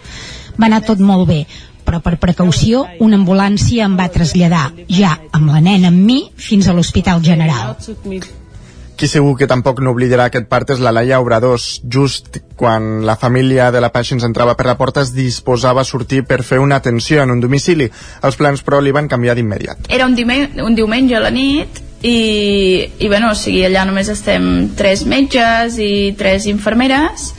Va 0.60 0.70
anar 0.70 0.84
tot 0.86 1.02
molt 1.02 1.28
bé, 1.28 1.42
però 1.86 2.02
per 2.06 2.18
precaució 2.22 2.86
una 3.00 3.18
ambulància 3.22 3.86
em 3.86 3.98
va 3.98 4.10
traslladar, 4.14 4.70
ja 4.90 5.18
amb 5.32 5.54
la 5.54 5.62
nena 5.62 5.94
amb 5.94 6.02
mi, 6.06 6.22
fins 6.36 6.68
a 6.68 6.74
l'Hospital 6.74 7.22
General. 7.26 7.78
Qui 8.96 9.10
segur 9.12 9.34
que 9.36 9.48
tampoc 9.52 9.82
no 9.84 9.92
oblidarà 9.92 10.30
aquest 10.30 10.46
part 10.48 10.70
és 10.72 10.80
la 10.80 10.94
Laia 10.96 11.18
Obradors. 11.20 11.82
Just 11.92 12.40
quan 12.56 13.04
la 13.04 13.18
família 13.20 13.68
de 13.76 13.82
la 13.84 13.92
Patients 13.92 14.24
entrava 14.24 14.54
per 14.56 14.70
la 14.70 14.78
porta 14.80 15.04
es 15.04 15.12
disposava 15.12 15.84
a 15.84 15.88
sortir 15.88 16.22
per 16.24 16.44
fer 16.48 16.62
una 16.64 16.78
atenció 16.80 17.24
en 17.24 17.34
un 17.34 17.42
domicili. 17.44 17.90
Els 18.24 18.40
plans, 18.40 18.64
però, 18.64 18.80
li 18.80 18.96
van 18.96 19.10
canviar 19.12 19.36
d'immediat. 19.36 19.90
Era 19.92 20.08
un, 20.08 20.16
dime 20.16 20.46
un 20.64 20.78
diumenge 20.80 21.18
a 21.18 21.24
la 21.26 21.32
nit 21.36 21.82
i, 22.06 22.88
i 23.00 23.10
bueno, 23.12 23.34
o 23.34 23.36
sigui, 23.36 23.66
allà 23.68 23.84
només 23.90 24.12
estem 24.14 24.70
tres 24.80 25.04
metges 25.10 25.76
i 25.82 26.14
tres 26.16 26.48
infermeres 26.48 27.34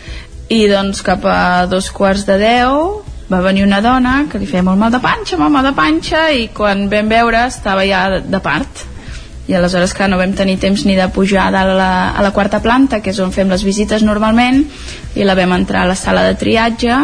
i 0.52 0.66
doncs 0.68 1.00
cap 1.06 1.24
a 1.24 1.66
dos 1.70 1.88
quarts 1.94 2.26
de 2.28 2.36
deu 2.42 2.82
va 3.30 3.40
venir 3.42 3.64
una 3.64 3.80
dona 3.82 4.26
que 4.30 4.38
li 4.38 4.46
feia 4.46 4.62
molt 4.66 4.78
mal 4.78 4.92
de 4.92 5.00
panxa, 5.02 5.38
molt 5.40 5.54
mal 5.54 5.64
de 5.66 5.72
panxa 5.74 6.28
i 6.36 6.46
quan 6.54 6.86
vam 6.92 7.08
veure 7.10 7.46
estava 7.48 7.86
ja 7.88 8.20
de 8.20 8.42
part 8.44 8.84
i 9.46 9.54
aleshores 9.54 9.94
que 9.94 10.08
no 10.10 10.18
vam 10.18 10.32
tenir 10.34 10.58
temps 10.62 10.84
ni 10.86 10.96
de 10.98 11.06
pujar 11.14 11.48
a, 11.54 11.64
la, 11.64 11.90
a 12.10 12.22
la 12.22 12.32
quarta 12.34 12.60
planta 12.62 13.00
que 13.02 13.12
és 13.14 13.20
on 13.22 13.34
fem 13.34 13.50
les 13.52 13.62
visites 13.66 14.02
normalment 14.02 14.64
i 15.14 15.26
la 15.26 15.36
vam 15.38 15.54
entrar 15.54 15.84
a 15.84 15.92
la 15.92 15.98
sala 15.98 16.24
de 16.26 16.34
triatge. 16.38 16.98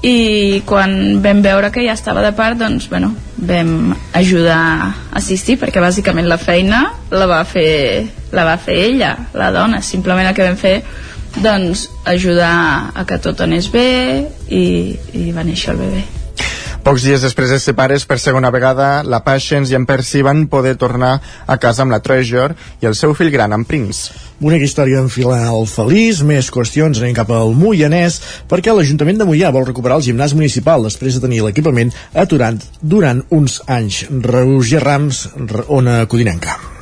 I 0.00 0.62
quan 0.64 1.20
vam 1.20 1.42
veure 1.44 1.68
que 1.68 1.82
ja 1.84 1.92
estava 1.92 2.22
de 2.24 2.32
part 2.32 2.56
doncs 2.56 2.86
bueno, 2.88 3.10
vam 3.36 3.92
ajudar 4.16 4.56
a 4.56 4.86
assistir 5.20 5.58
perquè 5.60 5.82
bàsicament 5.84 6.28
la 6.28 6.38
feina 6.40 6.86
la 7.12 7.26
va 7.28 7.42
fer, 7.44 8.06
la 8.32 8.46
va 8.48 8.56
fer 8.56 8.78
ella 8.86 9.10
la 9.36 9.50
dona, 9.52 9.82
simplement 9.84 10.30
el 10.30 10.38
que 10.38 10.46
vam 10.48 10.56
fer 10.56 10.78
doncs 11.36 11.90
ajudar 12.08 12.54
a 12.96 13.04
que 13.04 13.20
tot 13.20 13.44
anés 13.44 13.68
bé 13.68 14.24
i, 14.48 14.64
i 15.12 15.28
va 15.36 15.44
néixer 15.44 15.76
el 15.76 15.84
bebè 15.84 16.19
Pocs 16.80 17.04
dies 17.04 17.20
després 17.20 17.50
de 17.52 17.58
ser 17.60 17.74
pares 17.76 18.06
per 18.08 18.16
segona 18.16 18.48
vegada, 18.54 19.02
la 19.04 19.20
Patience 19.20 19.68
i 19.68 19.76
en 19.76 19.84
Percy 19.84 20.22
van 20.24 20.46
poder 20.48 20.78
tornar 20.80 21.10
a 21.20 21.58
casa 21.60 21.84
amb 21.84 21.92
la 21.92 22.00
Treasure 22.00 22.56
i 22.80 22.88
el 22.88 22.96
seu 22.96 23.12
fill 23.18 23.28
gran, 23.34 23.52
en 23.52 23.66
Prince. 23.68 24.16
Bonica 24.40 24.64
història 24.64 25.02
en 25.04 25.12
final 25.12 25.68
feliç, 25.68 26.24
més 26.24 26.48
qüestions 26.48 27.02
anem 27.02 27.12
cap 27.20 27.28
al 27.36 27.52
Moianès, 27.52 28.16
perquè 28.48 28.72
l'Ajuntament 28.72 29.20
de 29.20 29.28
Moià 29.28 29.52
vol 29.52 29.68
recuperar 29.68 30.00
el 30.00 30.08
gimnàs 30.08 30.32
municipal 30.32 30.88
després 30.88 31.18
de 31.20 31.24
tenir 31.28 31.44
l'equipament 31.44 31.92
aturat 32.16 32.64
durant 32.80 33.20
uns 33.28 33.60
anys. 33.68 34.06
Roger 34.32 34.80
Rams, 34.80 35.26
Ona 35.68 36.06
Codinenca. 36.08 36.79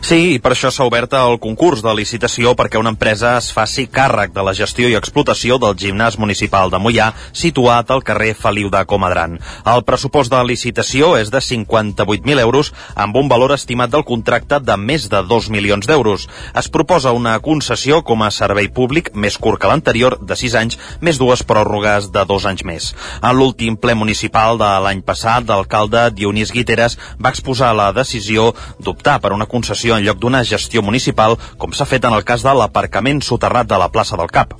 Sí, 0.00 0.16
i 0.34 0.38
per 0.40 0.54
això 0.54 0.70
s'ha 0.72 0.86
obert 0.88 1.12
el 1.12 1.36
concurs 1.44 1.82
de 1.84 1.92
licitació 1.92 2.54
perquè 2.56 2.80
una 2.80 2.88
empresa 2.94 3.34
es 3.36 3.50
faci 3.52 3.84
càrrec 3.92 4.30
de 4.32 4.42
la 4.42 4.54
gestió 4.56 4.88
i 4.88 4.94
explotació 4.96 5.58
del 5.60 5.74
gimnàs 5.76 6.16
municipal 6.18 6.72
de 6.72 6.78
Mollà, 6.80 7.10
situat 7.36 7.92
al 7.92 8.00
carrer 8.02 8.30
Feliu 8.34 8.70
de 8.72 8.80
Comadran. 8.88 9.36
El 9.68 9.84
pressupost 9.84 10.32
de 10.32 10.40
licitació 10.48 11.12
és 11.18 11.28
de 11.30 11.42
58.000 11.44 12.40
euros, 12.40 12.72
amb 12.96 13.18
un 13.20 13.28
valor 13.28 13.52
estimat 13.52 13.92
del 13.92 14.06
contracte 14.08 14.62
de 14.64 14.78
més 14.80 15.04
de 15.12 15.20
2 15.20 15.50
milions 15.52 15.86
d'euros. 15.86 16.26
Es 16.56 16.72
proposa 16.72 17.12
una 17.12 17.36
concessió 17.44 18.00
com 18.00 18.24
a 18.24 18.32
servei 18.32 18.70
públic 18.72 19.12
més 19.12 19.36
curt 19.36 19.60
que 19.60 19.68
l'anterior, 19.68 20.16
de 20.24 20.34
6 20.34 20.58
anys, 20.62 20.80
més 21.04 21.20
dues 21.20 21.44
pròrrogues 21.44 22.08
de 22.10 22.24
2 22.24 22.48
anys 22.48 22.64
més. 22.64 22.88
En 23.20 23.36
l'últim 23.36 23.76
ple 23.76 23.94
municipal 23.94 24.56
de 24.56 24.72
l'any 24.80 25.04
passat, 25.04 25.44
l'alcalde 25.44 26.08
Dionís 26.16 26.56
Guiteres 26.56 26.96
va 27.20 27.36
exposar 27.36 27.74
la 27.76 27.92
decisió 27.92 28.54
d'optar 28.80 29.20
per 29.20 29.36
una 29.36 29.46
concessió 29.46 29.89
en 29.96 30.06
lloc 30.06 30.18
d'una 30.22 30.44
gestió 30.44 30.82
municipal, 30.82 31.38
com 31.58 31.72
s'ha 31.72 31.88
fet 31.88 32.04
en 32.04 32.16
el 32.16 32.24
cas 32.24 32.42
de 32.46 32.56
l'aparcament 32.56 33.22
soterrat 33.22 33.70
de 33.70 33.78
la 33.78 33.90
plaça 33.92 34.18
del 34.20 34.30
Cap. 34.32 34.58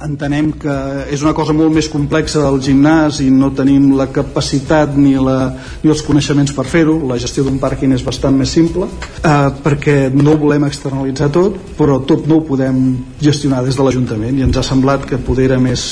Entenem 0.00 0.46
que 0.56 0.74
és 1.12 1.20
una 1.20 1.34
cosa 1.36 1.52
molt 1.52 1.74
més 1.76 1.88
complexa 1.92 2.40
del 2.40 2.56
gimnàs 2.64 3.18
i 3.20 3.26
no 3.28 3.50
tenim 3.52 3.90
la 3.98 4.06
capacitat 4.08 4.94
ni, 4.96 5.12
la, 5.20 5.50
ni 5.82 5.92
els 5.92 6.00
coneixements 6.06 6.54
per 6.56 6.64
fer-ho. 6.70 6.94
La 7.10 7.18
gestió 7.20 7.44
d'un 7.44 7.58
pàrquing 7.60 7.92
és 7.92 8.04
bastant 8.06 8.36
més 8.36 8.54
simple 8.56 8.88
eh, 8.88 9.50
perquè 9.60 9.98
no 10.14 10.38
volem 10.40 10.64
externalitzar 10.70 11.28
tot, 11.36 11.58
però 11.76 11.98
tot 12.08 12.24
no 12.30 12.40
ho 12.40 12.46
podem 12.48 12.80
gestionar 13.20 13.60
des 13.66 13.76
de 13.76 13.84
l'Ajuntament 13.84 14.40
i 14.40 14.46
ens 14.48 14.56
ha 14.56 14.64
semblat 14.64 15.04
que 15.04 15.20
poder 15.20 15.50
era 15.50 15.60
més 15.60 15.90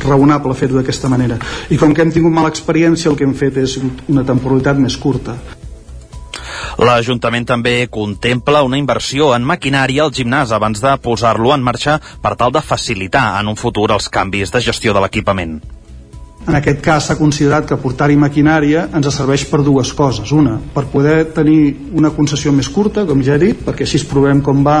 raonable 0.00 0.56
fer-ho 0.56 0.80
d'aquesta 0.80 1.12
manera. 1.12 1.36
I 1.68 1.76
com 1.76 1.92
que 1.92 2.06
hem 2.06 2.14
tingut 2.14 2.32
mala 2.32 2.52
experiència, 2.52 3.10
el 3.12 3.20
que 3.20 3.28
hem 3.28 3.36
fet 3.36 3.60
és 3.66 3.76
una 4.08 4.24
temporalitat 4.24 4.80
més 4.80 4.96
curta. 4.96 5.36
L'Ajuntament 6.78 7.44
també 7.48 7.74
contempla 7.92 8.62
una 8.64 8.80
inversió 8.80 9.32
en 9.36 9.44
maquinària 9.44 10.06
al 10.06 10.14
gimnàs 10.16 10.54
abans 10.56 10.80
de 10.80 10.96
posar-lo 11.04 11.52
en 11.52 11.62
marxa 11.62 11.98
per 12.22 12.34
tal 12.40 12.54
de 12.56 12.64
facilitar 12.64 13.26
en 13.40 13.52
un 13.52 13.60
futur 13.60 13.90
els 13.92 14.08
canvis 14.08 14.54
de 14.54 14.64
gestió 14.64 14.96
de 14.96 15.04
l'equipament. 15.04 15.60
En 16.42 16.56
aquest 16.58 16.80
cas 16.82 17.06
s'ha 17.06 17.14
considerat 17.14 17.68
que 17.68 17.78
portar-hi 17.78 18.16
maquinària 18.18 18.88
ens 18.90 19.08
serveix 19.14 19.44
per 19.46 19.60
dues 19.62 19.92
coses. 19.94 20.32
Una, 20.34 20.56
per 20.74 20.88
poder 20.90 21.28
tenir 21.36 21.76
una 21.94 22.10
concessió 22.10 22.50
més 22.52 22.68
curta, 22.68 23.06
com 23.06 23.22
ja 23.22 23.36
he 23.36 23.42
dit, 23.44 23.60
perquè 23.62 23.86
així 23.86 24.02
provem 24.10 24.42
com 24.42 24.64
va 24.66 24.78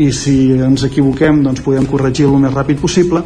i 0.00 0.10
si 0.14 0.34
ens 0.54 0.84
equivoquem 0.86 1.42
doncs 1.44 1.62
podem 1.64 1.86
corregir 1.90 2.28
el 2.28 2.36
més 2.40 2.54
ràpid 2.54 2.78
possible 2.80 3.22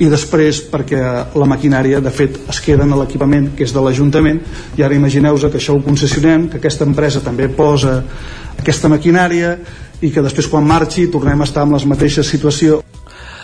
i 0.00 0.08
després 0.10 0.62
perquè 0.72 1.00
la 1.38 1.48
maquinària 1.50 2.00
de 2.02 2.12
fet 2.14 2.40
es 2.48 2.60
queda 2.64 2.86
en 2.86 2.96
l'equipament 2.96 3.52
que 3.56 3.66
és 3.68 3.74
de 3.76 3.82
l'Ajuntament 3.84 4.40
i 4.78 4.86
ara 4.86 4.96
imagineu-vos 4.96 5.46
que 5.46 5.60
això 5.60 5.76
ho 5.76 5.84
concessionem 5.84 6.48
que 6.48 6.58
aquesta 6.62 6.88
empresa 6.88 7.22
també 7.24 7.50
posa 7.52 8.00
aquesta 8.58 8.90
maquinària 8.90 9.56
i 10.00 10.10
que 10.14 10.24
després 10.24 10.48
quan 10.50 10.66
marxi 10.66 11.08
tornem 11.12 11.40
a 11.40 11.48
estar 11.48 11.66
en 11.66 11.76
la 11.76 11.84
mateixa 11.92 12.24
situació 12.24 12.80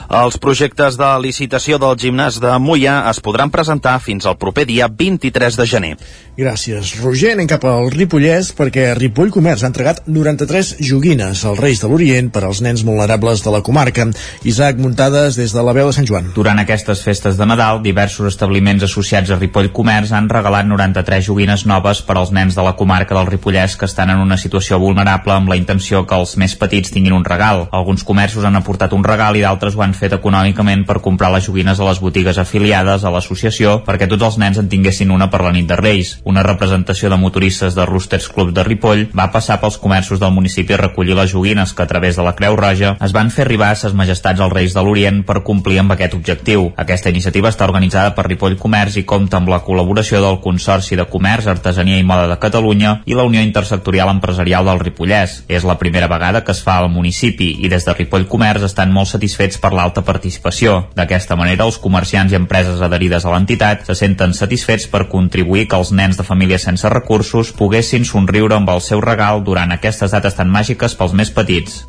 Els 0.08 0.36
projectes 0.36 0.98
de 1.00 1.08
licitació 1.22 1.78
del 1.80 1.96
gimnàs 1.96 2.36
de 2.42 2.52
Mollà 2.60 2.98
es 3.08 3.20
podran 3.24 3.50
presentar 3.50 3.96
fins 4.04 4.26
al 4.28 4.36
proper 4.36 4.66
dia 4.68 4.88
23 4.88 5.56
de 5.56 5.66
gener. 5.66 5.92
Gràcies, 6.36 6.96
Roger. 7.00 7.32
Anem 7.34 7.48
cap 7.48 7.64
al 7.70 7.88
Ripollès 7.94 8.50
perquè 8.58 8.88
Ripoll 8.98 9.32
Comerç 9.32 9.62
ha 9.64 9.70
entregat 9.70 10.02
93 10.10 10.74
joguines 10.82 11.44
als 11.46 11.60
Reis 11.62 11.80
de 11.80 11.88
l'Orient 11.88 12.28
per 12.34 12.42
als 12.44 12.60
nens 12.60 12.82
vulnerables 12.84 13.44
de 13.44 13.52
la 13.54 13.62
comarca. 13.62 14.08
Isaac 14.44 14.82
Muntades 14.82 15.38
des 15.38 15.54
de 15.54 15.62
la 15.64 15.72
veu 15.72 15.88
de 15.88 15.96
Sant 15.96 16.08
Joan. 16.10 16.32
Durant 16.34 16.58
aquestes 16.60 17.00
festes 17.06 17.38
de 17.38 17.46
Nadal, 17.46 17.80
diversos 17.86 18.28
establiments 18.32 18.84
associats 18.84 19.30
a 19.30 19.38
Ripoll 19.38 19.70
Comerç 19.72 20.12
han 20.12 20.28
regalat 20.28 20.68
93 20.68 21.24
joguines 21.30 21.64
noves 21.70 22.02
per 22.04 22.18
als 22.18 22.34
nens 22.34 22.58
de 22.58 22.66
la 22.66 22.74
comarca 22.76 23.16
del 23.16 23.30
Ripollès 23.30 23.78
que 23.78 23.88
estan 23.88 24.10
en 24.10 24.20
una 24.20 24.36
situació 24.36 24.80
vulnerable 24.82 25.32
amb 25.32 25.48
la 25.48 25.56
intenció 25.56 26.04
que 26.04 26.18
els 26.18 26.36
més 26.36 26.58
petits 26.58 26.92
tinguin 26.92 27.16
un 27.16 27.24
regal. 27.24 27.68
Alguns 27.72 28.04
comerços 28.04 28.44
han 28.44 28.58
aportat 28.58 28.92
un 28.92 29.06
regal 29.06 29.38
i 29.38 29.46
d'altres 29.46 29.78
ho 29.78 29.86
han 29.86 29.93
fet 29.96 30.14
econòmicament 30.16 30.84
per 30.88 31.00
comprar 31.04 31.30
les 31.34 31.46
joguines 31.46 31.80
a 31.80 31.88
les 31.88 32.00
botigues 32.02 32.38
afiliades 32.38 33.04
a 33.04 33.12
l'associació 33.14 33.78
perquè 33.86 34.08
tots 34.10 34.26
els 34.28 34.38
nens 34.42 34.58
en 34.60 34.68
tinguessin 34.68 35.12
una 35.14 35.30
per 35.30 35.42
la 35.44 35.52
nit 35.54 35.68
de 35.70 35.78
Reis. 35.80 36.18
Una 36.24 36.42
representació 36.46 37.10
de 37.10 37.18
motoristes 37.20 37.74
de 37.74 37.86
Roosters 37.86 38.28
Club 38.28 38.52
de 38.54 38.64
Ripoll 38.66 39.06
va 39.16 39.30
passar 39.32 39.60
pels 39.62 39.78
comerços 39.78 40.20
del 40.20 40.34
municipi 40.34 40.74
a 40.74 40.80
recollir 40.84 41.16
les 41.16 41.32
joguines 41.32 41.72
que 41.72 41.82
a 41.82 41.88
través 41.90 42.16
de 42.16 42.26
la 42.26 42.34
Creu 42.36 42.56
Roja 42.56 42.96
es 43.04 43.14
van 43.16 43.30
fer 43.30 43.44
arribar 43.46 43.70
a 43.72 43.78
ses 43.78 43.94
majestats 43.94 44.40
als 44.40 44.52
Reis 44.52 44.74
de 44.74 44.82
l'Orient 44.82 45.22
per 45.26 45.42
complir 45.46 45.80
amb 45.80 45.94
aquest 45.94 46.14
objectiu. 46.14 46.70
Aquesta 46.76 47.12
iniciativa 47.12 47.50
està 47.52 47.68
organitzada 47.68 48.14
per 48.16 48.26
Ripoll 48.28 48.58
Comerç 48.60 48.98
i 49.00 49.06
compta 49.08 49.38
amb 49.40 49.50
la 49.52 49.60
col·laboració 49.64 50.20
del 50.24 50.40
Consorci 50.44 50.98
de 50.98 51.06
Comerç, 51.10 51.48
Artesania 51.50 51.98
i 52.00 52.06
Moda 52.06 52.28
de 52.30 52.38
Catalunya 52.40 52.98
i 53.06 53.16
la 53.16 53.26
Unió 53.28 53.42
Intersectorial 53.44 54.12
Empresarial 54.12 54.66
del 54.68 54.82
Ripollès. 54.82 55.42
És 55.48 55.66
la 55.66 55.78
primera 55.78 56.08
vegada 56.10 56.44
que 56.44 56.52
es 56.54 56.62
fa 56.64 56.78
al 56.80 56.90
municipi 56.90 57.54
i 57.64 57.70
des 57.72 57.86
de 57.86 57.94
Ripoll 57.94 58.28
Comerç 58.30 58.66
estan 58.70 58.92
molt 58.92 59.10
satisfets 59.12 59.60
per 59.60 59.74
l'alta 59.84 60.04
participació. 60.04 60.80
D'aquesta 60.96 61.36
manera, 61.36 61.68
els 61.68 61.78
comerciants 61.78 62.32
i 62.32 62.40
empreses 62.40 62.82
adherides 62.82 63.24
a 63.24 63.32
l'entitat 63.34 63.84
se 63.86 63.96
senten 63.98 64.34
satisfets 64.34 64.88
per 64.90 65.06
contribuir 65.12 65.68
que 65.68 65.78
els 65.80 65.92
nens 65.92 66.18
de 66.18 66.26
famílies 66.26 66.64
sense 66.64 66.88
recursos 66.92 67.52
poguessin 67.52 68.08
somriure 68.08 68.56
amb 68.56 68.72
el 68.72 68.80
seu 68.84 69.04
regal 69.04 69.44
durant 69.44 69.76
aquestes 69.76 70.16
dates 70.16 70.40
tan 70.40 70.50
màgiques 70.50 70.96
pels 70.96 71.16
més 71.16 71.34
petits. 71.34 71.82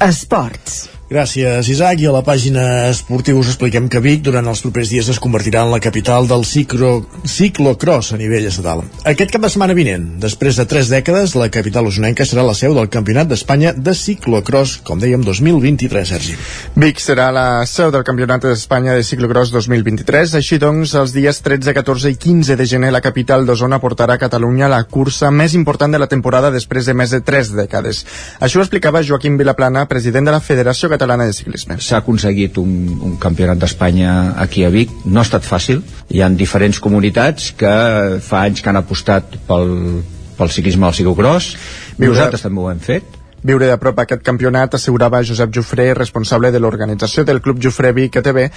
Esports. 0.00 0.97
Gràcies, 1.08 1.70
Isaac. 1.72 2.02
I 2.02 2.06
a 2.10 2.12
la 2.12 2.20
pàgina 2.20 2.62
esportiva 2.90 3.40
us 3.40 3.48
expliquem 3.48 3.86
que 3.88 4.00
Vic 4.04 4.20
durant 4.26 4.44
els 4.50 4.60
propers 4.60 4.90
dies 4.92 5.06
es 5.08 5.18
convertirà 5.24 5.62
en 5.64 5.70
la 5.72 5.80
capital 5.80 6.26
del 6.28 6.42
ciclo, 6.44 6.90
ciclocross 7.24 8.12
a 8.12 8.18
nivell 8.20 8.44
estatal. 8.50 8.82
Aquest 9.08 9.32
cap 9.32 9.40
de 9.40 9.48
setmana 9.48 9.72
vinent, 9.72 10.04
després 10.20 10.58
de 10.60 10.66
tres 10.68 10.90
dècades, 10.92 11.32
la 11.40 11.48
capital 11.48 11.88
usonenca 11.88 12.26
serà 12.28 12.44
la 12.44 12.52
seu 12.58 12.76
del 12.76 12.90
Campionat 12.92 13.30
d'Espanya 13.30 13.72
de 13.72 13.94
ciclocross, 13.96 14.82
com 14.84 15.00
dèiem, 15.00 15.24
2023, 15.24 16.10
Sergi. 16.12 16.36
Vic 16.76 17.00
serà 17.00 17.30
la 17.32 17.46
seu 17.64 17.88
del 17.94 18.04
Campionat 18.04 18.44
d'Espanya 18.44 18.98
de 18.98 19.08
ciclocross 19.08 19.54
2023. 19.56 20.36
Així 20.42 20.60
doncs, 20.60 20.92
els 20.92 21.16
dies 21.16 21.40
13, 21.40 21.72
14 21.72 22.12
i 22.12 22.20
15 22.20 22.58
de 22.60 22.68
gener, 22.68 22.92
la 22.92 23.00
capital 23.00 23.48
d'Osona 23.48 23.80
portarà 23.80 24.18
a 24.18 24.24
Catalunya 24.26 24.68
la 24.68 24.82
cursa 24.84 25.32
més 25.32 25.56
important 25.56 25.88
de 25.88 26.04
la 26.04 26.12
temporada 26.12 26.52
després 26.52 26.84
de 26.84 26.92
més 26.92 27.16
de 27.16 27.24
tres 27.24 27.54
dècades. 27.56 28.04
Això 28.44 28.60
ho 28.60 28.68
explicava 28.68 29.00
Joaquim 29.00 29.40
Vilaplana, 29.40 29.88
president 29.88 30.28
de 30.28 30.36
la 30.36 30.44
Federació 30.44 30.92
de 30.98 31.32
Ciclisme. 31.32 31.76
S'ha 31.80 31.98
aconseguit 31.98 32.58
un, 32.58 32.98
un 33.02 33.16
campionat 33.16 33.58
d'Espanya 33.58 34.34
aquí 34.36 34.64
a 34.64 34.70
Vic. 34.70 34.90
No 35.04 35.20
ha 35.20 35.26
estat 35.26 35.44
fàcil. 35.44 35.82
Hi 36.10 36.22
han 36.22 36.36
diferents 36.36 36.78
comunitats 36.80 37.52
que 37.56 38.18
fa 38.20 38.42
anys 38.44 38.60
que 38.62 38.68
han 38.70 38.76
apostat 38.76 39.38
pel, 39.46 40.02
pel 40.38 40.50
ciclisme 40.50 40.86
al 40.86 40.94
ciclocross. 40.94 41.54
Viure- 41.98 42.16
Nosaltres 42.16 42.42
també 42.42 42.60
ho 42.60 42.70
hem 42.70 42.80
fet. 42.80 43.14
Viure 43.38 43.68
de 43.70 43.76
prop 43.78 43.98
aquest 44.02 44.24
campionat, 44.26 44.74
assegurava 44.74 45.20
Josep 45.22 45.52
Jofré, 45.54 45.94
responsable 45.94 46.50
de 46.50 46.58
l'organització 46.58 47.22
del 47.24 47.38
Club 47.40 47.60
Jofré 47.62 47.92
Vic 47.94 48.16
ATB, 48.18 48.48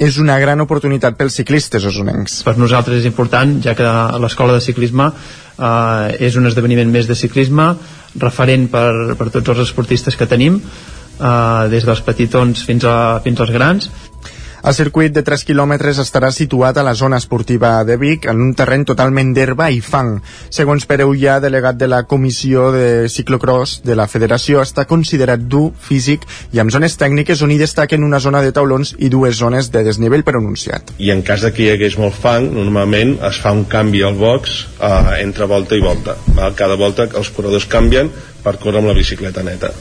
és 0.00 0.16
una 0.16 0.38
gran 0.40 0.60
oportunitat 0.64 1.18
pels 1.18 1.34
ciclistes 1.36 1.84
osonencs. 1.84 2.42
per 2.42 2.56
nosaltres 2.56 3.00
és 3.02 3.04
important 3.04 3.60
ja 3.62 3.74
que 3.74 3.84
l'escola 4.18 4.54
de 4.54 4.60
ciclisme 4.64 5.10
eh, 5.58 6.16
és 6.24 6.36
un 6.36 6.46
esdeveniment 6.46 6.88
més 6.90 7.06
de 7.06 7.14
ciclisme 7.14 7.74
referent 8.16 8.70
per, 8.72 9.14
per 9.18 9.28
tots 9.30 9.48
els 9.50 9.58
esportistes 9.68 10.16
que 10.16 10.26
tenim 10.26 10.56
eh, 11.20 11.68
des 11.72 11.84
dels 11.86 12.04
petitons 12.06 12.64
fins, 12.66 12.84
a, 12.88 13.20
fins 13.24 13.44
als 13.44 13.52
grans 13.54 13.90
El 14.60 14.74
circuit 14.76 15.12
de 15.16 15.22
3 15.24 15.42
quilòmetres 15.48 15.98
estarà 16.02 16.28
situat 16.36 16.76
a 16.76 16.82
la 16.84 16.92
zona 16.94 17.16
esportiva 17.20 17.72
de 17.88 17.96
Vic, 17.96 18.26
en 18.28 18.42
un 18.44 18.50
terreny 18.56 18.84
totalment 18.84 19.32
d'herba 19.32 19.70
i 19.72 19.80
fang. 19.80 20.18
Segons 20.52 20.84
Pere 20.88 21.06
Ullà, 21.08 21.38
delegat 21.40 21.78
de 21.80 21.88
la 21.88 22.02
Comissió 22.10 22.68
de 22.74 23.08
Ciclocross 23.08 23.78
de 23.88 23.96
la 23.96 24.06
Federació, 24.06 24.60
està 24.60 24.84
considerat 24.90 25.46
dur, 25.54 25.70
físic 25.80 26.26
i 26.52 26.60
amb 26.60 26.74
zones 26.74 26.98
tècniques 27.00 27.40
on 27.40 27.54
hi 27.54 27.60
destaquen 27.60 28.04
una 28.04 28.20
zona 28.20 28.42
de 28.44 28.52
taulons 28.52 28.92
i 28.98 29.08
dues 29.08 29.38
zones 29.40 29.70
de 29.72 29.84
desnivell 29.86 30.26
pronunciat. 30.28 30.92
i 30.98 31.10
en 31.10 31.22
cas 31.22 31.40
de 31.40 31.52
que 31.52 31.64
hi 31.64 31.70
hagués 31.70 31.96
molt 31.98 32.14
fang 32.14 32.50
normalment 32.52 33.16
es 33.30 33.38
fa 33.40 33.52
un 33.56 33.64
canvi 33.64 34.02
al 34.02 34.18
box 34.18 34.66
eh, 34.80 35.22
entre 35.22 35.46
volta 35.46 35.76
i 35.76 35.80
volta 35.80 36.16
val? 36.34 36.52
cada 36.54 36.76
volta 36.76 37.08
els 37.14 37.30
corredors 37.30 37.66
canvien 37.66 38.10
per 38.44 38.58
córrer 38.58 38.82
amb 38.82 38.92
la 38.92 38.98
bicicleta 38.98 39.42
neta 39.46 39.72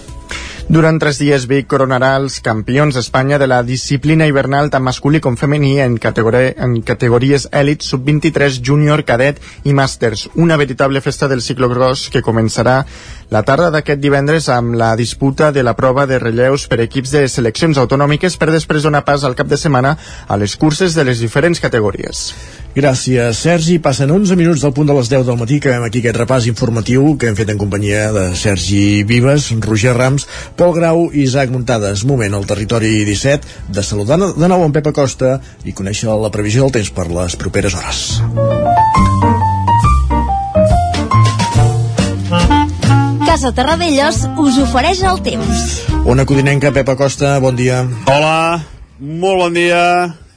Durant 0.70 1.00
tres 1.02 1.18
dies, 1.18 1.48
Vic 1.50 1.66
coronarà 1.66 2.12
els 2.20 2.36
campions 2.46 2.94
d'Espanya 2.94 3.40
de 3.42 3.48
la 3.50 3.64
disciplina 3.66 4.28
hivernal 4.30 4.68
tant 4.70 4.84
masculí 4.86 5.18
com 5.18 5.34
femení 5.34 5.80
en, 5.82 5.96
categoria, 5.98 6.52
en 6.62 6.76
categories 6.86 7.48
èlit, 7.50 7.82
sub-23, 7.82 8.60
júnior, 8.62 9.02
cadet 9.02 9.42
i 9.66 9.74
màsters. 9.74 10.28
Una 10.38 10.60
veritable 10.62 11.02
festa 11.02 11.26
del 11.32 11.42
ciclocross 11.42 12.12
que 12.14 12.22
començarà 12.22 12.84
la 13.30 13.44
tarda 13.46 13.70
d'aquest 13.70 14.02
divendres 14.02 14.48
amb 14.50 14.74
la 14.78 14.96
disputa 14.98 15.52
de 15.54 15.62
la 15.64 15.76
prova 15.78 16.08
de 16.10 16.18
relleus 16.20 16.66
per 16.68 16.80
equips 16.82 17.12
de 17.14 17.28
seleccions 17.30 17.78
autonòmiques 17.78 18.38
per 18.42 18.50
després 18.50 18.84
donar 18.84 19.04
pas 19.06 19.24
al 19.24 19.36
cap 19.38 19.48
de 19.48 19.58
setmana 19.58 19.96
a 20.28 20.38
les 20.38 20.56
curses 20.58 20.96
de 20.98 21.06
les 21.06 21.22
diferents 21.22 21.62
categories. 21.62 22.34
Gràcies, 22.76 23.38
Sergi. 23.38 23.78
Passen 23.82 24.12
11 24.12 24.38
minuts 24.40 24.64
del 24.66 24.74
punt 24.74 24.90
de 24.90 24.96
les 24.98 25.10
10 25.10 25.26
del 25.28 25.38
matí 25.38 25.60
que 25.60 25.74
hem 25.76 25.86
aquí 25.86 26.02
aquest 26.02 26.18
repàs 26.22 26.50
informatiu 26.50 27.16
que 27.18 27.30
hem 27.30 27.38
fet 27.38 27.54
en 27.54 27.62
companyia 27.62 28.10
de 28.16 28.26
Sergi 28.38 29.04
Vives, 29.04 29.52
Roger 29.66 29.94
Rams, 29.98 30.28
Pol 30.58 30.74
Grau 30.78 31.08
i 31.14 31.26
Isaac 31.28 31.54
Muntades. 31.54 32.06
Moment 32.10 32.34
al 32.34 32.50
territori 32.50 33.04
17 33.06 33.74
de 33.74 33.86
saludar 33.86 34.20
de 34.22 34.50
nou 34.50 34.66
en 34.66 34.74
Pep 34.74 34.90
Acosta 34.90 35.38
i 35.66 35.74
conèixer 35.74 36.10
la 36.10 36.34
previsió 36.34 36.66
del 36.66 36.78
temps 36.80 36.94
per 36.94 37.10
les 37.14 37.38
properes 37.38 37.78
hores. 37.78 39.09
Casa 43.30 43.52
Terradellos 43.54 44.24
us 44.42 44.56
ofereix 44.58 45.04
el 45.06 45.20
temps. 45.22 45.60
Ona 46.10 46.24
Codinenca, 46.26 46.72
Pep 46.74 46.88
Acosta, 46.90 47.36
bon 47.38 47.54
dia. 47.54 47.84
Hola, 48.10 48.64
molt 48.98 49.38
bon 49.44 49.54
dia. 49.54 49.82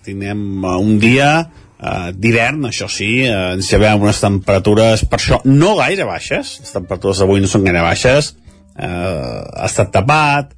Tindrem 0.04 0.60
uh, 0.60 0.74
un 0.76 0.98
dia 1.00 1.30
uh, 1.40 2.10
d'hivern, 2.12 2.66
això 2.68 2.90
sí, 2.92 3.22
uh, 3.24 3.54
ens 3.56 3.70
llevem 3.72 4.04
unes 4.04 4.20
temperatures, 4.20 5.06
per 5.08 5.22
això, 5.22 5.40
no 5.48 5.72
gaire 5.80 6.04
baixes. 6.04 6.58
Les 6.66 6.76
temperatures 6.76 7.24
d'avui 7.24 7.40
no 7.40 7.48
són 7.48 7.64
gaire 7.64 7.80
baixes. 7.80 8.34
Uh, 8.76 9.40
ha 9.56 9.70
estat 9.70 9.88
tapat, 9.96 10.52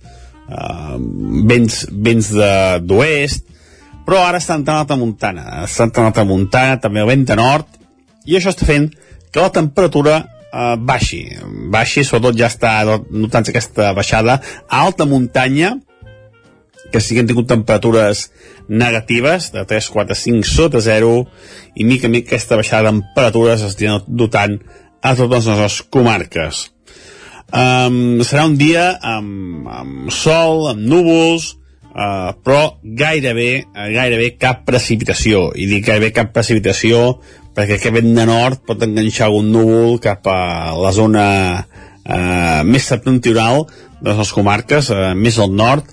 uh, 0.51 0.99
vents, 1.55 1.85
vents 1.95 2.35
de- 2.35 2.83
d'oest, 2.83 3.47
però 4.03 4.25
ara 4.27 4.43
està 4.43 4.59
entrant 4.59 4.81
a 4.81 4.83
la 4.83 4.91
tramuntana. 4.91 5.47
Està 5.71 5.87
entrant 5.87 6.11
a 6.11 6.11
la 6.11 6.19
tramuntana, 6.19 6.83
també 6.83 7.07
el 7.07 7.13
vent 7.15 7.29
de 7.31 7.39
nord, 7.39 7.71
i 8.27 8.35
això 8.41 8.51
està 8.51 8.67
fent 8.67 8.91
que 9.31 9.39
la 9.39 9.55
temperatura 9.55 10.25
eh, 10.55 10.77
baixi, 10.79 11.25
baixi, 11.75 12.05
sobretot 12.07 12.39
ja 12.39 12.51
està 12.53 12.77
notant 13.11 13.51
aquesta 13.51 13.93
baixada 13.97 14.39
a 14.69 14.85
alta 14.85 15.07
muntanya, 15.11 15.75
que 16.93 17.01
sí 17.03 17.17
que 17.17 17.25
han 17.25 17.31
tingut 17.31 17.49
temperatures 17.51 18.29
negatives, 18.69 19.51
de 19.53 19.65
3, 19.67 19.89
4, 19.91 20.15
5 20.15 20.47
sota 20.47 20.81
0, 20.85 21.17
i 21.75 21.85
mica 21.89 22.07
en 22.07 22.15
mica 22.15 22.35
aquesta 22.35 22.61
baixada 22.61 22.93
de 22.93 23.01
temperatures 23.01 23.67
es 23.67 23.77
dotant 24.07 24.61
a 25.03 25.17
totes 25.19 25.45
les 25.45 25.51
nostres 25.51 25.83
comarques. 25.91 26.69
Um, 27.55 28.23
serà 28.27 28.47
un 28.49 28.57
dia 28.59 28.95
amb, 28.99 29.69
amb 29.69 30.15
sol, 30.15 30.69
amb 30.71 30.81
núvols, 30.91 31.51
uh, 31.93 32.33
però 32.43 32.79
gairebé, 32.83 33.67
gairebé 33.75 34.33
cap 34.41 34.65
precipitació. 34.67 35.51
I 35.55 35.69
dic 35.71 35.85
gairebé 35.87 36.11
cap 36.17 36.33
precipitació 36.35 37.21
perquè 37.55 37.79
aquest 37.79 37.95
vent 37.95 38.13
de 38.17 38.27
nord 38.29 38.65
pot 38.67 38.83
enganxar 38.83 39.29
algun 39.29 39.53
núvol 39.55 39.99
cap 40.03 40.27
a 40.31 40.75
la 40.79 40.93
zona 40.95 41.27
uh, 41.63 42.63
més 42.67 42.87
septentrional 42.91 43.65
de 44.05 44.15
les 44.19 44.33
comarques, 44.35 44.91
uh, 44.91 45.13
més 45.15 45.39
al 45.39 45.55
nord, 45.55 45.87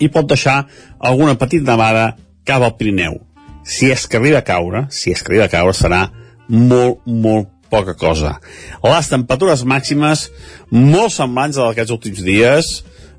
i 0.00 0.10
pot 0.10 0.26
deixar 0.26 0.64
alguna 0.98 1.36
petita 1.38 1.72
nevada 1.72 2.14
cap 2.44 2.64
al 2.64 2.76
Pirineu. 2.78 3.20
Si 3.64 3.88
és 3.92 4.06
que 4.08 4.18
arriba 4.18 4.40
a 4.42 4.46
caure, 4.46 4.86
si 4.92 5.12
és 5.12 5.22
que 5.22 5.32
arriba 5.32 5.48
a 5.48 5.52
caure, 5.52 5.76
serà 5.76 6.06
molt, 6.48 7.04
molt 7.06 7.52
poca 7.72 7.94
cosa. 7.98 8.36
Les 8.84 9.08
temperatures 9.10 9.64
màximes 9.66 10.28
molt 10.70 11.14
semblants 11.14 11.58
a 11.58 11.68
d'aquests 11.68 11.94
últims 11.94 12.20
dies, 12.26 12.74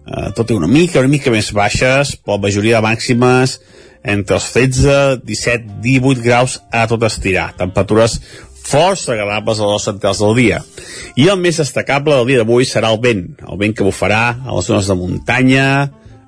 eh, 0.06 0.30
tot 0.38 0.52
i 0.52 0.58
una 0.58 0.70
mica, 0.70 1.02
una 1.02 1.12
mica 1.12 1.34
més 1.34 1.52
baixes, 1.56 2.16
però 2.22 2.38
la 2.38 2.46
majoria 2.48 2.80
de 2.80 2.88
màximes 2.88 3.60
entre 4.06 4.38
els 4.38 4.52
13, 4.54 4.98
17, 5.26 5.80
18 5.82 6.22
graus 6.22 6.60
a 6.72 6.86
tot 6.90 7.04
estirar. 7.08 7.52
Temperatures 7.58 8.20
força 8.66 9.14
agradables 9.14 9.60
a 9.60 9.70
les 9.70 9.86
centrals 9.86 10.22
del 10.22 10.34
dia. 10.38 10.62
I 11.18 11.30
el 11.30 11.42
més 11.42 11.60
destacable 11.62 12.18
del 12.18 12.32
dia 12.32 12.42
d'avui 12.42 12.66
serà 12.70 12.92
el 12.94 13.02
vent, 13.02 13.28
el 13.46 13.62
vent 13.62 13.76
que 13.78 13.86
bufarà 13.86 14.24
a 14.42 14.56
les 14.56 14.70
zones 14.70 14.90
de 14.90 14.98
muntanya, 14.98 15.68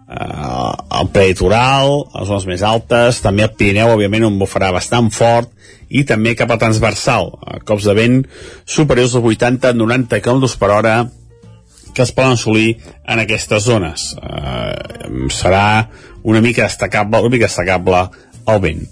eh, 0.07 0.71
el 1.01 1.11
preditoral, 1.13 1.93
les 2.13 2.29
zones 2.29 2.47
més 2.49 2.63
altes, 2.63 3.21
també 3.25 3.45
el 3.45 3.53
Pirineu, 3.57 3.93
òbviament, 3.95 4.27
on 4.29 4.39
bufarà 4.41 4.71
bastant 4.75 5.09
fort, 5.13 5.51
i 5.89 6.03
també 6.03 6.35
cap 6.35 6.51
a 6.51 6.59
transversal, 6.61 7.31
a 7.45 7.61
cops 7.65 7.87
de 7.87 7.95
vent 7.97 8.17
superiors 8.65 9.15
als 9.15 9.23
80-90 9.23 10.21
km 10.21 10.49
per 10.59 10.73
hora 10.75 10.97
que 11.97 12.05
es 12.05 12.13
poden 12.13 12.37
assolir 12.37 12.77
en 13.09 13.23
aquestes 13.23 13.65
zones. 13.65 14.11
Eh, 14.21 15.09
serà 15.33 15.89
una 16.21 16.43
mica 16.45 16.67
destacable, 16.67 17.23
una 17.25 17.33
mica 17.33 17.49
destacable 17.49 18.03
el 18.47 18.59
vent. 18.61 18.83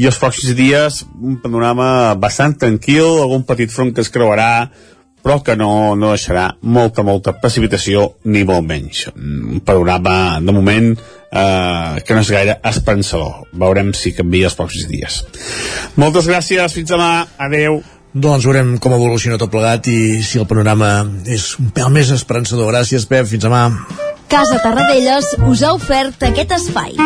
I 0.00 0.08
els 0.10 0.18
pròxims 0.18 0.56
dies, 0.58 1.04
un 1.22 1.38
panorama 1.42 2.16
bastant 2.18 2.58
tranquil, 2.58 3.20
algun 3.22 3.46
petit 3.46 3.70
front 3.70 3.94
que 3.94 4.02
es 4.02 4.10
creuarà, 4.10 4.50
però 5.22 5.38
que 5.44 5.54
no, 5.56 5.94
no 6.00 6.10
deixarà 6.14 6.48
molta, 6.62 7.04
molta 7.06 7.36
precipitació, 7.38 8.06
ni 8.24 8.42
molt 8.48 8.66
menys. 8.66 9.06
Un 9.14 9.62
panorama, 9.64 10.40
de 10.42 10.56
moment, 10.56 10.90
eh, 11.30 12.02
que 12.02 12.16
no 12.16 12.24
és 12.24 12.34
gaire 12.34 12.58
esperançador. 12.72 13.46
Veurem 13.62 13.94
si 13.94 14.16
canvia 14.16 14.50
els 14.50 14.58
pròxims 14.58 14.90
dies. 14.90 15.22
Moltes 16.00 16.26
gràcies, 16.26 16.74
fins 16.74 16.90
demà, 16.90 17.12
adeu. 17.38 17.82
Doncs 18.12 18.42
veurem 18.48 18.74
com 18.82 18.94
evoluciona 18.96 19.38
tot 19.38 19.52
plegat 19.52 19.86
i 19.86 20.18
si 20.26 20.40
el 20.40 20.46
panorama 20.50 20.90
és 21.30 21.52
un 21.62 21.70
pèl 21.74 21.92
més 21.94 22.10
esperançador. 22.10 22.72
Gràcies, 22.72 23.06
Pep. 23.06 23.28
Fins 23.30 23.46
demà. 23.46 23.68
Casa 24.30 24.58
Tarradellas 24.62 25.36
us 25.46 25.62
ha 25.62 25.72
ofert 25.76 26.26
aquest 26.26 26.56
espai. 26.58 26.96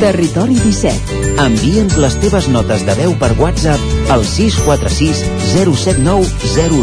Territori 0.00 0.56
17. 0.56 1.20
Envia'ns 1.44 1.98
les 2.00 2.16
teves 2.22 2.48
notes 2.48 2.86
de 2.88 2.96
veu 2.96 3.12
per 3.20 3.34
WhatsApp 3.36 4.12
al 4.14 4.24
646 4.24 5.20
079 5.52 6.24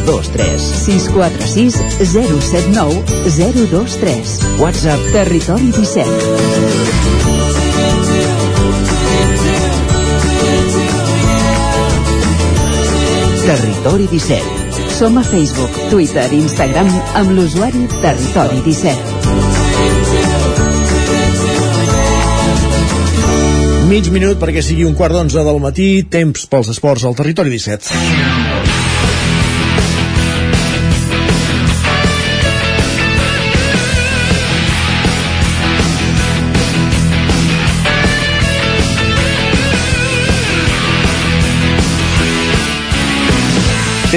023. 0.06 0.70
646 0.86 1.82
079 2.14 3.02
023. 3.34 4.38
WhatsApp 4.62 5.10
Territori 5.18 5.74
17. 5.74 7.17
Territori 13.88 14.08
17. 14.12 14.44
Som 14.92 15.18
a 15.18 15.24
Facebook, 15.24 15.72
Twitter 15.90 16.28
i 16.36 16.42
Instagram 16.44 16.90
amb 17.16 17.32
l'usuari 17.32 17.86
Territori 18.02 18.60
17. 18.66 19.00
Mig 23.88 24.12
minut 24.12 24.44
perquè 24.44 24.60
sigui 24.60 24.84
un 24.84 24.92
quart 24.92 25.16
d'onze 25.16 25.40
del 25.40 25.64
matí, 25.64 26.04
temps 26.04 26.52
pels 26.52 26.68
esports 26.76 27.08
al 27.08 27.16
territori 27.16 27.48
17. 27.56 28.57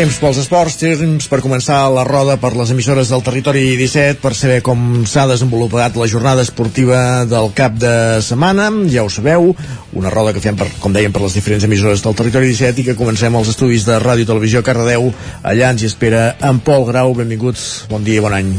Temps 0.01 0.17
pels 0.17 0.39
esports, 0.41 0.79
temps 0.81 1.27
per 1.29 1.43
començar 1.45 1.83
la 1.93 2.07
roda 2.09 2.39
per 2.41 2.55
les 2.57 2.71
emissores 2.73 3.11
del 3.13 3.21
territori 3.21 3.75
17 3.77 4.17
per 4.23 4.31
saber 4.33 4.63
com 4.65 5.03
s'ha 5.05 5.27
desenvolupat 5.29 5.99
la 6.01 6.07
jornada 6.09 6.41
esportiva 6.41 7.27
del 7.29 7.51
cap 7.53 7.75
de 7.77 7.91
setmana. 8.25 8.71
Ja 8.89 9.03
ho 9.05 9.11
sabeu, 9.13 9.51
una 9.93 10.09
roda 10.09 10.33
que 10.33 10.41
fem, 10.41 10.57
per, 10.57 10.71
com 10.81 10.95
dèiem, 10.97 11.13
per 11.13 11.21
les 11.21 11.35
diferents 11.37 11.67
emissores 11.69 12.01
del 12.01 12.17
territori 12.17 12.49
17 12.49 12.81
i 12.81 12.85
que 12.87 12.95
comencem 12.97 13.37
els 13.37 13.51
estudis 13.53 13.85
de 13.85 13.99
Ràdio 14.01 14.25
i 14.25 14.29
Televisió 14.31 14.63
Cardedeu. 14.65 15.11
Allà 15.43 15.69
ens 15.75 15.85
hi 15.85 15.91
espera 15.91 16.23
en 16.49 16.63
Pol 16.65 16.87
Grau. 16.89 17.13
Benvinguts, 17.19 17.67
bon 17.91 18.07
dia 18.07 18.23
i 18.23 18.25
bon 18.25 18.37
any. 18.39 18.55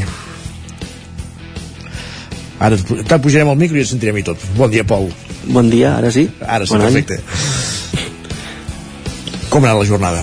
Ara 2.59 2.77
te 2.77 3.17
pujarem 3.17 3.49
el 3.49 3.57
micro 3.63 3.81
i 3.81 3.81
et 3.81 3.89
sentirem 3.89 4.19
i 4.21 4.27
tot. 4.29 4.45
Bon 4.59 4.69
dia, 4.69 4.85
Pol. 4.85 5.09
Bon 5.49 5.73
dia, 5.73 5.95
ara 5.95 6.13
sí? 6.13 6.27
Ara 6.45 6.69
sí, 6.69 6.77
bon 6.77 6.85
perfecte. 6.85 7.17
Com 9.49 9.65
ha 9.65 9.73
anat 9.73 9.81
la 9.81 9.89
jornada? 9.89 10.21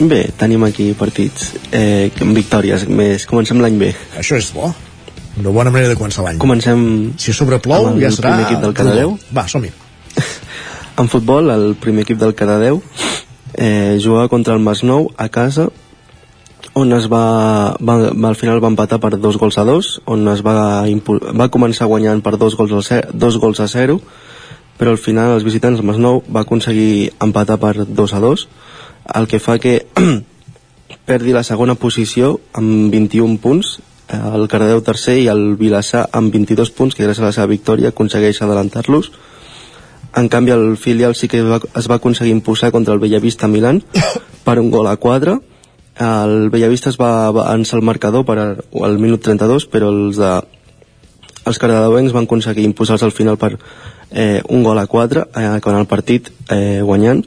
Bé, 0.00 0.20
tenim 0.38 0.62
aquí 0.64 0.92
partits 0.96 1.50
eh, 1.76 2.08
amb 2.24 2.32
victòries, 2.36 2.86
més 2.88 3.26
comencem 3.28 3.60
l'any 3.60 3.76
bé. 3.80 3.90
Això 4.16 4.38
és 4.40 4.48
bo. 4.56 4.70
Una 5.40 5.52
bona 5.52 5.70
manera 5.72 5.92
de 5.92 5.98
començar 5.98 6.24
l'any. 6.24 6.38
Comencem 6.40 7.12
Si 7.20 7.30
a 7.32 7.36
sobre 7.36 7.58
plou, 7.60 7.86
amb 7.86 7.98
el 8.00 8.06
ja 8.06 8.10
serà... 8.14 8.30
primer 8.32 8.46
equip 8.48 8.62
del 8.64 8.74
Cardedeu. 8.76 9.16
Va, 9.36 9.46
som-hi. 9.48 9.70
En 11.00 11.08
futbol, 11.08 11.48
el 11.48 11.74
primer 11.80 12.02
equip 12.04 12.18
del 12.20 12.34
Cardedeu 12.36 12.80
eh, 13.54 13.96
jugava 14.02 14.28
contra 14.28 14.52
el 14.56 14.60
Masnou 14.60 15.06
a 15.16 15.28
casa 15.32 15.68
on 16.76 16.92
es 16.92 17.06
va, 17.10 17.74
va, 17.80 17.94
va, 18.12 18.28
al 18.28 18.36
final 18.36 18.60
va 18.62 18.68
empatar 18.68 18.98
per 19.00 19.14
dos 19.18 19.38
gols 19.40 19.56
a 19.58 19.64
dos 19.64 19.94
on 20.06 20.28
es 20.28 20.42
va, 20.44 20.84
va 20.84 21.48
començar 21.50 21.88
guanyant 21.88 22.20
per 22.22 22.36
dos 22.38 22.54
gols, 22.58 22.74
ce- 22.86 23.06
dos 23.14 23.38
gols 23.42 23.58
a 23.64 23.66
zero 23.66 23.96
però 24.78 24.92
al 24.92 25.00
final 25.00 25.32
els 25.38 25.46
visitants 25.46 25.80
el 25.80 25.88
Masnou 25.88 26.20
va 26.28 26.44
aconseguir 26.44 27.10
empatar 27.24 27.56
per 27.62 27.72
dos 27.88 28.12
a 28.12 28.20
dos 28.20 28.44
el 29.14 29.28
que 29.28 29.40
fa 29.40 29.58
que 29.58 29.86
perdi 31.10 31.34
la 31.34 31.44
segona 31.46 31.76
posició 31.78 32.38
amb 32.58 32.92
21 32.92 33.38
punts 33.42 33.78
eh, 34.08 34.18
el 34.18 34.48
Cardedeu 34.48 34.82
tercer 34.86 35.18
i 35.22 35.28
el 35.32 35.56
Vilassar 35.60 36.06
amb 36.12 36.32
22 36.34 36.72
punts 36.76 36.96
que 36.96 37.06
gràcies 37.06 37.24
a 37.24 37.30
la 37.30 37.36
seva 37.36 37.50
victòria 37.50 37.92
aconsegueix 37.94 38.42
adelantar-los. 38.42 39.12
En 40.18 40.26
canvi 40.28 40.50
el 40.50 40.76
filial 40.76 41.14
sí 41.14 41.28
que 41.30 41.42
va, 41.46 41.60
es 41.78 41.86
va 41.90 42.00
aconseguir 42.00 42.34
imposar 42.34 42.72
contra 42.74 42.94
el 42.94 43.00
Bellavista 43.02 43.48
Milan 43.48 43.82
per 44.46 44.58
un 44.58 44.70
gol 44.70 44.90
a 44.90 44.96
4 44.96 45.38
el 46.00 46.48
Bellavista 46.50 46.88
es 46.90 46.96
va 46.96 47.26
avançar 47.26 47.78
el 47.78 47.84
marcador 47.84 48.24
per 48.24 48.38
al, 48.38 48.56
al 48.82 48.98
minut 48.98 49.22
32 49.26 49.66
però 49.70 49.90
els 49.92 50.16
de 50.16 50.30
els 51.50 51.58
cardedeuencs 51.58 52.14
van 52.16 52.28
aconseguir 52.28 52.64
imposar-se 52.64 53.04
al 53.04 53.12
final 53.12 53.36
per 53.40 53.56
eh, 54.10 54.40
un 54.48 54.62
gol 54.62 54.78
a 54.78 54.86
4 54.86 55.26
eh, 55.36 55.60
quan 55.62 55.76
el 55.76 55.86
partit 55.90 56.30
eh, 56.48 56.80
guanyant 56.82 57.24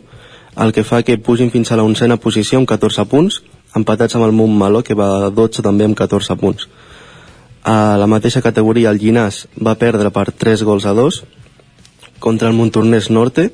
el 0.58 0.72
que 0.74 0.84
fa 0.84 1.02
que 1.04 1.18
pugin 1.18 1.52
fins 1.52 1.72
a 1.72 1.78
la 1.80 1.86
oncena 1.88 2.20
posició 2.22 2.60
amb 2.60 2.70
14 2.70 3.06
punts 3.10 3.42
empatats 3.76 4.16
amb 4.16 4.28
el 4.28 4.36
Montmeló 4.38 4.84
que 4.84 4.98
va 4.98 5.10
a 5.28 5.30
12 5.34 5.64
també 5.66 5.88
amb 5.88 5.98
14 5.98 6.38
punts. 6.38 6.68
A 7.64 7.96
la 7.98 8.08
mateixa 8.12 8.44
categoria 8.44 8.92
el 8.92 9.00
Llinàs 9.02 9.46
va 9.58 9.78
perdre 9.80 10.12
per 10.14 10.32
3 10.32 10.64
gols 10.68 10.86
a 10.86 10.94
2 10.94 11.24
contra 12.24 12.50
el 12.50 12.56
Montornès 12.56 13.10
Norte. 13.10 13.50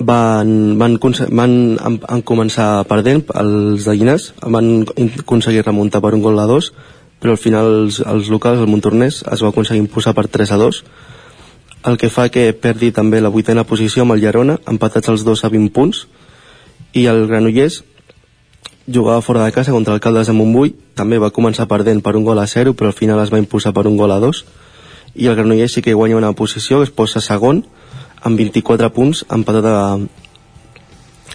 Van, 0.00 0.78
van, 0.80 0.96
van, 1.36 1.52
van 2.00 2.22
començar 2.24 2.86
perdent 2.88 3.26
els 3.36 3.84
de 3.84 3.96
Llinàs 3.96 4.30
van 4.48 4.86
aconseguir 5.20 5.66
remuntar 5.66 6.00
per 6.00 6.14
un 6.16 6.24
gol 6.24 6.40
a 6.40 6.48
2 6.48 6.72
però 7.20 7.34
al 7.36 7.40
final 7.40 7.66
els, 7.82 7.98
els 8.00 8.30
locals, 8.32 8.62
el 8.62 8.70
Montornès 8.72 9.20
es 9.28 9.42
va 9.44 9.50
aconseguir 9.52 9.82
imposar 9.82 10.14
per 10.16 10.24
3 10.32 10.54
a 10.56 10.58
2 10.62 10.78
el 11.84 11.96
que 11.96 12.10
fa 12.12 12.28
que 12.28 12.50
perdi 12.52 12.90
també 12.92 13.20
la 13.20 13.32
vuitena 13.32 13.64
posició 13.64 14.04
amb 14.04 14.16
el 14.16 14.20
Llerona, 14.20 14.58
empatats 14.68 15.08
els 15.08 15.24
dos 15.24 15.44
a 15.44 15.50
20 15.52 15.72
punts, 15.72 16.06
i 16.92 17.06
el 17.06 17.26
Granollers 17.30 17.82
jugava 18.90 19.22
fora 19.22 19.44
de 19.44 19.52
casa 19.52 19.72
contra 19.72 19.94
el 19.94 20.00
Caldes 20.00 20.26
de 20.26 20.34
Montbui, 20.34 20.74
també 20.98 21.20
va 21.22 21.30
començar 21.30 21.68
perdent 21.70 22.02
per 22.02 22.16
un 22.18 22.24
gol 22.26 22.40
a 22.42 22.46
0, 22.46 22.74
però 22.74 22.90
al 22.90 22.96
final 22.96 23.20
es 23.22 23.32
va 23.32 23.38
imposar 23.38 23.72
per 23.72 23.86
un 23.86 23.96
gol 23.96 24.12
a 24.12 24.18
2, 24.20 24.44
i 25.14 25.26
el 25.30 25.36
Granollers 25.38 25.78
sí 25.78 25.82
que 25.82 25.94
guanya 25.94 26.18
una 26.18 26.32
posició, 26.32 26.82
es 26.82 26.90
posa 26.90 27.22
segon, 27.24 27.64
amb 28.22 28.36
24 28.36 28.90
punts, 28.92 29.24
empatat 29.30 29.68
a, 29.70 29.80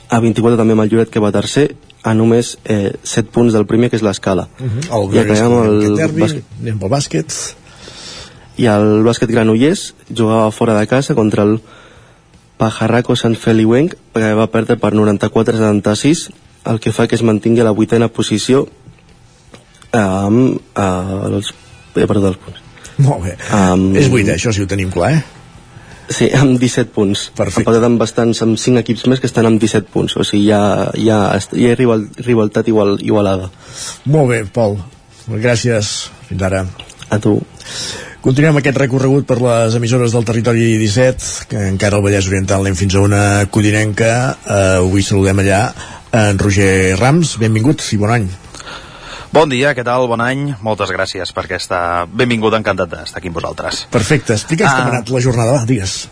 a 0.09 0.21
24 0.21 0.59
també 0.59 0.75
amb 0.75 0.85
el 0.85 0.93
Lloret, 0.93 1.11
que 1.11 1.23
va 1.23 1.33
tercer, 1.33 1.69
a 2.05 2.13
només 2.13 2.57
eh, 2.69 2.93
7 3.01 3.31
punts 3.33 3.55
del 3.55 3.65
primer, 3.65 3.89
que 3.89 3.97
és 3.97 4.03
l'escala. 4.05 4.47
Uh 4.59 4.65
-huh. 4.69 5.15
I 5.15 5.19
acabem 5.19 5.45
amb 5.45 5.65
el 5.65 5.95
Derbi, 5.95 6.21
bàsquet 6.21 6.43
anem 6.61 6.79
pel 6.79 6.89
bàsquet. 6.89 7.55
I 8.57 8.67
el 8.71 9.03
bàsquet 9.05 9.31
granollers 9.31 9.93
jugava 10.09 10.51
fora 10.55 10.77
de 10.79 10.87
casa 10.87 11.15
contra 11.15 11.43
el 11.43 11.59
Pajarraco 12.57 13.17
Sant 13.19 13.35
Feliuenc 13.35 13.97
que 14.15 14.33
va 14.37 14.47
perdre 14.51 14.77
per 14.79 14.93
94-76 14.95 16.29
el 16.71 16.79
que 16.79 16.93
fa 16.95 17.07
que 17.07 17.17
es 17.19 17.23
mantingui 17.23 17.61
a 17.61 17.67
la 17.67 17.75
vuitena 17.75 18.07
posició 18.07 18.65
eh, 19.91 19.99
amb 19.99 20.59
eh, 20.75 21.31
els, 21.31 21.51
he 21.95 22.07
perdut 22.07 22.31
els 22.31 22.39
punts 22.43 22.61
Molt 22.97 23.25
bé. 23.27 23.35
amb, 23.51 23.95
És 23.99 24.07
vuitè, 24.11 24.37
això 24.37 24.53
sí 24.55 24.63
ho 24.63 24.69
tenim 24.71 24.91
clar, 24.93 25.11
eh? 25.17 25.23
Sí, 26.07 26.29
amb 26.37 26.59
17 26.61 26.93
punts. 26.93 27.25
Perfecte. 27.35 27.63
Empatat 27.63 27.85
amb 27.87 27.99
bastants, 27.99 28.41
amb 28.45 28.59
5 28.61 28.79
equips 28.83 29.07
més 29.09 29.19
que 29.19 29.27
estan 29.27 29.47
amb 29.49 29.59
17 29.61 29.89
punts. 29.91 30.15
O 30.21 30.23
sigui, 30.23 30.45
ja, 30.51 30.91
ja, 31.01 31.17
ja 31.33 31.57
hi 31.57 31.71
ha 31.71 31.75
rival, 31.75 32.05
rivalitat 32.21 32.69
igual, 32.69 32.95
igualada. 33.01 33.49
Molt 34.05 34.29
bé, 34.29 34.43
Pol. 34.53 34.77
Gràcies. 35.27 36.11
Fins 36.29 36.45
ara. 36.45 36.61
A 37.09 37.19
tu. 37.19 37.39
Continuem 38.25 38.57
aquest 38.57 38.77
recorregut 38.81 39.27
per 39.29 39.37
les 39.41 39.75
emissores 39.77 40.13
del 40.15 40.25
territori 40.25 40.77
17, 40.81 41.45
que 41.51 41.67
encara 41.69 41.99
al 41.99 42.05
Vallès 42.05 42.25
Oriental 42.29 42.63
anem 42.65 42.77
fins 42.79 42.95
a 42.97 43.03
una 43.05 43.21
codinenca. 43.53 44.09
Uh, 44.45 44.79
avui 44.85 45.03
saludem 45.05 45.43
allà 45.43 45.61
en 46.15 46.39
Roger 46.41 46.95
Rams. 46.97 47.35
Benvingut 47.41 47.85
i 47.93 47.99
bon 48.01 48.13
any. 48.15 48.25
Bon 49.35 49.49
dia, 49.51 49.73
què 49.75 49.83
tal? 49.83 50.07
Bon 50.07 50.21
any. 50.23 50.53
Moltes 50.63 50.89
gràcies 50.95 51.33
per 51.35 51.43
aquesta 51.45 51.79
benvinguda, 52.07 52.57
encantat 52.61 52.89
d'estar 52.93 53.19
aquí 53.19 53.27
amb 53.29 53.35
vosaltres. 53.41 53.85
Perfecte. 53.91 54.33
Explica'ns 54.37 54.71
Ah. 54.71 54.77
com 54.77 54.87
ha 54.87 54.93
anat 54.95 55.09
la 55.11 55.21
jornada, 55.21 55.57
va, 55.59 55.65
digues. 55.65 56.07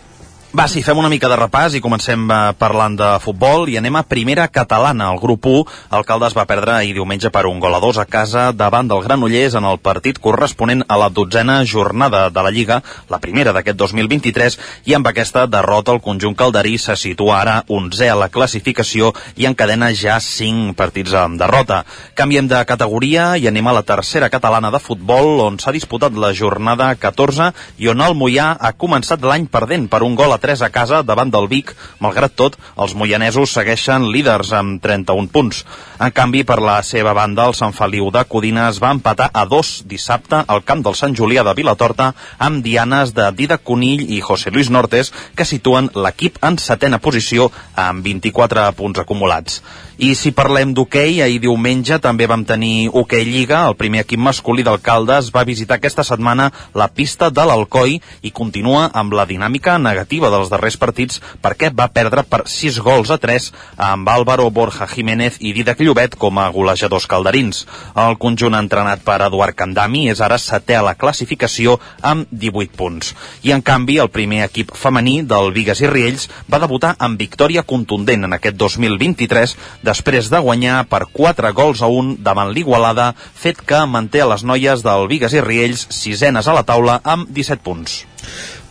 Va, 0.54 0.68
sí, 0.70 0.84
fem 0.86 0.94
una 1.00 1.08
mica 1.10 1.26
de 1.26 1.34
repàs 1.34 1.74
i 1.74 1.80
comencem 1.82 2.28
eh, 2.30 2.36
parlant 2.54 2.94
de 2.94 3.06
futbol 3.18 3.64
i 3.66 3.74
anem 3.74 3.96
a 3.98 4.04
primera 4.06 4.44
catalana. 4.46 5.08
El 5.10 5.18
grup 5.18 5.48
1, 5.50 5.62
Alcaldes 5.98 6.36
va 6.38 6.44
perdre 6.46 6.76
ahir 6.76 6.92
diumenge 6.94 7.32
per 7.34 7.48
un 7.48 7.58
gol 7.58 7.74
a 7.74 7.80
dos 7.82 7.98
a 7.98 8.04
casa 8.06 8.44
davant 8.54 8.86
del 8.86 9.02
Granollers 9.02 9.56
en 9.58 9.66
el 9.66 9.80
partit 9.82 10.20
corresponent 10.22 10.84
a 10.86 10.98
la 11.00 11.08
dotzena 11.10 11.56
jornada 11.66 12.28
de 12.30 12.44
la 12.46 12.52
Lliga, 12.54 12.76
la 13.10 13.18
primera 13.18 13.50
d'aquest 13.50 13.80
2023, 13.80 14.58
i 14.86 14.94
amb 14.94 15.10
aquesta 15.10 15.48
derrota 15.50 15.90
el 15.90 15.98
conjunt 16.04 16.38
calderí 16.38 16.76
se 16.78 16.94
situa 17.02 17.40
ara 17.40 17.56
11 17.66 18.12
a 18.12 18.14
la 18.22 18.30
classificació 18.30 19.10
i 19.34 19.50
encadena 19.50 19.90
ja 19.90 20.20
5 20.22 20.78
partits 20.78 21.18
amb 21.18 21.42
derrota. 21.42 21.80
Canviem 22.14 22.46
de 22.46 22.62
categoria 22.62 23.32
i 23.34 23.50
anem 23.50 23.72
a 23.72 23.74
la 23.80 23.82
tercera 23.82 24.30
catalana 24.30 24.70
de 24.70 24.78
futbol 24.78 25.42
on 25.48 25.58
s'ha 25.58 25.74
disputat 25.74 26.14
la 26.14 26.30
jornada 26.30 26.94
14 26.94 27.50
i 27.82 27.90
on 27.90 28.06
el 28.06 28.14
Mollà 28.14 28.52
ha 28.54 28.74
començat 28.78 29.18
l'any 29.18 29.50
perdent 29.50 29.90
per 29.90 30.04
un 30.06 30.14
gol 30.14 30.30
a 30.30 30.43
3 30.44 30.60
a 30.66 30.68
casa 30.68 31.00
davant 31.02 31.32
del 31.32 31.48
Vic. 31.48 31.72
Malgrat 32.04 32.36
tot, 32.36 32.58
els 32.76 32.92
moianesos 32.92 33.54
segueixen 33.56 34.10
líders 34.12 34.52
amb 34.52 34.82
31 34.84 35.32
punts. 35.32 35.62
En 36.04 36.12
canvi, 36.12 36.42
per 36.44 36.58
la 36.60 36.76
seva 36.84 37.14
banda, 37.16 37.46
el 37.48 37.56
Sant 37.56 37.72
Feliu 37.72 38.10
de 38.12 38.26
Codina 38.28 38.68
es 38.68 38.80
va 38.82 38.92
empatar 38.92 39.30
a 39.32 39.46
dos 39.48 39.78
dissabte 39.88 40.42
al 40.46 40.64
camp 40.68 40.84
del 40.84 40.98
Sant 40.98 41.16
Julià 41.16 41.46
de 41.46 41.54
Vilatorta 41.56 42.10
amb 42.38 42.60
dianes 42.66 43.14
de 43.16 43.30
Dida 43.32 43.58
Conill 43.58 44.04
i 44.12 44.20
José 44.20 44.52
Luis 44.52 44.68
Nortes, 44.68 45.12
que 45.34 45.48
situen 45.48 45.88
l'equip 45.94 46.36
en 46.44 46.60
setena 46.60 47.00
posició 47.00 47.48
amb 47.86 48.04
24 48.04 48.68
punts 48.76 49.00
acumulats. 49.00 49.62
I 49.94 50.16
si 50.18 50.32
parlem 50.34 50.72
d'hoquei, 50.74 51.20
ahir 51.22 51.38
diumenge 51.38 52.00
també 52.02 52.26
vam 52.26 52.42
tenir 52.42 52.88
hoquei 52.90 53.22
Lliga. 53.28 53.60
El 53.68 53.76
primer 53.78 54.00
equip 54.02 54.18
masculí 54.18 54.64
d'Alcaldes 54.66 55.28
va 55.30 55.44
visitar 55.46 55.76
aquesta 55.78 56.02
setmana 56.02 56.48
la 56.74 56.88
pista 56.90 57.28
de 57.30 57.44
l'Alcoi 57.46 58.00
i 58.26 58.32
continua 58.34 58.88
amb 58.92 59.14
la 59.14 59.22
dinàmica 59.24 59.76
negativa 59.78 60.32
dels 60.34 60.50
darrers 60.50 60.76
partits 60.82 61.20
perquè 61.42 61.70
va 61.70 61.86
perdre 61.94 62.24
per 62.26 62.42
6 62.50 62.80
gols 62.82 63.12
a 63.14 63.20
3 63.22 63.46
amb 63.86 64.10
Álvaro 64.10 64.48
Borja 64.50 64.88
Jiménez 64.90 65.38
i 65.38 65.52
Didac 65.54 65.78
Llobet 65.78 66.18
com 66.18 66.42
a 66.42 66.48
golejadors 66.50 67.06
calderins. 67.06 67.62
El 67.94 68.18
conjunt 68.18 68.58
entrenat 68.58 69.06
per 69.06 69.20
Eduard 69.28 69.54
Candami 69.54 70.08
és 70.10 70.18
ara 70.18 70.40
setè 70.42 70.74
a 70.74 70.82
la 70.82 70.96
classificació 70.98 71.78
amb 72.02 72.26
18 72.32 72.74
punts. 72.74 73.14
I 73.46 73.54
en 73.54 73.62
canvi, 73.62 74.00
el 74.02 74.10
primer 74.10 74.42
equip 74.48 74.74
femení 74.74 75.20
del 75.22 75.52
Vigues 75.54 75.86
i 75.86 75.86
Riells 75.86 76.26
va 76.50 76.58
debutar 76.58 76.96
amb 76.98 77.14
victòria 77.14 77.62
contundent 77.62 78.26
en 78.26 78.34
aquest 78.34 78.58
2023 78.58 79.54
després 79.84 80.30
de 80.32 80.40
guanyar 80.42 80.84
per 80.90 81.04
4 81.12 81.52
gols 81.56 81.82
a 81.84 81.90
1 81.92 82.16
davant 82.24 82.52
l'Igualada, 82.54 83.12
fet 83.14 83.60
que 83.60 83.84
manté 83.86 84.24
a 84.24 84.28
les 84.30 84.44
noies 84.44 84.84
del 84.84 85.08
Vigues 85.10 85.36
i 85.36 85.44
Riells 85.44 85.86
sisenes 85.94 86.48
a 86.48 86.56
la 86.56 86.64
taula 86.66 87.00
amb 87.04 87.28
17 87.30 87.62
punts. 87.64 88.02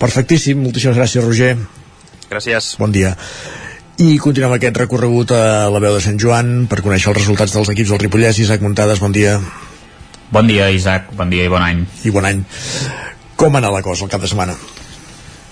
Perfectíssim, 0.01 0.59
moltíssimes 0.59 0.97
gràcies, 0.97 1.23
Roger. 1.25 1.55
Gràcies. 2.31 2.73
Bon 2.81 2.91
dia. 2.91 3.13
I 4.01 4.17
continuem 4.17 4.55
aquest 4.55 4.79
recorregut 4.81 5.31
a 5.37 5.69
la 5.69 5.79
veu 5.79 5.93
de 5.93 6.01
Sant 6.01 6.17
Joan 6.17 6.65
per 6.69 6.81
conèixer 6.81 7.11
els 7.11 7.19
resultats 7.19 7.53
dels 7.53 7.69
equips 7.75 7.93
del 7.93 8.01
Ripollès. 8.01 8.39
Isaac 8.41 8.65
Muntades, 8.65 8.99
bon 9.03 9.13
dia. 9.13 9.37
Bon 10.33 10.47
dia, 10.49 10.71
Isaac. 10.73 11.11
Bon 11.13 11.29
dia 11.29 11.45
i 11.45 11.51
bon 11.53 11.61
any. 11.61 11.83
I 12.01 12.13
bon 12.15 12.25
any. 12.25 12.41
Com 13.37 13.53
ha 13.53 13.61
anat 13.61 13.75
la 13.75 13.83
cosa 13.85 14.07
el 14.07 14.09
cap 14.09 14.23
de 14.23 14.31
setmana? 14.31 14.57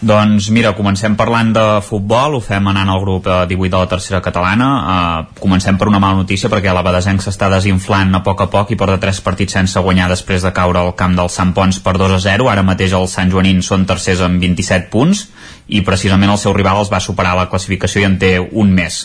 Doncs 0.01 0.47
mira, 0.49 0.71
comencem 0.73 1.13
parlant 1.13 1.51
de 1.53 1.63
futbol, 1.85 2.33
ho 2.33 2.39
fem 2.41 2.65
anant 2.71 2.89
al 2.89 3.03
grup 3.03 3.27
eh, 3.29 3.43
18 3.45 3.69
de 3.69 3.81
la 3.83 3.89
tercera 3.91 4.21
catalana. 4.25 4.69
Eh, 4.81 5.35
comencem 5.37 5.77
per 5.77 5.91
una 5.91 5.99
mala 6.01 6.17
notícia 6.23 6.49
perquè 6.49 6.73
la 6.73 6.81
Badesenc 6.81 7.21
s'està 7.21 7.51
desinflant 7.53 8.17
a 8.17 8.23
poc 8.25 8.41
a 8.41 8.47
poc 8.49 8.73
i 8.73 8.79
porta 8.79 8.97
tres 8.97 9.19
partits 9.21 9.53
sense 9.59 9.83
guanyar 9.85 10.07
després 10.09 10.41
de 10.41 10.51
caure 10.57 10.81
al 10.81 10.95
camp 10.97 11.13
del 11.19 11.29
Sant 11.29 11.51
Pons 11.53 11.77
per 11.85 11.93
2 12.01 12.15
a 12.15 12.19
0. 12.23 12.49
Ara 12.49 12.65
mateix 12.65 12.95
els 12.97 13.13
Sant 13.13 13.29
Joanins 13.29 13.69
són 13.69 13.85
tercers 13.85 14.23
amb 14.25 14.41
27 14.41 14.89
punts 14.89 15.27
i 15.69 15.83
precisament 15.85 16.33
el 16.33 16.41
seu 16.41 16.57
rival 16.57 16.81
els 16.81 16.89
va 16.89 16.99
superar 16.99 17.35
la 17.37 17.45
classificació 17.51 18.01
i 18.01 18.09
en 18.09 18.17
té 18.17 18.31
un 18.41 18.73
més. 18.73 19.03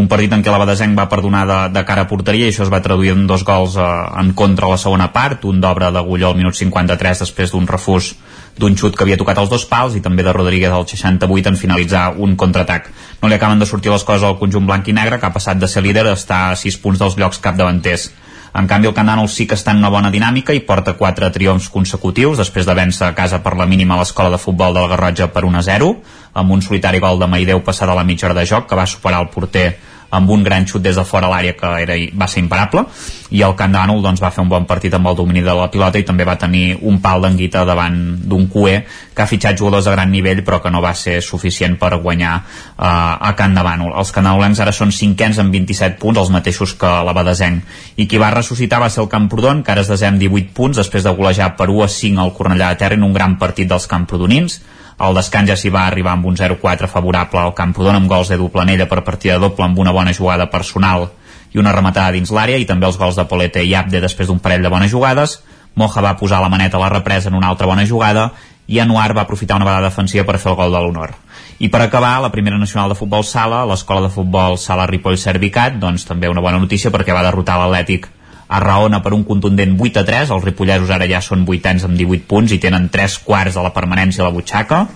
Un 0.00 0.08
partit 0.08 0.32
en 0.32 0.40
què 0.40 0.48
la 0.48 0.62
Badesenc 0.64 0.96
va 0.96 1.10
perdonar 1.12 1.44
de, 1.44 1.60
de 1.76 1.84
cara 1.84 2.06
a 2.06 2.08
porteria 2.08 2.48
i 2.48 2.54
això 2.54 2.64
es 2.64 2.72
va 2.72 2.80
traduir 2.80 3.12
en 3.12 3.28
dos 3.28 3.44
gols 3.44 3.76
eh, 3.76 3.92
en 4.24 4.32
contra 4.32 4.64
a 4.64 4.72
la 4.72 4.80
segona 4.80 5.12
part, 5.12 5.44
un 5.44 5.60
d'obra 5.60 5.92
d'Agulló 5.92 6.32
al 6.32 6.40
minut 6.40 6.56
53 6.56 7.26
després 7.26 7.52
d'un 7.52 7.68
refús 7.68 8.14
d'un 8.58 8.76
xut 8.76 8.96
que 8.96 9.04
havia 9.06 9.18
tocat 9.18 9.38
els 9.38 9.50
dos 9.50 9.64
pals 9.70 9.96
i 9.96 10.02
també 10.04 10.24
de 10.26 10.32
Rodríguez 10.34 10.72
al 10.74 10.86
68 10.86 11.52
en 11.52 11.56
finalitzar 11.56 12.12
un 12.18 12.36
contraatac. 12.36 12.90
No 13.22 13.28
li 13.28 13.36
acaben 13.38 13.58
de 13.58 13.66
sortir 13.66 13.92
les 13.92 14.04
coses 14.04 14.26
al 14.26 14.38
conjunt 14.38 14.66
blanc 14.66 14.88
i 14.88 14.94
negre, 14.96 15.18
que 15.18 15.26
ha 15.26 15.34
passat 15.34 15.58
de 15.58 15.68
ser 15.68 15.82
líder 15.82 16.06
a 16.06 16.16
estar 16.18 16.48
a 16.50 16.56
6 16.56 16.80
punts 16.82 16.98
dels 16.98 17.18
llocs 17.18 17.38
capdavanters. 17.42 18.10
En 18.58 18.66
canvi, 18.66 18.88
el 18.88 18.94
Candànol 18.96 19.28
sí 19.28 19.46
que 19.46 19.54
està 19.58 19.74
en 19.74 19.82
una 19.82 19.90
bona 19.92 20.10
dinàmica 20.10 20.54
i 20.56 20.62
porta 20.66 20.94
4 20.98 21.28
triomfs 21.34 21.68
consecutius 21.70 22.40
després 22.40 22.66
de 22.66 22.74
vèncer 22.74 23.06
a 23.06 23.14
casa 23.14 23.42
per 23.44 23.54
la 23.58 23.66
mínima 23.68 23.94
a 23.94 24.00
l'escola 24.00 24.32
de 24.32 24.40
futbol 24.40 24.74
del 24.74 24.88
Garrotxa 24.88 25.28
per 25.34 25.44
1 25.44 25.60
a 25.60 25.62
0, 25.66 25.90
amb 26.34 26.56
un 26.56 26.64
solitari 26.64 26.98
gol 26.98 27.20
de 27.20 27.28
Maideu 27.28 27.60
passada 27.62 27.92
a 27.92 27.98
la 28.00 28.06
mitja 28.08 28.26
hora 28.26 28.38
de 28.40 28.46
joc 28.48 28.66
que 28.68 28.78
va 28.78 28.86
superar 28.86 29.20
el 29.22 29.30
porter 29.34 29.68
amb 30.10 30.30
un 30.30 30.42
gran 30.42 30.66
xut 30.66 30.82
des 30.82 30.96
de 30.96 31.04
fora 31.04 31.28
l'àrea 31.28 31.56
que 31.56 31.70
era, 31.82 31.96
va 32.16 32.28
ser 32.28 32.40
imparable. 32.40 32.84
I 33.30 33.42
el 33.44 33.54
Camp 33.58 33.74
Dànol 33.74 34.00
doncs, 34.02 34.22
va 34.24 34.30
fer 34.32 34.40
un 34.40 34.48
bon 34.48 34.64
partit 34.64 34.94
amb 34.96 35.10
el 35.10 35.16
domini 35.16 35.42
de 35.44 35.52
la 35.54 35.68
pilota 35.70 36.00
i 36.00 36.06
també 36.08 36.24
va 36.24 36.38
tenir 36.40 36.78
un 36.80 37.00
pal 37.04 37.20
d'anguita 37.20 37.64
davant 37.68 37.98
d'un 38.24 38.46
cué 38.48 38.78
que 39.14 39.22
ha 39.22 39.28
fitxat 39.28 39.58
jugadors 39.58 39.84
de 39.84 39.92
gran 39.92 40.10
nivell 40.10 40.40
però 40.46 40.62
que 40.64 40.72
no 40.72 40.80
va 40.80 40.94
ser 40.96 41.18
suficient 41.22 41.76
per 41.76 41.98
guanyar 42.00 42.34
eh, 42.38 42.86
a 42.86 43.34
Can 43.36 43.54
de. 43.54 43.64
Els 43.68 44.12
canaulencs 44.14 44.60
ara 44.64 44.72
són 44.72 44.92
cinquens 44.94 45.38
amb 45.42 45.52
27 45.52 45.98
punts, 46.00 46.18
els 46.18 46.32
mateixos 46.32 46.72
que 46.78 46.88
la 47.04 47.12
Badesenc 47.12 48.00
i 48.00 48.06
qui 48.08 48.18
va 48.18 48.32
ressuscitar 48.32 48.80
va 48.80 48.88
ser 48.88 49.02
el 49.02 49.12
Camprodon 49.12 49.62
que 49.62 49.74
ara 49.74 49.84
es 49.84 49.92
desem 49.92 50.18
18 50.18 50.54
punts 50.56 50.80
després 50.80 51.04
de 51.04 51.12
golejar 51.12 51.54
per 51.58 51.68
1 51.68 51.84
a 51.84 51.88
5 51.92 52.22
al 52.22 52.32
Cornellà 52.32 52.72
de 52.72 52.80
Terra 52.80 52.96
en 52.96 53.04
un 53.04 53.12
gran 53.12 53.36
partit 53.38 53.68
dels 53.68 53.86
camprodonins 53.90 54.62
el 54.98 55.14
descans 55.14 55.46
ja 55.46 55.56
s'hi 55.56 55.70
va 55.70 55.84
arribar 55.86 56.16
amb 56.16 56.26
un 56.26 56.36
0-4 56.36 56.88
favorable 56.90 57.38
al 57.40 57.54
Camprodon 57.54 58.00
amb 58.00 58.10
gols 58.10 58.32
d'Edu 58.32 58.48
Planella 58.50 58.88
per 58.90 59.04
partida 59.06 59.38
doble 59.38 59.64
amb 59.64 59.78
una 59.78 59.94
bona 59.94 60.12
jugada 60.12 60.48
personal 60.50 61.06
i 61.54 61.60
una 61.62 61.72
rematada 61.72 62.12
dins 62.16 62.32
l'àrea 62.34 62.58
i 62.58 62.66
també 62.66 62.88
els 62.88 62.98
gols 62.98 63.16
de 63.16 63.24
Polete 63.30 63.62
i 63.64 63.76
Abde 63.78 64.02
després 64.02 64.28
d'un 64.28 64.42
parell 64.42 64.62
de 64.62 64.72
bones 64.72 64.90
jugades. 64.90 65.38
Moja 65.78 66.02
va 66.02 66.16
posar 66.18 66.42
la 66.42 66.50
maneta 66.50 66.76
a 66.76 66.82
la 66.82 66.90
represa 66.90 67.30
en 67.30 67.38
una 67.38 67.48
altra 67.48 67.70
bona 67.70 67.86
jugada 67.86 68.32
i 68.66 68.80
Anuar 68.82 69.14
va 69.16 69.22
aprofitar 69.22 69.56
una 69.56 69.64
vegada 69.64 69.88
defensiva 69.88 70.26
per 70.26 70.38
fer 70.42 70.50
el 70.50 70.58
gol 70.58 70.74
de 70.74 70.82
l'honor. 70.82 71.14
I 71.58 71.70
per 71.70 71.80
acabar, 71.80 72.18
la 72.20 72.30
primera 72.34 72.58
nacional 72.58 72.90
de 72.90 72.98
futbol 72.98 73.24
sala, 73.24 73.64
l'escola 73.64 74.02
de 74.04 74.12
futbol 74.12 74.58
sala 74.58 74.86
Ripoll 74.86 75.16
Servicat, 75.16 75.78
doncs 75.78 76.04
també 76.04 76.28
una 76.28 76.44
bona 76.44 76.58
notícia 76.58 76.90
perquè 76.90 77.14
va 77.14 77.24
derrotar 77.24 77.56
l'Atlètic 77.62 78.10
a 78.48 78.60
Raona 78.60 79.02
per 79.04 79.12
un 79.12 79.24
contundent 79.28 79.76
8 79.76 80.00
a 80.00 80.04
3, 80.08 80.32
els 80.32 80.44
ripollesos 80.44 80.90
ara 80.94 81.06
ja 81.08 81.20
són 81.24 81.44
8 81.44 81.68
anys 81.68 81.84
amb 81.84 81.98
18 82.00 82.24
punts 82.30 82.54
i 82.56 82.60
tenen 82.62 82.88
3 82.88 83.18
quarts 83.26 83.58
de 83.58 83.64
la 83.64 83.74
permanència 83.76 84.24
a 84.24 84.28
la 84.28 84.34
butxaca. 84.34 84.86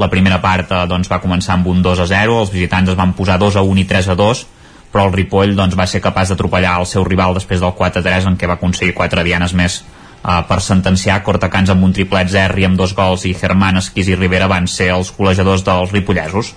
La 0.00 0.08
primera 0.08 0.40
part 0.40 0.72
eh, 0.72 0.82
doncs, 0.88 1.10
va 1.12 1.20
començar 1.20 1.58
amb 1.58 1.68
un 1.68 1.82
2 1.84 2.00
a 2.00 2.08
0, 2.08 2.40
els 2.40 2.52
visitants 2.54 2.88
es 2.88 2.98
van 2.98 3.12
posar 3.12 3.38
2 3.38 3.60
a 3.60 3.64
1 3.68 3.82
i 3.84 3.88
3 3.90 4.08
a 4.14 4.16
2, 4.16 4.44
però 4.92 5.06
el 5.08 5.12
Ripoll 5.12 5.52
doncs, 5.56 5.76
va 5.76 5.86
ser 5.86 6.00
capaç 6.04 6.32
d'atropellar 6.32 6.78
el 6.80 6.88
seu 6.88 7.04
rival 7.04 7.36
després 7.36 7.60
del 7.60 7.76
4 7.76 8.00
a 8.00 8.06
3 8.08 8.30
en 8.32 8.38
què 8.40 8.48
va 8.48 8.56
aconseguir 8.56 8.96
4 8.96 9.26
dianes 9.28 9.52
més 9.52 9.82
eh, 9.82 10.40
per 10.48 10.60
sentenciar 10.64 11.20
Cortacans 11.26 11.74
amb 11.74 11.84
un 11.84 11.92
triplet 11.92 12.32
Zerri 12.32 12.64
amb 12.64 12.80
dos 12.80 12.96
gols 12.96 13.26
i 13.28 13.36
Germán 13.36 13.80
Esquís 13.82 14.08
i 14.08 14.16
Rivera 14.16 14.48
van 14.48 14.66
ser 14.66 14.88
els 14.96 15.12
golejadors 15.18 15.68
dels 15.68 15.92
ripollesos. 15.92 16.54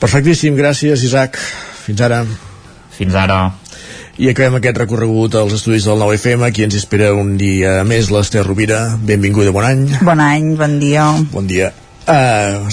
Perfectíssim, 0.00 0.56
gràcies 0.56 1.04
Isaac. 1.04 1.36
Fins 1.84 2.00
ara. 2.00 2.24
Fins 2.96 3.14
ara. 3.16 3.40
I 4.16 4.30
acabem 4.30 4.54
aquest 4.56 4.78
recorregut 4.80 5.34
als 5.36 5.58
estudis 5.58 5.84
del 5.84 6.00
9FM, 6.00 6.46
aquí 6.46 6.64
ens 6.64 6.78
espera 6.78 7.10
un 7.12 7.34
dia 7.36 7.82
més 7.84 8.08
l'Ester 8.08 8.46
Rovira. 8.46 8.78
Benvinguda, 8.96 9.52
bon 9.52 9.68
any. 9.68 9.82
Bon 10.00 10.22
any, 10.24 10.54
bon 10.56 10.78
dia. 10.80 11.10
Bon 11.34 11.50
dia. 11.50 11.74
Uh, 12.06 12.70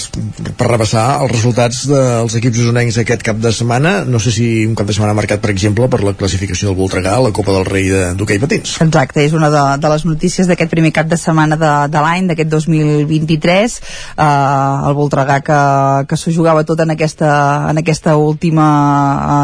per 0.54 0.68
repassar 0.70 1.24
els 1.24 1.32
resultats 1.32 1.88
dels 1.90 2.36
equips 2.38 2.60
usonencs 2.68 3.00
aquest 3.02 3.24
cap 3.26 3.40
de 3.42 3.50
setmana. 3.50 4.04
No 4.06 4.20
sé 4.22 4.30
si 4.36 4.46
un 4.68 4.76
cap 4.78 4.86
de 4.86 4.94
setmana 4.94 5.16
marcat 5.18 5.42
per 5.42 5.50
exemple 5.50 5.88
per 5.90 6.04
la 6.06 6.14
classificació 6.14 6.70
del 6.70 6.78
Voltregà 6.78 7.16
a 7.18 7.24
la 7.26 7.32
Copa 7.34 7.56
del 7.56 7.66
Rei 7.66 7.90
d'hoquei 8.14 8.38
de, 8.38 8.44
patins. 8.46 8.76
Exacte, 8.86 9.24
és 9.26 9.34
una 9.34 9.50
de, 9.50 9.64
de 9.82 9.90
les 9.90 10.06
notícies 10.06 10.50
d'aquest 10.50 10.70
primer 10.70 10.92
cap 10.94 11.10
de 11.10 11.18
setmana 11.18 11.58
de, 11.58 11.72
de 11.90 12.04
l'any, 12.06 12.28
d'aquest 12.30 12.52
2023 12.52 13.78
uh, 13.80 14.28
el 14.90 14.98
Voltregà 14.98 15.40
que, 15.46 15.60
que 16.10 16.20
s'ho 16.20 16.34
jugava 16.36 16.66
tot 16.68 16.84
en 16.86 16.94
aquesta, 16.94 17.32
en 17.72 17.82
aquesta 17.82 18.16
última 18.22 18.68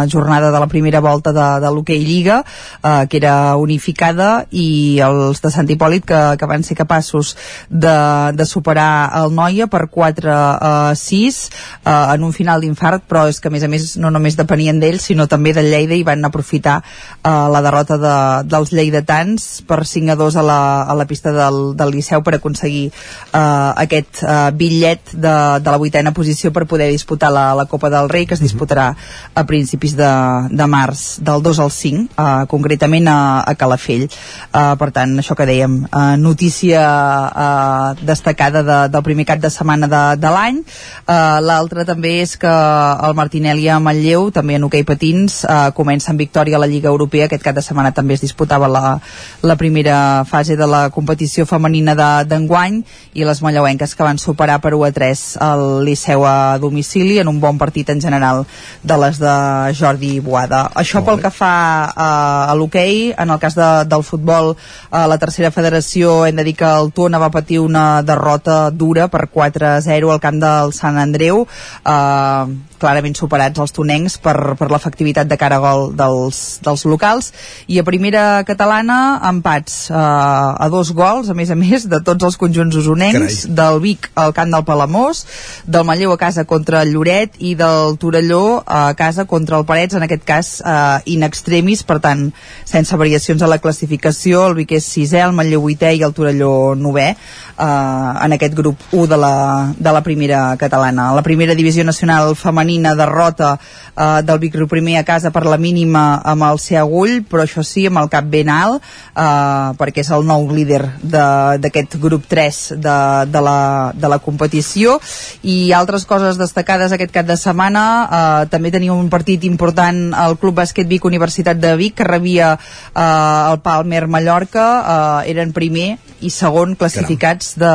uh, 0.03 0.09
jornada 0.11 0.53
de 0.53 0.61
la 0.61 0.69
primera 0.69 1.01
volta 1.01 1.33
de, 1.33 1.47
de 1.63 1.73
l'hoquei 1.73 2.03
Lliga 2.05 2.43
uh, 2.43 3.07
que 3.09 3.17
era 3.21 3.55
unificada 3.57 4.45
i 4.51 4.99
els 5.05 5.41
de 5.41 5.53
Sant 5.53 5.69
Hipòlit 5.69 6.05
que, 6.05 6.21
que 6.37 6.49
van 6.53 6.65
ser 6.67 6.77
capaços 6.77 7.35
de, 7.69 7.97
de 8.37 8.45
superar 8.45 9.09
el 9.23 9.33
Noia 9.33 9.65
per 9.65 9.78
per 9.79 9.87
4 9.87 10.31
a 10.35 10.73
6 10.95 11.39
eh, 11.85 12.13
en 12.15 12.23
un 12.27 12.35
final 12.35 12.59
d'infart, 12.61 13.05
però 13.07 13.25
és 13.31 13.39
que 13.39 13.47
a 13.47 13.53
més 13.53 13.63
a 13.63 13.71
més 13.71 13.95
no 14.01 14.11
només 14.11 14.35
depenien 14.35 14.79
d'ells, 14.81 15.07
sinó 15.07 15.29
també 15.31 15.53
del 15.55 15.71
Lleida 15.71 15.95
i 15.95 16.03
van 16.03 16.25
aprofitar 16.27 16.81
eh, 16.81 17.29
la 17.29 17.63
derrota 17.63 17.97
de, 18.01 18.15
dels 18.49 18.73
lleidatans 18.75 19.47
per 19.69 19.85
5 19.87 20.11
a 20.11 20.17
2 20.19 20.39
a 20.41 20.43
la, 20.43 20.59
a 20.83 20.97
la 20.99 21.07
pista 21.07 21.31
del, 21.35 21.61
del 21.79 21.93
Liceu 21.95 22.23
per 22.25 22.35
aconseguir 22.37 22.89
eh, 22.89 23.39
aquest 23.39 24.23
eh, 24.23 24.49
bitllet 24.59 25.13
de, 25.13 25.35
de 25.63 25.71
la 25.71 25.79
vuitena 25.79 26.13
posició 26.15 26.51
per 26.55 26.67
poder 26.67 26.89
disputar 26.91 27.31
la, 27.31 27.53
la 27.55 27.67
Copa 27.69 27.91
del 27.93 28.09
Rei 28.11 28.27
que 28.27 28.35
es 28.35 28.43
disputarà 28.43 28.89
a 29.33 29.45
principis 29.47 29.95
de, 29.95 30.11
de 30.51 30.67
març 30.67 31.19
del 31.23 31.43
2 31.45 31.63
al 31.63 31.71
5 31.71 32.05
eh, 32.09 32.27
concretament 32.51 33.07
a, 33.07 33.19
a 33.47 33.55
Calafell. 33.55 34.07
Eh, 34.09 34.73
per 34.79 34.91
tant, 34.95 35.15
això 35.21 35.37
que 35.37 35.47
dèiem, 35.47 35.83
eh, 35.85 36.17
notícia 36.19 36.83
eh, 37.29 38.05
destacada 38.05 38.63
de, 38.63 38.79
del 38.91 39.05
primer 39.05 39.27
cap 39.29 39.39
de 39.39 39.51
setmana 39.53 39.68
setmana 39.69 39.87
de, 39.87 40.21
de 40.21 40.29
l'any. 40.33 40.57
Uh, 41.05 41.39
L'altra 41.45 41.85
també 41.85 42.19
és 42.23 42.35
que 42.37 42.49
el 42.49 43.13
Martinelli 43.15 43.67
a 43.69 43.79
Manlleu, 43.79 44.29
també 44.33 44.57
en 44.57 44.65
hoquei 44.65 44.83
patins, 44.83 45.43
uh, 45.45 45.69
comença 45.75 46.11
amb 46.11 46.19
victòria 46.19 46.57
a 46.57 46.61
la 46.63 46.67
Lliga 46.67 46.89
Europea. 46.89 47.27
Aquest 47.27 47.43
cap 47.43 47.55
de 47.55 47.61
setmana 47.61 47.91
també 47.93 48.15
es 48.15 48.23
disputava 48.23 48.67
la, 48.67 48.99
la 49.43 49.55
primera 49.55 50.25
fase 50.25 50.57
de 50.57 50.67
la 50.67 50.89
competició 50.89 51.45
femenina 51.45 51.95
d'enguany 52.25 52.81
i 53.13 53.25
les 53.25 53.41
malleuenques 53.41 53.95
que 53.95 54.05
van 54.05 54.17
superar 54.17 54.59
per 54.61 54.73
1 54.73 54.87
a 54.87 54.91
3 54.95 55.25
el 55.49 55.63
Liceu 55.85 56.25
a 56.25 56.57
domicili 56.57 57.19
en 57.19 57.27
un 57.27 57.39
bon 57.39 57.57
partit 57.57 57.89
en 57.89 58.01
general 58.01 58.45
de 58.83 58.97
les 58.97 59.19
de 59.19 59.35
Jordi 59.77 60.19
Boada. 60.19 60.69
Això 60.75 61.03
pel 61.05 61.21
que 61.21 61.31
fa 61.33 61.53
uh, 61.89 62.49
a 62.49 62.55
l'hoquei, 62.57 63.13
en 63.13 63.29
el 63.29 63.39
cas 63.39 63.57
de, 63.57 63.69
del 63.89 64.03
futbol, 64.03 64.55
a 64.89 65.05
la 65.07 65.19
tercera 65.21 65.51
federació 65.51 66.25
hem 66.25 66.39
de 66.39 66.47
dir 66.47 66.55
que 66.57 66.69
el 66.69 66.91
Tona 66.95 67.21
va 67.21 67.31
patir 67.33 67.59
una 67.61 68.01
derrota 68.05 68.69
dura 68.71 69.09
per 69.11 69.27
4-0 69.59 70.11
al 70.11 70.23
camp 70.23 70.39
del 70.41 70.73
Sant 70.73 70.97
Andreu. 70.97 71.45
Eh, 71.83 72.45
clarament 72.79 73.17
superats 73.17 73.59
els 73.59 73.73
tonencs 73.75 74.17
per, 74.23 74.55
per 74.59 74.69
l'efectivitat 74.71 75.27
de 75.29 75.37
cara 75.39 75.59
a 75.59 75.63
gol 75.63 75.89
dels, 75.97 76.59
dels 76.63 76.85
locals 76.89 77.31
i 77.67 77.79
a 77.79 77.85
primera 77.87 78.43
catalana 78.47 79.19
empats 79.29 79.89
eh, 79.91 79.95
a 79.95 80.69
dos 80.71 80.93
gols 80.95 81.29
a 81.29 81.35
més 81.37 81.51
a 81.51 81.57
més 81.59 81.87
de 81.91 81.99
tots 82.05 82.25
els 82.27 82.37
conjunts 82.39 82.77
usonencs 82.79 83.43
Carai. 83.43 83.55
del 83.59 83.81
Vic 83.83 84.09
al 84.15 84.33
camp 84.37 84.53
del 84.55 84.65
Palamós 84.67 85.25
del 85.67 85.85
Manlleu 85.87 86.13
a 86.15 86.19
casa 86.21 86.45
contra 86.49 86.83
el 86.85 86.93
Lloret 86.95 87.35
i 87.39 87.55
del 87.59 87.97
Torelló 88.01 88.61
a 88.65 88.93
casa 88.97 89.25
contra 89.25 89.59
el 89.59 89.67
Parets 89.67 89.99
en 89.99 90.07
aquest 90.07 90.25
cas 90.27 90.53
eh, 90.63 91.13
in 91.13 91.27
extremis 91.27 91.83
per 91.83 91.99
tant 92.03 92.29
sense 92.63 92.95
variacions 92.97 93.43
a 93.43 93.51
la 93.51 93.59
classificació 93.59 94.47
el 94.47 94.57
Vic 94.61 94.77
és 94.79 94.87
sisè, 94.87 95.23
el 95.25 95.35
Manlleu 95.35 95.65
vuitè 95.67 95.91
i 95.97 96.03
el 96.07 96.15
Torelló 96.15 96.75
novè 96.79 97.09
eh, 97.11 97.15
en 97.59 98.39
aquest 98.39 98.55
grup 98.55 98.87
1 98.93 99.07
de 99.11 99.19
la, 99.19 99.35
de 99.75 99.95
la 99.99 100.03
primera 100.05 100.55
catalana 100.57 101.11
la 101.15 101.25
primera 101.25 101.55
divisió 101.57 101.83
nacional 101.83 102.35
femenina 102.39 102.68
derrota 102.77 103.57
eh, 103.97 104.21
del 104.23 104.39
Vic 104.39 104.57
primer 104.69 104.97
a 104.99 105.03
casa 105.03 105.31
per 105.31 105.45
la 105.45 105.57
mínima 105.57 106.21
amb 106.23 106.43
el 106.43 106.59
Seagull, 106.59 107.23
però 107.23 107.43
això 107.43 107.63
sí, 107.63 107.85
amb 107.87 107.97
el 107.97 108.09
cap 108.09 108.25
ben 108.29 108.49
alt, 108.49 108.83
eh, 109.15 109.73
perquè 109.79 110.03
és 110.03 110.11
el 110.11 110.25
nou 110.25 110.47
líder 110.51 110.81
d'aquest 111.01 111.97
grup 111.99 112.27
3 112.29 112.59
de, 112.77 112.97
de, 113.31 113.41
la, 113.41 113.91
de 113.95 114.07
la 114.07 114.19
competició, 114.19 114.99
i 115.43 115.71
altres 115.73 116.05
coses 116.05 116.37
destacades 116.37 116.91
aquest 116.91 117.13
cap 117.15 117.25
de 117.25 117.37
setmana, 117.37 117.85
eh, 118.05 118.49
també 118.51 118.71
tenia 118.71 118.93
un 118.93 119.09
partit 119.09 119.43
important 119.43 120.13
al 120.13 120.37
Club 120.37 120.59
Bàsquet 120.61 120.87
Vic 120.87 121.05
Universitat 121.05 121.57
de 121.59 121.75
Vic, 121.79 121.97
que 121.99 122.07
rebia 122.07 122.53
eh, 122.55 123.01
el 123.01 123.59
Palmer 123.65 124.07
Mallorca, 124.07 124.67
eh, 124.79 125.31
eren 125.33 125.53
primer 125.55 125.97
i 126.19 126.29
segon 126.33 126.75
classificats 126.75 127.53
de, 127.59 127.71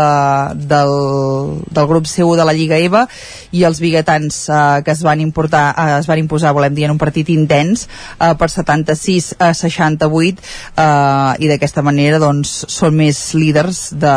del, 0.68 0.94
del 1.72 1.86
grup 1.88 2.08
C1 2.08 2.36
de 2.36 2.44
la 2.44 2.52
Lliga 2.56 2.76
EVA 2.76 3.06
i 3.56 3.64
els 3.64 3.80
biguetans 3.80 4.44
eh, 4.48 4.83
que 4.84 4.92
es 4.94 5.02
van, 5.02 5.20
importar, 5.20 5.74
eh, 5.78 5.98
es 5.98 6.08
van 6.10 6.20
imposar, 6.22 6.54
volem 6.56 6.74
dir, 6.76 6.86
en 6.88 6.94
un 6.94 7.00
partit 7.00 7.30
intens 7.34 7.86
eh, 8.18 8.34
per 8.38 8.50
76 8.52 9.34
a 9.38 9.52
68 9.54 10.44
eh, 10.76 11.44
i 11.44 11.50
d'aquesta 11.50 11.82
manera 11.86 12.20
doncs, 12.22 12.52
són 12.70 12.96
més 12.98 13.20
líders 13.34 13.88
de, 13.98 14.14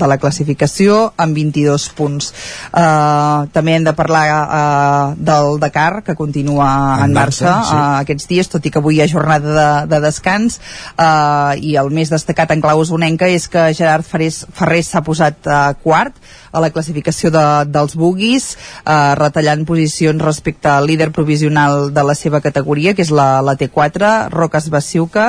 de 0.00 0.10
la 0.10 0.18
classificació 0.22 1.12
amb 1.16 1.36
22 1.36 1.88
punts. 1.96 2.32
Eh, 2.72 3.40
també 3.52 3.76
hem 3.76 3.86
de 3.86 3.94
parlar 3.96 4.24
eh, 4.32 5.14
del 5.16 5.60
Dakar, 5.62 6.02
que 6.06 6.16
continua 6.18 6.68
en, 6.98 7.10
en 7.10 7.18
marxa, 7.20 7.50
marxa 7.50 7.70
sí. 7.70 7.76
eh, 7.76 8.04
aquests 8.06 8.30
dies, 8.32 8.50
tot 8.52 8.66
i 8.66 8.72
que 8.72 8.82
avui 8.82 8.96
hi 8.96 9.04
ha 9.04 9.10
jornada 9.10 9.54
de, 9.56 9.70
de 9.92 10.00
descans 10.04 10.58
eh, 10.96 11.60
i 11.60 11.76
el 11.80 11.92
més 11.94 12.12
destacat 12.12 12.54
en 12.54 12.64
clau 12.64 12.84
és 12.86 13.48
que 13.52 13.68
Gerard 13.76 14.06
Ferrés 14.06 14.90
s'ha 14.90 15.02
posat 15.04 15.46
eh, 15.46 15.60
quart 15.82 16.16
a 16.56 16.62
la 16.64 16.70
classificació 16.72 17.30
de, 17.34 17.44
dels 17.68 17.96
buguis, 18.00 18.48
eh, 18.82 19.14
retallant 19.18 19.66
posicions 19.68 20.22
respecte 20.24 20.70
al 20.72 20.88
líder 20.88 21.10
provisional 21.12 21.90
de 21.94 22.04
la 22.06 22.16
seva 22.16 22.40
categoria, 22.40 22.94
que 22.96 23.04
és 23.04 23.12
la, 23.12 23.42
la 23.44 23.56
T4, 23.60 24.30
Roques 24.32 24.70
Baciuca, 24.72 25.28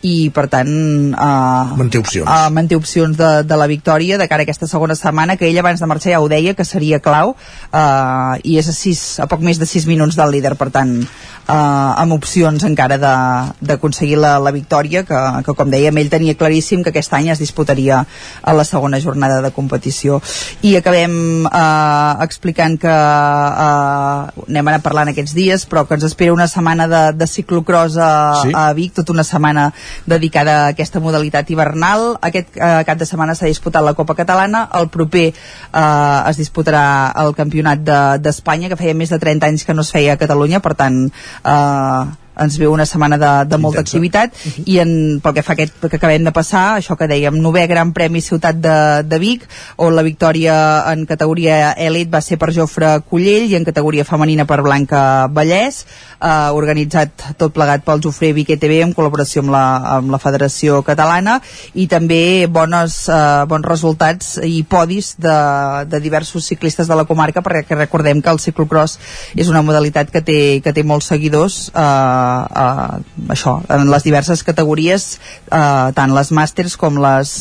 i 0.00 0.30
per 0.34 0.46
tant... 0.52 0.72
Eh, 1.12 1.76
manté 1.82 2.00
opcions. 2.00 2.28
Eh, 2.28 2.50
manté 2.56 2.78
opcions 2.78 3.18
de, 3.18 3.32
de 3.44 3.60
la 3.60 3.68
victòria 3.70 4.18
de 4.18 4.28
cara 4.30 4.46
a 4.46 4.48
aquesta 4.48 4.70
segona 4.70 4.96
setmana, 4.98 5.36
que 5.36 5.50
ell 5.50 5.60
abans 5.60 5.82
de 5.82 5.90
marxar 5.90 6.14
ja 6.14 6.22
ho 6.24 6.30
deia, 6.32 6.56
que 6.56 6.66
seria 6.68 7.02
clau, 7.04 7.36
eh, 7.68 8.40
i 8.48 8.56
és 8.62 8.72
a, 8.72 8.76
sis, 8.76 9.04
a 9.20 9.28
poc 9.28 9.44
més 9.44 9.60
de 9.60 9.68
6 9.68 9.88
minuts 9.90 10.16
del 10.16 10.32
líder, 10.32 10.56
per 10.56 10.70
tant, 10.72 10.96
eh, 11.02 11.52
amb 11.52 12.16
opcions 12.16 12.64
encara 12.64 12.98
d'aconseguir 13.02 14.18
la, 14.20 14.38
la 14.42 14.54
victòria, 14.54 15.04
que, 15.08 15.20
que 15.44 15.56
com 15.58 15.70
dèiem, 15.72 16.00
ell 16.00 16.12
tenia 16.12 16.38
claríssim 16.38 16.82
que 16.82 16.92
aquest 16.94 17.12
any 17.18 17.30
es 17.34 17.42
disputaria 17.42 18.02
a 18.42 18.56
la 18.56 18.64
segona 18.68 19.00
jornada 19.02 19.40
de 19.44 19.52
competició 19.54 20.20
i 20.62 20.76
acabem 20.78 21.14
eh, 21.46 22.12
explicant 22.22 22.78
que 22.78 22.92
eh, 22.92 24.42
anem 24.46 24.70
anar 24.70 24.82
parlant 24.84 25.10
aquests 25.10 25.34
dies 25.34 25.66
però 25.66 25.82
que 25.88 25.96
ens 25.98 26.06
espera 26.06 26.34
una 26.34 26.46
setmana 26.50 26.86
de, 26.90 27.02
de 27.18 27.26
ciclocross 27.26 27.98
a, 27.98 28.12
sí. 28.44 28.54
a 28.54 28.68
Vic, 28.78 28.94
tota 29.00 29.14
una 29.14 29.26
setmana 29.26 29.68
dedicada 30.06 30.54
a 30.60 30.70
aquesta 30.70 31.02
modalitat 31.02 31.50
hivernal 31.50 32.16
aquest 32.22 32.54
eh, 32.56 32.72
cap 32.86 33.00
de 33.00 33.08
setmana 33.10 33.34
s'ha 33.34 33.50
disputat 33.50 33.82
la 33.82 33.96
Copa 33.98 34.14
Catalana 34.18 34.68
el 34.78 34.88
proper 34.94 35.28
eh, 35.32 36.30
es 36.30 36.38
disputarà 36.38 36.86
el 37.24 37.34
Campionat 37.34 37.82
d'Espanya 38.22 38.70
de, 38.70 38.74
que 38.74 38.82
feia 38.84 38.94
més 38.94 39.10
de 39.10 39.18
30 39.18 39.50
anys 39.50 39.66
que 39.66 39.74
no 39.74 39.82
es 39.82 39.90
feia 39.90 40.14
a 40.14 40.20
Catalunya 40.20 40.62
per 40.62 40.76
tant 40.78 41.08
eh, 41.10 42.21
ens 42.38 42.58
ve 42.58 42.68
una 42.68 42.86
setmana 42.86 43.18
de, 43.18 43.32
de 43.48 43.58
molta 43.58 43.80
Intensa. 43.80 43.96
activitat 43.96 44.32
uh 44.32 44.52
-huh. 44.52 44.62
i 44.66 44.78
en, 44.78 45.20
pel 45.20 45.34
que 45.34 45.42
fa 45.42 45.52
aquest 45.52 45.74
que 45.88 45.96
acabem 45.96 46.24
de 46.24 46.32
passar, 46.32 46.78
això 46.78 46.96
que 46.96 47.08
dèiem, 47.08 47.34
novè 47.40 47.66
Gran 47.68 47.92
Premi 47.92 48.20
Ciutat 48.20 48.56
de, 48.56 49.02
de 49.04 49.18
Vic, 49.18 49.48
on 49.76 49.94
la 49.94 50.02
victòria 50.02 50.84
en 50.92 51.06
categoria 51.06 51.72
elit 51.72 52.08
va 52.12 52.20
ser 52.20 52.38
per 52.38 52.52
Jofre 52.52 53.00
Cullell 53.08 53.50
i 53.50 53.56
en 53.56 53.64
categoria 53.64 54.04
femenina 54.04 54.44
per 54.44 54.62
Blanca 54.62 55.28
Vallès, 55.28 55.84
eh, 56.20 56.50
organitzat 56.52 57.10
tot 57.36 57.52
plegat 57.52 57.84
pel 57.84 58.00
Jofre 58.00 58.32
Vic 58.32 58.50
ETV 58.50 58.82
en 58.82 58.94
col·laboració 58.94 59.42
amb 59.42 59.50
la, 59.50 59.64
amb 59.96 60.10
la 60.10 60.18
Federació 60.18 60.82
Catalana 60.82 61.40
i 61.74 61.86
també 61.86 62.46
bones, 62.46 63.08
eh, 63.08 63.44
bons 63.48 63.66
resultats 63.66 64.38
i 64.42 64.62
podis 64.62 65.16
de, 65.18 65.84
de 65.86 66.00
diversos 66.00 66.46
ciclistes 66.46 66.88
de 66.88 66.94
la 66.94 67.04
comarca 67.04 67.42
perquè 67.42 67.76
recordem 67.76 68.22
que 68.22 68.30
el 68.30 68.38
ciclocross 68.38 68.98
és 69.36 69.48
una 69.48 69.62
modalitat 69.62 70.10
que 70.10 70.22
té, 70.22 70.60
que 70.64 70.72
té 70.72 70.82
molts 70.82 71.06
seguidors 71.12 71.70
eh, 71.74 72.21
eh, 72.64 72.98
això, 73.34 73.58
en 73.68 73.88
les 73.92 74.06
diverses 74.06 74.42
categories 74.46 75.06
eh, 75.50 75.88
tant 75.96 76.14
les 76.16 76.32
màsters 76.34 76.76
com 76.80 77.00
les, 77.02 77.34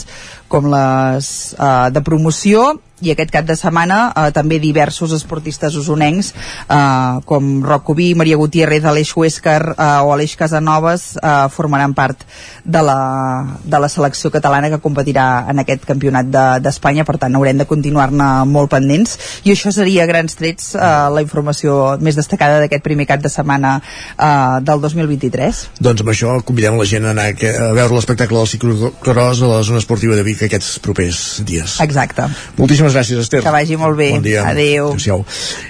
com 0.51 0.69
les 0.71 1.31
eh, 1.57 1.89
de 1.95 2.03
promoció 2.05 2.71
i 3.01 3.11
aquest 3.13 3.33
cap 3.33 3.47
de 3.47 3.57
setmana 3.57 3.99
eh, 4.09 4.29
també 4.35 4.59
diversos 4.61 5.13
esportistes 5.17 5.75
usonencs 5.79 6.31
eh, 6.33 7.21
com 7.25 7.51
Roc 7.65 7.85
Cubí, 7.89 8.11
Maria 8.15 8.37
Gutiérrez, 8.39 8.85
Aleix 8.85 9.13
Huescar 9.15 9.61
eh, 9.73 9.89
o 10.05 10.13
Aleix 10.13 10.35
Casanovas 10.39 11.15
eh, 11.17 11.33
formaran 11.53 11.95
part 11.97 12.25
de 12.63 12.81
la, 12.85 13.57
de 13.63 13.79
la 13.81 13.89
selecció 13.89 14.31
catalana 14.31 14.69
que 14.69 14.81
competirà 14.83 15.47
en 15.49 15.61
aquest 15.63 15.85
campionat 15.89 16.29
d'Espanya, 16.61 17.03
de, 17.03 17.09
per 17.09 17.17
tant 17.21 17.35
haurem 17.37 17.57
de 17.61 17.67
continuar-ne 17.69 18.29
molt 18.49 18.71
pendents 18.71 19.17
i 19.45 19.53
això 19.55 19.73
seria 19.73 20.05
grans 20.09 20.37
trets 20.37 20.73
eh, 20.75 20.91
la 21.15 21.23
informació 21.25 21.97
més 22.01 22.17
destacada 22.19 22.61
d'aquest 22.61 22.85
primer 22.85 23.07
cap 23.09 23.23
de 23.23 23.31
setmana 23.33 23.77
eh, 23.81 24.61
del 24.65 24.83
2023. 24.83 25.63
Doncs 25.81 26.05
amb 26.05 26.13
això 26.13 26.37
convidem 26.45 26.77
la 26.79 26.87
gent 26.87 27.07
a 27.07 27.15
anar 27.15 27.29
a 27.31 27.71
veure 27.75 27.95
l'espectacle 27.95 28.37
del 28.37 28.49
ciclocross 28.51 29.41
a 29.41 29.51
la 29.55 29.61
zona 29.65 29.81
esportiva 29.81 30.17
de 30.17 30.25
Vic 30.27 30.45
aquests 30.47 30.77
propers 30.83 31.41
dies. 31.47 31.79
Exacte. 31.83 32.27
Moltíssimes 32.57 32.90
Moltíssimes 32.91 32.95
gràcies, 32.95 33.19
Esther. 33.19 33.41
Que 33.43 33.51
vagi 33.51 33.77
molt 33.77 33.97
bé. 33.97 34.11
Bon 34.11 34.23
dia. 34.23 34.43
Adéu. 34.47 34.93
Adéu. 34.93 35.25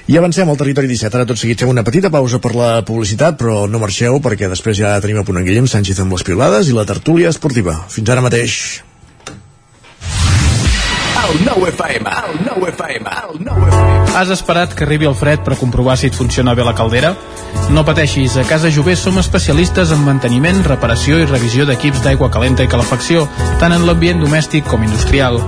I 0.07 0.17
avancem 0.17 0.49
al 0.49 0.57
territori 0.57 0.87
17. 0.87 1.17
Ara 1.17 1.25
tot 1.29 1.39
seguit 1.39 1.59
fem 1.59 1.69
una 1.69 1.83
petita 1.83 2.09
pausa 2.09 2.41
per 2.41 2.55
la 2.55 2.83
publicitat, 2.85 3.37
però 3.39 3.67
no 3.69 3.81
marxeu 3.81 4.19
perquè 4.21 4.49
després 4.49 4.77
ja 4.77 4.99
tenim 5.01 5.21
a 5.21 5.25
punt 5.27 5.37
en 5.37 5.45
Guillem 5.45 5.67
Sánchez 5.67 5.99
amb 6.01 6.13
les 6.13 6.23
piolades 6.23 6.69
i 6.69 6.77
la 6.77 6.85
tertúlia 6.85 7.29
esportiva. 7.29 7.83
Fins 7.89 8.09
ara 8.09 8.21
mateix. 8.21 8.83
Has 14.11 14.31
esperat 14.33 14.73
que 14.75 14.83
arribi 14.83 15.07
el 15.07 15.15
fred 15.15 15.45
per 15.45 15.55
comprovar 15.55 15.95
si 15.95 16.09
et 16.09 16.17
funciona 16.17 16.55
bé 16.57 16.65
la 16.67 16.75
caldera? 16.75 17.13
No 17.71 17.85
pateixis, 17.87 18.35
a 18.35 18.43
Casa 18.43 18.71
Jové 18.73 18.97
som 18.99 19.19
especialistes 19.21 19.93
en 19.95 20.03
manteniment, 20.03 20.59
reparació 20.67 21.21
i 21.21 21.29
revisió 21.29 21.63
d'equips 21.69 22.03
d'aigua 22.03 22.31
calenta 22.33 22.65
i 22.67 22.71
calefacció, 22.71 23.29
tant 23.61 23.71
en 23.71 23.87
l'ambient 23.87 24.19
domèstic 24.19 24.67
com 24.67 24.83
industrial. 24.83 25.39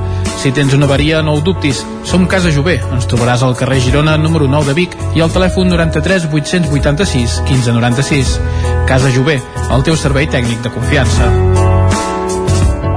Si 0.41 0.51
tens 0.51 0.73
una 0.73 0.85
avaria, 0.89 1.21
no 1.23 1.35
ho 1.35 1.41
dubtis. 1.41 1.83
Som 2.03 2.27
Casa 2.27 2.51
Jové. 2.51 2.79
Ens 2.91 3.07
trobaràs 3.09 3.43
al 3.45 3.55
carrer 3.59 3.79
Girona, 3.83 4.17
número 4.17 4.47
9 4.51 4.71
de 4.71 4.77
Vic 4.77 4.97
i 5.15 5.23
al 5.23 5.31
telèfon 5.33 5.71
93 5.71 6.29
886 6.31 7.41
1596. 7.49 8.39
Casa 8.89 9.13
Jové, 9.13 9.39
el 9.69 9.85
teu 9.87 9.99
servei 9.99 10.27
tècnic 10.27 10.65
de 10.65 10.73
confiança. 10.73 11.62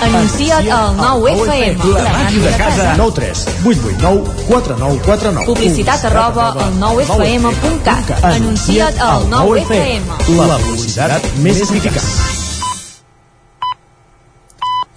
Anuncia't 0.00 0.68
al 0.70 0.96
9FM. 0.96 1.84
La 1.94 2.12
màquina 2.12 2.44
de 2.44 2.56
casa. 2.56 2.94
9 2.96 3.12
3 3.14 3.44
8 3.66 3.80
8 3.90 3.98
9 4.00 4.44
4 4.48 4.76
9 4.78 5.00
4 5.04 5.32
9. 5.32 5.46
Publicitat 5.46 6.04
arroba 6.04 6.48
al 6.54 6.72
9FM.cat. 6.78 8.12
Anuncia't 8.22 9.00
al 9.02 9.26
9FM. 9.32 10.02
La 10.38 10.58
publicitat 10.62 11.30
més 11.42 11.62
eficaç. 11.66 12.02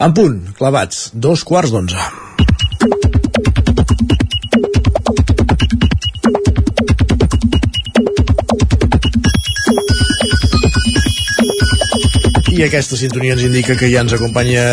En 0.02 0.14
punt, 0.18 0.38
clavats, 0.58 1.10
dos 1.14 1.44
quarts 1.46 1.74
d'onze. 1.74 2.31
I 12.52 12.66
aquesta 12.66 12.98
sintonia 13.00 13.32
ens 13.38 13.46
indica 13.48 13.78
que 13.80 13.88
ja 13.88 14.02
ens 14.04 14.12
acompanya 14.12 14.64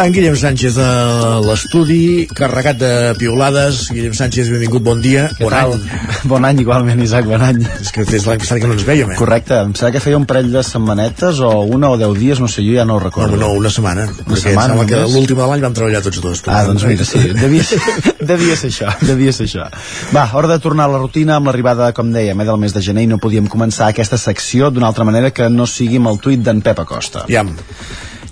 en 0.00 0.12
Guillem 0.14 0.36
Sánchez 0.40 0.78
a 0.80 1.40
l'estudi, 1.44 2.24
carregat 2.32 2.78
de 2.80 2.92
piolades. 3.20 3.82
Guillem 3.92 4.14
Sánchez, 4.16 4.48
benvingut, 4.48 4.80
bon 4.86 5.02
dia. 5.04 5.26
Què 5.36 5.44
bon 5.44 5.52
tal? 5.52 5.74
any. 5.76 6.08
Bon 6.30 6.44
any, 6.44 6.58
igualment, 6.60 7.00
Isaac, 7.00 7.24
bon 7.28 7.40
any. 7.40 7.60
És 7.80 7.92
que 7.92 8.04
des 8.04 8.24
de 8.24 8.28
l'any 8.28 8.40
passat 8.40 8.60
que 8.60 8.68
no 8.68 8.74
ens 8.76 8.84
vèiem, 8.88 9.12
eh? 9.12 9.16
Correcte, 9.16 9.56
em 9.66 9.72
sembla 9.76 9.92
que 9.94 10.02
feia 10.04 10.18
un 10.20 10.26
parell 10.28 10.50
de 10.52 10.62
setmanetes 10.64 11.40
o 11.44 11.50
una 11.76 11.90
o 11.92 11.98
deu 12.00 12.12
dies, 12.16 12.40
no 12.40 12.48
sé, 12.48 12.64
jo 12.64 12.74
ja 12.76 12.84
no 12.88 12.96
ho 12.96 13.02
recordo. 13.02 13.36
No, 13.36 13.48
no, 13.48 13.60
una 13.60 13.72
setmana. 13.72 14.04
Una 14.04 14.26
perquè 14.26 14.42
setmana 14.42 14.74
em 14.74 14.80
sembla 14.80 14.86
que 14.90 15.00
només? 15.00 15.14
l'últim 15.16 15.40
de 15.40 15.48
l'any 15.52 15.64
vam 15.64 15.76
treballar 15.76 16.02
tots 16.04 16.20
dos. 16.24 16.42
Ah, 16.46 16.62
doncs 16.68 16.84
mira, 16.88 17.06
sí, 17.08 17.22
devia 17.36 17.64
ser, 17.64 17.80
devia 18.32 18.56
ser 18.60 18.72
això, 18.72 18.92
devia 19.04 19.32
ser 19.36 19.48
això. 19.48 19.68
Va, 20.16 20.26
hora 20.36 20.52
de 20.52 20.60
tornar 20.60 20.88
a 20.88 20.94
la 20.94 21.00
rutina 21.04 21.38
amb 21.40 21.48
l'arribada, 21.48 21.90
com 21.96 22.12
dèiem, 22.12 22.40
eh, 22.40 22.48
del 22.48 22.60
mes 22.60 22.76
de 22.76 22.84
gener 22.84 23.06
i 23.08 23.12
no 23.12 23.20
podíem 23.20 23.48
començar 23.48 23.88
aquesta 23.88 24.20
secció 24.20 24.70
d'una 24.70 24.92
altra 24.92 25.08
manera 25.08 25.32
que 25.32 25.48
no 25.52 25.68
sigui 25.68 26.00
amb 26.00 26.12
el 26.12 26.20
tuit 26.20 26.44
d'en 26.44 26.60
Pep 26.64 26.84
Acosta. 26.84 27.19
Iam. 27.28 27.56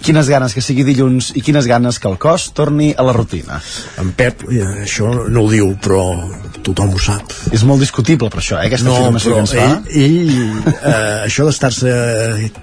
Quines 0.02 0.28
ganes 0.30 0.54
que 0.54 0.62
sigui 0.62 0.84
dilluns 0.86 1.32
i 1.36 1.42
quines 1.44 1.66
ganes 1.66 1.98
que 1.98 2.08
el 2.08 2.16
cos 2.22 2.52
torni 2.56 2.92
a 2.96 3.02
la 3.04 3.12
rutina. 3.12 3.58
En 4.00 4.12
Pep, 4.16 4.44
eh, 4.50 4.62
això 4.86 5.08
no 5.28 5.42
ho 5.42 5.50
diu, 5.50 5.72
però 5.82 6.02
tothom 6.64 6.94
ho 6.94 6.98
sap. 7.02 7.32
És 7.52 7.64
molt 7.66 7.80
discutible 7.82 8.30
per 8.30 8.40
això, 8.40 8.56
eh, 8.62 8.66
aquesta 8.70 8.86
no, 8.88 8.94
afirmació 8.96 9.34
que 9.34 9.40
ens 9.40 9.52
fa. 9.54 9.66
ell, 9.90 10.04
ell 10.04 10.72
eh, 10.72 11.26
això 11.26 11.44
d'estar-se 11.48 11.92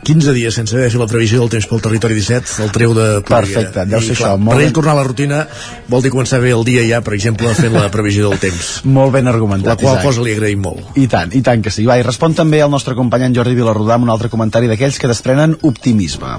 15 0.03 0.34
dies 0.34 0.53
sense 0.56 0.76
haver 0.76 0.90
fet 0.91 0.99
la 1.02 1.07
previsió 1.12 1.40
del 1.41 1.49
temps 1.53 1.68
pel 1.70 1.82
territori 1.84 2.18
17 2.18 2.64
el 2.66 2.72
treu 2.76 2.94
de. 2.98 3.07
Perfecte, 3.28 3.86
deu 3.86 3.99
I, 3.99 4.07
ser 4.10 4.16
clar, 4.18 4.34
això, 4.36 4.40
molt 4.41 4.56
Per 4.56 4.62
ben- 4.62 4.68
ell 4.68 4.74
tornar 4.80 4.94
a 4.95 4.99
la 5.02 5.06
rutina 5.07 5.48
vol 5.91 6.02
dir 6.06 6.12
començar 6.14 6.40
bé 6.41 6.52
el 6.56 6.64
dia 6.68 6.84
ja, 6.88 7.02
per 7.06 7.14
exemple, 7.18 7.53
fent 7.57 7.74
la 7.76 7.90
previsió 7.91 8.30
del 8.30 8.40
temps. 8.40 8.82
Molt 8.98 9.12
ben 9.14 9.28
argumentat, 9.28 9.74
La 9.74 9.76
qual 9.76 9.98
Isaac. 9.99 10.06
cosa 10.06 10.22
li 10.26 10.34
agraïm 10.36 10.62
molt. 10.62 10.95
I 10.98 11.07
tant, 11.12 11.34
i 11.36 11.41
tant 11.41 11.62
que 11.62 11.72
sí. 11.74 11.86
Va, 11.86 11.98
i 11.99 12.03
respon 12.06 12.34
també 12.34 12.62
el 12.64 12.72
nostre 12.72 12.95
company 12.95 13.28
en 13.28 13.36
Jordi 13.36 13.56
Vilarrodà 13.57 13.95
amb 13.99 14.07
un 14.07 14.14
altre 14.14 14.30
comentari 14.30 14.68
d'aquells 14.72 14.99
que 14.99 15.07
desprenen 15.12 15.57
optimisme. 15.62 16.38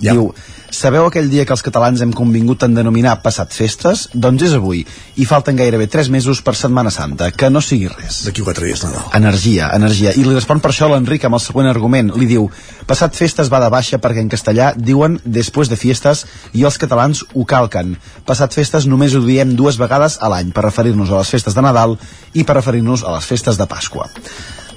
Ja. 0.00 0.14
Diu, 0.16 0.30
sabeu 0.72 1.04
aquell 1.04 1.28
dia 1.28 1.44
que 1.44 1.52
els 1.52 1.62
catalans 1.64 2.00
hem 2.00 2.12
convingut 2.16 2.62
en 2.64 2.74
denominar 2.76 3.18
passat 3.24 3.52
festes? 3.52 4.06
Doncs 4.14 4.46
és 4.48 4.54
avui, 4.56 4.80
i 5.20 5.26
falten 5.28 5.58
gairebé 5.58 5.90
3 5.92 6.08
mesos 6.14 6.40
per 6.44 6.54
Setmana 6.56 6.92
Santa, 6.94 7.30
que 7.36 7.50
no 7.52 7.60
sigui 7.60 7.90
res. 7.92 8.22
D'aquí 8.24 8.44
4 8.46 8.64
dies, 8.64 8.84
Nadal. 8.86 9.10
Energia, 9.18 9.68
energia. 9.76 10.14
I 10.16 10.24
li 10.24 10.32
respon 10.32 10.62
per 10.64 10.72
això 10.72 10.88
l'Enric 10.88 11.26
amb 11.28 11.36
el 11.36 11.42
següent 11.44 11.68
argument. 11.68 12.14
Li 12.16 12.28
diu, 12.30 12.48
passat 12.88 13.18
festes 13.18 13.50
va 13.52 13.60
de 13.60 13.68
baixa 13.72 14.00
perquè 14.00 14.24
en 14.24 14.30
castellà 14.32 14.70
diuen 14.76 15.18
després 15.24 15.68
de 15.68 15.76
fiestes 15.80 16.24
i 16.56 16.64
els 16.64 16.80
catalans 16.80 17.24
ho 17.34 17.44
calquen. 17.44 17.98
Passat 18.24 18.56
festes 18.56 18.88
només 18.88 19.14
ho 19.14 19.20
diem 19.26 19.52
dues 19.58 19.76
vegades 19.80 20.16
a 20.20 20.32
l'any 20.32 20.54
per 20.56 20.64
referir-nos 20.64 21.12
a 21.12 21.20
les 21.20 21.34
festes 21.36 21.56
de 21.56 21.66
Nadal 21.66 21.98
i 22.32 22.46
per 22.46 22.56
referir-nos 22.56 23.04
a 23.04 23.18
les 23.18 23.28
festes 23.28 23.60
de 23.60 23.68
Pasqua. 23.68 24.08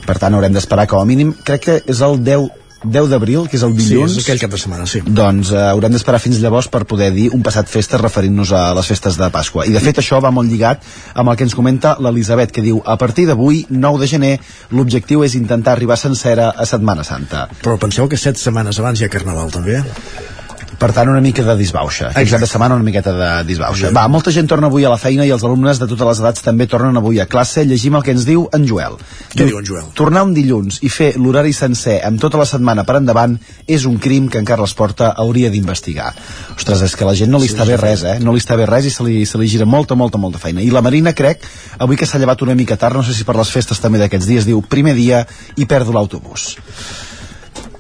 Per 0.04 0.18
tant, 0.20 0.36
haurem 0.36 0.52
d'esperar 0.52 0.84
com 0.91 1.00
a 1.00 1.08
mínim, 1.08 1.32
crec 1.48 1.64
que 1.64 1.80
és 1.88 2.02
el 2.04 2.20
10 2.20 2.62
10 2.84 3.10
d'abril, 3.10 3.47
que 3.49 3.57
és 3.57 3.64
el 3.64 3.72
Sí, 3.77 3.88
dilluns. 3.89 4.18
és 4.18 4.23
aquell 4.23 4.39
cap 4.39 4.51
de 4.51 4.57
setmana, 4.57 4.85
sí. 4.85 5.01
Doncs 5.05 5.51
eh, 5.51 5.57
haurem 5.69 5.91
d'esperar 5.91 6.19
fins 6.19 6.39
llavors 6.43 6.68
per 6.68 6.84
poder 6.85 7.11
dir 7.14 7.30
un 7.34 7.41
passat 7.41 7.68
festes 7.69 7.99
referint-nos 8.01 8.51
a 8.51 8.73
les 8.73 8.88
festes 8.88 9.18
de 9.18 9.30
Pasqua. 9.30 9.65
I 9.65 9.72
de 9.72 9.80
fet 9.80 9.97
això 10.01 10.22
va 10.22 10.31
molt 10.31 10.49
lligat 10.49 10.84
amb 11.15 11.30
el 11.30 11.35
que 11.38 11.43
ens 11.43 11.55
comenta 11.55 11.95
l'Elisabet, 11.99 12.51
que 12.51 12.61
diu 12.61 12.81
a 12.85 12.97
partir 12.97 13.26
d'avui, 13.27 13.65
9 13.69 13.99
de 13.99 14.07
gener, 14.07 14.39
l'objectiu 14.72 15.23
és 15.23 15.35
intentar 15.35 15.72
arribar 15.73 15.97
sencera 15.97 16.49
a 16.57 16.65
Setmana 16.65 17.03
Santa. 17.03 17.47
Però 17.64 17.77
penseu 17.80 18.07
que 18.10 18.18
7 18.18 18.39
setmanes 18.39 18.80
abans 18.80 18.99
hi 18.99 19.05
ha 19.05 19.10
Carnaval, 19.10 19.49
també. 19.51 19.84
Per 20.84 20.89
tant, 20.91 21.07
una 21.07 21.22
mica 21.23 21.45
de 21.47 21.53
disbauxa. 21.55 22.10
Aquest 22.11 22.34
cap 22.34 22.41
de 22.43 22.47
setmana 22.49 22.76
una 22.76 22.84
miqueta 22.84 23.14
de 23.15 23.27
disbauxa. 23.47 23.88
Va, 23.95 24.01
molta 24.11 24.34
gent 24.35 24.49
torna 24.51 24.68
avui 24.68 24.84
a 24.84 24.89
la 24.91 24.97
feina 24.99 25.23
i 25.23 25.30
els 25.31 25.45
alumnes 25.47 25.80
de 25.80 25.85
totes 25.88 26.10
les 26.10 26.19
edats 26.19 26.43
també 26.43 26.68
tornen 26.68 26.99
avui 26.99 27.22
a 27.23 27.26
classe. 27.31 27.64
Llegim 27.64 27.95
el 27.95 28.03
que 28.03 28.11
ens 28.11 28.26
diu 28.27 28.49
en 28.51 28.65
Joel. 28.68 28.97
Què 29.31 29.47
diu 29.47 29.61
en 29.61 29.69
Joel? 29.69 29.85
Tornar 29.95 30.26
un 30.27 30.34
dilluns 30.35 30.81
i 30.84 30.91
fer 30.91 31.14
l'horari 31.15 31.55
sencer 31.55 32.01
amb 32.03 32.19
tota 32.19 32.41
la 32.41 32.47
setmana 32.49 32.84
per 32.84 32.97
endavant 32.99 33.38
és 33.64 33.85
un 33.88 33.95
crim 33.95 34.27
que 34.27 34.41
encara 34.43 34.65
l'Esporta 34.68 35.14
hauria 35.23 35.53
d'investigar. 35.53 36.10
Ostres, 36.57 36.84
és 36.89 36.97
que 36.99 37.07
la 37.07 37.15
gent 37.15 37.31
no 37.31 37.39
li 37.39 37.47
Sí, 37.47 37.55
està 37.55 37.69
bé 37.69 37.80
res, 37.80 38.03
eh? 38.03 38.18
No 38.19 38.35
li 38.35 38.43
està 38.43 38.60
bé 38.60 38.68
res 38.68 38.91
i 38.91 38.91
se 38.91 39.07
li, 39.07 39.23
se 39.23 39.39
li 39.39 39.47
gira 39.47 39.64
molta, 39.64 39.95
molta, 39.95 40.19
molta 40.19 40.43
feina. 40.43 40.60
I 40.60 40.76
la 40.76 40.84
Marina, 40.84 41.15
crec, 41.15 41.47
avui 41.80 41.95
que 41.95 42.10
s'ha 42.10 42.19
llevat 42.19 42.43
una 42.43 42.60
mica 42.60 42.76
tard, 42.76 42.99
no 42.99 43.07
sé 43.07 43.15
si 43.15 43.23
per 43.23 43.39
les 43.39 43.55
festes 43.55 43.80
també 43.80 44.03
d'aquests 44.03 44.27
dies, 44.27 44.51
diu 44.51 44.60
primer 44.68 44.99
dia 44.99 45.23
i 45.55 45.64
perdo 45.64 45.95
l'autobús. 45.95 46.57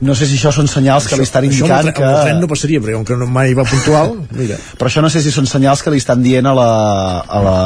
No 0.03 0.15
sé 0.15 0.27
si 0.27 0.37
això 0.37 0.51
són 0.55 0.67
senyals 0.71 1.07
que 1.09 1.17
li 1.19 1.25
estan 1.25 1.47
Això 1.47 1.63
indicant 1.63 1.89
el, 1.89 1.95
que... 1.95 2.11
tren 2.25 2.41
no 2.43 2.49
passaria, 2.51 2.81
perquè 2.83 2.97
com 2.97 3.07
que 3.07 3.17
no 3.19 3.29
mai 3.31 3.55
va 3.57 3.65
puntual, 3.67 4.13
mira. 4.41 4.59
Però 4.77 4.91
això 4.91 5.03
no 5.03 5.09
sé 5.13 5.23
si 5.23 5.31
són 5.33 5.47
senyals 5.49 5.83
que 5.83 5.93
li 5.93 6.01
estan 6.01 6.23
dient 6.25 6.47
a 6.49 6.53
la, 6.57 6.69
a 7.23 7.41
la 7.47 7.57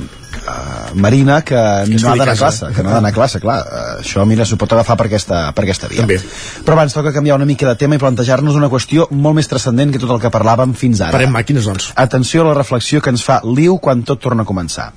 uh, 0.00 0.94
Marina 0.94 1.40
que, 1.46 1.56
es 1.56 2.04
no 2.04 2.12
ha 2.12 2.16
d'anar 2.20 2.36
a 2.36 2.38
classe, 2.38 2.70
que 2.76 2.84
no 2.84 2.90
ha 2.90 2.98
d'anar 2.98 3.12
a 3.12 3.16
classe, 3.16 3.40
clar. 3.42 3.58
Uh, 3.64 3.82
això, 4.04 4.24
mira, 4.28 4.46
s'ho 4.48 4.58
pot 4.60 4.76
agafar 4.76 4.98
per 5.00 5.08
aquesta, 5.10 5.40
per 5.56 5.66
aquesta 5.66 5.90
via. 5.92 6.04
També. 6.04 6.20
Però 6.66 6.78
abans 6.78 6.96
toca 6.96 7.14
canviar 7.16 7.40
una 7.40 7.48
mica 7.48 7.68
de 7.68 7.76
tema 7.80 7.98
i 7.98 8.02
plantejar-nos 8.02 8.58
una 8.60 8.70
qüestió 8.72 9.08
molt 9.10 9.40
més 9.40 9.50
transcendent 9.50 9.94
que 9.94 10.02
tot 10.02 10.14
el 10.16 10.22
que 10.22 10.32
parlàvem 10.32 10.76
fins 10.78 11.02
ara. 11.02 11.16
Parem 11.16 11.34
màquines, 11.34 11.68
doncs. 11.68 11.92
Atenció 12.06 12.44
a 12.44 12.50
la 12.50 12.56
reflexió 12.58 13.02
que 13.02 13.14
ens 13.14 13.24
fa 13.26 13.40
Liu 13.46 13.80
quan 13.82 14.04
tot 14.06 14.22
torna 14.22 14.46
a 14.46 14.48
començar. 14.48 14.90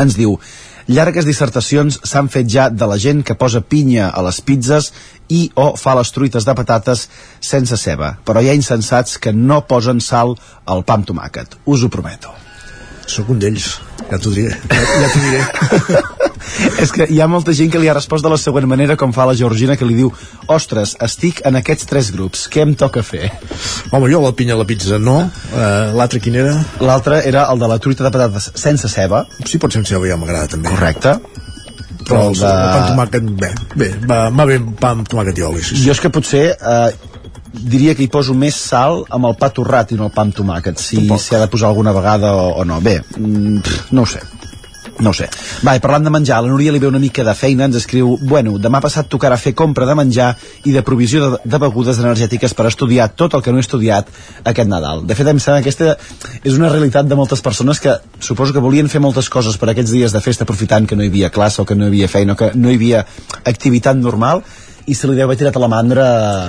Ens 0.00 0.16
diu, 0.16 0.38
llargues 0.88 1.26
dissertacions 1.28 2.00
s'han 2.08 2.30
fet 2.32 2.48
ja 2.50 2.68
de 2.70 2.88
la 2.88 2.98
gent 2.98 3.22
que 3.26 3.36
posa 3.38 3.60
pinya 3.60 4.08
a 4.10 4.22
les 4.24 4.40
pizzas 4.40 4.92
i 5.32 5.42
o 5.56 5.72
fa 5.80 5.96
les 5.98 6.12
truites 6.14 6.46
de 6.48 6.54
patates 6.58 7.08
sense 7.40 7.78
ceba, 7.80 8.14
però 8.26 8.42
hi 8.42 8.52
ha 8.52 8.58
insensats 8.58 9.18
que 9.18 9.32
no 9.32 9.62
posen 9.68 10.00
sal 10.04 10.36
al 10.66 10.84
pa 10.84 10.98
amb 10.98 11.08
tomàquet. 11.08 11.58
Us 11.66 11.84
ho 11.84 11.92
prometo. 11.92 12.32
Sóc 13.12 13.32
un 13.34 13.40
d'ells, 13.42 13.80
ja 14.08 14.18
t'ho 14.20 14.30
diré. 14.32 14.54
Ja, 14.70 14.82
ja 15.02 15.08
t'ho 15.10 15.22
diré. 15.26 16.02
És 16.82 16.92
que 16.94 17.06
hi 17.10 17.20
ha 17.22 17.28
molta 17.30 17.54
gent 17.56 17.70
que 17.72 17.80
li 17.80 17.88
ha 17.90 17.94
respost 17.96 18.24
de 18.24 18.30
la 18.30 18.38
següent 18.40 18.66
manera 18.70 18.96
com 18.98 19.12
fa 19.14 19.26
la 19.28 19.34
Georgina 19.38 19.76
que 19.78 19.86
li 19.86 19.96
diu 19.98 20.10
ostres, 20.52 20.94
estic 21.02 21.42
en 21.48 21.58
aquests 21.58 21.88
tres 21.90 22.10
grups, 22.14 22.44
què 22.52 22.64
em 22.66 22.74
toca 22.78 23.02
fer? 23.06 23.30
Home, 23.90 24.10
jo 24.12 24.22
la 24.22 24.32
pinya 24.36 24.56
a 24.56 24.60
la 24.60 24.66
pizza 24.68 24.98
no. 25.02 25.18
Uh, 25.52 25.92
L'altre 25.98 26.22
quin 26.22 26.38
era? 26.42 26.56
L'altre 26.82 27.22
era 27.28 27.46
el 27.52 27.62
de 27.62 27.70
la 27.70 27.78
truita 27.82 28.06
de 28.06 28.12
patates 28.14 28.50
sense 28.58 28.90
ceba. 28.92 29.24
Sí, 29.44 29.58
pot 29.62 29.74
sense 29.74 29.94
ceba, 29.94 30.08
ja 30.10 30.18
m'agrada 30.20 30.54
també. 30.54 30.70
Correcte. 30.72 31.18
Però 32.08 32.26
el, 32.28 32.36
de- 32.38 32.50
el 32.50 32.66
pa 32.72 32.82
amb 32.82 32.90
tomàquet, 32.92 33.30
bé, 33.40 33.50
bé, 33.76 33.88
va, 34.10 34.18
va 34.30 34.46
bé 34.50 34.58
pa 34.80 34.90
amb 34.96 35.08
tomàquet 35.08 35.38
i 35.38 35.46
oli, 35.48 35.62
sí, 35.62 35.76
sí. 35.76 35.84
Jo 35.86 35.94
és 35.96 36.00
que 36.02 36.10
potser 36.12 36.44
eh, 36.56 36.90
diria 37.52 37.94
que 37.94 38.02
hi 38.06 38.10
poso 38.12 38.34
més 38.34 38.56
sal 38.56 39.02
amb 39.12 39.28
el 39.30 39.34
pa 39.40 39.50
torrat 39.54 39.92
i 39.92 39.98
no 40.00 40.06
el 40.08 40.14
pa 40.14 40.22
amb 40.26 40.34
tomàquet, 40.36 40.78
si 40.80 41.02
s'hi 41.06 41.36
ha 41.36 41.42
de 41.44 41.50
posar 41.52 41.68
alguna 41.72 41.92
vegada 41.96 42.32
o, 42.36 42.46
o 42.62 42.64
no. 42.64 42.80
Bé, 42.84 42.98
mm, 43.18 43.58
pff, 43.62 43.92
no 43.92 44.02
ho 44.06 44.06
sé. 44.06 44.22
No 45.02 45.10
ho 45.10 45.16
sé. 45.16 45.26
Va, 45.66 45.74
i 45.76 45.82
parlant 45.82 46.06
de 46.06 46.12
menjar, 46.14 46.40
la 46.44 46.50
Núria 46.52 46.72
li 46.72 46.80
ve 46.82 46.88
una 46.88 47.00
mica 47.02 47.24
de 47.26 47.34
feina, 47.34 47.66
ens 47.66 47.80
escriu 47.80 48.14
bueno, 48.20 48.54
demà 48.62 48.80
passat 48.84 49.08
tocarà 49.10 49.36
fer 49.40 49.54
compra 49.58 49.86
de 49.88 49.96
menjar 49.98 50.32
i 50.68 50.74
de 50.74 50.84
provisió 50.86 51.24
de, 51.24 51.40
de 51.44 51.62
begudes 51.62 51.98
energètiques 52.02 52.54
per 52.54 52.68
estudiar 52.70 53.10
tot 53.18 53.34
el 53.34 53.42
que 53.42 53.52
no 53.52 53.60
he 53.60 53.66
estudiat 53.66 54.10
aquest 54.44 54.70
Nadal. 54.70 55.02
De 55.06 55.16
fet, 55.18 55.28
em 55.28 55.40
sembla 55.42 55.60
que 55.60 55.72
aquesta 55.72 55.96
és 56.42 56.54
una 56.56 56.70
realitat 56.70 57.08
de 57.08 57.18
moltes 57.18 57.42
persones 57.44 57.82
que 57.82 57.96
suposo 58.22 58.54
que 58.54 58.62
volien 58.62 58.88
fer 58.88 59.02
moltes 59.02 59.28
coses 59.32 59.58
per 59.58 59.72
aquests 59.72 59.92
dies 59.92 60.14
de 60.14 60.22
festa 60.22 60.46
aprofitant 60.46 60.86
que 60.86 60.96
no 60.96 61.04
hi 61.04 61.10
havia 61.10 61.32
classe 61.34 61.62
o 61.62 61.66
que 61.68 61.76
no 61.78 61.88
hi 61.88 61.92
havia 61.92 62.10
feina 62.12 62.36
o 62.36 62.38
que 62.38 62.52
no 62.54 62.70
hi 62.70 62.78
havia 62.78 63.06
activitat 63.42 63.98
normal 63.98 64.44
i 64.86 64.94
se 64.98 65.08
li 65.08 65.16
deu 65.18 65.28
haver 65.28 65.38
tirat 65.38 65.56
a 65.56 65.62
la 65.62 65.70
mandra 65.70 66.06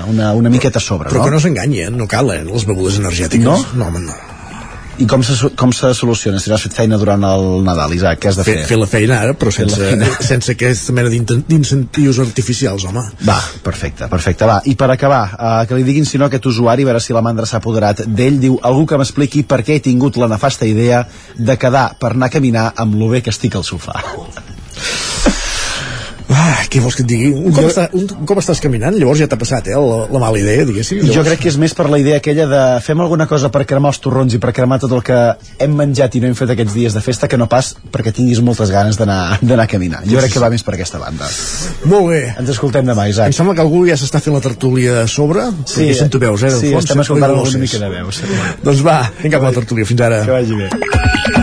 una, 0.09 0.31
una 0.34 0.49
miqueta 0.53 0.81
a 0.81 0.84
sobre, 0.84 1.09
Però 1.09 1.21
no? 1.21 1.25
que 1.27 1.35
no 1.35 1.41
s'enganyi, 1.41 1.84
eh? 1.85 1.89
no 1.93 2.07
calen 2.09 2.49
les 2.49 2.65
begudes 2.69 2.97
energètiques. 3.01 3.45
No? 3.45 3.57
No, 3.77 3.89
home, 3.91 4.05
no. 4.07 4.15
I 5.01 5.07
com 5.09 5.23
se, 5.25 5.33
com 5.57 5.71
se 5.73 5.89
soluciona 5.97 6.39
si 6.39 6.51
no 6.51 6.55
has 6.55 6.63
fet 6.67 6.75
feina 6.77 6.99
durant 7.01 7.23
el 7.25 7.63
Nadal, 7.65 7.95
Isaac? 7.97 8.19
Què 8.21 8.29
has 8.29 8.37
de 8.37 8.45
fer? 8.45 8.55
Fer, 8.59 8.67
fer 8.69 8.77
la 8.77 8.87
feina 8.89 9.17
ara, 9.25 9.33
però 9.33 9.51
sense, 9.53 9.79
feina. 9.79 10.09
sense 10.31 10.53
aquesta 10.53 10.93
mena 10.93 11.09
d'incentius 11.09 12.19
artificials, 12.21 12.85
home. 12.89 13.01
Va, 13.25 13.39
perfecte, 13.65 14.07
perfecte, 14.11 14.45
va. 14.49 14.59
I 14.69 14.75
per 14.77 14.91
acabar, 14.93 15.23
uh, 15.33 15.53
que 15.69 15.79
li 15.79 15.87
diguin 15.87 16.05
si 16.05 16.21
no 16.21 16.29
aquest 16.29 16.45
usuari, 16.51 16.85
a 16.85 16.91
veure 16.91 17.01
si 17.01 17.15
la 17.15 17.23
mandra 17.25 17.49
s'ha 17.49 17.57
apoderat 17.63 18.05
d'ell, 18.05 18.37
diu 18.43 18.59
algú 18.61 18.85
que 18.89 19.01
m'expliqui 19.01 19.47
per 19.49 19.63
què 19.65 19.79
he 19.79 19.83
tingut 19.83 20.19
la 20.21 20.29
nefasta 20.29 20.69
idea 20.69 21.01
de 21.37 21.57
quedar 21.57 21.87
per 21.99 22.13
anar 22.13 22.29
a 22.29 22.37
caminar 22.37 22.69
amb 22.77 22.99
lo 22.99 23.09
bé 23.15 23.25
que 23.25 23.33
estic 23.33 23.57
al 23.57 23.65
sofà. 23.65 23.97
Ah, 26.29 26.63
què 26.71 26.79
vols 26.81 26.95
que 26.95 27.03
et 27.03 27.09
digui? 27.09 27.31
Un 27.35 27.51
cop, 27.53 27.65
està, 27.67 27.87
un, 27.93 28.05
un 28.21 28.27
cop 28.29 28.39
estàs 28.39 28.61
caminant, 28.63 28.95
llavors 28.95 29.19
ja 29.19 29.27
t'ha 29.29 29.37
passat, 29.39 29.67
eh, 29.67 29.75
la, 29.77 29.97
la 30.13 30.21
mala 30.21 30.39
idea, 30.39 30.63
diguéssim. 30.65 31.01
Jo 31.03 31.09
Llavors, 31.11 31.27
crec 31.29 31.41
que 31.43 31.49
és 31.51 31.57
més 31.59 31.73
per 31.77 31.85
la 31.91 31.99
idea 31.99 32.17
aquella 32.21 32.45
de 32.49 32.61
fem 32.85 33.01
alguna 33.03 33.27
cosa 33.29 33.49
per 33.53 33.65
cremar 33.69 33.91
els 33.93 33.99
torrons 34.03 34.33
i 34.33 34.39
per 34.41 34.53
cremar 34.55 34.79
tot 34.81 34.95
el 34.95 35.03
que 35.05 35.17
hem 35.61 35.75
menjat 35.77 36.15
i 36.15 36.21
no 36.23 36.29
hem 36.31 36.37
fet 36.39 36.53
aquests 36.55 36.73
dies 36.77 36.95
de 36.95 37.03
festa 37.03 37.27
que 37.27 37.37
no 37.37 37.49
pas 37.51 37.73
perquè 37.93 38.13
tinguis 38.15 38.41
moltes 38.41 38.71
ganes 38.73 38.97
d'anar 38.97 39.37
a 39.65 39.67
caminar. 39.67 40.03
Jo 40.07 40.19
crec 40.23 40.33
que 40.37 40.43
va 40.43 40.49
més 40.53 40.63
per 40.63 40.77
aquesta 40.77 41.01
banda. 41.03 41.27
Molt 41.91 42.09
bé. 42.13 42.21
Ens 42.39 42.49
escoltem 42.55 42.87
demà, 42.87 43.07
Isaac. 43.11 43.33
Em 43.33 43.37
sembla 43.37 43.57
que 43.59 43.65
algú 43.65 43.83
ja 43.89 43.99
s'està 43.99 44.23
fent 44.23 44.35
la 44.39 44.41
tertúlia 44.43 45.03
a 45.03 45.07
sobre, 45.11 45.49
Sí, 45.65 45.83
perquè 45.83 45.99
sento 46.05 46.19
veus, 46.23 46.43
eh? 46.47 46.51
sí, 46.55 46.71
fons, 46.73 46.87
estem 46.87 47.03
escoltant 47.03 47.35
voces. 47.35 47.55
una 47.59 47.63
mica 47.67 47.83
de 47.83 47.89
veus. 47.99 48.23
Doncs 48.63 48.83
va, 48.87 48.99
anem 49.19 49.35
cap 49.37 49.43
a 49.43 49.51
la 49.51 49.57
tertúlia, 49.59 49.85
fins 49.91 50.01
ara. 50.07 50.23
Que 50.25 50.37
vagi 50.39 50.61
bé. 50.63 51.42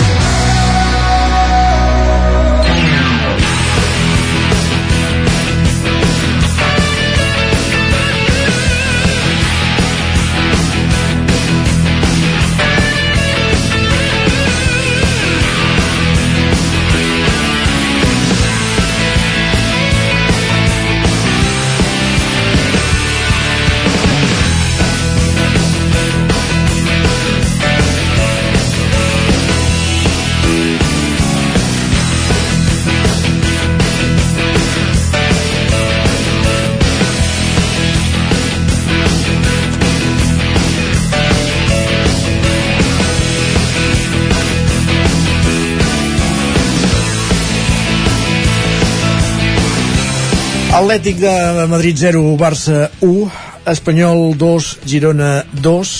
Atlètic 50.81 51.19
de 51.21 51.67
Madrid 51.69 51.93
0, 51.95 52.23
Barça 52.41 52.89
1, 53.05 53.29
Espanyol 53.69 54.33
2, 54.33 54.79
Girona 54.83 55.45
2, 55.53 55.91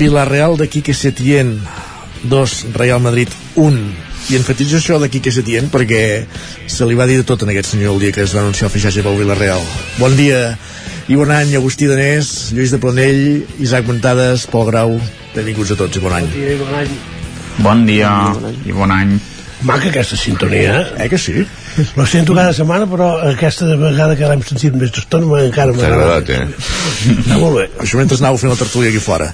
Villarreal 0.00 0.56
de 0.56 0.70
Quique 0.72 0.94
Setién 0.94 1.60
2, 2.24 2.72
Real 2.72 3.02
Madrid 3.04 3.28
1. 3.60 3.76
I 4.32 4.38
enfatitzo 4.40 4.80
això 4.80 4.96
de 4.96 5.10
Quique 5.12 5.28
Setién 5.28 5.68
perquè 5.68 6.24
se 6.64 6.88
li 6.88 6.96
va 6.96 7.04
dir 7.04 7.20
de 7.20 7.28
tot 7.28 7.44
en 7.44 7.52
aquest 7.52 7.74
senyor 7.74 7.98
el 7.98 8.00
dia 8.06 8.16
que 8.16 8.24
es 8.24 8.32
va 8.32 8.40
anunciar 8.40 8.70
el 8.70 8.72
fitxatge 8.72 9.04
pel 9.04 9.20
Villarreal. 9.20 9.60
Bon 10.00 10.16
dia 10.16 10.56
i 11.04 11.20
bon 11.20 11.28
any, 11.36 11.52
Agustí 11.60 11.84
Danés, 11.84 12.54
Lluís 12.56 12.72
de 12.72 12.80
Planell, 12.80 13.44
Isaac 13.60 13.84
Montades, 13.84 14.48
Pol 14.48 14.64
Grau, 14.72 14.96
benvinguts 15.36 15.76
a 15.76 15.80
tots 15.84 16.00
i 16.00 16.00
bon 16.00 16.16
any. 16.16 16.32
Bon 17.60 17.84
dia 17.84 18.16
i 18.64 18.72
bon 18.72 18.96
any. 18.96 19.18
Maca 19.60 19.92
aquesta 19.92 20.16
sintonia, 20.16 20.86
eh? 20.96 21.12
que 21.12 21.20
sí? 21.20 21.44
La 21.96 22.04
sento 22.06 22.34
cada 22.34 22.52
setmana, 22.52 22.86
però 22.90 23.08
aquesta 23.30 23.64
vegada 23.78 24.16
que 24.18 24.26
l'hem 24.28 24.42
sentit 24.42 24.74
més 24.74 24.90
d'estona 24.92 25.26
m'ha- 25.26 25.44
encara 25.46 25.72
T'ha 25.72 25.78
m'agrada. 25.78 26.16
agradat, 26.16 26.30
eh? 26.30 27.14
Està 27.14 27.38
molt 27.38 27.56
bé. 27.56 27.66
Això 27.84 27.96
mentre 28.00 28.18
anàveu 28.18 28.38
fent 28.42 28.52
la 28.52 28.58
tertúlia 28.58 28.90
aquí 28.90 28.98
fora. 29.00 29.28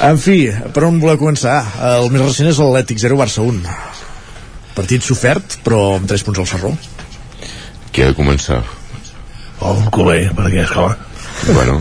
en 0.00 0.18
fi, 0.18 0.38
per 0.74 0.84
on 0.88 1.00
voleu 1.02 1.18
començar? 1.20 1.58
El 1.92 2.10
més 2.12 2.22
recent 2.24 2.48
és 2.50 2.58
l'Atlètic 2.60 3.00
0, 3.02 3.18
Barça 3.20 3.44
1. 3.44 3.60
Partit 4.76 5.04
sofert, 5.04 5.58
però 5.66 5.96
amb 5.98 6.08
3 6.08 6.22
punts 6.26 6.40
al 6.42 6.48
Ferró. 6.50 6.72
Qui 7.92 8.02
ha 8.04 8.10
de 8.12 8.16
començar? 8.18 8.62
Oh, 9.60 9.74
un 9.76 9.88
culer, 9.92 10.30
perquè, 10.36 10.62
esclar. 10.64 10.96
Bueno, 11.52 11.80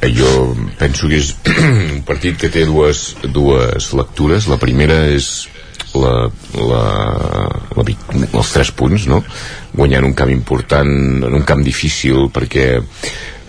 eh, 0.00 0.12
jo 0.14 0.54
penso 0.78 1.08
que 1.08 1.18
és 1.20 1.34
un 1.94 2.02
partit 2.06 2.38
que 2.40 2.48
té 2.52 2.64
dues, 2.68 3.14
dues 3.32 3.90
lectures. 3.98 4.48
La 4.48 4.56
primera 4.62 5.02
és 5.12 5.48
la, 5.94 6.14
la, 6.58 6.82
la, 7.76 7.84
els 8.24 8.54
tres 8.54 8.72
punts, 8.74 9.06
no? 9.10 9.22
Guanyant 9.74 10.06
un 10.06 10.16
camp 10.16 10.32
important, 10.32 10.90
en 11.28 11.38
un 11.38 11.46
camp 11.46 11.62
difícil, 11.66 12.28
perquè 12.34 12.66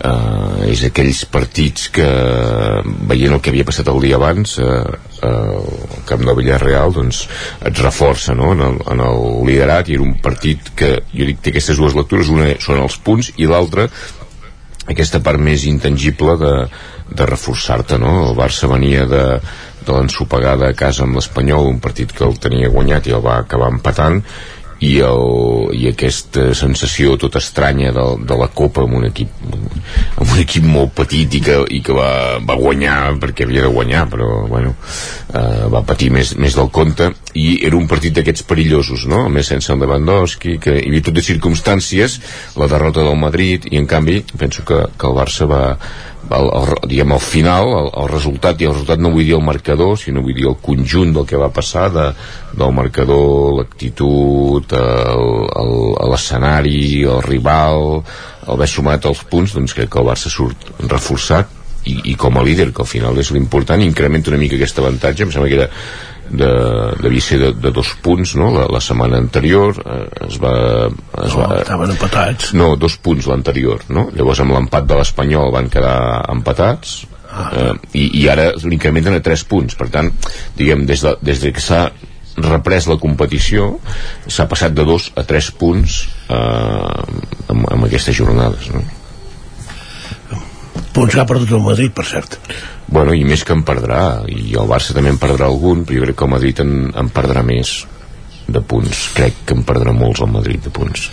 eh, 0.04 0.72
és 0.72 0.84
aquells 0.88 1.24
partits 1.32 1.90
que 1.96 2.08
veient 3.10 3.36
el 3.36 3.42
que 3.44 3.54
havia 3.54 3.68
passat 3.68 3.90
el 3.92 4.02
dia 4.04 4.20
abans 4.20 4.58
eh, 4.60 4.82
eh, 5.22 5.30
el 5.30 6.04
camp 6.10 6.26
de 6.28 6.36
Villarreal 6.40 6.96
doncs 6.96 7.24
et 7.66 7.84
reforça 7.84 8.36
no? 8.38 8.52
en, 8.56 8.66
el, 8.68 8.82
en 8.92 9.06
el 9.06 9.24
liderat 9.48 9.90
i 9.90 9.98
era 9.98 10.06
un 10.06 10.18
partit 10.24 10.74
que 10.78 10.98
jo 11.14 11.30
dic 11.30 11.42
té 11.42 11.54
aquestes 11.54 11.80
dues 11.82 11.96
lectures 11.98 12.32
una 12.34 12.52
són 12.64 12.84
els 12.84 13.00
punts 13.06 13.32
i 13.38 13.50
l'altra 13.50 13.88
aquesta 14.92 15.22
part 15.24 15.42
més 15.42 15.66
intangible 15.66 16.36
de, 16.42 16.54
de 17.10 17.30
reforçar-te, 17.30 18.00
no? 18.02 18.30
El 18.30 18.36
Barça 18.38 18.70
venia 18.72 19.06
de, 19.10 19.24
de 19.86 19.94
l'ensopegada 19.94 20.70
a 20.70 20.78
casa 20.78 21.06
amb 21.06 21.20
l'Espanyol, 21.20 21.70
un 21.70 21.80
partit 21.84 22.12
que 22.16 22.26
el 22.26 22.38
tenia 22.42 22.74
guanyat 22.74 23.08
i 23.08 23.16
el 23.18 23.26
va 23.26 23.40
acabar 23.44 23.72
empatant, 23.74 24.24
i, 24.84 24.98
el, 25.00 25.72
i 25.76 25.88
aquesta 25.90 26.50
sensació 26.58 27.16
tota 27.20 27.40
estranya 27.40 27.94
de, 27.96 28.04
de 28.28 28.38
la 28.38 28.48
Copa 28.52 28.84
amb 28.84 28.98
un 29.00 29.06
equip 29.08 29.32
amb 29.46 30.34
un 30.34 30.40
equip 30.42 30.66
molt 30.68 30.92
petit 30.98 31.38
i 31.40 31.42
que, 31.44 31.58
i 31.78 31.80
que 31.86 31.96
va, 31.96 32.10
va 32.44 32.58
guanyar 32.60 33.16
perquè 33.22 33.48
havia 33.48 33.64
de 33.66 33.72
guanyar 33.72 34.06
però 34.12 34.30
bueno, 34.50 34.74
eh, 35.32 35.68
va 35.72 35.84
patir 35.88 36.12
més, 36.12 36.34
més 36.42 36.58
del 36.58 36.70
compte 36.76 37.12
i 37.40 37.62
era 37.68 37.80
un 37.80 37.88
partit 37.92 38.16
d'aquests 38.18 38.44
perillosos 38.50 39.08
no? 39.12 39.26
a 39.30 39.32
més 39.32 39.48
sense 39.54 39.72
el 39.72 39.80
Lewandowski 39.80 40.58
que 40.60 40.76
hi 40.82 40.90
havia 40.90 41.08
tot 41.08 41.16
de 41.16 41.24
circumstàncies 41.24 42.20
la 42.60 42.70
derrota 42.72 43.06
del 43.06 43.20
Madrid 43.20 43.70
i 43.72 43.80
en 43.80 43.88
canvi 43.88 44.22
penso 44.36 44.68
que, 44.68 44.84
que 45.00 45.08
el 45.08 45.16
Barça 45.16 45.48
va, 45.48 45.64
el, 46.32 46.48
el, 46.58 46.70
diguem, 46.90 47.12
al 47.14 47.20
final 47.22 47.68
el, 47.80 47.90
el 48.02 48.08
resultat, 48.10 48.62
i 48.62 48.66
el 48.70 48.74
resultat 48.74 49.00
no 49.02 49.12
vull 49.14 49.26
dir 49.28 49.36
el 49.38 49.44
marcador 49.46 49.98
sinó 50.02 50.24
vull 50.26 50.34
dir 50.38 50.48
el 50.50 50.58
conjunt 50.62 51.14
del 51.14 51.26
que 51.30 51.38
va 51.38 51.52
passar 51.54 51.90
de, 51.94 52.06
del 52.58 52.72
marcador, 52.74 53.60
l'actitud 53.60 54.74
el- 54.80 55.46
el- 55.62 56.10
l'escenari 56.12 57.04
el 57.04 57.22
rival 57.26 58.02
haver 58.48 58.68
sumat 58.70 59.06
els 59.10 59.22
punts 59.30 59.54
doncs 59.58 59.74
crec 59.78 59.90
que 59.94 60.00
el 60.02 60.10
Barça 60.10 60.30
surt 60.34 60.70
reforçat 60.90 61.50
i, 61.86 62.00
i 62.12 62.16
com 62.18 62.38
a 62.38 62.44
líder, 62.44 62.72
que 62.74 62.82
al 62.82 62.90
final 62.90 63.18
és 63.22 63.30
l'important 63.32 63.82
incrementa 63.86 64.32
una 64.34 64.40
mica 64.42 64.58
aquest 64.58 64.80
avantatge 64.82 65.24
em 65.28 65.32
sembla 65.34 65.50
que 65.52 65.60
era 65.62 65.70
de, 66.30 66.50
devia 67.04 67.22
ser 67.22 67.38
de, 67.42 67.52
de 67.62 67.72
dos 67.72 67.92
punts 68.04 68.36
no? 68.40 68.50
la, 68.56 68.66
la 68.72 68.82
setmana 68.82 69.20
anterior 69.22 69.76
eh, 69.86 70.00
es 70.28 70.40
va, 70.42 70.54
es 71.22 71.36
No, 71.36 71.44
va 71.44 71.60
estaven 71.62 71.92
empatats. 71.94 72.54
no, 72.58 72.74
dos 72.80 72.98
punts 72.98 73.28
l'anterior 73.30 73.84
no? 73.90 74.08
llavors 74.16 74.42
amb 74.42 74.56
l'empat 74.56 74.88
de 74.90 74.98
l'Espanyol 75.00 75.54
van 75.54 75.70
quedar 75.70 76.26
empatats 76.34 77.04
eh, 77.52 77.72
i, 77.94 78.10
i 78.24 78.28
ara 78.32 78.52
l'incrementen 78.64 79.20
a 79.20 79.24
3 79.24 79.46
punts 79.52 79.78
per 79.78 79.90
tant, 79.94 80.12
diguem, 80.58 80.86
des 80.90 81.06
de, 81.06 81.16
des 81.22 81.42
de 81.44 81.54
que 81.56 81.62
s'ha 81.64 81.86
reprès 82.36 82.90
la 82.92 82.98
competició 83.00 83.76
s'ha 84.28 84.48
passat 84.52 84.74
de 84.76 84.84
2 84.84 85.12
a 85.22 85.24
3 85.24 85.52
punts 85.62 86.02
eh, 86.28 87.54
amb, 87.54 87.70
amb 87.72 87.88
aquestes 87.88 88.18
jornades 88.18 88.72
no? 88.74 88.82
Punts 90.96 91.14
que 91.14 91.22
ha 91.22 91.28
perdut 91.28 91.52
el 91.52 91.64
Madrid, 91.66 91.92
per 91.96 92.06
cert. 92.08 92.38
Bueno, 92.88 93.14
i 93.14 93.26
més 93.28 93.44
que 93.44 93.56
en 93.56 93.66
perdrà 93.68 94.24
i 94.32 94.56
el 94.56 94.70
Barça 94.70 94.96
també 94.96 95.12
en 95.12 95.20
perdrà 95.20 95.50
algun 95.50 95.84
però 95.84 96.00
jo 96.00 96.06
crec 96.06 96.20
que 96.22 96.28
el 96.28 96.34
Madrid 96.36 96.62
en, 96.64 96.76
en 96.96 97.10
perdrà 97.12 97.44
més 97.44 97.82
de 98.48 98.62
punts, 98.62 99.10
crec 99.18 99.42
que 99.50 99.58
en 99.58 99.66
perdrà 99.68 99.92
molts 99.96 100.22
el 100.22 100.32
Madrid 100.32 100.64
de 100.68 100.72
punts 100.74 101.10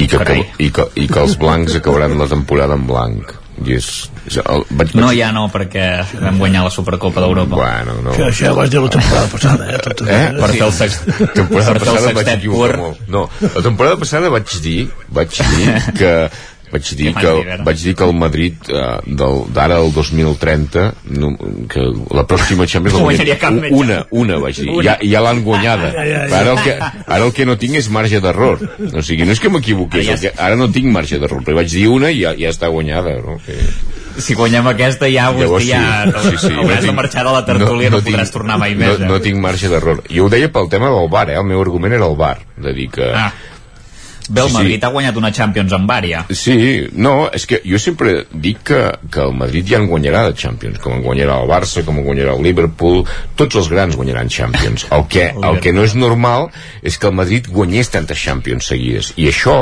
i 0.00 0.06
que, 0.10 0.18
que, 0.26 0.36
i, 0.62 0.70
que, 0.74 0.86
i 0.98 1.06
que 1.10 1.22
els 1.22 1.36
blancs 1.38 1.76
acabaran 1.78 2.16
la 2.18 2.28
temporada 2.30 2.78
en 2.78 2.86
blanc 2.88 3.34
i 3.64 3.76
és, 3.78 3.86
és 4.28 4.36
el, 4.42 4.64
vaig, 4.68 4.90
vaig, 4.90 4.96
No, 5.00 5.10
ja 5.16 5.30
no, 5.32 5.46
perquè 5.52 5.86
vam 6.20 6.40
guanyar 6.42 6.66
la 6.66 6.72
Supercopa 6.74 7.22
d'Europa. 7.24 7.56
Bueno, 7.56 7.94
no. 8.04 8.12
Això, 8.12 8.26
això 8.28 8.50
vas 8.58 8.68
dir 8.72 8.82
la 8.84 8.90
temporada 8.92 9.30
passada, 9.32 9.68
eh? 9.72 9.78
Tot, 9.86 10.02
Eh? 10.12 10.18
Per 10.36 10.50
fer 10.50 10.66
el 10.66 10.74
sext... 10.76 11.06
temporada 11.38 11.72
per 11.72 11.80
passada 11.86 12.12
vaig 12.18 12.32
equivocar 12.34 12.74
pur. 12.74 12.82
molt. 12.82 13.06
No, 13.08 13.22
la 13.46 13.64
temporada 13.64 13.96
passada 14.02 14.32
vaig 14.34 14.58
dir, 14.60 14.82
vaig 15.08 15.40
dir 15.54 15.78
que 15.96 16.12
vaig 16.72 16.88
dir 16.98 17.12
Que 17.14 17.32
vaig 17.64 17.78
dir 17.82 17.94
que 17.94 18.04
el 18.04 18.12
Madrid 18.14 18.54
eh, 18.68 18.98
d'ara 19.54 19.76
al 19.78 19.92
2030 19.94 20.86
no, 21.16 21.30
que 21.70 21.80
la 22.14 22.24
pròxima 22.26 22.66
Champions 22.66 22.96
No 22.98 23.04
guanyaria 23.06 23.38
cap 23.38 23.52
metge. 23.54 23.74
una, 23.74 23.98
una 24.10 24.38
vaig 24.42 24.56
dir, 24.60 24.68
Una. 24.70 24.82
ja, 24.84 24.96
ja 25.02 25.20
l'han 25.24 25.42
guanyada 25.46 25.92
Ah, 25.92 26.04
ja, 26.04 26.04
ja, 26.04 26.28
ja. 26.28 26.40
Ara, 26.40 26.52
el 26.52 26.62
que, 26.64 26.76
ara 27.06 27.24
el 27.24 27.32
que 27.32 27.46
no 27.46 27.56
tinc 27.60 27.76
és 27.80 27.88
marge 27.90 28.20
d'error 28.20 28.58
o 28.92 29.02
sigui, 29.02 29.24
no 29.24 29.32
és 29.36 29.40
que 29.40 29.48
m'equivoqués 29.52 30.08
Ara 30.08 30.18
ja 30.24 30.32
ara 30.36 30.56
no 30.58 30.68
tinc 30.74 30.90
marge 30.92 31.18
d'error, 31.22 31.42
però 31.46 31.60
vaig 31.62 31.70
dir 31.70 31.86
una 31.88 32.10
i 32.10 32.22
ja, 32.24 32.34
ja 32.38 32.50
està 32.50 32.68
guanyada 32.72 33.16
no? 33.22 33.38
que... 33.46 33.56
Si 34.16 34.32
guanyem 34.34 34.64
aquesta 34.70 35.10
ja, 35.12 35.26
Llavors, 35.36 35.66
ja 35.68 36.06
sí, 36.24 36.38
sí, 36.40 36.48
hauràs 36.54 36.80
de 36.80 36.86
tinc- 36.88 36.96
marxar 36.96 37.24
de 37.26 37.32
la 37.34 37.42
tertúlia, 37.44 37.90
no, 37.92 37.98
podràs 38.00 38.30
tornar 38.32 38.56
mai 38.58 38.72
més. 38.74 38.98
no, 38.98 39.04
eh? 39.04 39.08
no 39.10 39.18
tinc 39.20 39.36
marge 39.42 39.68
d'error 39.68 40.00
jo 40.08 40.24
ho 40.24 40.30
deia 40.32 40.48
pel 40.52 40.70
tema 40.72 40.88
del 40.88 41.10
bar, 41.12 41.28
eh? 41.30 41.36
el 41.36 41.44
meu 41.44 41.60
argument 41.60 41.92
era 41.92 42.08
el 42.08 42.16
bar 42.16 42.38
de 42.56 42.72
dir 42.72 42.88
que 42.90 43.10
Ah. 43.12 43.30
Bé, 44.28 44.40
el 44.42 44.48
Sí, 44.48 44.52
sí. 44.52 44.58
Madrid 44.58 44.84
ha 44.84 44.90
guanyat 44.90 45.18
una 45.20 45.30
Champions 45.32 45.72
amb 45.76 45.88
Bària. 45.90 46.24
Sí, 46.30 46.56
no, 46.92 47.28
és 47.34 47.46
que 47.46 47.60
jo 47.64 47.78
sempre 47.82 48.16
dic 48.32 48.64
que, 48.70 48.80
que 49.12 49.22
el 49.22 49.34
Madrid 49.38 49.68
ja 49.70 49.78
en 49.78 49.86
guanyarà 49.90 50.24
de 50.28 50.34
Champions, 50.38 50.80
com 50.82 50.96
en 50.96 51.04
guanyarà 51.04 51.38
el 51.42 51.50
Barça, 51.50 51.84
com 51.86 52.00
en 52.00 52.06
guanyarà 52.08 52.34
el 52.36 52.42
Liverpool, 52.46 53.04
tots 53.38 53.60
els 53.62 53.70
grans 53.72 53.96
guanyaran 53.96 54.32
Champions. 54.32 54.88
El 54.90 55.06
que, 55.12 55.30
el 55.50 55.60
que 55.62 55.74
no 55.76 55.86
és 55.86 55.94
normal 55.94 56.50
és 56.82 56.98
que 56.98 57.10
el 57.10 57.16
Madrid 57.16 57.48
guanyés 57.52 57.92
tantes 57.94 58.20
Champions 58.20 58.72
seguides, 58.72 59.14
i 59.16 59.30
això 59.30 59.56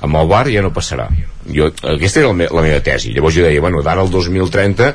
amb 0.00 0.22
el 0.22 0.32
Bar 0.32 0.46
ja 0.52 0.64
no 0.64 0.72
passarà. 0.74 1.10
Jo, 1.46 1.70
aquesta 1.94 2.22
era 2.22 2.32
la, 2.32 2.40
me 2.40 2.50
la 2.50 2.64
meva 2.64 2.82
tesi. 2.82 3.12
Llavors 3.14 3.36
jo 3.36 3.46
deia, 3.46 3.62
bueno, 3.62 3.84
d'ara 3.86 4.02
al 4.02 4.10
2030 4.10 4.92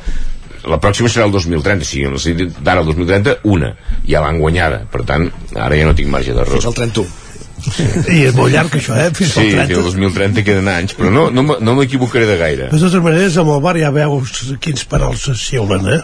la 0.70 0.78
pròxima 0.78 1.10
serà 1.10 1.26
el 1.26 1.34
2030, 1.34 1.88
o 2.14 2.20
sigui, 2.22 2.46
d'ara 2.62 2.84
al 2.84 2.90
2030, 2.92 3.40
una, 3.50 3.74
ja 4.06 4.22
l'han 4.22 4.38
guanyada. 4.42 4.84
Per 4.92 5.02
tant, 5.10 5.30
ara 5.56 5.78
ja 5.78 5.88
no 5.90 5.98
tinc 5.98 6.12
marge 6.14 6.36
d'error. 6.38 6.60
Fins 6.60 6.70
al 6.70 6.78
31. 6.78 7.21
I 8.12 8.24
és 8.30 8.36
molt 8.38 8.52
llarg, 8.54 8.74
això, 8.80 8.96
eh? 8.98 9.10
Fins 9.16 9.34
Sí, 9.36 9.48
al 9.54 9.68
30. 9.70 9.82
2030 9.90 10.44
queden 10.48 10.70
anys, 10.72 10.96
però 10.98 11.12
no, 11.14 11.30
no, 11.34 11.46
no 11.60 11.76
m'equivocaré 11.78 12.28
de 12.30 12.38
gaire. 12.42 12.70
De 12.74 12.80
totes 12.82 13.02
maneres, 13.04 13.38
amb 13.42 13.54
el 13.56 13.62
bar 13.64 13.76
ja 13.80 13.92
veus 13.96 14.54
quins 14.64 14.86
penals 14.90 15.28
es 15.34 15.46
xiulen, 15.50 15.88
eh? 15.98 16.02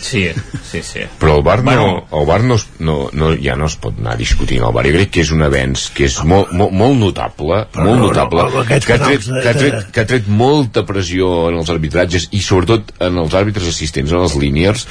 Sí, 0.00 0.28
sí, 0.64 0.80
sí. 0.82 1.00
Però 1.20 1.36
el 1.36 1.42
bar, 1.44 1.60
Bueno. 1.62 2.06
no, 2.10 2.18
el 2.20 2.26
bar 2.26 2.42
no, 2.42 2.56
no, 2.78 3.10
no, 3.12 3.30
ja 3.36 3.54
no 3.56 3.66
es 3.66 3.76
pot 3.76 3.98
anar 4.00 4.16
discutint 4.16 4.64
el 4.64 4.72
bar. 4.72 4.86
Jo 4.88 4.94
crec 4.96 5.10
que 5.12 5.20
és 5.20 5.30
un 5.34 5.42
avenç 5.44 5.90
que 5.94 6.06
és 6.08 6.16
molt, 6.24 6.52
molt, 6.56 6.72
molt 6.72 6.96
notable, 6.98 7.66
Però 7.74 7.84
molt 7.84 7.98
no, 7.98 8.06
no, 8.06 8.08
notable, 8.08 8.46
amb 8.46 8.56
aquests 8.62 8.88
que, 8.88 8.96
ha 8.96 8.98
tret, 9.02 9.26
que, 9.28 9.48
ha 9.50 9.54
tret, 9.58 9.90
que 9.92 10.00
ha 10.00 10.06
tret 10.14 10.28
molta 10.28 10.84
pressió 10.88 11.50
en 11.50 11.60
els 11.60 11.70
arbitratges 11.70 12.30
i 12.32 12.40
sobretot 12.44 12.94
en 12.98 13.20
els 13.20 13.36
àrbitres 13.36 13.68
assistents, 13.68 14.14
en 14.16 14.24
els 14.24 14.36
líniers, 14.40 14.86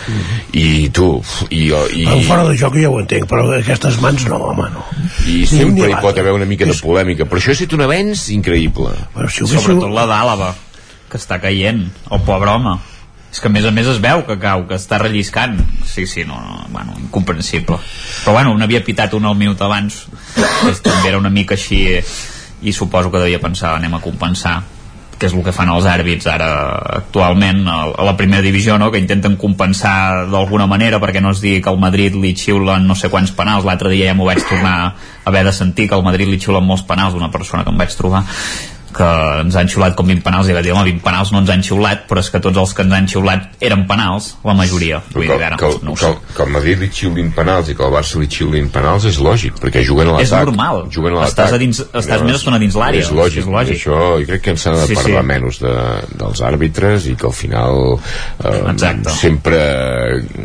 i 0.54 0.90
tu, 0.94 1.10
i, 1.50 1.66
i, 1.74 2.06
El 2.06 2.24
fora 2.28 2.46
de 2.48 2.56
joc 2.60 2.78
ja 2.80 2.92
ho 2.94 3.00
entenc, 3.02 3.26
però 3.30 3.50
aquestes 3.58 4.00
mans 4.04 4.28
no, 4.30 4.40
home, 4.52 4.70
no. 4.76 4.86
i 5.26 5.42
Ni 5.42 5.50
sempre 5.50 5.90
hi 5.90 5.94
ni 5.96 6.02
pot 6.06 6.18
haver 6.22 6.36
una 6.38 6.46
mica 6.50 6.70
de 6.70 6.78
polèmica. 6.78 7.26
Però 7.26 7.42
això 7.42 7.54
ha 7.54 7.58
estat 7.58 7.74
un 7.78 7.84
avenç 7.88 8.30
increïble. 8.36 8.94
Però 9.16 9.30
si 9.32 9.44
ho 9.44 9.50
Sobretot 9.50 9.90
la 9.96 10.06
d'Àlava, 10.10 10.54
que 11.10 11.18
està 11.18 11.40
caient, 11.42 11.88
el 12.14 12.26
pobre 12.28 12.54
home. 12.54 12.78
És 13.30 13.40
que 13.40 13.48
a 13.48 13.54
més 13.54 13.66
a 13.66 13.72
més 13.72 13.88
es 13.88 14.00
veu 14.02 14.24
que 14.26 14.40
cau, 14.42 14.66
que 14.70 14.78
està 14.80 14.98
relliscant. 15.02 15.60
Sí, 15.86 16.08
sí, 16.10 16.26
no, 16.26 16.40
no 16.42 16.66
bueno, 16.74 16.96
incomprensible. 16.98 17.78
Però 18.24 18.34
bueno, 18.34 18.56
n'havia 18.58 18.82
pitat 18.86 19.14
un 19.14 19.30
al 19.30 19.38
minut 19.38 19.62
abans, 19.62 20.02
que 20.34 20.74
també 20.82 21.12
era 21.12 21.22
una 21.22 21.30
mica 21.30 21.54
així, 21.58 21.86
i 22.62 22.74
suposo 22.74 23.12
que 23.14 23.22
devia 23.22 23.40
pensar, 23.40 23.76
anem 23.78 23.96
a 23.96 24.04
compensar 24.04 24.60
que 25.20 25.28
és 25.28 25.36
el 25.36 25.44
que 25.44 25.52
fan 25.52 25.70
els 25.70 25.86
àrbits 25.92 26.26
ara 26.32 26.48
actualment 27.02 27.66
a 27.68 28.06
la 28.08 28.16
primera 28.18 28.42
divisió 28.42 28.78
no? 28.80 28.88
que 28.90 29.02
intenten 29.04 29.36
compensar 29.38 30.26
d'alguna 30.32 30.66
manera 30.72 31.02
perquè 31.04 31.20
no 31.22 31.34
es 31.36 31.44
digui 31.44 31.60
que 31.62 31.70
al 31.70 31.80
Madrid 31.82 32.16
li 32.16 32.32
xiulen 32.40 32.88
no 32.88 32.96
sé 32.96 33.12
quants 33.12 33.36
penals, 33.36 33.68
l'altre 33.68 33.92
dia 33.92 34.08
ja 34.08 34.16
m'ho 34.16 34.30
vaig 34.30 34.40
tornar 34.48 34.76
a 34.80 34.94
haver 35.30 35.44
de 35.50 35.54
sentir 35.54 35.90
que 35.90 36.00
al 36.00 36.08
Madrid 36.08 36.32
li 36.32 36.40
xiulen 36.40 36.64
molts 36.64 36.88
penals 36.88 37.14
d'una 37.14 37.30
persona 37.36 37.66
que 37.68 37.76
em 37.76 37.84
vaig 37.84 37.96
trobar 38.00 38.24
que 38.96 39.08
ens 39.44 39.56
han 39.56 39.68
xiulat 39.70 39.96
com 39.96 40.08
20 40.08 40.24
penals 40.26 40.50
i 40.50 40.54
va 40.56 40.62
dir, 40.66 40.72
home, 40.74 40.84
20 40.90 41.04
penals 41.06 41.32
no 41.34 41.40
ens 41.44 41.50
han 41.54 41.64
xiulat 41.64 42.08
però 42.10 42.20
és 42.24 42.30
que 42.34 42.40
tots 42.44 42.58
els 42.58 42.74
que 42.74 42.82
ens 42.86 42.94
han 42.94 43.08
xiulat 43.08 43.50
eren 43.62 43.86
penals 43.88 44.36
la 44.44 44.54
majoria, 44.58 45.02
vull 45.14 45.28
que, 45.28 45.34
dir, 45.38 45.44
ara, 45.46 45.58
que, 45.58 45.66
el- 45.70 45.80
no 45.84 45.94
que, 45.94 46.02
sé 46.02 46.10
el- 46.10 46.18
que 46.36 46.44
el 46.44 46.50
Madrid 46.56 46.80
li 46.80 46.90
xiulin 46.94 47.32
penals 47.36 47.70
i 47.70 47.76
que 47.76 47.84
el 47.86 47.94
Barça 47.94 48.20
li 48.20 48.28
xiulin 48.28 48.70
penals 48.74 49.06
és 49.06 49.20
lògic, 49.20 49.60
perquè 49.62 49.84
juguen 49.86 50.08
a 50.10 50.12
l'atac. 50.18 50.26
És 50.28 50.32
normal. 50.50 50.84
Juguen 50.92 51.18
a 51.18 51.26
Estàs 51.30 51.54
a 51.54 51.58
dins- 51.62 51.84
estàs 51.94 52.24
més 52.24 52.36
estona 52.36 52.58
dins 52.60 52.76
l'àrea. 52.76 53.02
És 53.02 53.12
lògic. 53.12 53.40
És 53.44 53.46
lògic. 53.48 53.76
Això, 53.78 54.00
jo 54.20 54.26
crec 54.28 54.42
que 54.42 54.50
ens 54.52 54.62
s'ha 54.62 54.72
de 54.76 54.88
Sí, 54.88 54.96
parlar 54.96 55.22
sí. 55.22 55.28
menys 55.28 55.60
de, 55.60 55.74
dels 56.20 56.42
àrbitres 56.42 57.06
i 57.08 57.16
que 57.16 57.28
al 57.28 57.34
final 57.34 58.00
eh, 58.44 58.72
Exacte. 58.72 59.10
sempre 59.12 59.60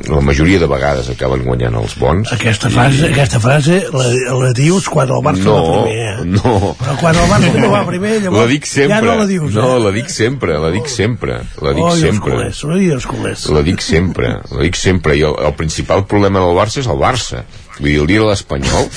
la 0.08 0.20
majoria 0.20 0.58
de 0.58 0.66
vegades 0.66 1.08
acaben 1.10 1.44
guanyant 1.44 1.74
els 1.80 1.96
bons. 1.98 2.32
Aquesta 2.34 2.70
frase, 2.70 3.08
aquesta 3.10 3.40
frase 3.40 3.80
la, 3.92 4.06
la 4.42 4.52
dius 4.56 4.88
quan 4.88 5.08
el 5.10 5.22
Barça 5.24 5.44
no, 5.44 5.54
va 5.54 5.82
primer, 5.84 5.98
eh? 6.04 6.24
no. 6.24 6.74
Però 6.80 6.96
quan 7.00 7.16
el 7.16 7.30
Barça 7.30 7.54
no 7.60 7.70
va 7.72 7.84
primer, 7.86 8.14
llavors 8.22 8.33
La 8.34 8.46
dic 8.50 8.66
sempre. 8.68 8.96
ja 8.96 9.00
no 9.04 9.16
la 9.20 9.26
dius, 9.30 9.52
no, 9.54 9.66
eh? 9.76 9.82
la 9.84 9.92
dic 9.94 10.10
sempre, 10.12 10.56
la 10.60 10.70
dic 10.74 10.88
sempre. 10.90 11.40
La 11.62 11.74
dic 11.76 11.84
Oi, 11.84 11.92
els 11.92 12.02
sempre. 12.08 12.32
culers, 12.32 12.64
oi, 12.64 12.88
els 12.96 13.06
culers. 13.10 13.44
La 13.54 13.62
dic 13.66 13.84
sempre, 13.84 14.32
la 14.50 14.64
dic 14.64 14.78
sempre. 14.80 15.16
I 15.18 15.22
el, 15.28 15.38
el 15.48 15.54
principal 15.58 16.06
problema 16.10 16.42
del 16.42 16.58
Barça 16.58 16.82
és 16.82 16.90
el 16.90 17.00
Barça. 17.00 17.44
Vull 17.78 17.90
dir, 17.90 18.00
el 18.02 18.10
dia 18.10 18.24
de 18.24 18.28
l'Espanyol, 18.30 18.90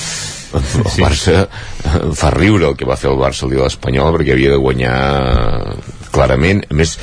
el 0.58 0.92
Barça 1.02 1.38
eh, 1.44 2.02
fa 2.16 2.32
riure 2.34 2.70
el 2.70 2.76
que 2.78 2.88
va 2.88 2.96
fer 3.00 3.10
el 3.12 3.20
Barça 3.20 3.46
el 3.46 3.54
dia 3.54 3.62
de 3.62 3.68
l'Espanyol 3.68 4.14
perquè 4.16 4.34
havia 4.36 4.54
de 4.54 4.60
guanyar 4.62 4.98
clarament, 6.14 6.64
a 6.70 6.78
més 6.78 6.96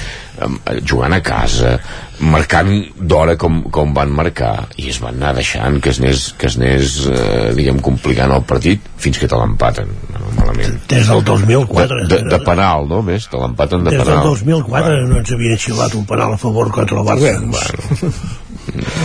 jugant 0.86 1.14
a 1.16 1.22
casa 1.26 1.78
marcant 2.20 2.70
d'hora 2.96 3.36
com, 3.40 3.58
com 3.76 3.92
van 3.96 4.12
marcar 4.16 4.68
i 4.80 4.88
es 4.92 5.02
van 5.04 5.18
anar 5.20 5.34
deixant 5.36 5.82
que 5.84 5.92
es 5.92 6.00
anés, 6.00 6.30
que 6.40 6.48
es 6.48 6.56
anés 6.60 6.94
eh, 7.12 7.52
diguem, 7.58 7.82
complicant 7.84 8.32
el 8.32 8.46
partit 8.48 8.86
fins 9.02 9.20
que 9.20 9.28
te 9.28 9.36
l'empaten 9.40 9.92
no, 10.14 10.22
malament 10.38 10.78
Des 10.92 11.10
del 11.12 11.24
2004. 11.28 12.00
de, 12.06 12.08
de, 12.14 12.22
de 12.32 12.40
penal, 12.48 12.88
no? 12.88 13.02
Més, 13.06 13.28
te 13.32 13.42
l'empaten 13.42 13.84
de 13.84 13.92
Des 13.92 14.00
del 14.00 14.08
penal 14.14 14.30
2004 14.32 14.96
no 15.10 15.20
ens 15.20 15.36
havien 15.36 15.60
xiulat 15.68 16.00
un 16.00 16.08
penal 16.08 16.38
a 16.38 16.40
favor 16.40 16.72
contra 16.72 17.02
el 17.02 17.08
Barça. 17.08 17.36
Bueno. 17.42 18.14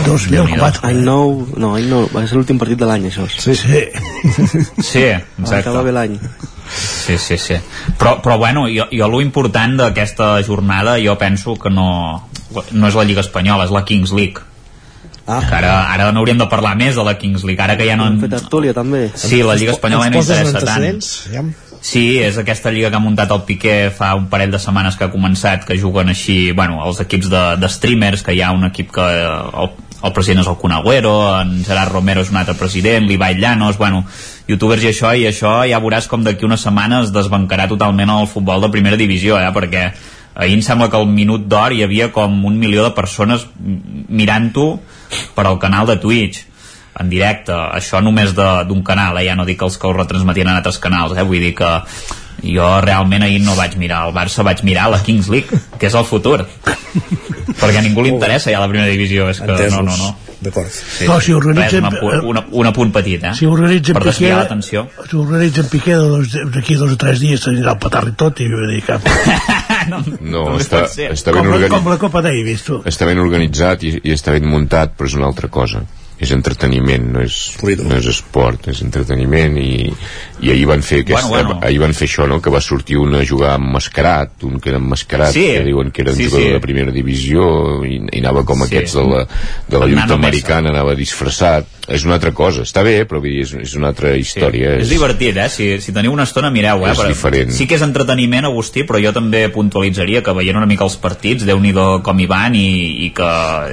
2004. 0.07 0.81
Any 0.89 1.03
nou, 1.05 1.35
no, 1.59 1.75
any 1.77 1.85
nou, 1.91 2.07
va 2.13 2.23
ser 2.27 2.39
l'últim 2.39 2.57
partit 2.61 2.79
de 2.81 2.87
l'any, 2.89 3.05
això. 3.11 3.27
Sí, 3.29 3.53
sí. 3.55 3.83
Sí, 4.81 5.03
Va 5.03 5.19
exacte. 5.19 5.59
acabar 5.61 5.83
bé 5.85 5.93
l'any. 5.95 6.15
Sí, 6.75 7.17
sí, 7.17 7.37
sí. 7.37 7.57
Però, 7.99 8.19
però 8.23 8.37
bueno, 8.37 8.67
jo, 8.71 8.87
jo 8.91 9.09
lo 9.11 9.21
important 9.21 9.77
d'aquesta 9.79 10.37
jornada 10.47 10.97
jo 11.01 11.17
penso 11.19 11.55
que 11.59 11.69
no, 11.69 12.29
no 12.71 12.87
és 12.87 12.97
la 12.97 13.05
Lliga 13.07 13.25
Espanyola, 13.25 13.67
és 13.67 13.75
la 13.75 13.83
Kings 13.85 14.13
League. 14.15 14.47
Ah. 15.27 15.41
Que 15.47 15.55
ara, 15.55 15.73
ara 15.93 16.11
n'hauríem 16.11 16.39
de 16.41 16.47
parlar 16.51 16.73
més 16.79 16.95
de 16.97 17.03
la 17.05 17.17
Kings 17.19 17.43
League, 17.47 17.61
ara 17.63 17.77
que 17.79 17.87
ja 17.87 17.97
no... 17.99 18.07
Han 18.09 18.21
fet 18.23 18.33
tertúlia 18.35 18.73
també. 18.77 19.09
Sí, 19.15 19.43
la 19.45 19.57
Lliga 19.59 19.75
Espanyola 19.75 20.09
Ens 20.09 20.17
no 20.17 20.23
interessa 20.23 20.63
tant. 20.65 21.53
Sí, 21.81 22.19
és 22.21 22.37
aquesta 22.37 22.69
lliga 22.69 22.91
que 22.93 22.97
ha 22.99 23.01
muntat 23.01 23.31
el 23.33 23.41
Piqué 23.47 23.75
fa 23.95 24.11
un 24.13 24.27
parell 24.29 24.51
de 24.53 24.59
setmanes 24.61 24.97
que 24.97 25.07
ha 25.07 25.13
començat, 25.13 25.63
que 25.65 25.79
juguen 25.81 26.11
així, 26.13 26.51
bueno, 26.53 26.77
els 26.85 27.01
equips 27.01 27.31
de, 27.31 27.41
de 27.57 27.69
streamers, 27.73 28.21
que 28.21 28.35
hi 28.37 28.43
ha 28.45 28.51
un 28.53 28.67
equip 28.67 28.91
que 28.93 29.07
el, 29.23 29.71
el 30.05 30.13
president 30.13 30.43
és 30.43 30.51
el 30.51 30.59
Kun 30.61 30.75
Agüero, 30.77 31.15
en 31.39 31.63
Gerard 31.65 31.89
Romero 31.93 32.21
és 32.21 32.29
un 32.29 32.37
altre 32.37 32.53
president, 32.59 33.09
l'Ibai 33.09 33.39
Llanos, 33.41 33.81
bueno, 33.81 34.03
youtubers 34.51 34.83
i 34.83 34.91
això, 34.91 35.13
i 35.17 35.25
això 35.29 35.55
ja 35.69 35.79
veuràs 35.81 36.07
com 36.11 36.23
d'aquí 36.23 36.45
unes 36.45 36.61
setmanes 36.67 37.07
es 37.09 37.13
desbancarà 37.15 37.67
totalment 37.71 38.09
el 38.13 38.27
futbol 38.27 38.61
de 38.61 38.69
primera 38.73 38.97
divisió, 38.99 39.39
eh, 39.39 39.49
perquè 39.55 39.87
ahir 40.35 40.53
em 40.55 40.61
sembla 40.63 40.89
que 40.89 40.95
al 40.99 41.07
minut 41.11 41.47
d'or 41.51 41.73
hi 41.75 41.83
havia 41.83 42.11
com 42.11 42.37
un 42.45 42.59
milió 42.59 42.83
de 42.85 42.93
persones 42.95 43.47
mirant-ho 44.09 44.79
per 45.35 45.45
al 45.47 45.59
canal 45.59 45.87
de 45.87 45.97
Twitch 45.97 46.45
en 47.01 47.09
directe, 47.09 47.51
això 47.55 48.01
només 48.03 48.33
de- 48.35 48.65
d'un 48.67 48.83
canal, 48.83 49.17
eh? 49.17 49.25
ja 49.25 49.35
no 49.35 49.45
dic 49.47 49.61
els 49.63 49.77
que 49.79 49.87
ho 49.87 49.93
retransmetien 49.95 50.47
en 50.49 50.57
altres 50.59 50.77
canals, 50.79 51.15
eh? 51.17 51.23
vull 51.23 51.39
dir 51.39 51.53
que 51.55 51.69
jo 52.43 52.67
realment 52.83 53.23
ahir 53.23 53.39
no 53.41 53.55
vaig 53.55 53.77
mirar 53.77 54.07
el 54.09 54.13
Barça, 54.13 54.43
vaig 54.43 54.63
mirar 54.63 54.89
la 54.91 54.99
Kings 55.03 55.29
League, 55.29 55.47
que 55.79 55.87
és 55.87 55.95
el 55.95 56.03
futur 56.05 56.41
perquè 57.61 57.77
a 57.77 57.81
ningú 57.85 58.03
li 58.03 58.09
interessa 58.11 58.51
ja 58.51 58.59
la 58.59 58.67
primera 58.67 58.89
divisió 58.91 59.29
és 59.29 59.39
que 59.39 59.51
Entesos. 59.51 59.77
no, 59.77 59.83
no, 59.83 59.97
no 59.97 60.30
D'acord. 60.41 60.69
Sí, 60.73 61.05
No, 61.05 61.19
sí. 61.19 61.25
si 61.27 61.33
organitzen- 61.37 61.83
Res, 61.85 61.91
un, 61.91 61.97
apunt, 61.97 62.23
un, 62.31 62.39
un 62.63 62.67
apunt 62.67 62.91
petit, 62.91 63.23
eh? 63.23 63.33
Si 63.37 63.45
organitzen 63.45 63.93
per 63.93 64.01
Piqué, 64.01 64.11
desviar 64.11 64.37
l'atenció. 64.39 64.87
si 65.09 65.15
organitzen 65.17 65.67
Piqué 65.69 65.93
doncs, 65.95 66.33
d'aquí 66.55 66.75
dos 66.75 66.91
o 66.95 66.97
tres 66.97 67.19
dies 67.21 67.41
s'anirà 67.45 67.75
al 67.75 67.79
petar 67.79 68.07
i 68.09 68.15
tot 68.17 68.39
i 68.41 68.47
vull 68.49 68.67
dir 68.73 68.81
que... 68.87 68.97
No, 70.21 70.43
Com 70.45 70.57
està, 70.59 70.83
està 70.85 71.31
ben 71.33 71.45
organitzat. 71.47 71.71
com 71.73 71.87
la 71.89 71.97
Copa 71.97 72.21
Davis, 72.21 72.61
tu. 72.67 72.81
Està 72.85 73.05
ben 73.09 73.17
organitzat 73.21 73.81
i, 73.83 73.95
i 74.03 74.11
està 74.13 74.31
ben 74.35 74.45
muntat, 74.49 74.93
però 74.97 75.07
és 75.09 75.15
una 75.17 75.25
altra 75.29 75.47
cosa. 75.49 75.81
És 76.21 76.29
entreteniment, 76.35 77.07
no 77.15 77.21
és, 77.25 77.35
no 77.81 77.95
és 77.97 78.05
esport, 78.11 78.67
és 78.69 78.83
entreteniment 78.85 79.55
i, 79.57 79.89
i 80.45 80.51
ahir 80.53 80.67
van 80.69 80.83
fer 80.85 80.99
aquesta, 81.01 81.27
Bueno, 81.31 81.55
bueno. 81.55 81.65
ahir 81.65 81.79
van 81.81 81.95
fer 81.97 82.07
això, 82.07 82.27
no?, 82.29 82.37
que 82.41 82.53
va 82.53 82.61
sortir 82.61 82.99
un 83.01 83.15
a 83.17 83.23
jugar 83.25 83.55
emmascarat, 83.57 84.43
un 84.45 84.59
que 84.61 84.69
era 84.69 84.77
emmascarat, 84.77 85.33
Sí. 85.33 85.47
que 85.47 85.63
diuen 85.65 85.89
que 85.89 86.03
era 86.03 86.11
un 86.11 86.17
Sí, 86.17 86.27
jugador 86.29 86.47
sí. 86.47 86.53
de 86.53 86.59
primera 86.61 86.91
divisió 86.91 87.83
i, 87.85 87.97
i 88.11 88.19
anava 88.21 88.45
com 88.45 88.61
Sí. 88.61 88.69
aquests 88.69 88.93
de 88.99 89.03
la, 89.07 89.25
de 89.67 89.79
la 89.79 89.85
lluita 89.87 90.05
Mesa. 90.05 90.13
americana, 90.21 90.69
anava 90.69 90.93
disfressat. 90.95 91.65
És 91.91 92.05
una 92.05 92.13
altra 92.13 92.31
cosa, 92.31 92.61
està 92.61 92.83
bé, 92.85 93.01
però 93.09 93.19
és, 93.25 93.51
és 93.57 93.73
una 93.75 93.89
altra 93.89 94.13
història. 94.15 94.75
És 94.79 94.87
divertit, 94.93 95.35
eh? 95.35 95.49
Si, 95.49 95.65
si 95.81 95.91
teniu 95.91 96.13
una 96.13 96.23
estona, 96.23 96.51
mireu, 96.53 96.85
eh? 96.85 96.91
És 96.93 96.99
Però 97.01 97.07
diferent. 97.09 97.49
Sí 97.51 97.65
que 97.67 97.75
és 97.75 97.81
entreteniment, 97.81 98.45
Agustí, 98.45 98.85
però 98.87 99.01
jo 99.03 99.11
també 99.11 99.49
puntualitzaria 99.49 100.21
que 100.23 100.31
veient 100.37 100.55
una 100.55 100.69
mica 100.69 100.85
els 100.85 100.95
partits, 101.01 101.43
déu 101.43 101.59
nhi 101.59 101.73
com 101.73 102.19
hi 102.21 102.27
van, 102.29 102.55
i, 102.55 103.07
i 103.07 103.09
que 103.17 103.27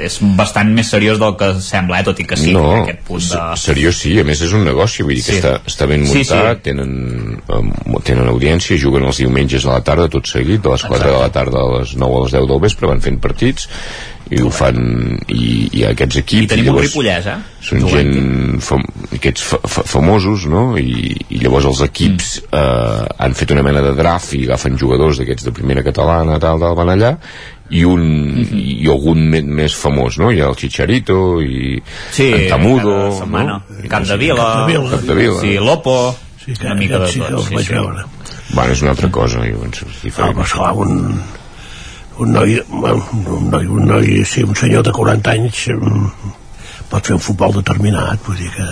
és 0.08 0.18
bastant 0.40 0.72
més 0.74 0.88
seriós 0.90 1.20
del 1.20 1.36
que 1.36 1.52
sembla, 1.60 2.00
eh? 2.00 2.04
Tot 2.08 2.18
i 2.18 2.24
que 2.24 2.37
sí, 2.44 2.52
no, 2.54 2.64
que 2.84 2.92
aquest 2.92 3.02
punt 3.08 3.22
de... 3.22 3.28
se- 3.28 3.62
seriós 3.68 3.96
sí, 4.02 4.12
a 4.20 4.24
més 4.28 4.42
és 4.46 4.52
un 4.56 4.64
negoci 4.68 5.02
vull 5.06 5.14
dir 5.18 5.24
que 5.24 5.32
Sí. 5.36 5.38
està, 5.42 5.54
està 5.66 5.88
ben 5.90 6.06
Sí, 6.06 6.22
muntat 6.22 6.62
sí. 6.62 6.68
Tenen, 6.70 6.92
um, 7.48 7.72
tenen 8.04 8.28
audiència 8.28 8.78
juguen 8.80 9.04
els 9.08 9.18
diumenges 9.22 9.66
a 9.66 9.78
la 9.78 9.82
tarda 9.86 10.08
tot 10.12 10.26
seguit 10.30 10.62
de 10.62 10.70
les 10.76 10.82
4 10.88 11.10
de 11.12 11.18
la 11.18 11.32
tarda 11.34 11.58
a 11.64 11.72
les 11.78 11.96
9 11.96 12.16
a 12.20 12.22
les 12.26 12.32
10 12.38 12.48
del 12.52 12.60
vespre 12.68 12.86
van 12.90 13.00
fent 13.04 13.18
partits 13.20 13.68
i 14.28 14.42
ho 14.44 14.50
fan 14.52 14.76
i, 15.32 15.70
i 15.72 15.84
aquests 15.88 16.18
equips 16.20 16.44
I 16.44 16.48
tenim 16.50 16.66
un 16.66 16.74
llavors 16.74 16.90
ripollès, 16.90 17.24
eh? 17.32 17.36
són 17.64 17.80
Jugant. 17.80 18.10
gent 18.12 18.58
fam, 18.60 18.82
aquests 19.16 19.44
fa, 19.54 19.58
fa, 19.64 19.84
famosos 19.88 20.44
no? 20.52 20.64
I, 20.76 21.14
i 21.32 21.38
llavors 21.40 21.64
els 21.70 21.80
equips 21.86 22.34
Mm. 22.48 22.58
eh, 22.58 23.06
han 23.24 23.34
fet 23.34 23.50
una 23.56 23.62
mena 23.64 23.80
de 23.84 23.94
draft 23.96 24.34
i 24.36 24.42
agafen 24.44 24.76
jugadors 24.80 25.18
d'aquests 25.18 25.44
de 25.48 25.52
primera 25.56 25.82
catalana 25.82 26.36
tal, 26.40 26.60
tal, 26.60 26.74
van 26.76 26.92
allà 26.92 27.14
i 27.70 27.82
un 27.84 28.02
Mm-hmm. 28.38 28.60
i 28.84 28.86
algun 28.88 29.18
més 29.58 29.74
famós 29.76 30.16
no? 30.18 30.30
hi 30.32 30.40
ha 30.40 30.46
el 30.48 30.56
Chicharito 30.56 31.40
i 31.42 31.82
Sí, 32.12 32.28
en 32.32 32.48
Tamudo 32.48 32.94
cada 32.94 33.16
setmana. 33.18 33.58
no? 33.68 33.88
Cap 33.88 34.04
de 34.08 34.16
Vila, 34.16 34.44
Capdevila. 34.44 34.90
Capdevila. 34.96 35.40
sí, 35.40 35.52
Lopo, 35.58 36.16
sí, 36.44 36.54
una 36.62 36.74
mica 36.74 36.98
de 37.00 37.08
sí 37.12 37.18
tot. 37.20 37.30
els 37.30 37.50
vaig 37.50 37.68
veure. 37.72 38.04
Bueno, 38.54 38.72
és 38.72 38.80
una 38.82 38.90
altra 38.94 39.10
cosa, 39.10 39.42
jo 39.44 39.58
penso, 39.60 39.84
és 39.86 39.96
Ah, 39.98 40.04
diferent. 40.04 40.36
però 40.38 40.44
esclar, 40.46 40.72
un, 40.72 41.20
un 42.18 42.32
noi, 42.32 42.54
un 42.70 43.50
noi, 43.50 43.66
un 43.66 43.84
noi, 43.86 44.24
sí, 44.24 44.42
un 44.42 44.54
senyor 44.56 44.82
de 44.82 44.92
40 44.92 45.30
anys 45.30 45.66
mm, 45.68 46.06
pot 46.88 47.04
fer 47.06 47.14
un 47.18 47.20
futbol 47.20 47.52
determinat, 47.52 48.18
vull 48.26 48.36
dir 48.40 48.48
que 48.56 48.64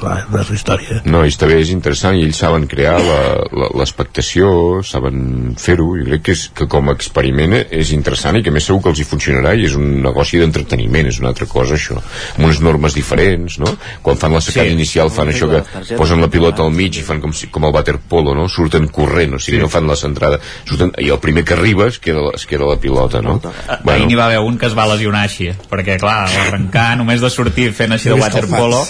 clar, 0.00 0.24
una 0.30 0.40
altra 0.42 0.56
història. 0.56 1.00
No, 1.04 1.22
i 1.24 1.30
està 1.32 1.46
bé, 1.50 1.60
és 1.60 1.70
interessant, 1.74 2.16
i 2.18 2.24
ells 2.26 2.38
saben 2.40 2.66
crear 2.70 2.96
la- 3.00 3.44
la- 3.52 3.70
l'expectació, 3.78 4.80
saben 4.82 5.54
fer-ho, 5.60 5.90
i 6.00 6.04
crec 6.08 6.22
que, 6.26 6.32
és, 6.32 6.46
que 6.56 6.66
com 6.70 6.88
a 6.88 6.94
experiment 6.96 7.54
és 7.70 7.92
interessant 7.92 8.36
i 8.38 8.42
que 8.42 8.50
a 8.50 8.52
més 8.56 8.64
segur 8.66 8.82
que 8.82 8.90
els 8.94 9.00
hi 9.02 9.06
funcionarà 9.08 9.54
i 9.58 9.66
és 9.68 9.74
un 9.78 10.00
negoci 10.02 10.38
d'entreteniment, 10.40 11.06
és 11.10 11.20
una 11.20 11.28
altra 11.34 11.46
cosa 11.46 11.74
això, 11.76 11.98
amb 12.36 12.44
unes 12.48 12.60
normes 12.64 12.94
diferents, 12.96 13.58
no? 13.62 13.76
Quan 14.02 14.16
fan 14.16 14.32
la 14.32 14.40
secada 14.40 14.66
Sí. 14.68 14.72
inicial 14.74 15.10
fan 15.10 15.28
això 15.28 15.48
que 15.50 15.96
posen 15.96 16.20
la 16.20 16.28
pilota 16.28 16.62
al 16.62 16.70
mig 16.72 16.96
i 16.96 17.02
fan 17.02 17.20
com, 17.20 17.32
si, 17.32 17.48
com 17.48 17.64
el 17.64 17.72
waterpolo, 17.72 18.34
no? 18.34 18.48
Surten 18.48 18.88
corrent, 18.88 19.34
o 19.34 19.38
sigui, 19.38 19.58
Sí. 19.58 19.62
no 19.62 19.68
fan 19.68 19.86
la 19.86 19.96
centrada, 19.96 20.38
surten, 20.64 20.92
i 20.98 21.10
el 21.10 21.18
primer 21.18 21.44
que 21.44 21.54
arriba 21.54 21.86
es 21.86 21.98
queda, 21.98 22.30
es 22.34 22.46
queda 22.46 22.64
la 22.66 22.76
pilota, 22.80 23.20
no? 23.22 23.40
Bueno. 23.84 23.92
Ahir 23.98 24.06
n'hi 24.06 24.14
va 24.14 24.26
haver 24.26 24.38
un 24.40 24.58
que 24.58 24.66
es 24.66 24.76
va 24.76 24.86
lesionar 24.86 25.24
així, 25.24 25.50
perquè 25.70 25.98
clar, 25.98 26.26
a 26.26 26.30
l'arrencar, 26.32 26.96
només 26.96 27.20
de 27.20 27.30
sortir 27.30 27.72
fent 27.72 27.92
així 27.92 28.08
de 28.08 28.14
waterpolo. 28.14 28.86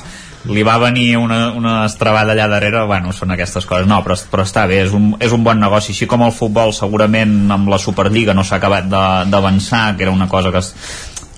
Li 0.49 0.63
va 0.65 0.79
venir 0.81 1.19
una, 1.21 1.51
una 1.53 1.85
estrabada 1.85 2.33
allà 2.33 2.47
darrere, 2.49 2.85
bueno, 2.89 3.13
són 3.13 3.35
aquestes 3.35 3.67
coses. 3.69 3.87
No, 3.87 3.99
però, 4.05 4.17
però 4.31 4.45
està 4.47 4.67
bé, 4.71 4.79
és 4.87 4.95
un, 4.97 5.11
és 5.21 5.33
un 5.37 5.45
bon 5.45 5.61
negoci. 5.61 5.93
Així 5.93 6.07
com 6.09 6.23
el 6.25 6.33
futbol 6.33 6.73
segurament 6.73 7.51
amb 7.53 7.69
la 7.69 7.79
Superliga 7.79 8.33
no 8.35 8.45
s'ha 8.45 8.57
acabat 8.57 8.89
d'avançar, 8.89 9.97
que 9.97 10.07
era 10.09 10.15
una 10.15 10.29
cosa 10.29 10.51
que, 10.55 10.63
es, 10.65 10.73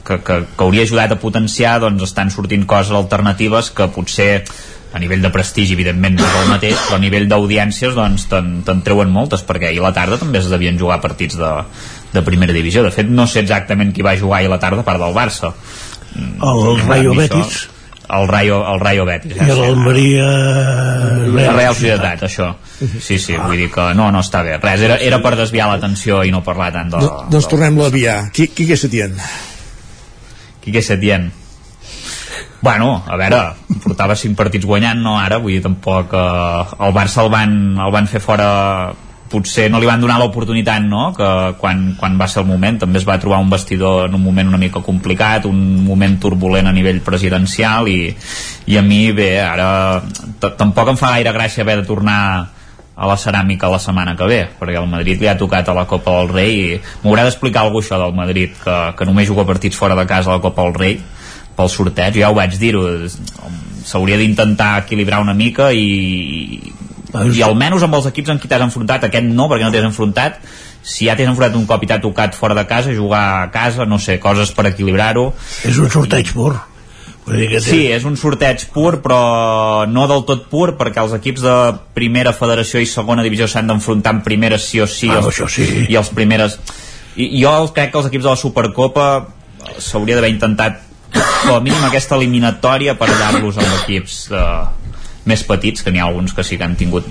que, 0.06 0.20
que, 0.22 0.36
que 0.56 0.64
hauria 0.64 0.84
ajudat 0.86 1.16
a 1.16 1.18
potenciar, 1.18 1.80
doncs 1.82 2.06
estan 2.06 2.30
sortint 2.30 2.62
coses 2.70 2.94
alternatives 2.94 3.72
que 3.74 3.88
potser 3.90 4.44
a 4.92 5.00
nivell 5.00 5.22
de 5.24 5.30
prestigi, 5.32 5.72
evidentment, 5.72 6.18
no 6.20 6.26
és 6.28 6.38
el 6.42 6.50
mateix, 6.52 6.78
però 6.86 6.98
a 6.98 7.02
nivell 7.02 7.26
d'audiències, 7.26 7.94
doncs, 7.96 8.26
te'n 8.28 8.82
treuen 8.84 9.08
moltes, 9.10 9.40
perquè 9.48 9.70
ahir 9.70 9.80
a 9.80 9.86
la 9.88 9.94
tarda 9.96 10.18
també 10.20 10.38
es 10.42 10.50
devien 10.52 10.76
jugar 10.78 11.00
partits 11.00 11.38
de, 11.40 11.52
de 12.12 12.22
primera 12.22 12.52
divisió. 12.52 12.82
De 12.84 12.92
fet, 12.92 13.08
no 13.08 13.24
sé 13.26 13.40
exactament 13.40 13.94
qui 13.96 14.04
va 14.04 14.12
jugar 14.20 14.42
ahir 14.42 14.50
a 14.52 14.54
la 14.58 14.60
tarda, 14.60 14.84
a 14.84 14.86
part 14.86 15.00
del 15.00 15.14
Barça. 15.16 15.54
El 16.14 16.28
Mm, 16.76 16.88
Rayo 16.90 17.14
mi 17.16 17.22
això- 17.24 17.40
Betis 17.40 17.62
El 18.08 18.26
Rayo, 18.28 18.58
el 18.66 18.80
Rayo 18.80 19.04
Betis. 19.06 19.36
i 19.36 19.54
l'Almeria... 19.56 20.26
La 21.32 21.52
Real 21.54 21.74
Societat, 21.74 22.24
això. 22.26 22.48
Sí, 23.00 23.18
sí, 23.18 23.36
vull 23.38 23.60
dir 23.60 23.68
que 23.72 23.92
no, 23.96 24.10
no 24.12 24.20
està 24.24 24.42
bé. 24.44 24.56
Res, 24.62 24.82
era, 24.84 24.98
era 25.00 25.20
per 25.24 25.36
desviar 25.38 25.70
l'atenció 25.70 26.22
i 26.26 26.32
no 26.34 26.42
parlar 26.44 26.72
tant 26.74 26.90
de... 26.92 27.00
Do, 27.04 27.12
doncs 27.32 27.48
tornem-lo 27.48 27.86
a 27.86 27.92
aviar. 27.92 28.18
Qui, 28.34 28.48
qui 28.52 28.66
que 28.68 28.76
Setién? 28.76 29.14
Quique 30.62 30.82
Setién. 30.82 31.30
Bueno, 32.62 33.02
a 33.06 33.16
veure, 33.18 33.40
portava 33.82 34.14
cinc 34.18 34.36
partits 34.38 34.66
guanyant, 34.66 35.00
no 35.02 35.16
ara, 35.18 35.40
vull 35.42 35.56
dir, 35.56 35.62
tampoc... 35.64 36.12
Eh, 36.14 36.76
el 36.86 36.92
Barça 36.94 37.24
el 37.24 37.32
van, 37.32 37.56
el 37.82 37.94
van 37.94 38.06
fer 38.10 38.22
fora 38.22 38.50
potser 39.32 39.68
no 39.72 39.80
li 39.80 39.88
van 39.88 40.02
donar 40.02 40.18
l'oportunitat 40.20 40.84
no? 40.84 41.08
que 41.16 41.28
quan, 41.60 41.92
quan 41.98 42.18
va 42.20 42.28
ser 42.28 42.42
el 42.42 42.48
moment 42.50 42.82
també 42.84 43.00
es 43.00 43.08
va 43.08 43.18
trobar 43.22 43.40
un 43.40 43.50
vestidor 43.52 44.06
en 44.08 44.16
un 44.18 44.22
moment 44.22 44.52
una 44.52 44.60
mica 44.60 44.84
complicat 44.84 45.48
un 45.48 45.60
moment 45.86 46.18
turbulent 46.20 46.68
a 46.68 46.74
nivell 46.76 47.00
presidencial 47.04 47.88
i, 47.88 48.00
i 48.68 48.78
a 48.78 48.82
mi 48.84 49.06
bé, 49.16 49.34
ara 49.40 50.02
tampoc 50.58 50.92
em 50.92 51.00
fa 51.00 51.14
gaire 51.16 51.32
gràcia 51.34 51.64
haver 51.64 51.80
de 51.80 51.88
tornar 51.88 52.20
a 52.92 53.08
la 53.08 53.16
ceràmica 53.16 53.70
la 53.72 53.80
setmana 53.80 54.14
que 54.18 54.28
ve 54.28 54.42
perquè 54.58 54.76
el 54.78 54.90
Madrid 54.90 55.22
li 55.22 55.30
ha 55.30 55.38
tocat 55.40 55.68
a 55.68 55.76
la 55.76 55.86
Copa 55.88 56.18
del 56.20 56.32
Rei 56.34 56.52
i 56.60 56.80
m'haurà 57.02 57.24
d'explicar 57.24 57.64
algú 57.64 57.80
això 57.80 57.98
del 57.98 58.14
Madrid 58.14 58.52
que, 58.60 58.78
que 58.98 59.08
només 59.08 59.30
juga 59.30 59.48
partits 59.48 59.80
fora 59.80 59.96
de 59.98 60.06
casa 60.06 60.30
a 60.30 60.36
la 60.36 60.44
Copa 60.44 60.68
del 60.68 60.76
Rei 60.76 61.00
pel 61.56 61.68
sorteig, 61.68 62.16
ja 62.20 62.30
ho 62.30 62.36
vaig 62.36 62.54
dir-ho 62.60 62.84
s'hauria 63.84 64.16
d'intentar 64.20 64.78
equilibrar 64.84 65.20
una 65.24 65.34
mica 65.36 65.70
i, 65.72 66.72
i 67.36 67.42
almenys 67.44 67.82
amb 67.84 67.94
els 67.98 68.06
equips 68.08 68.30
amb 68.32 68.40
qui 68.40 68.48
t'has 68.48 68.62
enfrontat 68.64 69.04
aquest 69.08 69.24
no, 69.28 69.48
perquè 69.50 69.64
no 69.66 69.72
t'has 69.74 69.84
enfrontat 69.84 70.38
si 70.82 71.06
ja 71.06 71.14
t'has 71.16 71.28
enfrontat 71.28 71.56
un 71.58 71.66
cop 71.66 71.82
i 71.84 71.86
t'ha 71.90 72.00
tocat 72.00 72.34
fora 72.34 72.54
de 72.58 72.64
casa 72.66 72.92
jugar 72.96 73.22
a 73.42 73.50
casa, 73.54 73.84
no 73.86 73.98
sé, 73.98 74.18
coses 74.18 74.50
per 74.52 74.66
equilibrar-ho 74.72 75.32
És 75.68 75.76
un 75.78 75.90
sorteig 75.90 76.32
pur. 76.32 76.54
Vull 77.24 77.36
dir 77.38 77.48
que 77.52 77.60
té- 77.60 77.70
Sí, 77.70 77.80
és 77.92 78.02
un 78.04 78.16
sorteig 78.16 78.64
pur, 78.74 78.96
però 79.04 79.86
no 79.86 80.08
del 80.10 80.24
tot 80.26 80.48
pur, 80.50 80.72
perquè 80.76 80.98
els 81.04 81.12
equips 81.14 81.40
de 81.44 81.52
primera 81.94 82.32
federació 82.34 82.80
i 82.82 82.86
segona 82.90 83.22
divisió 83.22 83.46
s'han 83.46 83.68
d'enfrontar 83.70 84.16
en 84.16 84.22
primera 84.26 84.58
sí 84.58 84.80
o 84.82 84.88
sí, 84.90 85.08
Ah, 85.08 85.20
els, 85.20 85.26
això 85.30 85.46
sí. 85.48 85.86
i 85.88 85.94
els 85.94 86.08
primeres... 86.10 86.58
I, 87.14 87.28
jo 87.44 87.52
crec 87.76 87.92
que 87.92 87.98
els 87.98 88.08
equips 88.08 88.24
de 88.24 88.30
la 88.30 88.36
Supercopa 88.40 89.06
s'hauria 89.78 90.16
d'haver 90.16 90.30
intentat 90.32 90.80
com 91.12 91.54
a 91.54 91.60
mínim 91.60 91.84
aquesta 91.84 92.16
eliminatòria 92.16 92.96
per 92.98 93.06
dar-los 93.18 93.58
amb 93.60 93.68
equips 93.84 94.30
eh, 94.32 94.64
més 95.28 95.42
petits, 95.48 95.82
que 95.82 95.92
n'hi 95.92 96.02
ha 96.02 96.08
alguns 96.10 96.34
que 96.34 96.44
sí 96.46 96.58
que 96.58 96.66
han 96.66 96.78
tingut 96.78 97.08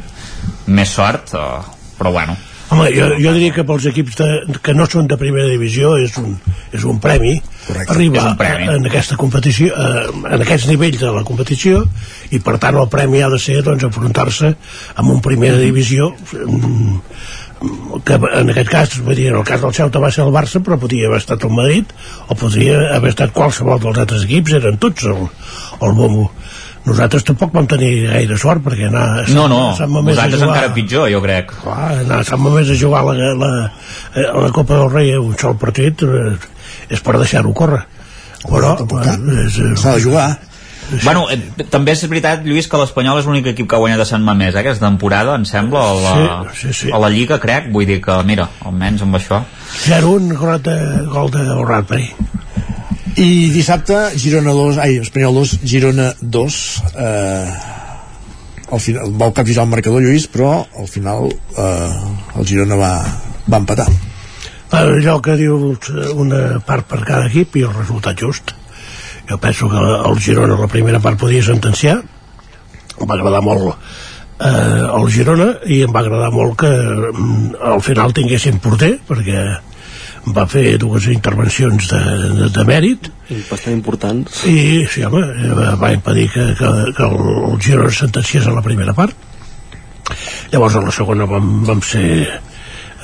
més 0.68 0.90
sort, 0.90 1.36
eh, 1.36 1.92
però 1.98 2.12
bueno, 2.16 2.38
Home, 2.72 2.88
jo, 2.96 3.10
jo 3.20 3.32
diria 3.36 3.52
que 3.52 3.66
pels 3.68 3.84
equips 3.90 4.16
de, 4.16 4.28
que 4.64 4.72
no 4.72 4.86
són 4.88 5.10
de 5.12 5.18
primera 5.20 5.50
divisió 5.52 5.98
és 6.00 6.14
un, 6.22 6.38
és 6.72 6.86
un 6.88 7.02
premi 7.04 7.34
Correcte. 7.66 7.92
arribar 7.92 8.22
És 8.22 8.30
un 8.30 8.38
premi. 8.40 8.70
en 8.72 8.88
aquesta 8.88 9.18
competició 9.20 9.76
eh, 9.76 10.06
en 10.08 10.46
aquests 10.46 10.70
nivells 10.70 11.02
de 11.02 11.12
la 11.12 11.26
competició 11.28 11.82
i 12.32 12.40
per 12.40 12.56
tant 12.64 12.80
el 12.80 12.88
premi 12.94 13.20
ha 13.20 13.28
de 13.34 13.42
ser 13.44 13.60
doncs, 13.68 13.84
enfrontar-se 13.90 14.54
amb 14.96 15.12
un 15.12 15.20
primera 15.26 15.60
divisió 15.60 16.14
mm, 16.16 16.96
que 18.08 18.16
en 18.40 18.54
aquest 18.56 18.72
cas, 18.72 18.96
vull 19.04 19.20
dir, 19.20 19.28
en 19.34 19.42
el 19.42 19.46
cas 19.46 19.62
del 19.62 19.76
Ceuta 19.76 20.00
va 20.02 20.10
ser 20.14 20.24
el 20.24 20.32
Barça, 20.34 20.64
però 20.64 20.80
podia 20.82 21.10
haver 21.10 21.20
estat 21.22 21.44
el 21.46 21.52
Madrid, 21.54 21.92
o 22.26 22.38
podria 22.40 22.80
haver 22.96 23.12
estat 23.12 23.36
qualsevol 23.36 23.84
dels 23.84 24.00
altres 24.02 24.26
equips, 24.26 24.56
eren 24.58 24.80
tots 24.82 25.06
el, 25.12 25.28
el 25.86 25.94
bombo. 26.00 26.32
Nosaltres 26.86 27.24
tampoc 27.28 27.52
vam 27.54 27.68
tenir 27.70 28.08
gaire 28.10 28.38
sort, 28.42 28.64
perquè 28.66 28.88
anar 28.88 29.04
a 29.22 29.26
Sant- 29.26 29.36
No, 29.38 29.48
no, 29.48 29.60
a 29.72 29.76
Sant 29.78 29.92
Mamés 29.94 30.16
a 30.18 30.22
vosaltres 30.24 30.42
jugar- 30.42 30.56
encara 30.58 30.74
pitjor, 30.74 31.10
jo 31.14 31.22
crec. 31.22 31.52
Clar, 31.62 31.90
anar 32.06 32.20
a 32.22 32.24
Sant 32.26 32.42
Mamés 32.42 32.70
a 32.74 32.78
jugar 32.80 33.04
la, 33.06 33.14
la, 33.38 33.52
la 34.42 34.52
Copa 34.52 34.80
del 34.80 34.90
Rei 34.92 35.14
a 35.14 35.20
un 35.22 35.38
sol 35.38 35.58
partit 35.62 36.02
eh, 36.04 36.38
és 36.90 37.00
per 37.06 37.18
deixar-ho 37.22 37.54
córrer. 37.54 37.84
Però 38.42 38.74
eh, 38.82 39.76
s'ha 39.78 39.94
de 39.94 40.02
jugar. 40.02 40.30
Bueno, 41.06 41.28
eh, 41.32 41.38
també 41.72 41.94
és 41.94 42.02
veritat, 42.10 42.42
Lluís, 42.44 42.66
que 42.68 42.76
l'Espanyol 42.82 43.20
és 43.22 43.28
l'únic 43.30 43.46
equip 43.54 43.70
que 43.70 43.78
ha 43.78 43.80
guanyat 43.80 44.02
a 44.02 44.06
Sant 44.10 44.26
Mamés, 44.26 44.56
eh, 44.56 44.60
aquesta 44.60 44.88
temporada, 44.90 45.36
em 45.38 45.46
sembla, 45.46 45.80
a 45.80 45.94
la, 45.94 46.16
Sí, 46.52 46.68
sí, 46.68 46.74
sí. 46.74 46.92
a 46.92 46.98
la 47.00 47.08
Lliga, 47.14 47.38
crec. 47.40 47.70
Vull 47.72 47.86
dir 47.86 48.02
que, 48.02 48.18
mira, 48.28 48.50
almenys 48.66 49.06
amb 49.06 49.16
això... 49.22 49.44
0-1, 49.86 50.34
gol 50.36 50.58
de, 50.66 51.46
de 51.46 51.64
Radbury. 51.64 52.10
I 53.20 53.50
dissabte, 53.52 53.98
Girona 54.16 54.54
2, 54.56 54.78
ai, 54.80 55.00
Espanyol 55.04 55.42
2, 55.42 55.58
Girona 55.68 56.14
2. 56.22 56.60
Eh, 56.96 57.50
al 58.72 58.80
final, 58.80 59.12
vau 59.20 59.34
capgirar 59.36 59.66
el 59.66 59.74
marcador, 59.74 60.00
Lluís, 60.02 60.30
però 60.32 60.62
al 60.80 60.88
final 60.88 61.28
eh, 61.28 62.40
el 62.40 62.48
Girona 62.48 62.80
va, 62.80 62.94
va 63.52 63.60
empatar. 63.60 63.90
allò 64.72 65.20
que 65.20 65.36
dius 65.36 65.90
eh, 65.92 66.12
una 66.16 66.60
part 66.66 66.88
per 66.88 67.02
cada 67.04 67.28
equip 67.28 67.58
i 67.60 67.66
el 67.68 67.74
resultat 67.76 68.16
just 68.16 68.54
jo 69.28 69.38
penso 69.38 69.68
que 69.70 69.82
el 69.82 70.20
Girona 70.20 70.56
la 70.60 70.70
primera 70.72 71.02
part 71.04 71.20
podia 71.20 71.44
sentenciar 71.44 71.98
em 72.00 73.10
va 73.10 73.18
agradar 73.18 73.42
molt 73.44 73.74
eh, 73.74 74.86
el 74.88 75.10
Girona 75.12 75.50
i 75.68 75.82
em 75.84 75.92
va 75.92 76.06
agradar 76.06 76.32
molt 76.32 76.56
que 76.64 76.72
mm, 76.72 77.60
al 77.74 77.84
final 77.84 78.16
tinguessin 78.16 78.64
porter 78.64 78.94
perquè 79.08 79.44
va 80.26 80.46
fer 80.50 80.78
dues 80.82 81.08
intervencions 81.10 81.90
de, 81.90 82.02
de, 82.38 82.50
de 82.54 82.66
mèrit. 82.68 83.10
Bastant 83.50 83.74
importants 83.74 84.44
i 84.50 84.86
sí, 84.92 85.04
home, 85.08 85.24
va, 85.58 85.74
va 85.82 85.92
impedir 85.96 86.30
que, 86.34 86.52
que, 86.60 86.72
que 86.98 87.08
el, 87.08 87.58
Girona 87.62 87.94
sentenciés 87.96 88.48
a 88.48 88.56
la 88.56 88.64
primera 88.66 88.94
part. 88.98 89.16
Llavors 90.52 90.76
a 90.76 90.84
la 90.84 90.94
segona 90.94 91.28
vam, 91.30 91.62
vam 91.66 91.82
ser 91.86 92.08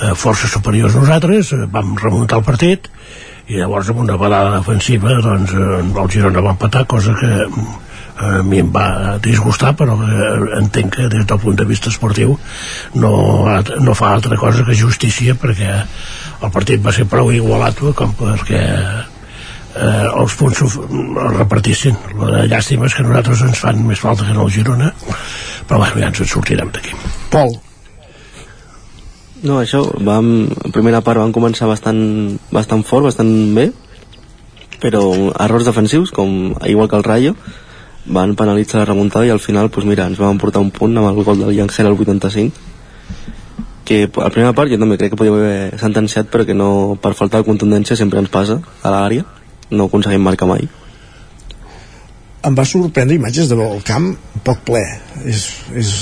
eh, 0.01 0.13
força 0.15 0.49
superiors 0.51 0.95
nosaltres 0.97 1.53
eh, 1.53 1.65
vam 1.71 1.95
remuntar 2.01 2.41
el 2.41 2.45
partit 2.45 2.89
i 3.47 3.57
llavors 3.57 3.89
amb 3.91 4.03
una 4.03 4.17
balada 4.19 4.57
defensiva 4.59 5.17
doncs 5.23 5.53
eh, 5.55 5.81
el 5.81 6.09
Girona 6.13 6.43
va 6.43 6.55
empatar 6.55 6.85
cosa 6.85 7.15
que 7.17 7.33
eh, 7.47 7.49
a 8.17 8.41
mi 8.41 8.63
em 8.63 8.69
va 8.73 9.17
disgustar 9.21 9.75
però 9.77 9.93
entenc 10.57 10.95
que 10.95 11.09
des 11.13 11.25
del 11.29 11.41
punt 11.41 11.57
de 11.57 11.67
vista 11.69 11.91
esportiu 11.93 12.33
no, 12.95 13.11
no 13.85 13.93
fa 13.93 14.13
altra 14.15 14.39
cosa 14.41 14.65
que 14.65 14.77
justícia 14.77 15.35
perquè 15.37 15.83
el 16.41 16.53
partit 16.53 16.83
va 16.83 16.93
ser 16.93 17.07
prou 17.09 17.31
igualat 17.33 17.79
com 17.97 18.13
perquè 18.17 18.61
eh, 18.61 20.05
els 20.07 20.35
punts 20.37 20.63
es 20.65 20.77
repartissin. 21.37 21.97
La 22.21 22.45
llàstima 22.49 22.87
és 22.87 22.95
que 22.95 23.05
a 23.05 23.07
nosaltres 23.07 23.45
ens 23.47 23.61
fan 23.61 23.81
més 23.87 24.01
falta 24.01 24.25
que 24.25 24.35
en 24.35 24.41
el 24.43 24.53
Girona 24.53 24.93
però 25.67 25.81
bueno, 25.83 25.99
ja 25.99 26.09
ens 26.09 26.21
en 26.23 26.29
sortirem 26.31 26.71
d'aquí. 26.71 26.95
Pol. 27.31 27.57
No, 29.43 29.59
això, 29.61 29.83
vam, 30.01 30.47
en 30.47 30.73
primera 30.73 31.03
part 31.05 31.21
vam 31.21 31.35
començar 31.35 31.67
bastant, 31.69 31.99
bastant 32.49 32.81
fort, 32.87 33.05
bastant 33.05 33.29
bé, 33.53 33.67
però 34.81 35.03
errors 35.43 35.67
defensius, 35.67 36.13
com 36.15 36.55
igual 36.65 36.89
que 36.89 36.97
el 36.97 37.05
Rayo, 37.05 37.35
van 38.07 38.33
penalitzar 38.39 38.81
la 38.81 38.87
remuntada 38.87 39.27
i 39.27 39.33
al 39.33 39.43
final, 39.43 39.69
doncs 39.69 39.85
mira, 39.85 40.07
ens 40.07 40.19
vam 40.21 40.39
portar 40.41 40.63
un 40.63 40.71
punt 40.71 40.95
amb 40.97 41.11
el 41.11 41.21
gol 41.27 41.43
del 41.43 41.53
Yangel 41.53 41.91
al 41.91 41.99
85, 41.99 42.76
que 43.87 44.01
a 44.07 44.25
la 44.25 44.33
primera 44.33 44.51
part 44.55 44.71
jo 44.71 44.79
també 44.81 44.97
crec 44.99 45.13
que 45.13 45.19
podíem 45.19 45.37
haver 45.37 45.79
sentenciat, 45.79 46.27
però 46.31 46.43
que 46.47 46.55
no, 46.57 46.97
per 46.99 47.13
falta 47.15 47.39
de 47.39 47.47
contundència 47.47 47.95
sempre 47.95 48.19
ens 48.19 48.31
passa 48.33 48.59
a 48.83 48.91
l'àrea, 48.91 49.23
no 49.71 49.87
aconseguim 49.87 50.23
marcar 50.27 50.49
mai. 50.49 50.67
Em 52.47 52.55
va 52.55 52.65
sorprendre 52.67 53.15
imatges 53.15 53.47
del 53.51 53.79
camp 53.87 54.11
poc 54.43 54.59
ple. 54.67 54.83
És, 55.23 55.47
és... 55.75 55.93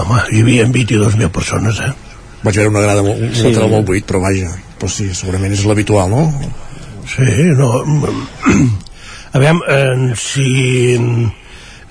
Home, 0.00 0.22
hi 0.32 0.40
havia 0.40 0.64
22.000 0.72 1.28
persones, 1.36 1.82
eh? 1.84 1.92
Vaig 2.42 2.56
veure 2.56 2.72
una 2.72 2.80
grada 2.86 3.04
molt, 3.04 3.20
un 3.20 3.34
Sí. 3.36 3.44
lateral 3.50 3.70
molt 3.76 3.86
buit, 3.90 4.06
però 4.08 4.22
vaja, 4.24 4.48
però 4.80 4.88
sí, 4.90 5.10
segurament 5.14 5.52
és 5.52 5.66
l'habitual, 5.68 6.08
no? 6.10 6.24
Sí, 7.12 7.52
no... 7.58 7.68
Aviam, 9.36 9.60
eh, 9.68 10.16
si 10.16 10.48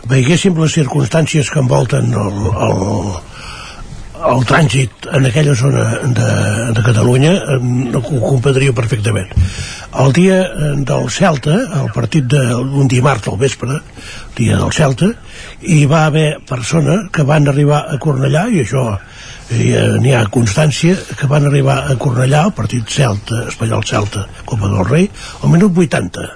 veiéssim 0.10 0.57
les 0.61 0.73
circumstàncies 0.77 1.49
que 1.53 1.61
envolten 1.61 2.10
el, 2.14 2.41
el, 2.68 3.14
el 4.30 4.43
trànsit 4.45 5.07
en 5.15 5.26
aquella 5.27 5.53
zona 5.57 5.85
de, 6.18 6.27
de 6.76 6.84
Catalunya 6.85 7.31
eh, 7.34 7.57
ho 7.98 8.02
comprendria 8.22 8.73
perfectament. 8.77 9.31
El 10.03 10.14
dia 10.15 10.41
eh, 10.45 10.73
del 10.88 11.10
Celta, 11.14 11.57
el 11.81 11.89
partit 11.95 12.27
d'un 12.30 12.89
dimarts 12.91 13.31
al 13.31 13.39
vespre, 13.41 13.80
dia 14.38 14.60
del 14.60 14.73
Celta, 14.76 15.11
hi 15.61 15.85
va 15.89 16.06
haver 16.07 16.27
persones 16.48 17.10
que 17.14 17.26
van 17.27 17.49
arribar 17.49 17.85
a 17.89 17.98
Cornellà, 18.02 18.48
i 18.52 18.61
això 18.65 18.85
eh, 18.93 19.98
n'hi 20.02 20.14
ha 20.15 20.27
constància, 20.34 20.99
que 21.18 21.31
van 21.31 21.49
arribar 21.49 21.81
a 21.88 21.98
Cornellà, 22.02 22.45
el 22.49 22.56
partit 22.57 22.88
Celta, 22.91 23.48
Espanyol-Celta, 23.52 24.27
Copa 24.45 24.69
del 24.69 24.85
Rei, 24.88 25.10
al 25.41 25.53
minut 25.56 25.77
80 25.88 26.30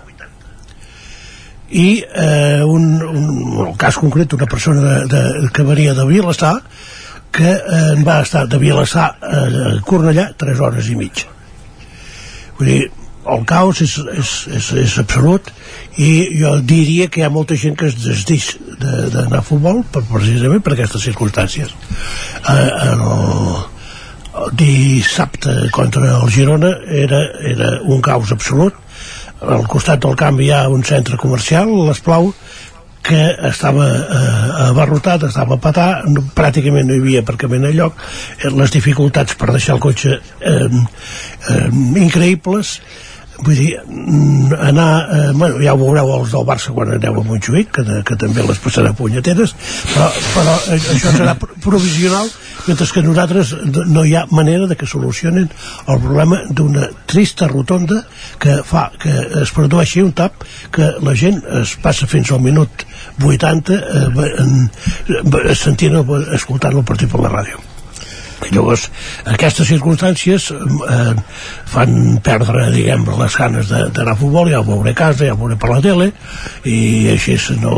i 1.76 1.98
eh, 2.06 2.62
un, 2.62 2.84
un, 3.02 3.30
el 3.66 3.72
cas 3.82 3.98
concret 3.98 4.32
una 4.38 4.46
persona 4.46 4.84
de, 4.86 5.08
de, 5.10 5.50
que 5.52 5.64
venia 5.66 5.96
de 5.98 6.06
Vilassar 6.06 6.60
que 7.36 7.52
eh, 7.52 7.80
en 7.96 8.04
va 8.08 8.22
estar 8.24 8.46
de 8.48 8.58
Vilassar 8.62 9.10
a 9.22 9.42
Cornellà 9.88 10.30
3 10.40 10.62
hores 10.64 10.88
i 10.92 10.96
mitja. 11.00 11.28
Vull 12.60 12.70
dir 12.72 12.84
el 13.26 13.42
caos 13.50 13.80
és, 13.82 13.96
és, 14.22 14.32
és, 14.54 14.66
és 14.84 14.96
absolut 15.02 15.48
i 15.98 16.10
jo 16.38 16.52
diria 16.62 17.08
que 17.10 17.24
hi 17.24 17.26
ha 17.26 17.32
molta 17.34 17.56
gent 17.58 17.74
que 17.80 17.88
es 17.90 17.96
desdix 18.04 18.52
de- 18.80 19.08
d'anar 19.16 19.40
a 19.42 19.46
futbol 19.48 19.80
per, 19.92 20.04
precisament 20.12 20.62
per 20.64 20.76
aquestes 20.76 21.08
circumstàncies. 21.10 21.74
Eh, 21.74 22.70
el, 22.92 23.02
el 24.46 24.54
dissabte 24.62 25.56
contra 25.74 26.20
el 26.20 26.30
Girona 26.32 26.76
era, 26.86 27.22
era 27.42 27.72
un 27.84 28.02
caos 28.06 28.32
absolut. 28.36 28.78
Al 29.42 29.66
costat 29.68 30.00
del 30.06 30.16
camp 30.20 30.40
hi 30.42 30.52
ha 30.56 30.68
un 30.72 30.84
centre 30.88 31.18
comercial, 31.22 31.68
l'Esplau, 31.90 32.30
que 33.06 33.22
estava 33.50 33.86
eh, 33.86 34.70
abarrotat, 34.70 35.28
estava 35.30 35.60
a 35.60 35.62
patar, 35.62 35.90
no, 36.10 36.24
pràcticament 36.38 36.90
no 36.90 36.96
hi 36.98 37.04
havia 37.04 37.24
aparcament 37.26 37.68
enlloc, 37.70 38.02
eh, 38.40 38.52
les 38.54 38.74
dificultats 38.74 39.38
per 39.38 39.52
deixar 39.54 39.76
el 39.78 39.84
cotxe 39.84 40.18
eh, 40.18 40.70
eh, 40.70 41.68
increïbles, 42.02 42.80
vull 43.44 43.56
dir, 43.60 43.74
mm, 43.86 44.54
anar, 44.70 44.90
eh, 45.12 45.32
bueno, 45.34 45.60
ja 45.64 45.74
ho 45.74 45.78
veureu 45.82 46.12
els 46.20 46.32
del 46.32 46.46
Barça 46.48 46.72
quan 46.74 46.92
aneu 46.96 47.20
a 47.20 47.24
Montjuïc, 47.24 47.72
que, 47.76 47.84
que 48.08 48.16
també 48.16 48.44
les 48.48 48.60
passarà 48.64 48.94
punyeteres, 48.96 49.56
però, 49.94 50.08
però 50.34 50.56
eh, 50.72 50.80
això 50.96 51.12
serà 51.18 51.36
pro- 51.40 51.52
provisional, 51.62 52.30
mentre 52.68 52.88
que 52.94 53.04
nosaltres 53.04 53.54
no 53.92 54.06
hi 54.06 54.16
ha 54.16 54.26
manera 54.32 54.66
de 54.68 54.76
que 54.80 54.88
solucionen 54.88 55.50
el 55.88 56.00
problema 56.02 56.40
d'una 56.50 56.88
trista 57.06 57.48
rotonda 57.52 58.06
que 58.40 58.62
fa 58.64 58.88
que 59.00 59.12
es 59.44 59.52
produeixi 59.52 60.02
un 60.02 60.14
tap 60.18 60.44
que 60.72 60.94
la 61.04 61.14
gent 61.16 61.42
es 61.62 61.76
passa 61.84 62.08
fins 62.08 62.32
al 62.32 62.42
minut 62.42 62.86
80 63.22 63.74
eh, 63.76 64.34
en- 64.40 65.56
sentint, 65.56 66.00
escoltant 66.34 66.76
el 66.78 66.84
partit 66.88 67.12
per 67.12 67.20
la 67.22 67.30
ràdio. 67.40 67.60
Llavors, 68.54 68.90
aquestes 69.32 69.70
circumstàncies 69.72 70.50
eh, 70.52 71.14
fan 71.72 72.20
perdre, 72.26 72.68
diguem, 72.74 73.08
les 73.22 73.38
ganes 73.40 73.72
d'anar 73.72 74.14
a 74.14 74.20
futbol, 74.20 74.52
ja 74.52 74.62
ho 74.62 74.68
veuré 74.68 74.94
a 74.94 75.00
casa, 75.06 75.26
ja 75.26 75.34
ho 75.34 75.42
veuré 75.42 75.58
per 75.62 75.72
la 75.74 75.82
tele, 75.84 76.12
i 76.70 76.78
així 77.14 77.38
no, 77.62 77.76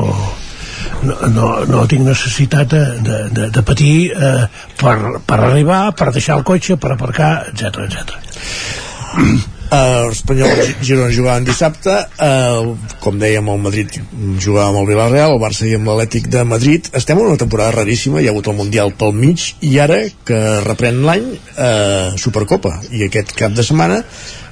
no, 1.03 1.18
no, 1.34 1.52
no 1.69 1.84
tinc 1.89 2.06
necessitat 2.07 2.72
de, 2.73 2.85
de, 3.03 3.19
de, 3.34 3.49
de 3.53 3.65
patir 3.65 3.98
eh, 4.11 4.48
per, 4.80 4.98
per 5.27 5.41
arribar, 5.41 5.84
per 5.98 6.11
deixar 6.15 6.39
el 6.39 6.48
cotxe, 6.48 6.80
per 6.81 6.95
aparcar, 6.95 7.35
etc 7.52 7.85
etc. 7.88 9.53
Uh, 9.68 10.07
Espanyol 10.14 10.61
i 10.64 10.76
Girona 10.80 11.10
jugaven 11.11 11.44
dissabte 11.44 11.91
uh, 12.23 12.69
com 13.03 13.18
dèiem 13.19 13.49
el 13.52 13.57
Madrid 13.60 13.98
jugava 14.39 14.69
amb 14.69 14.80
el 14.80 14.85
Villarreal, 14.88 15.34
el 15.35 15.41
Barça 15.41 15.68
i 15.68 15.73
amb 15.76 15.89
l'Atlètic 15.91 16.30
de 16.31 16.45
Madrid 16.48 16.88
estem 16.95 17.19
en 17.19 17.27
una 17.34 17.41
temporada 17.41 17.73
raríssima 17.76 18.22
hi 18.23 18.30
ha 18.30 18.31
hagut 18.31 18.48
el 18.48 18.56
Mundial 18.56 18.94
pel 18.95 19.11
mig 19.18 19.44
i 19.68 19.73
ara 19.84 19.98
que 20.23 20.39
reprèn 20.64 21.02
l'any 21.03 21.27
uh, 21.34 22.15
Supercopa 22.15 22.77
i 22.95 23.03
aquest 23.10 23.35
cap 23.35 23.52
de 23.60 23.65
setmana 23.68 23.99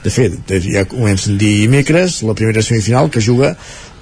de 0.03 0.11
fet, 0.11 0.35
ja 0.67 0.83
comencen 0.91 1.39
dimecres 1.39 2.19
la 2.27 2.35
primera 2.35 2.65
semifinal 2.65 3.07
que 3.09 3.23
juga 3.23 3.55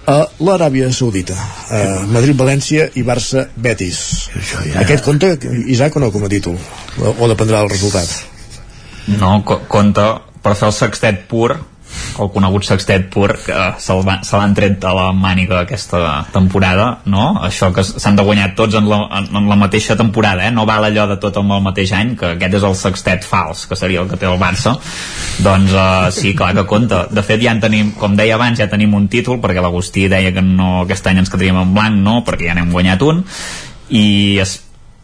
a 0.10 0.18
l'Aràbia 0.42 0.90
Saudita 0.98 1.38
uh, 1.38 2.10
Madrid-València 2.10 2.90
i 2.98 3.06
Barça-Betis 3.06 4.02
ja- 4.50 4.82
aquest 4.82 5.06
compte, 5.06 5.36
Isaac 5.78 5.94
o 6.02 6.08
no 6.08 6.10
com 6.12 6.26
a 6.26 6.34
títol? 6.34 6.58
o, 6.98 7.30
dependrà 7.30 7.62
del 7.62 7.70
resultat? 7.78 8.10
No, 9.20 9.44
co 9.46 9.62
compta 9.70 10.16
per 10.44 10.58
fer 10.60 10.70
el 10.70 10.76
sextet 10.76 11.24
pur 11.30 11.54
el 12.20 12.30
conegut 12.34 12.66
sextet 12.66 13.08
pur 13.14 13.32
que 13.46 13.58
se 13.82 13.96
l'han 14.38 14.54
tret 14.58 14.84
a 14.86 14.94
la 14.96 15.06
màniga 15.18 15.62
aquesta 15.64 16.26
temporada 16.34 16.88
no? 17.10 17.26
això 17.48 17.72
que 17.74 17.84
s'han 17.86 18.18
de 18.18 18.26
guanyar 18.26 18.54
tots 18.58 18.78
en 18.78 18.90
la, 18.90 19.00
en, 19.20 19.30
en 19.40 19.50
la 19.50 19.58
mateixa 19.60 19.98
temporada 20.00 20.46
eh? 20.48 20.52
no 20.54 20.66
val 20.70 20.86
allò 20.88 21.08
de 21.10 21.18
tot 21.22 21.38
en 21.42 21.52
el 21.52 21.64
mateix 21.66 21.94
any 21.98 22.16
que 22.20 22.34
aquest 22.36 22.60
és 22.60 22.68
el 22.70 22.78
sextet 22.80 23.28
fals 23.28 23.66
que 23.70 23.78
seria 23.80 24.04
el 24.04 24.10
que 24.12 24.20
té 24.22 24.30
el 24.30 24.40
Barça 24.42 24.76
doncs 25.46 25.74
uh, 25.74 26.10
sí, 26.14 26.36
clar 26.38 26.54
que 26.58 26.66
compta 26.70 27.06
de 27.10 27.26
fet 27.26 27.42
ja 27.44 27.54
en 27.56 27.64
tenim, 27.64 27.94
com 28.00 28.18
deia 28.18 28.38
abans 28.38 28.62
ja 28.62 28.70
tenim 28.70 28.94
un 28.98 29.08
títol 29.10 29.42
perquè 29.44 29.64
l'Agustí 29.64 30.08
deia 30.12 30.34
que 30.36 30.46
no, 30.46 30.84
aquest 30.84 31.10
any 31.10 31.24
ens 31.24 31.34
quedaríem 31.34 31.62
en 31.64 31.74
blanc 31.78 31.98
no, 31.98 32.20
perquè 32.28 32.52
ja 32.52 32.58
n'hem 32.58 32.74
guanyat 32.74 33.10
un 33.10 33.26
i 33.94 34.06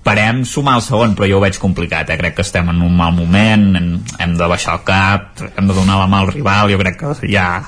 esperem 0.09 0.41
sumar 0.45 0.79
el 0.79 0.81
segon 0.81 1.11
però 1.13 1.27
jo 1.29 1.37
ho 1.37 1.43
veig 1.43 1.57
complicat, 1.61 2.09
eh? 2.09 2.17
crec 2.17 2.33
que 2.39 2.41
estem 2.41 2.69
en 2.71 2.81
un 2.81 2.95
mal 2.97 3.13
moment 3.13 3.75
hem, 3.77 3.89
hem 4.17 4.31
de 4.37 4.47
baixar 4.49 4.79
el 4.79 4.83
cap 4.87 5.43
hem 5.45 5.67
de 5.69 5.75
donar 5.75 5.99
la 5.99 6.07
mà 6.09 6.23
al 6.23 6.31
rival, 6.33 6.71
jo 6.71 6.79
crec 6.81 6.97
que 6.97 7.29
ja 7.29 7.61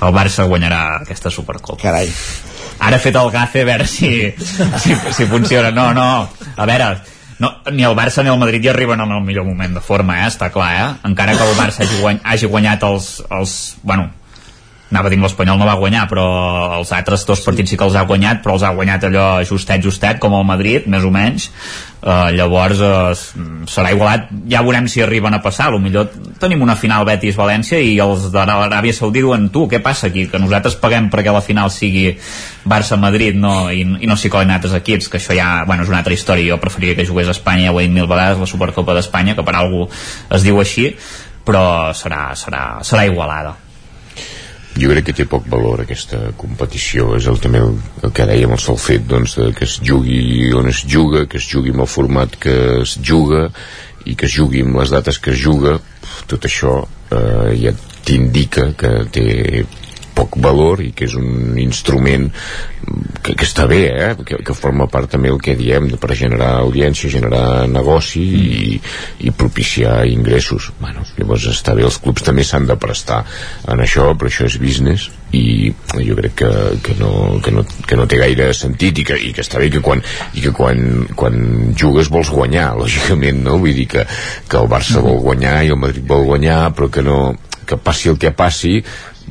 el 0.00 0.14
Barça 0.14 0.46
guanyarà 0.46 1.00
aquesta 1.00 1.32
Supercopa 1.34 1.82
Carai. 1.82 2.12
ara 2.78 2.96
he 2.96 3.02
fet 3.02 3.18
el 3.18 3.30
gafe 3.34 3.64
a 3.64 3.68
veure 3.72 3.88
si, 3.90 4.12
si, 4.38 4.94
si 4.94 5.26
funciona 5.26 5.72
no, 5.74 5.90
no, 5.92 6.28
a 6.54 6.68
veure 6.70 6.92
no, 7.40 7.56
ni 7.72 7.82
el 7.82 7.98
Barça 7.98 8.22
ni 8.22 8.30
el 8.30 8.38
Madrid 8.38 8.62
hi 8.62 8.70
arriben 8.70 9.00
en 9.00 9.10
el 9.10 9.26
millor 9.26 9.48
moment 9.48 9.74
de 9.74 9.82
forma, 9.82 10.20
eh? 10.22 10.30
està 10.30 10.52
clar 10.54 10.70
eh? 10.76 10.88
encara 11.10 11.34
que 11.34 11.42
el 11.42 11.58
Barça 11.58 11.82
hagi, 11.82 11.98
guany, 12.04 12.22
hagi 12.22 12.54
guanyat 12.54 12.86
els, 12.86 13.16
els 13.34 13.58
bueno, 13.82 14.12
anava 14.90 15.06
a 15.08 15.12
dir 15.12 15.20
l'Espanyol 15.22 15.58
no 15.58 15.68
va 15.68 15.78
guanyar 15.78 16.06
però 16.10 16.24
els 16.80 16.90
altres 16.94 17.22
dos 17.26 17.42
partits 17.46 17.70
sí 17.72 17.78
que 17.78 17.86
els 17.86 17.94
ha 17.94 18.06
guanyat 18.08 18.42
però 18.42 18.56
els 18.56 18.64
ha 18.66 18.72
guanyat 18.74 19.06
allò 19.06 19.26
justet 19.46 19.84
justet 19.84 20.18
com 20.18 20.34
el 20.34 20.46
Madrid, 20.46 20.86
més 20.90 21.06
o 21.06 21.12
menys. 21.14 21.50
Uh, 22.00 22.30
llavors 22.32 22.80
uh, 22.80 23.10
serà 23.68 23.90
igualat. 23.92 24.30
Ja 24.48 24.62
veurem 24.64 24.86
si 24.88 25.02
arriben 25.04 25.34
a 25.36 25.42
passar. 25.44 25.68
Millor 25.80 26.08
tenim 26.40 26.62
una 26.64 26.76
final 26.80 27.04
Betis-València 27.04 27.80
i 27.84 27.92
els 28.00 28.30
de 28.32 28.44
l'Aràbia 28.48 28.96
Saudí 28.96 29.20
diuen 29.20 29.50
tu, 29.52 29.66
què 29.68 29.82
passa 29.84 30.08
aquí? 30.08 30.26
que 30.30 30.40
nosaltres 30.40 30.78
paguem 30.80 31.10
perquè 31.12 31.32
la 31.34 31.44
final 31.44 31.70
sigui 31.74 32.14
Barça-Madrid 32.64 33.36
no? 33.36 33.54
I, 33.70 33.84
i 34.00 34.08
no 34.08 34.16
s'hi 34.16 34.32
colin 34.32 34.52
altres 34.54 34.74
equips 34.80 35.10
que 35.12 35.20
això 35.20 35.36
ja, 35.36 35.50
bueno, 35.68 35.84
és 35.84 35.92
una 35.92 36.00
altra 36.00 36.16
història. 36.16 36.54
Jo 36.54 36.60
preferiria 36.62 36.98
que 36.98 37.08
jugués 37.08 37.28
a 37.28 37.36
Espanya, 37.36 37.68
ja 37.68 37.74
ho 37.74 37.80
he 37.80 37.88
dit 37.88 37.94
mil 37.94 38.08
vegades 38.10 38.40
la 38.40 38.48
Supercopa 38.48 38.96
d'Espanya, 38.96 39.36
que 39.36 39.46
per 39.46 39.56
algú 39.58 39.86
es 40.30 40.46
diu 40.46 40.60
així 40.60 40.94
però 41.44 41.90
serà, 41.96 42.30
serà, 42.36 42.64
serà 42.86 43.08
igualada 43.08 43.56
jo 44.80 44.90
crec 44.92 45.10
que 45.10 45.16
té 45.16 45.26
poc 45.28 45.46
valor 45.50 45.82
aquesta 45.82 46.30
competició. 46.40 47.14
És 47.18 47.28
el, 47.30 47.38
també 47.42 47.60
el, 47.64 47.76
el 48.04 48.14
que 48.16 48.26
dèiem 48.28 48.54
el 48.56 48.62
sol 48.62 48.78
fet 48.80 49.06
doncs, 49.08 49.36
de 49.40 49.50
que 49.56 49.66
es 49.68 49.78
jugui 49.84 50.52
on 50.56 50.70
es 50.70 50.82
juga 50.88 51.26
que 51.28 51.40
es 51.40 51.48
jugui 51.50 51.74
amb 51.74 51.84
el 51.86 51.90
format 51.90 52.36
que 52.40 52.56
es 52.80 52.96
juga 52.96 53.48
i 54.08 54.16
que 54.16 54.26
es 54.28 54.34
jugui 54.36 54.64
amb 54.64 54.80
les 54.80 54.92
dates 54.94 55.20
que 55.20 55.34
es 55.34 55.42
juga. 55.42 55.78
Tot 56.30 56.48
això 56.48 56.80
eh, 57.12 57.52
ja 57.60 57.74
t'indica 58.06 58.70
que 58.78 58.92
té 59.12 59.28
poc 60.20 60.36
valor 60.44 60.84
i 60.84 60.92
que 60.96 61.08
és 61.08 61.16
un 61.18 61.56
instrument 61.60 62.28
que, 63.22 63.34
que 63.34 63.46
està 63.46 63.66
bé, 63.70 63.80
eh? 63.90 64.10
que, 64.26 64.40
que 64.44 64.56
forma 64.56 64.86
part 64.90 65.10
també 65.12 65.30
el 65.32 65.40
que 65.42 65.56
diem 65.58 65.88
de, 65.90 65.98
per 66.00 66.16
generar 66.18 66.52
audiència, 66.60 67.12
generar 67.12 67.66
negoci 67.70 68.22
i, 68.22 68.80
i 69.26 69.32
propiciar 69.36 70.02
ingressos. 70.08 70.70
Bueno, 70.80 71.04
llavors 71.18 71.46
està 71.52 71.74
bé, 71.76 71.84
els 71.86 72.00
clubs 72.02 72.24
també 72.26 72.44
s'han 72.46 72.68
de 72.70 72.76
prestar 72.80 73.22
en 73.70 73.84
això, 73.84 74.10
però 74.16 74.30
això 74.30 74.48
és 74.48 74.58
business 74.60 75.10
i 75.36 75.70
jo 75.94 76.16
crec 76.18 76.34
que, 76.40 76.50
que, 76.82 76.96
no, 76.98 77.12
que, 77.44 77.52
no, 77.54 77.62
que 77.86 77.98
no 77.98 78.06
té 78.10 78.18
gaire 78.18 78.50
sentit 78.56 78.98
i 78.98 79.06
que, 79.06 79.18
i 79.28 79.30
que 79.36 79.44
està 79.44 79.60
bé 79.62 79.70
que 79.70 79.82
quan, 79.84 80.02
i 80.34 80.42
que 80.42 80.54
quan, 80.56 81.06
quan 81.18 81.36
jugues 81.78 82.10
vols 82.10 82.32
guanyar, 82.34 82.72
lògicament, 82.82 83.44
no? 83.46 83.60
Vull 83.62 83.76
dir 83.76 83.86
que, 83.94 84.08
que 84.48 84.58
el 84.60 84.70
Barça 84.72 85.04
vol 85.04 85.22
guanyar 85.22 85.60
i 85.64 85.72
el 85.74 85.80
Madrid 85.80 86.06
vol 86.08 86.26
guanyar, 86.32 86.64
però 86.74 86.90
que 86.90 87.04
no 87.06 87.20
que 87.70 87.78
passi 87.78 88.10
el 88.10 88.18
que 88.18 88.32
passi 88.34 88.80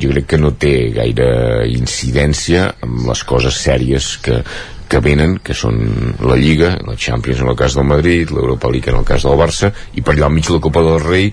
jo 0.01 0.11
crec 0.13 0.27
que 0.33 0.41
no 0.41 0.53
té 0.55 0.73
gaire 0.95 1.29
incidència 1.69 2.69
amb 2.85 3.07
les 3.09 3.23
coses 3.27 3.59
sèries 3.65 4.11
que, 4.23 4.41
que 4.89 5.01
venen, 5.05 5.37
que 5.43 5.53
són 5.53 5.79
la 6.25 6.37
Lliga, 6.39 6.73
la 6.87 6.97
Champions 6.97 7.43
en 7.43 7.51
el 7.51 7.57
cas 7.59 7.77
del 7.77 7.87
Madrid, 7.87 8.31
l'Europa 8.33 8.71
League 8.73 8.91
en 8.91 8.99
el 8.99 9.07
cas 9.07 9.27
del 9.27 9.37
Barça, 9.39 9.71
i 9.93 10.01
per 10.01 10.15
allà 10.15 10.29
al 10.29 10.35
mig 10.35 10.49
la 10.49 10.61
Copa 10.63 10.83
del 10.85 11.01
Rei, 11.03 11.29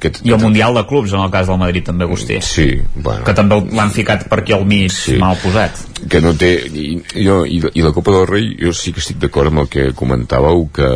que 0.00 0.12
i 0.24 0.32
el 0.34 0.40
Mundial 0.42 0.74
de 0.74 0.84
Clubs 0.88 1.12
en 1.12 1.22
el 1.24 1.30
cas 1.32 1.48
del 1.50 1.60
Madrid 1.60 1.86
també 1.86 2.06
Agustí 2.08 2.40
sí, 2.44 2.68
bueno. 2.94 3.24
que 3.26 3.34
també 3.36 3.60
l'han 3.76 3.92
ficat 3.94 4.26
per 4.30 4.40
aquí 4.42 4.56
al 4.56 4.66
mig 4.68 4.92
sí. 4.94 5.18
mal 5.20 5.38
posat 5.42 5.86
que 6.10 6.20
no 6.24 6.32
té 6.40 6.50
i, 6.64 6.94
jo, 7.12 7.42
i, 7.44 7.60
i 7.60 7.84
la 7.84 7.92
Copa 7.96 8.14
del 8.14 8.26
Rei 8.30 8.50
jo 8.60 8.72
sí 8.76 8.94
que 8.96 9.02
estic 9.04 9.20
d'acord 9.20 9.52
amb 9.52 9.64
el 9.64 9.70
que 9.72 9.90
comentàveu 9.96 10.66
que 10.74 10.88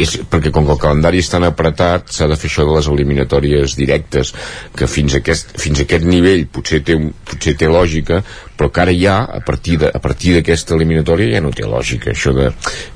és, 0.00 0.14
perquè 0.32 0.52
com 0.54 0.66
que 0.66 0.76
el 0.76 0.80
calendari 0.82 1.20
és 1.20 1.28
tan 1.32 1.44
apretat 1.48 2.12
s'ha 2.14 2.30
de 2.30 2.38
fer 2.40 2.48
això 2.50 2.66
de 2.68 2.78
les 2.78 2.88
eliminatòries 2.92 3.76
directes 3.78 4.32
que 4.76 4.88
fins 4.88 5.14
a 5.14 5.20
aquest, 5.20 5.52
fins 5.60 5.82
a 5.82 5.86
aquest 5.86 6.08
nivell 6.08 6.46
potser 6.52 6.80
té, 6.86 6.96
potser 7.28 7.56
té 7.60 7.68
lògica 7.70 8.22
però 8.62 8.70
que 8.70 8.80
ara 8.84 8.92
ja, 8.94 9.16
a 9.26 9.40
partir 9.42 9.80
de, 9.82 9.88
a 9.90 9.98
partir 9.98 10.36
d'aquesta 10.36 10.76
eliminatòria 10.76 11.32
ja 11.34 11.40
no 11.42 11.50
té 11.50 11.66
lògica 11.66 12.12
això 12.12 12.30
de, 12.36 12.52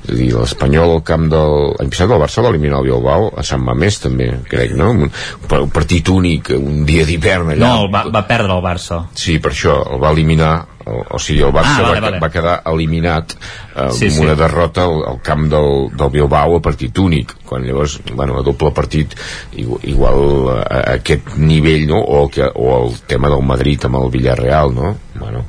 dir 0.07 0.29
l'Espanyol 0.31 0.93
al 0.95 1.03
camp 1.03 1.27
del 1.33 1.55
l'any 1.75 1.91
passat 1.91 2.13
el 2.15 2.21
Barça 2.23 2.43
va 2.45 2.53
eliminar 2.53 2.79
el 2.79 2.87
Bilbao 2.87 3.33
a 3.35 3.43
Sant 3.43 3.65
Mamés 3.67 3.99
també, 3.99 4.29
crec, 4.47 4.71
no? 4.79 4.93
Un, 4.95 5.11
un 5.59 5.69
partit 5.75 6.07
únic, 6.13 6.53
un 6.55 6.85
dia 6.87 7.03
d'hivern 7.07 7.51
allà 7.51 7.65
no, 7.65 7.83
el 7.83 7.91
va, 7.91 8.05
va 8.13 8.23
perdre 8.29 8.55
el 8.55 8.63
Barça 8.63 9.03
sí, 9.11 9.41
per 9.43 9.51
això, 9.51 9.75
el 9.91 9.99
va 9.99 10.13
eliminar 10.15 10.53
o, 10.87 11.01
o 11.17 11.19
sigui, 11.19 11.41
el 11.43 11.51
Barça 11.51 11.81
Ah, 11.81 11.89
vale, 11.89 11.99
va, 11.99 12.07
vale. 12.07 12.19
va 12.23 12.29
quedar 12.31 12.53
eliminat 12.71 13.33
eh, 13.35 13.89
Sí, 13.91 14.07
amb 14.07 14.13
sí. 14.15 14.21
una 14.23 14.37
derrota 14.39 14.85
al, 14.87 15.01
al 15.11 15.19
camp 15.21 15.49
del, 15.51 15.89
del 15.99 16.13
Bilbao 16.13 16.55
a 16.55 16.63
partit 16.63 16.97
únic 17.03 17.35
quan 17.47 17.67
llavors, 17.67 17.99
bueno, 18.13 18.39
a 18.39 18.45
doble 18.45 18.71
partit 18.71 19.17
igual, 19.59 19.83
igual 19.83 20.23
a, 20.55 20.61
a 20.63 20.79
aquest 20.95 21.35
nivell 21.37 21.87
no? 21.91 21.99
o, 21.99 22.23
el 22.23 22.31
que, 22.31 22.47
o 22.47 22.79
el 22.85 22.97
tema 23.07 23.27
del 23.33 23.43
Madrid 23.43 23.83
amb 23.83 23.99
el 23.99 24.09
Villarreal 24.15 24.73
no? 24.75 24.95
bueno, 25.19 25.43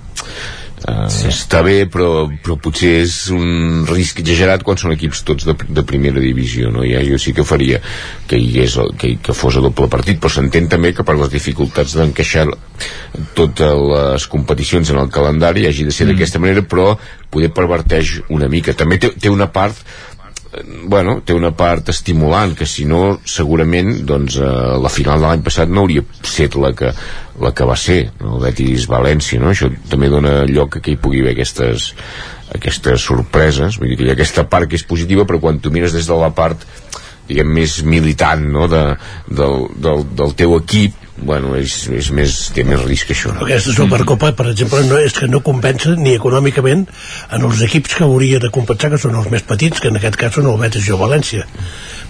Uh, 0.79 1.09
sí. 1.11 1.27
està 1.31 1.63
bé 1.67 1.89
però, 1.91 2.29
però 2.43 2.55
potser 2.63 2.93
és 3.03 3.15
un 3.35 3.85
risc 3.89 4.21
exagerat 4.23 4.63
quan 4.67 4.79
són 4.79 4.95
equips 4.95 5.25
tots 5.27 5.47
de, 5.49 5.55
de 5.75 5.83
primera 5.87 6.23
divisió 6.23 6.71
no? 6.75 6.85
ja, 6.87 7.01
jo 7.07 7.19
sí 7.19 7.35
que 7.35 7.47
faria 7.47 7.81
que, 8.29 8.39
hi 8.39 8.51
hagués, 8.53 8.77
que, 9.01 9.17
que 9.23 9.35
fos 9.35 9.59
a 9.59 9.65
doble 9.65 9.89
partit 9.91 10.21
però 10.23 10.31
s'entén 10.33 10.69
també 10.71 10.93
que 10.95 11.07
per 11.07 11.17
les 11.19 11.33
dificultats 11.35 11.97
d'encaixar 11.99 12.47
totes 13.35 13.83
les 13.91 14.29
competicions 14.31 14.95
en 14.95 15.03
el 15.03 15.11
calendari 15.11 15.67
hagi 15.67 15.89
de 15.89 15.95
ser 15.95 16.09
Mm. 16.09 16.15
d'aquesta 16.15 16.41
manera 16.41 16.63
però 16.65 16.97
poder 17.31 17.51
perverteix 17.53 18.21
una 18.33 18.49
mica 18.49 18.73
també 18.73 18.99
té, 18.99 19.11
té 19.19 19.29
una 19.29 19.51
part 19.53 19.77
bueno, 20.85 21.19
té 21.25 21.35
una 21.37 21.51
part 21.57 21.89
estimulant 21.93 22.55
que 22.59 22.67
si 22.69 22.85
no 22.89 23.19
segurament 23.29 24.05
doncs, 24.09 24.39
eh, 24.41 24.51
la 24.83 24.93
final 24.93 25.21
de 25.21 25.27
l'any 25.27 25.45
passat 25.47 25.71
no 25.71 25.85
hauria 25.85 26.05
set 26.23 26.57
la 26.59 26.73
que, 26.77 26.93
la 27.43 27.53
que 27.55 27.69
va 27.69 27.77
ser 27.79 27.99
no? 28.21 28.37
el 28.37 28.47
Betis-València 28.47 29.43
no? 29.43 29.53
això 29.53 29.71
també 29.91 30.11
dona 30.13 30.43
lloc 30.49 30.81
que 30.83 30.95
hi 30.95 31.01
pugui 31.01 31.23
haver 31.25 31.37
aquestes, 31.37 31.93
aquestes 32.55 33.05
sorpreses 33.11 33.81
vull 33.81 33.93
dir 33.93 33.99
que 33.99 34.09
hi 34.09 34.13
ha 34.13 34.19
aquesta 34.19 34.47
part 34.51 34.71
que 34.71 34.79
és 34.81 34.87
positiva 34.87 35.27
però 35.29 35.41
quan 35.43 35.61
tu 35.61 35.75
mires 35.75 35.97
des 35.97 36.09
de 36.09 36.19
la 36.19 36.31
part 36.35 36.65
diguem 37.29 37.51
més 37.61 37.81
militant 37.85 38.47
no? 38.53 38.69
de, 38.71 38.85
del, 39.29 39.69
del, 39.77 40.07
del 40.17 40.35
teu 40.39 40.57
equip 40.61 41.08
bueno, 41.23 41.55
és, 41.59 41.75
és 41.93 42.11
més, 42.15 42.37
té 42.55 42.65
més 42.67 42.81
risc 42.85 43.11
que 43.11 43.17
això? 43.17 43.33
Aquesta 43.45 43.75
Supercopa, 43.77 44.31
per 44.39 44.49
exemple, 44.53 44.83
no 44.89 45.01
és 45.03 45.17
que 45.17 45.29
no 45.31 45.43
compensa 45.45 45.95
ni 45.99 46.15
econòmicament 46.17 46.87
en 47.35 47.47
els 47.49 47.63
equips 47.67 47.99
que 47.99 48.07
hauria 48.07 48.41
de 48.43 48.51
compensar, 48.55 48.93
que 48.95 49.01
són 49.03 49.19
els 49.19 49.31
més 49.33 49.45
petits, 49.49 49.83
que 49.83 49.93
en 49.93 50.01
aquest 50.01 50.19
cas 50.21 50.39
són 50.39 50.49
el 50.53 50.59
Betis 50.63 50.89
i 50.89 50.95
el 50.95 51.03
València. 51.03 51.47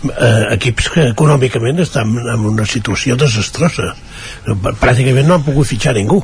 Eh, 0.08 0.44
equips 0.58 0.92
que 0.94 1.08
econòmicament 1.14 1.82
estan 1.82 2.14
en 2.20 2.46
una 2.52 2.68
situació 2.68 3.18
desastrosa. 3.18 3.94
Pràcticament 4.46 5.26
no 5.26 5.38
han 5.38 5.46
pogut 5.46 5.70
fitxar 5.72 5.96
ningú. 5.98 6.22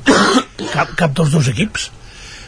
Cap, 0.71 0.95
cap 0.99 1.15
dels 1.17 1.35
dos 1.35 1.51
equips. 1.51 1.91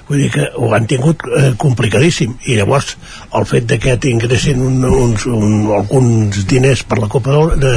Vull 0.06 0.20
dir 0.22 0.28
que 0.30 0.44
ho 0.54 0.68
han 0.74 0.86
tingut 0.86 1.24
eh, 1.26 1.48
complicadíssim. 1.58 2.36
I 2.46 2.60
llavors 2.60 2.92
el 3.34 3.46
fet 3.50 3.66
de 3.72 3.78
que 3.82 3.96
t'ingressin 4.02 4.62
un, 4.62 4.84
uns, 4.86 5.26
un, 5.26 5.66
alguns 5.74 6.44
diners 6.46 6.84
per 6.86 7.00
la 7.02 7.10
Copa 7.10 7.34
de, 7.34 7.56
de 7.64 7.72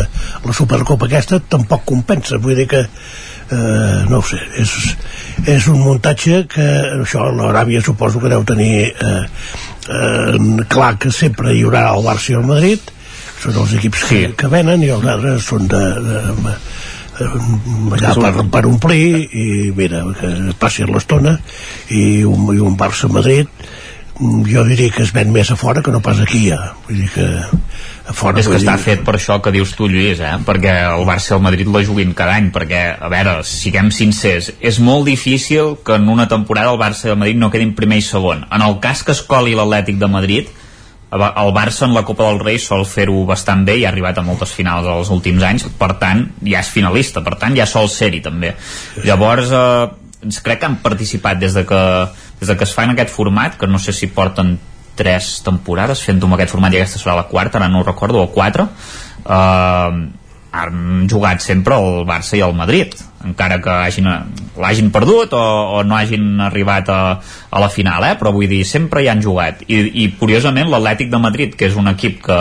la 0.46 0.54
Supercopa 0.54 1.10
aquesta 1.10 1.42
tampoc 1.42 1.88
compensa. 1.90 2.38
Vull 2.38 2.60
dir 2.60 2.68
que 2.70 2.84
eh, 2.86 4.06
no 4.10 4.20
ho 4.20 4.28
sé 4.30 4.38
és, 4.62 4.76
és 5.56 5.72
un 5.72 5.82
muntatge 5.82 6.44
que 6.52 6.68
això 7.00 7.32
l'Aràbia 7.34 7.82
suposo 7.82 8.22
que 8.22 8.32
deu 8.32 8.46
tenir 8.46 8.72
eh, 8.92 9.26
eh, 9.90 10.38
clar 10.70 10.94
que 11.02 11.12
sempre 11.16 11.56
hi 11.56 11.66
haurà 11.66 11.90
el 11.96 12.06
Barça 12.06 12.34
i 12.36 12.40
el 12.40 12.48
Madrid. 12.50 12.94
Són 13.40 13.56
els 13.56 13.74
equips 13.80 14.06
que, 14.06 14.24
que 14.38 14.52
venen 14.52 14.84
i 14.84 14.94
els 14.94 15.06
altres 15.08 15.46
són 15.48 15.68
de, 15.72 15.84
de, 16.06 16.24
de 16.44 16.56
allà 17.28 18.14
per, 18.16 18.46
per 18.54 18.66
omplir 18.70 19.28
i 19.34 19.46
mira, 19.76 20.04
que 20.20 20.32
passi 20.60 20.86
l'estona 20.88 21.38
i 21.90 22.24
un, 22.24 22.50
i 22.56 22.60
un 22.64 22.78
Barça-Madrid 22.80 23.48
jo 24.20 24.66
diria 24.68 24.92
que 24.92 25.06
es 25.06 25.14
ven 25.16 25.30
més 25.32 25.48
a 25.52 25.56
fora 25.56 25.80
que 25.82 25.92
no 25.96 26.02
pas 26.04 26.18
aquí 26.20 26.50
ja 26.50 26.74
vull 26.88 26.98
dir 27.00 27.10
que 27.14 27.28
a 28.10 28.14
fora 28.18 28.42
és 28.42 28.50
que 28.52 28.58
està 28.60 28.74
dir- 28.76 28.84
fet 28.84 29.04
per 29.08 29.14
això 29.16 29.38
que 29.42 29.54
dius 29.56 29.72
tu 29.78 29.88
Lluís 29.88 30.20
eh? 30.20 30.34
perquè 30.46 30.74
el 30.90 31.06
Barça 31.08 31.32
i 31.32 31.38
el 31.38 31.44
Madrid 31.46 31.70
la 31.72 31.84
juguin 31.88 32.12
cada 32.18 32.36
any 32.36 32.50
perquè, 32.52 32.82
a 33.00 33.08
veure, 33.12 33.38
siguem 33.48 33.92
sincers 33.96 34.52
és 34.60 34.80
molt 34.84 35.06
difícil 35.08 35.78
que 35.86 35.96
en 35.96 36.10
una 36.12 36.28
temporada 36.28 36.74
el 36.74 36.82
Barça 36.82 37.08
i 37.08 37.14
el 37.14 37.20
Madrid 37.22 37.40
no 37.40 37.52
quedin 37.54 37.76
primer 37.78 38.02
i 38.02 38.06
segon 38.06 38.44
en 38.50 38.66
el 38.66 38.80
cas 38.84 39.06
que 39.08 39.16
es 39.16 39.22
coli 39.24 39.56
l'Atlètic 39.56 40.02
de 40.02 40.12
Madrid 40.12 40.52
el 41.12 41.54
Barça 41.54 41.86
en 41.88 41.94
la 41.94 42.04
Copa 42.06 42.28
del 42.28 42.40
Rei 42.40 42.60
sol 42.62 42.86
fer-ho 42.86 43.24
bastant 43.26 43.64
bé 43.66 43.80
i 43.80 43.86
ha 43.86 43.90
arribat 43.90 44.20
a 44.20 44.26
moltes 44.26 44.54
finals 44.54 44.88
els 44.88 45.10
últims 45.14 45.44
anys. 45.44 45.66
Per 45.80 45.94
tant 46.02 46.26
ja 46.46 46.62
és 46.62 46.70
finalista, 46.70 47.24
per 47.26 47.36
tant 47.42 47.56
ja 47.58 47.66
sol 47.70 47.90
ser-hi 47.90 48.22
també. 48.26 48.54
Llavors 49.06 49.50
eh, 49.50 49.88
crec 50.44 50.62
que 50.62 50.70
han 50.70 50.80
participat 50.84 51.42
des 51.42 51.58
de 51.58 51.66
que, 51.66 51.82
des 52.42 52.52
de 52.52 52.58
que 52.58 52.68
es 52.68 52.76
fa 52.76 52.86
en 52.86 52.94
aquest 52.94 53.14
format 53.14 53.58
que 53.58 53.68
no 53.68 53.82
sé 53.82 53.96
si 53.96 54.12
porten 54.14 54.58
tres 55.00 55.40
temporades 55.46 56.04
fent-ho 56.04 56.28
en 56.28 56.36
aquest 56.36 56.52
format 56.52 56.74
i 56.76 56.82
aquesta 56.82 57.00
serà 57.00 57.16
la 57.16 57.30
quarta 57.30 57.58
ara 57.58 57.70
no 57.72 57.82
ho 57.82 57.88
recordo, 57.88 58.22
o 58.22 58.32
quatre. 58.36 58.68
Eh, 59.26 60.19
han 60.52 61.08
jugat 61.10 61.44
sempre 61.46 61.78
el 61.78 62.06
Barça 62.10 62.38
i 62.38 62.42
el 62.42 62.56
Madrid 62.58 62.96
encara 63.26 63.60
que 63.62 63.70
hagin, 63.70 64.08
l'hagin 64.58 64.90
perdut 64.92 65.34
o, 65.38 65.44
o 65.78 65.84
no 65.84 65.98
hagin 65.98 66.40
arribat 66.42 66.90
a, 66.90 67.02
a 67.52 67.62
la 67.62 67.70
final 67.70 68.06
eh? 68.08 68.16
però 68.18 68.32
vull 68.34 68.50
dir, 68.50 68.64
sempre 68.66 69.04
hi 69.04 69.12
han 69.12 69.22
jugat 69.22 69.62
i, 69.68 69.82
i 70.04 70.08
curiosament 70.20 70.72
l'Atlètic 70.72 71.12
de 71.12 71.22
Madrid 71.22 71.56
que 71.60 71.70
és 71.70 71.78
un 71.78 71.92
equip 71.92 72.24
que, 72.26 72.40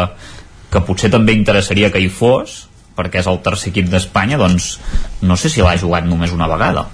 que 0.73 0.85
potser 0.87 1.13
també 1.13 1.37
interessaria 1.37 1.93
que 1.93 2.01
hi 2.01 2.09
fos 2.09 2.65
perquè 2.99 3.21
és 3.21 3.29
el 3.31 3.43
tercer 3.45 3.73
equip 3.73 3.91
d'Espanya 3.93 4.39
doncs 4.41 4.77
no 5.23 5.37
sé 5.37 5.53
si 5.53 5.63
l'ha 5.63 5.77
jugat 5.79 6.09
només 6.09 6.33
una 6.35 6.49
vegada 6.51 6.89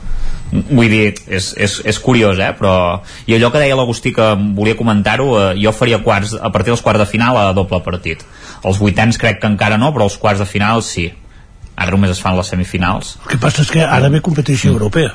vull 0.53 0.91
dir, 0.91 1.15
és, 1.27 1.53
és, 1.57 1.79
és 1.87 1.99
curiós 2.03 2.39
eh? 2.43 2.53
però 2.59 2.75
i 3.27 3.37
allò 3.37 3.51
que 3.53 3.63
deia 3.63 3.79
l'Agustí 3.79 4.13
que 4.15 4.33
volia 4.57 4.79
comentar-ho, 4.79 5.31
eh, 5.41 5.53
jo 5.63 5.73
faria 5.75 6.03
quarts 6.05 6.35
a 6.37 6.51
partir 6.55 6.75
dels 6.75 6.85
quarts 6.85 7.05
de 7.05 7.11
final 7.11 7.39
a 7.39 7.53
doble 7.57 7.81
partit 7.87 8.25
els 8.65 8.81
vuitens 8.81 9.21
crec 9.21 9.43
que 9.43 9.51
encara 9.51 9.79
no, 9.81 9.93
però 9.95 10.09
els 10.09 10.19
quarts 10.21 10.43
de 10.43 10.49
final 10.49 10.83
sí. 10.87 11.11
Ara 11.75 11.91
només 11.91 12.15
es 12.15 12.23
fan 12.23 12.37
les 12.39 12.51
semifinals. 12.53 13.17
El 13.25 13.35
que 13.35 13.39
passa 13.43 13.65
és 13.65 13.71
que 13.71 13.83
ara 13.85 14.11
ve 14.13 14.23
competició 14.23 14.71
mm. 14.71 14.77
europea. 14.79 15.15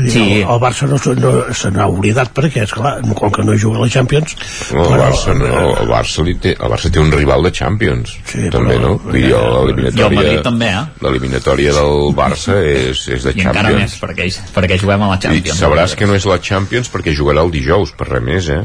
Vull 0.00 0.06
dir, 0.06 0.12
sí. 0.14 0.20
el, 0.40 0.48
el 0.48 0.60
Barça 0.62 0.86
no, 0.88 0.96
no 1.20 1.30
se 1.56 1.70
n'ha 1.74 1.86
oblidat 1.90 2.30
perquè, 2.32 2.64
esclar, 2.64 2.92
com 3.18 3.32
que 3.34 3.44
no 3.44 3.56
juga 3.58 3.80
a 3.80 3.84
la 3.84 3.90
Champions... 3.92 4.36
No, 4.72 4.86
el 4.86 5.02
Barça 5.02 5.34
no, 5.36 5.48
el 5.82 5.90
Barça, 5.90 6.24
li 6.24 6.36
té, 6.40 6.54
el 6.56 6.72
Barça 6.72 6.92
té 6.94 7.02
un 7.02 7.10
rival 7.12 7.44
de 7.44 7.52
Champions, 7.58 8.14
sí, 8.24 8.46
també, 8.54 8.78
però, 8.78 8.94
no? 8.94 8.94
Vull 9.04 9.18
dir, 9.18 9.32
l'eliminatòria... 9.34 10.36
també, 10.46 10.70
eh? 10.72 10.84
L'eliminatòria 11.04 11.74
del 11.76 12.14
Barça 12.16 12.56
és, 12.80 13.02
és 13.10 13.26
de 13.28 13.34
I 13.34 13.42
Champions. 13.42 13.44
I 13.44 13.48
encara 13.50 13.74
més, 13.76 13.98
perquè, 14.00 14.30
perquè 14.56 14.80
juguem 14.80 15.04
a 15.04 15.10
la 15.12 15.18
Champions. 15.26 15.58
I 15.58 15.64
sabràs 15.66 15.98
que 15.98 16.08
no 16.08 16.16
és 16.16 16.28
la 16.30 16.38
Champions 16.50 16.92
perquè 16.94 17.16
jugarà 17.16 17.44
el 17.44 17.52
dijous, 17.52 17.92
per 17.98 18.08
res 18.14 18.24
més, 18.24 18.48
eh? 18.54 18.62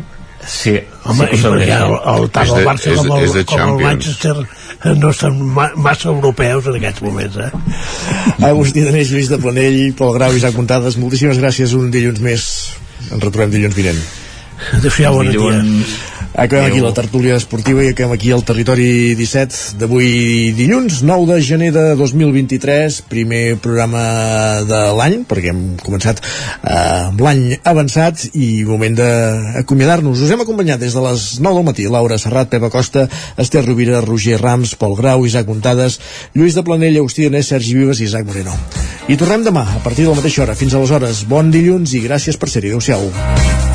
Sí, 0.47 0.75
Home, 1.03 1.25
sí 1.25 1.41
que 1.41 1.47
el, 1.47 1.61
el, 1.61 1.95
el, 2.13 2.29
tant 2.29 2.51
el 2.53 2.67
Barça 2.67 2.93
com 2.99 3.15
el, 3.17 3.31
de 3.33 3.43
com 3.49 3.61
el 3.65 3.79
Manchester 3.81 4.35
no 5.01 5.11
són 5.17 5.39
ma, 5.55 5.71
massa 5.81 6.11
europeus 6.11 6.67
en 6.69 6.77
aquests 6.77 7.01
moments, 7.01 7.37
eh? 7.41 7.49
Agustí 8.45 8.83
Danés, 8.85 9.09
Lluís 9.09 9.31
de 9.31 9.39
Planell, 9.41 9.79
Pol 9.97 10.13
Grau, 10.17 10.35
Isaac 10.37 10.57
Montades, 10.59 10.99
moltíssimes 11.01 11.41
gràcies 11.41 11.73
un 11.77 11.89
dilluns 11.93 12.21
més. 12.21 12.45
Ens 13.09 13.21
retrobem 13.21 13.53
dilluns 13.53 13.77
vinent. 13.77 14.03
Adéu-siau, 14.77 15.17
bon 15.17 15.31
dia. 15.33 15.63
Acabem 16.35 16.67
aquí 16.67 16.81
la 16.83 16.91
tertúlia 16.91 17.37
esportiva 17.39 17.79
i 17.85 17.93
acabem 17.93 18.11
aquí 18.11 18.31
el 18.35 18.41
territori 18.43 19.15
17 19.15 19.77
d'avui 19.79 20.51
dilluns, 20.57 20.99
9 21.07 21.29
de 21.29 21.37
gener 21.39 21.69
de 21.71 21.83
2023, 21.95 22.97
primer 23.07 23.55
programa 23.63 24.01
de 24.67 24.81
l'any, 24.97 25.21
perquè 25.23 25.53
hem 25.53 25.61
començat 25.79 26.19
eh, 26.19 27.07
l'any 27.15 27.55
avançat 27.63 28.25
i 28.35 28.65
moment 28.67 28.99
d'acomiadar-nos. 28.99 30.25
Us 30.27 30.33
hem 30.35 30.43
acompanyat 30.43 30.83
des 30.83 30.97
de 30.97 31.05
les 31.07 31.23
9 31.39 31.61
del 31.61 31.67
matí, 31.69 31.87
Laura 31.87 32.19
Serrat, 32.19 32.51
Pepa 32.51 32.69
Costa, 32.73 33.07
Esther 33.39 33.63
Rovira, 33.63 34.03
Roger 34.03 34.41
Rams, 34.41 34.75
Pol 34.75 34.97
Grau, 34.99 35.23
Isaac 35.23 35.47
Montades, 35.47 36.01
Lluís 36.35 36.59
de 36.59 36.65
Planell, 36.67 36.99
Agustí 36.99 37.29
Anés, 37.31 37.47
Sergi 37.47 37.79
Vives 37.79 38.03
i 38.03 38.09
Isaac 38.09 38.27
Moreno. 38.27 38.59
I 39.07 39.15
tornem 39.15 39.47
demà, 39.47 39.63
a 39.77 39.79
partir 39.87 40.03
de 40.03 40.11
la 40.11 40.19
mateixa 40.19 40.43
hora. 40.43 40.59
Fins 40.59 40.75
aleshores, 40.75 41.23
bon 41.31 41.47
dilluns 41.53 41.95
i 41.95 42.03
gràcies 42.03 42.35
per 42.35 42.51
ser-hi. 42.51 42.75
Adéu-siau. 42.75 43.74